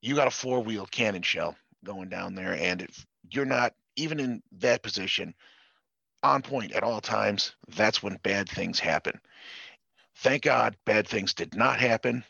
you 0.00 0.14
got 0.14 0.26
a 0.28 0.30
four 0.30 0.60
wheel 0.60 0.86
cannon 0.86 1.22
shell 1.22 1.54
going 1.84 2.08
down 2.08 2.34
there, 2.34 2.54
and 2.54 2.82
if 2.82 3.06
you're 3.30 3.44
not 3.44 3.74
even 3.96 4.20
in 4.20 4.42
that 4.52 4.82
position 4.82 5.34
on 6.22 6.42
point 6.42 6.72
at 6.72 6.82
all 6.82 7.00
times, 7.00 7.54
that's 7.76 8.02
when 8.02 8.18
bad 8.22 8.48
things 8.48 8.78
happen. 8.78 9.20
Thank 10.16 10.42
God 10.42 10.76
bad 10.84 11.06
things 11.06 11.34
did 11.34 11.54
not 11.54 11.78
happen, 11.78 12.24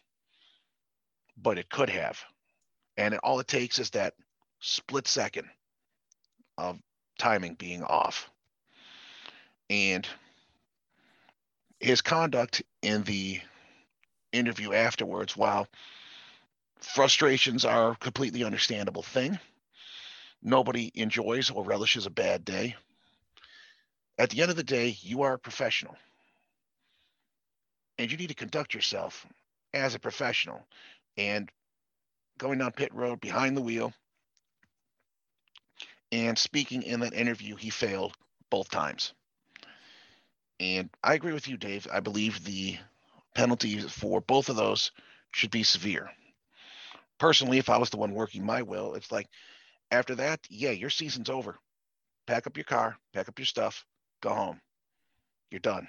but 1.40 1.58
it 1.58 1.70
could 1.70 1.90
have. 1.90 2.20
And 2.96 3.14
it, 3.14 3.20
all 3.22 3.40
it 3.40 3.48
takes 3.48 3.78
is 3.78 3.90
that 3.90 4.14
split 4.60 5.06
second 5.06 5.48
of 6.56 6.78
timing 7.18 7.54
being 7.54 7.82
off. 7.82 8.30
And 9.70 10.06
his 11.80 12.00
conduct 12.00 12.62
in 12.82 13.02
the 13.04 13.40
interview 14.32 14.72
afterwards, 14.72 15.36
while 15.36 15.68
frustrations 16.80 17.64
are 17.64 17.92
a 17.92 17.96
completely 17.96 18.44
understandable 18.44 19.02
thing, 19.02 19.38
nobody 20.42 20.90
enjoys 20.94 21.50
or 21.50 21.64
relishes 21.64 22.06
a 22.06 22.10
bad 22.10 22.44
day. 22.44 22.74
At 24.18 24.30
the 24.30 24.42
end 24.42 24.50
of 24.50 24.56
the 24.56 24.64
day, 24.64 24.96
you 25.00 25.22
are 25.22 25.34
a 25.34 25.38
professional. 25.38 25.96
And 27.98 28.10
you 28.10 28.16
need 28.16 28.28
to 28.28 28.34
conduct 28.34 28.74
yourself 28.74 29.26
as 29.74 29.94
a 29.94 30.00
professional. 30.00 30.66
And 31.18 31.50
going 32.38 32.60
down 32.60 32.72
pit 32.72 32.94
road 32.94 33.20
behind 33.20 33.56
the 33.56 33.62
wheel 33.62 33.92
and 36.12 36.38
speaking 36.38 36.82
in 36.84 37.00
that 37.00 37.12
interview, 37.12 37.56
he 37.56 37.70
failed 37.70 38.14
both 38.50 38.70
times. 38.70 39.12
And 40.60 40.88
I 41.02 41.14
agree 41.14 41.32
with 41.32 41.48
you, 41.48 41.56
Dave. 41.56 41.86
I 41.92 42.00
believe 42.00 42.44
the 42.44 42.78
penalties 43.34 43.90
for 43.92 44.20
both 44.20 44.48
of 44.48 44.56
those 44.56 44.92
should 45.32 45.50
be 45.50 45.62
severe. 45.62 46.10
Personally, 47.18 47.58
if 47.58 47.68
I 47.68 47.78
was 47.78 47.90
the 47.90 47.96
one 47.96 48.14
working 48.14 48.46
my 48.46 48.62
will, 48.62 48.94
it's 48.94 49.12
like 49.12 49.28
after 49.90 50.14
that, 50.16 50.40
yeah, 50.48 50.70
your 50.70 50.90
season's 50.90 51.30
over. 51.30 51.58
Pack 52.26 52.46
up 52.46 52.56
your 52.56 52.64
car, 52.64 52.96
pack 53.12 53.28
up 53.28 53.38
your 53.38 53.46
stuff, 53.46 53.84
go 54.20 54.30
home. 54.30 54.60
You're 55.50 55.60
done. 55.60 55.88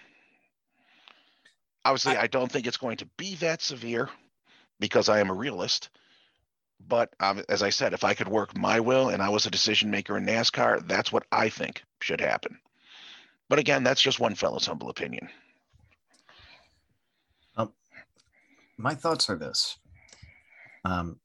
Obviously, 1.86 2.16
I, 2.16 2.24
I 2.24 2.28
don't 2.28 2.52
think 2.52 2.66
it's 2.66 2.78
going 2.78 2.98
to 2.98 3.08
be 3.18 3.36
that 3.36 3.62
severe 3.62 4.10
because 4.80 5.10
I 5.10 5.20
am 5.20 5.30
a 5.30 5.34
realist. 5.34 5.90
But 6.88 7.14
um, 7.20 7.44
as 7.50 7.62
I 7.62 7.70
said, 7.70 7.94
if 7.94 8.04
I 8.04 8.14
could 8.14 8.28
work 8.28 8.58
my 8.58 8.80
will 8.80 9.10
and 9.10 9.22
I 9.22 9.30
was 9.30 9.46
a 9.46 9.52
decision 9.52 9.92
maker 9.92 10.18
in 10.18 10.26
NASCAR, 10.26 10.88
that's 10.88 11.12
what 11.12 11.26
I 11.32 11.50
think 11.50 11.84
should 12.02 12.22
happen. 12.22 12.58
But 13.50 13.60
again, 13.60 13.84
that's 13.84 14.02
just 14.02 14.20
one 14.20 14.36
fellow's 14.36 14.66
humble 14.66 14.90
opinion. 14.90 15.28
Um, 17.58 17.74
my 18.78 18.96
thoughts 18.96 19.30
are 19.30 19.36
this 19.36 19.78
um, 20.86 21.20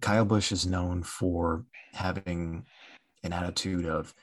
Kyle 0.00 0.24
Busch 0.24 0.52
is 0.52 0.66
known 0.66 1.02
for 1.02 1.64
having 1.92 2.64
an 3.22 3.32
attitude 3.32 3.86
of, 3.86 4.14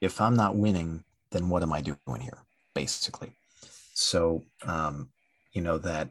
if 0.00 0.20
I'm 0.20 0.34
not 0.34 0.56
winning, 0.56 1.04
then 1.30 1.48
what 1.48 1.62
am 1.62 1.72
I 1.72 1.80
doing 1.80 2.20
here? 2.20 2.38
Basically. 2.74 3.32
So, 3.94 4.42
um, 4.66 5.10
you 5.52 5.62
know, 5.62 5.78
that 5.78 6.08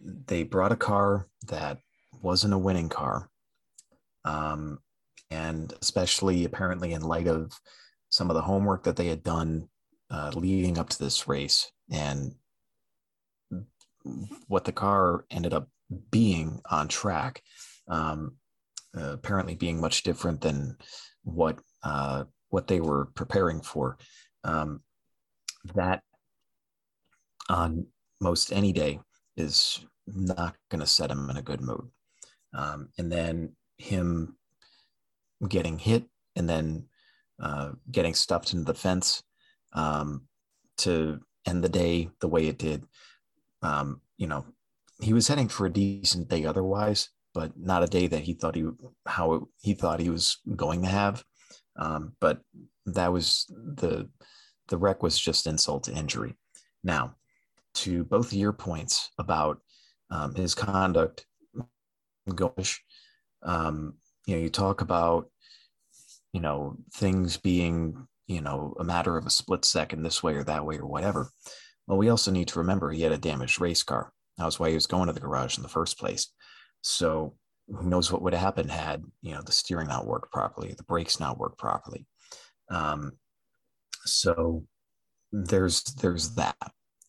they 0.00 0.42
brought 0.42 0.72
a 0.72 0.76
car 0.76 1.26
that 1.48 1.78
wasn't 2.22 2.54
a 2.54 2.58
winning 2.58 2.88
car. 2.88 3.28
Um, 4.24 4.80
and 5.30 5.72
especially 5.80 6.44
apparently 6.44 6.92
in 6.92 7.02
light 7.02 7.28
of 7.28 7.52
some 8.10 8.30
of 8.30 8.34
the 8.34 8.42
homework 8.42 8.84
that 8.84 8.96
they 8.96 9.08
had 9.08 9.22
done 9.22 9.68
uh, 10.10 10.30
leading 10.34 10.78
up 10.78 10.88
to 10.88 10.98
this 10.98 11.26
race 11.26 11.70
and 11.90 12.34
what 14.46 14.64
the 14.64 14.72
car 14.72 15.24
ended 15.30 15.52
up 15.52 15.68
being 16.10 16.60
on 16.70 16.88
track, 16.88 17.42
um, 17.88 18.36
uh, 18.96 19.12
apparently 19.12 19.54
being 19.54 19.80
much 19.80 20.02
different 20.02 20.40
than 20.40 20.76
what 21.22 21.58
uh, 21.82 22.24
what 22.48 22.66
they 22.66 22.80
were 22.80 23.06
preparing 23.14 23.60
for. 23.60 23.98
Um, 24.44 24.80
that 25.74 26.02
on 27.48 27.86
most 28.20 28.52
any 28.52 28.72
day 28.72 29.00
is 29.36 29.84
not 30.06 30.54
going 30.70 30.80
to 30.80 30.86
set 30.86 31.10
him 31.10 31.28
in 31.30 31.36
a 31.36 31.42
good 31.42 31.60
mood. 31.60 31.88
Um, 32.54 32.88
and 32.98 33.10
then 33.10 33.52
him 33.78 34.36
getting 35.48 35.78
hit 35.78 36.04
and 36.34 36.48
then 36.48 36.86
uh, 37.40 37.72
getting 37.90 38.14
stuffed 38.14 38.52
into 38.52 38.64
the 38.64 38.78
fence 38.78 39.22
um, 39.72 40.22
to 40.78 41.20
end 41.46 41.62
the 41.62 41.68
day 41.68 42.08
the 42.20 42.28
way 42.28 42.46
it 42.46 42.58
did. 42.58 42.84
Um, 43.62 44.00
you 44.16 44.26
know, 44.26 44.46
he 45.00 45.12
was 45.12 45.28
heading 45.28 45.48
for 45.48 45.66
a 45.66 45.72
decent 45.72 46.28
day 46.28 46.44
otherwise, 46.44 47.10
but 47.34 47.52
not 47.58 47.82
a 47.82 47.86
day 47.86 48.06
that 48.06 48.22
he 48.22 48.32
thought 48.32 48.54
he 48.54 48.66
how 49.06 49.48
he 49.60 49.74
thought 49.74 50.00
he 50.00 50.10
was 50.10 50.38
going 50.56 50.82
to 50.82 50.88
have. 50.88 51.22
Um, 51.76 52.14
but 52.20 52.40
that 52.86 53.12
was 53.12 53.44
the 53.48 54.08
the 54.68 54.78
wreck 54.78 55.02
was 55.02 55.18
just 55.18 55.46
insult 55.46 55.84
to 55.84 55.92
injury. 55.92 56.34
Now, 56.82 57.16
to 57.76 58.04
both 58.04 58.32
your 58.32 58.52
points 58.52 59.10
about 59.18 59.60
um, 60.10 60.34
his 60.34 60.54
conduct 60.54 61.26
Gosh, 62.34 62.82
um, 63.42 63.94
you 64.26 64.34
know, 64.34 64.42
you 64.42 64.50
talk 64.50 64.80
about, 64.80 65.30
you 66.32 66.40
know, 66.40 66.76
things 66.94 67.36
being, 67.36 68.08
you 68.26 68.40
know, 68.40 68.74
a 68.80 68.84
matter 68.84 69.16
of 69.16 69.26
a 69.26 69.30
split 69.30 69.64
second 69.64 70.02
this 70.02 70.22
way 70.22 70.34
or 70.34 70.42
that 70.44 70.64
way 70.64 70.78
or 70.78 70.86
whatever. 70.86 71.30
Well, 71.86 71.98
we 71.98 72.08
also 72.08 72.32
need 72.32 72.48
to 72.48 72.58
remember 72.58 72.90
he 72.90 73.02
had 73.02 73.12
a 73.12 73.18
damaged 73.18 73.60
race 73.60 73.84
car. 73.84 74.12
That 74.38 74.44
was 74.44 74.58
why 74.58 74.70
he 74.70 74.74
was 74.74 74.88
going 74.88 75.06
to 75.06 75.12
the 75.12 75.20
garage 75.20 75.56
in 75.56 75.62
the 75.62 75.68
first 75.68 75.98
place. 75.98 76.32
So 76.82 77.36
who 77.68 77.88
knows 77.88 78.10
what 78.10 78.22
would 78.22 78.34
have 78.34 78.42
happened 78.42 78.72
had, 78.72 79.04
you 79.22 79.32
know, 79.32 79.42
the 79.42 79.52
steering 79.52 79.86
not 79.86 80.06
worked 80.06 80.32
properly, 80.32 80.74
the 80.76 80.82
brakes 80.82 81.20
not 81.20 81.38
worked 81.38 81.58
properly. 81.58 82.06
Um, 82.70 83.12
so 84.04 84.64
there's 85.30 85.82
there's 85.82 86.34
that. 86.34 86.56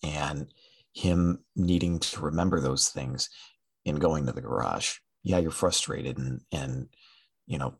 And 0.04 0.52
him 0.94 1.40
needing 1.56 2.00
to 2.00 2.22
remember 2.22 2.60
those 2.60 2.90
things 2.90 3.30
in 3.86 3.98
going 3.98 4.26
to 4.26 4.32
the 4.32 4.42
garage 4.42 4.96
yeah, 5.28 5.40
you're 5.40 5.52
frustrated 5.52 6.18
and 6.18 6.40
and 6.54 6.88
you 7.48 7.58
know 7.58 7.76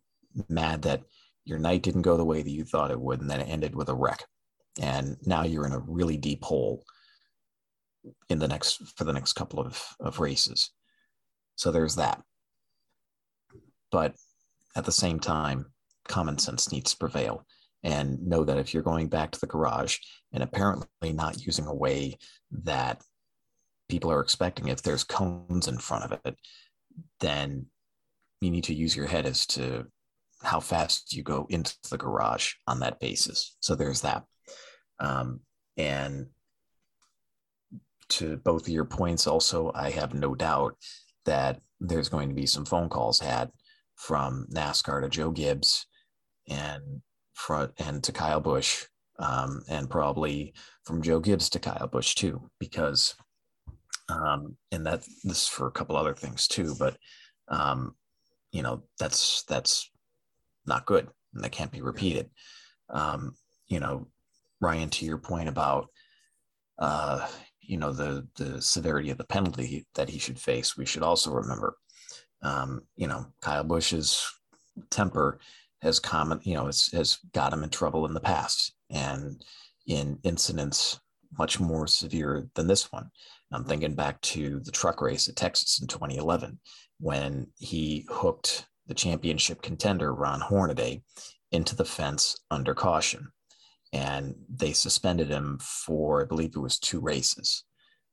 mad 0.50 0.82
that 0.82 1.04
your 1.46 1.60
night 1.60 1.82
didn't 1.82 2.02
go 2.02 2.18
the 2.18 2.26
way 2.26 2.42
that 2.42 2.50
you 2.50 2.66
thought 2.66 2.92
it 2.92 3.00
would, 3.00 3.22
and 3.22 3.30
then 3.30 3.40
it 3.40 3.48
ended 3.48 3.74
with 3.74 3.88
a 3.88 3.96
wreck, 3.96 4.26
and 4.82 5.16
now 5.26 5.44
you're 5.44 5.66
in 5.66 5.72
a 5.72 5.80
really 5.80 6.18
deep 6.18 6.44
hole 6.44 6.84
in 8.30 8.40
the 8.40 8.50
next 8.50 8.82
for 8.98 9.06
the 9.06 9.14
next 9.14 9.34
couple 9.34 9.62
of, 9.62 9.82
of 10.02 10.20
races. 10.20 10.72
So 11.56 11.72
there's 11.72 11.96
that. 11.96 12.22
But 13.92 14.16
at 14.76 14.84
the 14.84 14.92
same 14.92 15.20
time, 15.20 15.68
common 16.10 16.38
sense 16.40 16.70
needs 16.70 16.92
to 16.92 16.98
prevail 16.98 17.46
and 17.84 18.26
know 18.26 18.44
that 18.44 18.58
if 18.58 18.74
you're 18.74 18.84
going 18.84 19.08
back 19.08 19.32
to 19.32 19.40
the 19.40 19.48
garage 19.48 19.98
and 20.34 20.44
apparently 20.44 21.14
not 21.14 21.46
using 21.46 21.68
a 21.68 21.74
way 21.74 22.18
that 22.52 23.02
people 23.90 24.12
are 24.12 24.22
expecting, 24.22 24.68
if 24.68 24.82
there's 24.82 25.04
cones 25.04 25.68
in 25.68 25.78
front 25.78 26.12
of 26.12 26.20
it, 26.26 26.36
then 27.20 27.66
you 28.42 28.52
need 28.52 28.66
to 28.66 28.74
use 28.74 28.96
your 28.96 29.08
head 29.08 29.26
as 29.26 29.46
to 29.46 29.86
how 30.44 30.60
fast 30.60 31.14
you 31.14 31.24
go 31.24 31.48
into 31.50 31.76
the 31.90 31.98
garage 31.98 32.54
on 32.68 32.80
that 32.80 33.00
basis. 33.00 33.56
So 33.60 33.76
there's 33.76 34.02
that. 34.02 34.24
Um, 35.00 35.42
and 35.78 36.28
to 38.10 38.38
both 38.38 38.64
of 38.64 38.70
your 38.70 38.86
points, 38.86 39.28
also, 39.28 39.72
I 39.74 39.92
have 39.92 40.14
no 40.14 40.36
doubt 40.36 40.76
that 41.26 41.62
there's 41.80 42.10
going 42.10 42.30
to 42.30 42.36
be 42.36 42.46
some 42.46 42.66
phone 42.66 42.90
calls 42.90 43.20
had 43.20 43.52
from 43.96 44.48
NASCAR 44.52 45.02
to 45.02 45.10
Joe 45.10 45.32
Gibbs 45.32 45.86
and 46.48 47.02
front 47.38 47.72
and 47.78 48.04
to 48.04 48.12
Kyle 48.12 48.40
Busch, 48.42 48.86
um, 49.20 49.64
and 49.70 49.90
probably 49.90 50.54
from 50.84 51.02
Joe 51.02 51.20
Gibbs 51.20 51.50
to 51.52 51.60
Kyle 51.60 51.88
Busch 51.88 52.16
too, 52.16 52.50
because 52.60 53.16
um, 54.10 54.58
and 54.72 54.86
that 54.86 55.02
this 55.24 55.44
is 55.44 55.48
for 55.48 55.68
a 55.68 55.72
couple 55.72 55.98
other 55.98 56.14
things 56.14 56.48
too 56.48 56.76
but 56.80 56.98
um, 57.50 57.96
you 58.52 58.64
know 58.64 58.84
that's 59.00 59.44
that's 59.44 59.90
not 60.66 60.86
good 60.86 61.08
and 61.34 61.44
that 61.44 61.52
can't 61.52 61.72
be 61.72 61.82
repeated. 61.82 62.30
Um, 62.90 63.36
you 63.68 63.80
know 63.80 64.08
ryan 64.62 64.90
to 64.90 65.06
your 65.06 65.18
point 65.18 65.50
about 65.50 65.90
uh, 66.80 67.28
you 67.62 67.78
know 67.78 67.92
the 67.92 68.28
the 68.38 68.62
severity 68.62 69.10
of 69.10 69.18
the 69.18 69.26
penalty 69.26 69.86
that 69.96 70.10
he 70.10 70.20
should 70.20 70.40
face 70.40 70.78
we 70.78 70.86
should 70.86 71.04
also 71.04 71.32
remember 71.32 71.76
um, 72.42 72.82
you 72.96 73.08
know 73.08 73.26
kyle 73.42 73.64
busch's 73.64 74.28
temper 74.90 75.40
has 75.82 76.00
common 76.00 76.40
you 76.44 76.54
know 76.54 76.66
has, 76.66 76.88
has 76.88 77.18
got 77.34 77.54
him 77.54 77.64
in 77.64 77.70
trouble 77.70 78.06
in 78.06 78.14
the 78.14 78.20
past 78.20 78.74
and 78.90 79.44
in 79.88 80.20
incidents 80.24 81.00
much 81.38 81.60
more 81.60 81.88
severe 81.88 82.48
than 82.56 82.68
this 82.68 82.92
one 82.92 83.10
I'm 83.52 83.64
thinking 83.64 83.96
back 83.96 84.20
to 84.22 84.60
the 84.60 84.72
truck 84.72 85.02
race 85.02 85.28
at 85.28 85.36
Texas 85.36 85.80
in 85.80 85.88
2011 85.88 86.60
when 87.00 87.48
he 87.58 88.06
hooked 88.10 88.68
the 88.88 88.94
championship 88.94 89.62
contender, 89.62 90.14
Ron 90.14 90.42
Hornaday, 90.42 91.02
into 91.52 91.76
the 91.76 91.86
fence 91.86 92.38
under 92.52 92.74
caution. 92.74 93.32
And 93.94 94.36
they 94.50 94.74
suspended 94.74 95.30
him 95.30 95.60
for, 95.62 96.22
I 96.22 96.26
believe 96.26 96.56
it 96.56 96.60
was 96.60 96.78
two 96.78 97.00
races 97.00 97.64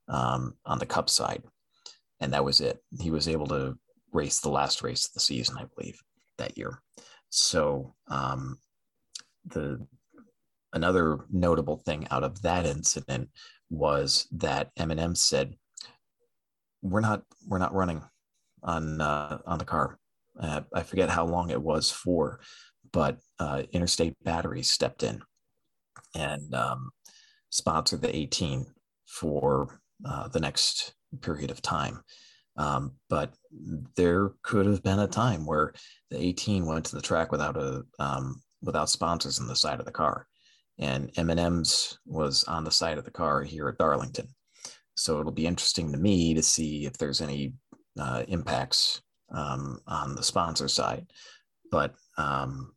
um, 0.08 0.54
on 0.64 0.78
the 0.78 0.86
cup 0.86 1.10
side. 1.10 1.42
And 2.20 2.32
that 2.32 2.44
was 2.44 2.60
it. 2.60 2.78
He 3.00 3.10
was 3.10 3.28
able 3.28 3.48
to 3.48 3.76
race, 4.12 4.38
the 4.38 4.50
last 4.50 4.82
race 4.82 5.06
of 5.06 5.14
the 5.14 5.20
season, 5.20 5.56
I 5.58 5.64
believe, 5.76 6.00
that 6.38 6.56
year. 6.56 6.80
So 7.35 7.94
um, 8.06 8.59
the 9.44 9.85
another 10.73 11.24
notable 11.32 11.78
thing 11.85 12.06
out 12.12 12.23
of 12.23 12.43
that 12.43 12.65
incident 12.65 13.28
was 13.70 14.28
that 14.31 14.70
M&M 14.77 15.16
said, 15.16 15.56
"We're 16.81 17.01
not 17.01 17.24
we're 17.44 17.59
not 17.59 17.74
running 17.74 18.02
on 18.62 19.01
uh, 19.01 19.39
on 19.47 19.59
the 19.59 19.65
car." 19.65 19.98
Uh, 20.39 20.61
I 20.73 20.85
forget 20.85 21.11
how 21.11 21.27
long 21.27 21.51
it 21.51 21.61
was 21.61 21.90
for, 21.90 22.39
but 22.93 23.19
uh, 23.40 23.65
Interstate 23.73 24.15
Batteries 24.23 24.70
stepped 24.70 25.02
in 25.02 25.20
and 26.15 26.55
um, 26.55 26.90
sponsored 27.51 28.02
the 28.02 28.15
18 28.15 28.65
for 29.06 29.81
uh, 30.09 30.28
the 30.28 30.40
next 30.40 30.94
period 31.20 31.51
of 31.51 31.61
time. 31.62 32.01
Um, 32.56 32.93
but 33.10 33.35
there 33.97 34.31
could 34.43 34.66
have 34.66 34.82
been 34.82 35.01
a 35.01 35.09
time 35.09 35.44
where 35.44 35.72
the 36.10 36.22
18 36.22 36.66
went 36.66 36.85
to 36.86 36.97
the 36.97 37.02
track 37.02 37.32
without 37.32 37.56
a 37.56 37.82
um, 37.98 38.40
without 38.62 38.89
sponsors 38.89 39.40
on 39.40 39.47
the 39.47 39.56
side 39.56 39.81
of 39.81 39.86
the 39.86 39.93
car, 39.93 40.26
and 40.78 41.10
M&M's 41.16 41.98
was 42.06 42.44
on 42.44 42.64
the 42.64 42.70
side 42.70 42.98
of 42.98 43.05
the 43.05 43.10
car 43.10 43.43
here 43.43 43.68
at 43.68 43.78
Darlington. 43.78 44.28
So 44.97 45.18
it'll 45.20 45.32
be 45.32 45.47
interesting 45.47 45.93
to 45.93 45.98
me 45.98 46.35
to 46.35 46.43
see 46.43 46.86
if 46.86 46.97
there's 46.97 47.20
any 47.20 47.55
uh, 47.98 48.24
impacts 48.28 49.02
um, 49.32 49.81
on 49.86 50.14
the 50.14 50.22
sponsor 50.22 50.68
side. 50.68 51.06
But 51.70 51.94
um, 52.16 52.72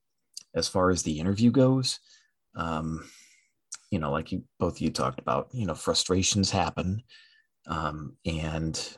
as 0.55 0.67
far 0.67 0.89
as 0.89 1.03
the 1.03 1.19
interview 1.19 1.51
goes, 1.51 1.99
um, 2.55 3.07
you 3.91 3.99
know, 3.99 4.11
like 4.11 4.31
you 4.31 4.43
both 4.59 4.81
you 4.81 4.89
talked 4.89 5.19
about, 5.19 5.49
you 5.53 5.65
know, 5.65 5.75
frustrations 5.75 6.49
happen, 6.51 7.03
um, 7.67 8.17
and 8.25 8.97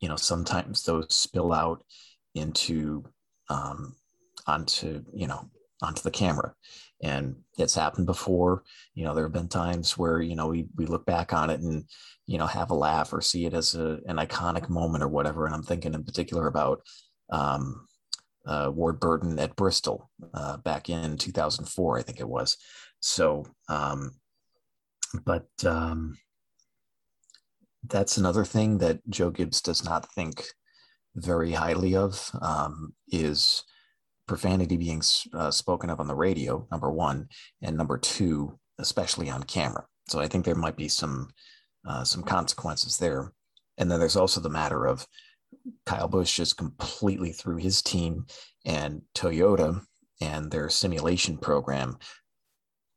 you 0.00 0.08
know 0.08 0.16
sometimes 0.16 0.82
those 0.84 1.14
spill 1.14 1.52
out 1.52 1.82
into 2.34 3.04
um, 3.48 3.96
onto 4.46 5.04
you 5.12 5.26
know 5.26 5.50
onto 5.82 6.02
the 6.02 6.10
camera. 6.10 6.54
And 7.02 7.36
it's 7.56 7.74
happened 7.74 8.06
before. 8.06 8.62
You 8.94 9.04
know 9.04 9.14
there 9.14 9.24
have 9.24 9.32
been 9.32 9.48
times 9.48 9.96
where 9.96 10.20
you 10.20 10.36
know 10.36 10.48
we, 10.48 10.66
we 10.76 10.86
look 10.86 11.06
back 11.06 11.32
on 11.32 11.50
it 11.50 11.60
and 11.60 11.84
you 12.26 12.38
know 12.38 12.46
have 12.46 12.70
a 12.70 12.74
laugh 12.74 13.12
or 13.12 13.20
see 13.20 13.46
it 13.46 13.54
as 13.54 13.74
a, 13.74 13.98
an 14.06 14.16
iconic 14.16 14.68
moment 14.68 15.02
or 15.02 15.08
whatever. 15.08 15.46
And 15.46 15.54
i'm 15.54 15.62
thinking 15.62 15.94
in 15.94 16.04
particular 16.04 16.46
about 16.46 16.82
um, 17.30 17.86
uh, 18.46 18.70
ward 18.72 19.00
burton 19.00 19.38
at 19.38 19.56
bristol 19.56 20.10
uh, 20.34 20.56
back 20.58 20.88
in 20.88 21.16
2004 21.16 21.98
i 21.98 22.02
think 22.02 22.20
it 22.20 22.28
was. 22.28 22.56
So 23.00 23.46
um, 23.68 24.12
but 25.24 25.48
um, 25.64 26.18
that's 27.88 28.16
another 28.16 28.44
thing 28.44 28.78
that 28.78 29.00
joe 29.08 29.30
gibbs 29.30 29.60
does 29.60 29.84
not 29.84 30.12
think 30.12 30.44
very 31.16 31.52
highly 31.52 31.96
of 31.96 32.30
um, 32.40 32.94
is 33.08 33.64
profanity 34.30 34.76
being 34.76 35.02
uh, 35.34 35.50
spoken 35.50 35.90
of 35.90 35.98
on 35.98 36.06
the 36.06 36.14
radio, 36.14 36.64
number 36.70 36.88
one, 36.88 37.28
and 37.62 37.76
number 37.76 37.98
two, 37.98 38.56
especially 38.78 39.28
on 39.28 39.42
camera. 39.42 39.84
So 40.08 40.20
I 40.20 40.28
think 40.28 40.44
there 40.44 40.54
might 40.54 40.76
be 40.76 40.86
some 40.86 41.30
uh, 41.84 42.04
some 42.04 42.22
consequences 42.22 42.96
there. 42.96 43.32
And 43.76 43.90
then 43.90 43.98
there's 43.98 44.14
also 44.14 44.40
the 44.40 44.48
matter 44.48 44.86
of 44.86 45.04
Kyle 45.84 46.06
Busch 46.06 46.36
just 46.36 46.56
completely 46.56 47.32
threw 47.32 47.56
his 47.56 47.82
team 47.82 48.26
and 48.64 49.02
Toyota 49.16 49.82
and 50.20 50.48
their 50.48 50.68
simulation 50.68 51.36
program 51.36 51.98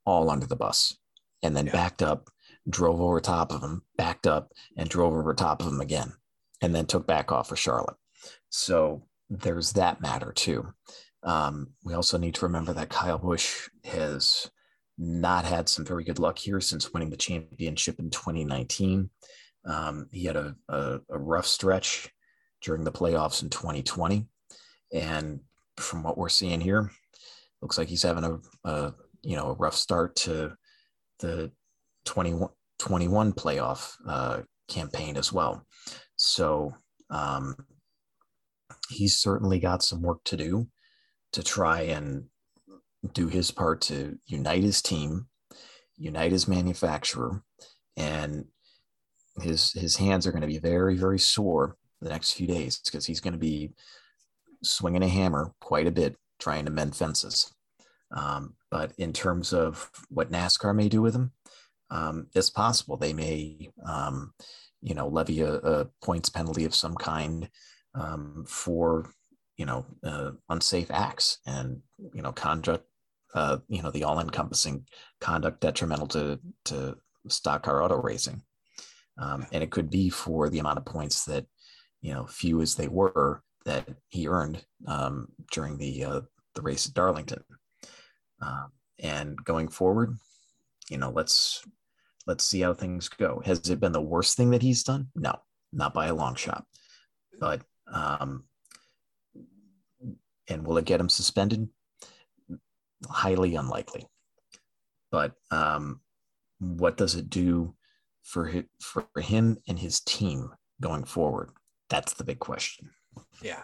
all 0.05 0.29
under 0.29 0.45
the 0.45 0.55
bus, 0.55 0.95
and 1.41 1.57
then 1.57 1.65
yeah. 1.65 1.71
backed 1.71 2.03
up, 2.03 2.29
drove 2.69 3.01
over 3.01 3.19
top 3.19 3.51
of 3.51 3.61
him, 3.61 3.83
backed 3.97 4.27
up, 4.27 4.51
and 4.77 4.89
drove 4.89 5.13
over 5.13 5.33
top 5.33 5.61
of 5.61 5.67
him 5.67 5.81
again, 5.81 6.13
and 6.61 6.73
then 6.73 6.85
took 6.85 7.05
back 7.05 7.31
off 7.31 7.49
for 7.49 7.55
Charlotte. 7.55 7.97
So 8.49 9.05
there's 9.29 9.73
that 9.73 10.01
matter 10.01 10.31
too. 10.31 10.73
Um, 11.23 11.69
we 11.83 11.93
also 11.93 12.17
need 12.17 12.35
to 12.35 12.45
remember 12.45 12.73
that 12.73 12.89
Kyle 12.89 13.17
Busch 13.17 13.69
has 13.85 14.49
not 14.97 15.45
had 15.45 15.69
some 15.69 15.85
very 15.85 16.03
good 16.03 16.19
luck 16.19 16.37
here 16.37 16.61
since 16.61 16.93
winning 16.93 17.09
the 17.09 17.17
championship 17.17 17.99
in 17.99 18.09
2019. 18.09 19.09
Um, 19.65 20.07
he 20.11 20.25
had 20.25 20.35
a, 20.35 20.55
a, 20.69 20.99
a, 21.09 21.17
rough 21.17 21.47
stretch 21.47 22.09
during 22.61 22.83
the 22.83 22.91
playoffs 22.91 23.41
in 23.41 23.49
2020. 23.49 24.27
And 24.93 25.39
from 25.77 26.03
what 26.03 26.17
we're 26.17 26.29
seeing 26.29 26.59
here, 26.59 26.91
looks 27.61 27.77
like 27.77 27.87
he's 27.87 28.03
having 28.03 28.25
a, 28.25 28.39
a 28.69 28.93
you 29.23 29.37
know 29.37 29.47
a 29.47 29.53
rough 29.53 29.75
start 29.75 30.17
to 30.17 30.55
the 31.19 31.51
21, 32.05 32.49
21 32.79 33.33
playoff 33.33 33.93
uh, 34.07 34.41
campaign 34.67 35.17
as 35.17 35.31
well. 35.31 35.65
So 36.15 36.73
um, 37.09 37.55
he's 38.89 39.17
certainly 39.17 39.59
got 39.59 39.83
some 39.83 40.01
work 40.01 40.23
to 40.25 40.37
do 40.37 40.67
to 41.33 41.43
try 41.43 41.81
and 41.81 42.25
do 43.13 43.27
his 43.27 43.51
part 43.51 43.81
to 43.81 44.17
unite 44.27 44.63
his 44.63 44.81
team, 44.81 45.27
unite 45.97 46.31
his 46.31 46.47
manufacturer, 46.47 47.43
and 47.97 48.45
his 49.41 49.71
his 49.73 49.95
hands 49.97 50.25
are 50.25 50.31
going 50.31 50.41
to 50.41 50.47
be 50.47 50.59
very 50.59 50.95
very 50.95 51.17
sore 51.17 51.75
the 52.01 52.09
next 52.09 52.33
few 52.33 52.47
days 52.47 52.79
because 52.85 53.05
he's 53.05 53.19
going 53.19 53.33
to 53.33 53.39
be 53.39 53.71
swinging 54.63 55.03
a 55.03 55.07
hammer 55.07 55.53
quite 55.59 55.87
a 55.87 55.91
bit 55.91 56.15
trying 56.39 56.65
to 56.65 56.71
mend 56.71 56.95
fences. 56.95 57.53
Um, 58.15 58.55
but 58.69 58.93
in 58.97 59.11
terms 59.11 59.53
of 59.53 59.89
what 60.09 60.31
NASCAR 60.31 60.75
may 60.75 60.87
do 60.87 61.01
with 61.01 61.15
him, 61.15 61.31
um, 61.93 62.27
possible. 62.55 62.97
They 62.97 63.13
may, 63.13 63.69
um, 63.85 64.33
you 64.81 64.95
know, 64.95 65.07
levy 65.07 65.41
a, 65.41 65.53
a, 65.53 65.85
points 66.03 66.29
penalty 66.29 66.65
of 66.65 66.75
some 66.75 66.95
kind 66.95 67.49
um, 67.95 68.45
for 68.47 69.09
you 69.57 69.65
know 69.65 69.85
uh, 70.03 70.31
unsafe 70.49 70.89
acts 70.89 71.37
and 71.45 71.79
you 72.13 72.23
know 72.23 72.31
conduct 72.31 72.85
uh, 73.35 73.57
you 73.67 73.83
know 73.83 73.91
the 73.91 74.03
all-encompassing 74.03 74.85
conduct 75.21 75.61
detrimental 75.61 76.07
to 76.07 76.39
to 76.65 76.97
stock 77.29 77.63
car 77.63 77.81
auto 77.83 77.95
racing. 78.01 78.41
Um, 79.19 79.45
and 79.51 79.61
it 79.63 79.69
could 79.69 79.91
be 79.91 80.09
for 80.09 80.49
the 80.49 80.57
amount 80.57 80.79
of 80.79 80.85
points 80.85 81.25
that 81.25 81.45
you 82.01 82.13
know 82.13 82.25
few 82.25 82.61
as 82.61 82.75
they 82.75 82.87
were 82.87 83.43
that 83.65 83.87
he 84.09 84.27
earned 84.27 84.65
um, 84.87 85.27
during 85.51 85.77
the 85.77 86.03
uh, 86.03 86.21
the 86.55 86.61
race 86.63 86.87
at 86.87 86.95
Darlington. 86.95 87.43
Um, 88.41 88.71
and 88.99 89.37
going 89.45 89.67
forward 89.69 90.17
you 90.89 90.97
know 90.97 91.09
let's 91.09 91.63
let's 92.27 92.45
see 92.45 92.61
how 92.61 92.73
things 92.73 93.09
go 93.09 93.41
has 93.45 93.69
it 93.69 93.79
been 93.79 93.91
the 93.91 94.01
worst 94.01 94.37
thing 94.37 94.51
that 94.51 94.61
he's 94.61 94.83
done 94.83 95.07
no 95.15 95.35
not 95.71 95.93
by 95.93 96.07
a 96.07 96.15
long 96.15 96.35
shot 96.35 96.65
but 97.39 97.61
um, 97.91 98.43
and 100.49 100.65
will 100.65 100.77
it 100.77 100.85
get 100.85 100.99
him 100.99 101.09
suspended? 101.09 101.67
Highly 103.07 103.55
unlikely. 103.55 104.07
But 105.11 105.33
um, 105.51 106.01
what 106.59 106.97
does 106.97 107.15
it 107.15 107.29
do 107.29 107.75
for 108.23 108.51
for 108.81 109.07
him 109.19 109.57
and 109.67 109.77
his 109.77 109.99
team 110.01 110.49
going 110.81 111.03
forward? 111.03 111.51
That's 111.89 112.13
the 112.13 112.23
big 112.23 112.39
question. 112.39 112.89
Yeah. 113.41 113.61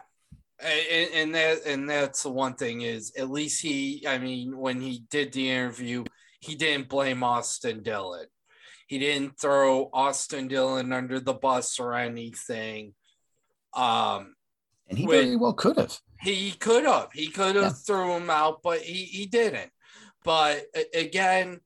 And, 0.60 1.10
and 1.14 1.36
that 1.36 1.58
and 1.66 1.90
that's 1.90 2.24
the 2.24 2.30
one 2.30 2.56
thing 2.56 2.82
is 2.82 3.14
at 3.18 3.32
least 3.32 3.62
he 3.62 4.06
I 4.06 4.18
mean 4.18 4.58
when 4.58 4.82
he 4.82 5.06
did 5.10 5.32
the 5.32 5.50
interview 5.50 6.04
he 6.42 6.56
didn't 6.56 6.90
blame 6.90 7.24
Austin 7.24 7.82
Dillon 7.82 8.26
he 8.90 9.00
didn't 9.00 9.40
throw 9.40 9.90
Austin 9.94 10.50
Dillon 10.50 10.92
under 10.92 11.22
the 11.22 11.34
bus 11.34 11.80
or 11.80 11.94
anything 11.94 12.94
um 13.76 14.34
and 14.90 14.98
he 14.98 15.06
very 15.06 15.36
well 15.36 15.54
could 15.54 15.78
have 15.78 16.00
he 16.22 16.52
could 16.52 16.86
have. 16.86 17.10
He 17.14 17.28
could 17.28 17.56
have 17.56 17.64
yeah. 17.66 17.70
threw 17.70 18.14
him 18.14 18.30
out, 18.30 18.62
but 18.62 18.82
he, 18.82 19.06
he 19.06 19.26
didn't. 19.26 19.72
But 20.24 20.66
again, 20.94 21.62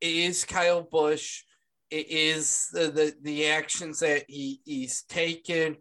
it 0.00 0.06
is 0.06 0.44
Kyle 0.44 0.82
Busch. 0.82 1.42
It 1.90 2.10
is 2.10 2.68
the, 2.72 2.90
the, 2.90 3.14
the 3.22 3.48
actions 3.48 4.00
that 4.00 4.24
he, 4.28 4.60
he's 4.64 5.02
taken. 5.02 5.76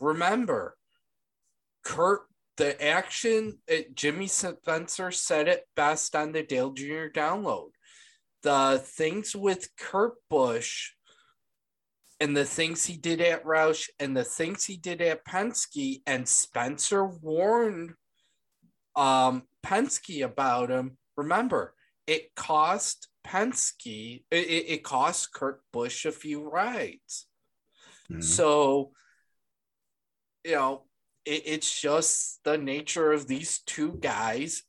Remember, 0.00 0.76
Kurt, 1.84 2.22
the 2.56 2.80
action, 2.82 3.58
it, 3.66 3.96
Jimmy 3.96 4.28
Spencer 4.28 5.10
said 5.10 5.48
it 5.48 5.66
best 5.74 6.14
on 6.14 6.30
the 6.30 6.44
Dale 6.44 6.70
Jr. 6.70 7.08
download. 7.12 7.70
The 8.44 8.80
things 8.84 9.34
with 9.34 9.68
Kurt 9.76 10.14
Busch 10.30 10.90
and 12.20 12.36
the 12.36 12.44
things 12.44 12.84
he 12.84 12.96
did 12.96 13.20
at 13.20 13.44
Roush 13.44 13.88
and 13.98 14.16
the 14.16 14.22
things 14.22 14.64
he 14.64 14.76
did 14.76 15.00
at 15.00 15.24
Penske, 15.24 16.02
and 16.06 16.28
Spencer 16.28 17.04
warned 17.06 17.94
um, 18.94 19.42
Penske 19.64 20.24
about 20.24 20.70
him. 20.70 20.98
Remember, 21.16 21.74
it 22.06 22.34
cost 22.34 23.08
Penske, 23.26 24.22
it, 24.30 24.36
it 24.36 24.84
cost 24.84 25.32
Kurt 25.32 25.60
Busch 25.72 26.04
a 26.04 26.12
few 26.12 26.48
rides. 26.48 27.26
Mm-hmm. 28.12 28.20
So, 28.20 28.92
you 30.44 30.52
know, 30.52 30.82
it, 31.24 31.42
it's 31.46 31.80
just 31.80 32.40
the 32.44 32.58
nature 32.58 33.10
of 33.10 33.26
these 33.26 33.60
two 33.60 33.98
guys. 34.00 34.62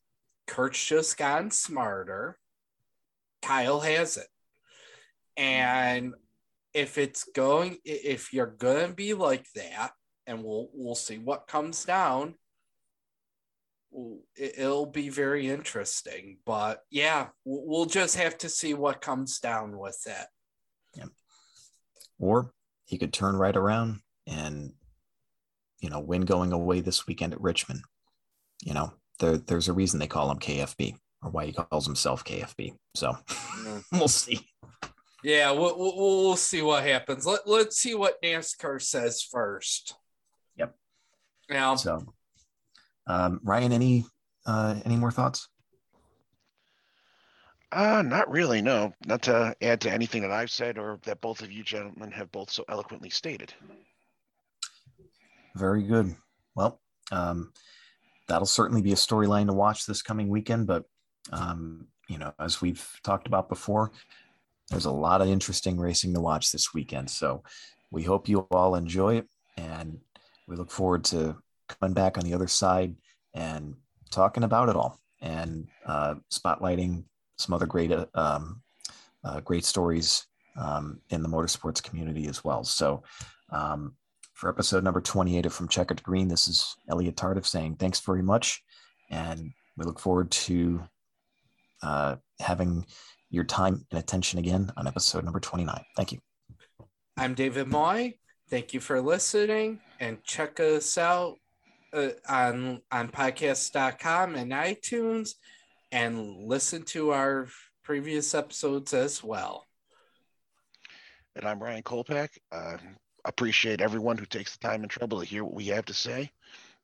Kurt's 0.48 0.84
just 0.84 1.18
gotten 1.18 1.52
smarter. 1.52 2.38
Kyle 3.46 3.80
has 3.80 4.18
it. 4.18 4.28
And 5.38 6.14
if 6.74 6.98
it's 6.98 7.26
going 7.36 7.78
if 7.86 8.34
you're 8.34 8.56
gonna 8.58 8.94
be 8.94 9.14
like 9.14 9.46
that 9.56 9.92
and 10.26 10.44
we'll 10.44 10.70
we'll 10.74 10.96
see 10.96 11.18
what 11.18 11.48
comes 11.48 11.86
down. 11.86 12.36
It'll 14.36 14.88
be 14.88 15.08
very 15.08 15.48
interesting, 15.48 16.40
but 16.46 16.82
yeah, 16.90 17.28
we'll 17.46 17.86
just 17.86 18.18
have 18.18 18.38
to 18.40 18.50
see 18.50 18.74
what 18.74 19.00
comes 19.00 19.40
down 19.40 19.78
with 19.78 19.98
that. 20.06 20.28
Yeah. 20.98 21.06
Or 22.20 22.52
he 22.84 22.98
could 22.98 23.14
turn 23.14 23.38
right 23.38 23.56
around 23.56 24.02
and 24.28 24.74
you 25.80 25.90
know 25.90 26.02
win 26.02 26.22
going 26.22 26.52
away 26.52 26.82
this 26.82 27.08
weekend 27.08 27.34
at 27.34 27.42
Richmond. 27.42 27.82
You 28.64 28.74
know, 28.74 28.94
there, 29.20 29.38
there's 29.38 29.70
a 29.70 29.74
reason 29.74 30.00
they 30.00 30.08
call 30.08 30.30
him 30.30 30.40
KFB 30.40 30.96
or 31.26 31.32
why 31.32 31.48
he 31.48 31.52
calls 31.52 31.86
himself 31.86 32.24
KFB. 32.24 32.76
So 32.94 33.18
we'll 33.92 34.08
see. 34.08 34.48
Yeah, 35.24 35.52
we'll, 35.52 35.78
we'll, 35.78 35.98
we'll 35.98 36.36
see 36.36 36.62
what 36.62 36.84
happens. 36.84 37.26
Let, 37.26 37.48
let's 37.48 37.78
see 37.78 37.96
what 37.96 38.22
NASCAR 38.22 38.80
says 38.80 39.24
first. 39.24 39.96
Yep. 40.56 40.76
Yeah. 41.50 41.76
So, 41.76 42.14
um, 43.08 43.40
Ryan, 43.44 43.72
any 43.72 44.06
uh, 44.46 44.80
any 44.86 44.96
more 44.98 45.12
thoughts? 45.12 45.50
Uh, 47.72 48.04
not 48.04 48.30
really. 48.30 48.62
No, 48.62 48.94
not 49.06 49.24
to 49.24 49.56
add 49.62 49.82
to 49.82 49.92
anything 49.92 50.22
that 50.22 50.32
I've 50.32 50.52
said 50.52 50.78
or 50.78 51.00
that 51.04 51.22
both 51.22 51.42
of 51.42 51.52
you 51.52 51.64
gentlemen 51.64 52.12
have 52.12 52.32
both 52.32 52.52
so 52.52 52.64
eloquently 52.70 53.10
stated. 53.10 53.54
Very 55.56 55.84
good. 55.84 56.16
Well, 56.56 56.80
um, 57.12 57.52
that'll 58.28 58.46
certainly 58.46 58.82
be 58.82 58.92
a 58.92 58.96
storyline 58.96 59.48
to 59.48 59.54
watch 59.54 59.86
this 59.86 60.02
coming 60.02 60.30
weekend. 60.30 60.68
But 60.68 60.84
um, 61.32 61.88
you 62.08 62.18
know, 62.18 62.34
as 62.40 62.62
we've 62.62 62.88
talked 63.04 63.28
about 63.28 63.50
before, 63.50 63.92
there's 64.70 64.86
a 64.86 64.92
lot 64.92 65.22
of 65.22 65.28
interesting 65.28 65.78
racing 65.78 66.14
to 66.14 66.20
watch 66.20 66.52
this 66.52 66.74
weekend. 66.74 67.10
So 67.10 67.44
we 67.92 68.04
hope 68.04 68.28
you 68.28 68.40
all 68.52 68.76
enjoy 68.76 69.18
it, 69.18 69.28
and 69.58 70.00
we 70.48 70.56
look 70.56 70.72
forward 70.72 71.04
to 71.06 71.38
coming 71.68 71.94
back 71.94 72.18
on 72.18 72.24
the 72.24 72.34
other 72.34 72.48
side 72.48 72.96
and 73.34 73.76
talking 74.12 74.44
about 74.44 74.70
it 74.70 74.76
all 74.76 75.00
and 75.22 75.68
uh, 75.86 76.16
spotlighting 76.32 77.04
some 77.38 77.54
other 77.54 77.66
great 77.66 77.92
uh, 77.92 78.06
um, 78.14 78.62
uh, 79.24 79.40
great 79.42 79.66
stories 79.66 80.28
um, 80.58 81.00
in 81.10 81.22
the 81.24 81.30
motorsports 81.30 81.82
community 81.82 82.28
as 82.28 82.44
well. 82.44 82.64
So. 82.64 83.04
Um, 83.52 83.96
for 84.34 84.50
episode 84.50 84.84
number 84.84 85.00
28 85.00 85.46
of 85.46 85.54
From 85.54 85.70
Checker 85.70 85.96
to 85.96 86.04
Green, 86.04 86.28
this 86.28 86.50
is 86.50 86.76
Elliot 86.90 87.16
Tardif 87.16 87.46
saying 87.46 87.78
thanks 87.78 88.02
very 88.02 88.22
much. 88.22 88.62
And 89.10 89.54
we 89.78 89.86
look 89.86 89.98
forward 89.98 90.30
to 90.32 90.84
uh, 91.86 92.16
having 92.40 92.86
your 93.30 93.44
time 93.44 93.86
and 93.92 94.00
attention 94.00 94.40
again 94.40 94.72
on 94.78 94.88
episode 94.88 95.24
number 95.24 95.40
29. 95.40 95.82
Thank 95.96 96.12
you. 96.12 96.20
I'm 97.18 97.34
David 97.34 97.68
Moy. 97.68 98.16
Thank 98.50 98.74
you 98.74 98.80
for 98.80 99.02
listening 99.02 99.80
and 100.00 100.24
check 100.24 100.60
us 100.60 100.98
out 100.98 101.38
uh, 101.94 102.10
on, 102.28 102.82
on 102.92 103.10
podcast.com 103.10 104.36
and 104.36 104.52
iTunes 104.52 105.36
and 105.92 106.44
listen 106.44 106.84
to 106.84 107.12
our 107.12 107.48
previous 107.84 108.34
episodes 108.36 108.94
as 108.94 109.24
well. 109.24 109.66
And 111.36 111.46
I'm 111.46 111.62
Ryan 111.62 111.84
Kolpak. 111.84 112.30
Uh, 112.52 112.78
appreciate 113.26 113.82
everyone 113.82 114.18
who 114.18 114.26
takes 114.26 114.56
the 114.56 114.68
time 114.68 114.82
and 114.82 114.90
trouble 114.90 115.20
to 115.20 115.26
hear 115.26 115.44
what 115.44 115.54
we 115.54 115.68
have 115.68 115.86
to 115.86 115.94
say. 115.94 116.32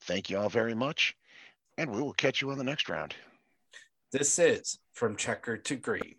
Thank 0.01 0.29
you 0.29 0.37
all 0.37 0.49
very 0.49 0.73
much, 0.73 1.15
and 1.77 1.91
we 1.91 2.01
will 2.01 2.13
catch 2.13 2.41
you 2.41 2.49
on 2.51 2.57
the 2.57 2.63
next 2.63 2.89
round. 2.89 3.13
This 4.11 4.39
is 4.39 4.77
From 4.91 5.15
Checker 5.15 5.57
to 5.57 5.75
Green. 5.75 6.15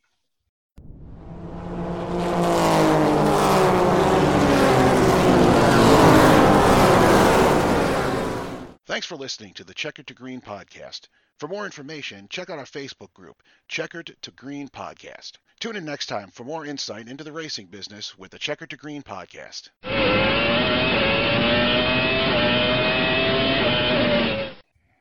Thanks 8.87 9.07
for 9.07 9.17
listening 9.17 9.55
to 9.55 9.65
the 9.65 9.73
Checkered 9.73 10.07
to 10.09 10.15
Green 10.15 10.41
podcast. 10.41 11.09
For 11.39 11.49
more 11.49 11.65
information, 11.65 12.27
check 12.29 12.51
out 12.51 12.59
our 12.59 12.67
Facebook 12.67 13.13
group, 13.15 13.43
Checkered 13.67 14.15
to 14.21 14.31
Green 14.33 14.69
Podcast. 14.69 15.39
Tune 15.61 15.77
in 15.77 15.85
next 15.85 16.07
time 16.07 16.29
for 16.29 16.45
more 16.45 16.67
insight 16.67 17.09
into 17.09 17.25
the 17.25 17.33
racing 17.33 17.67
business 17.67 18.19
with 18.19 18.31
the 18.33 18.39
Checkered 18.39 18.71
to 18.71 18.77
Green 18.77 19.03
podcast. 19.03 19.71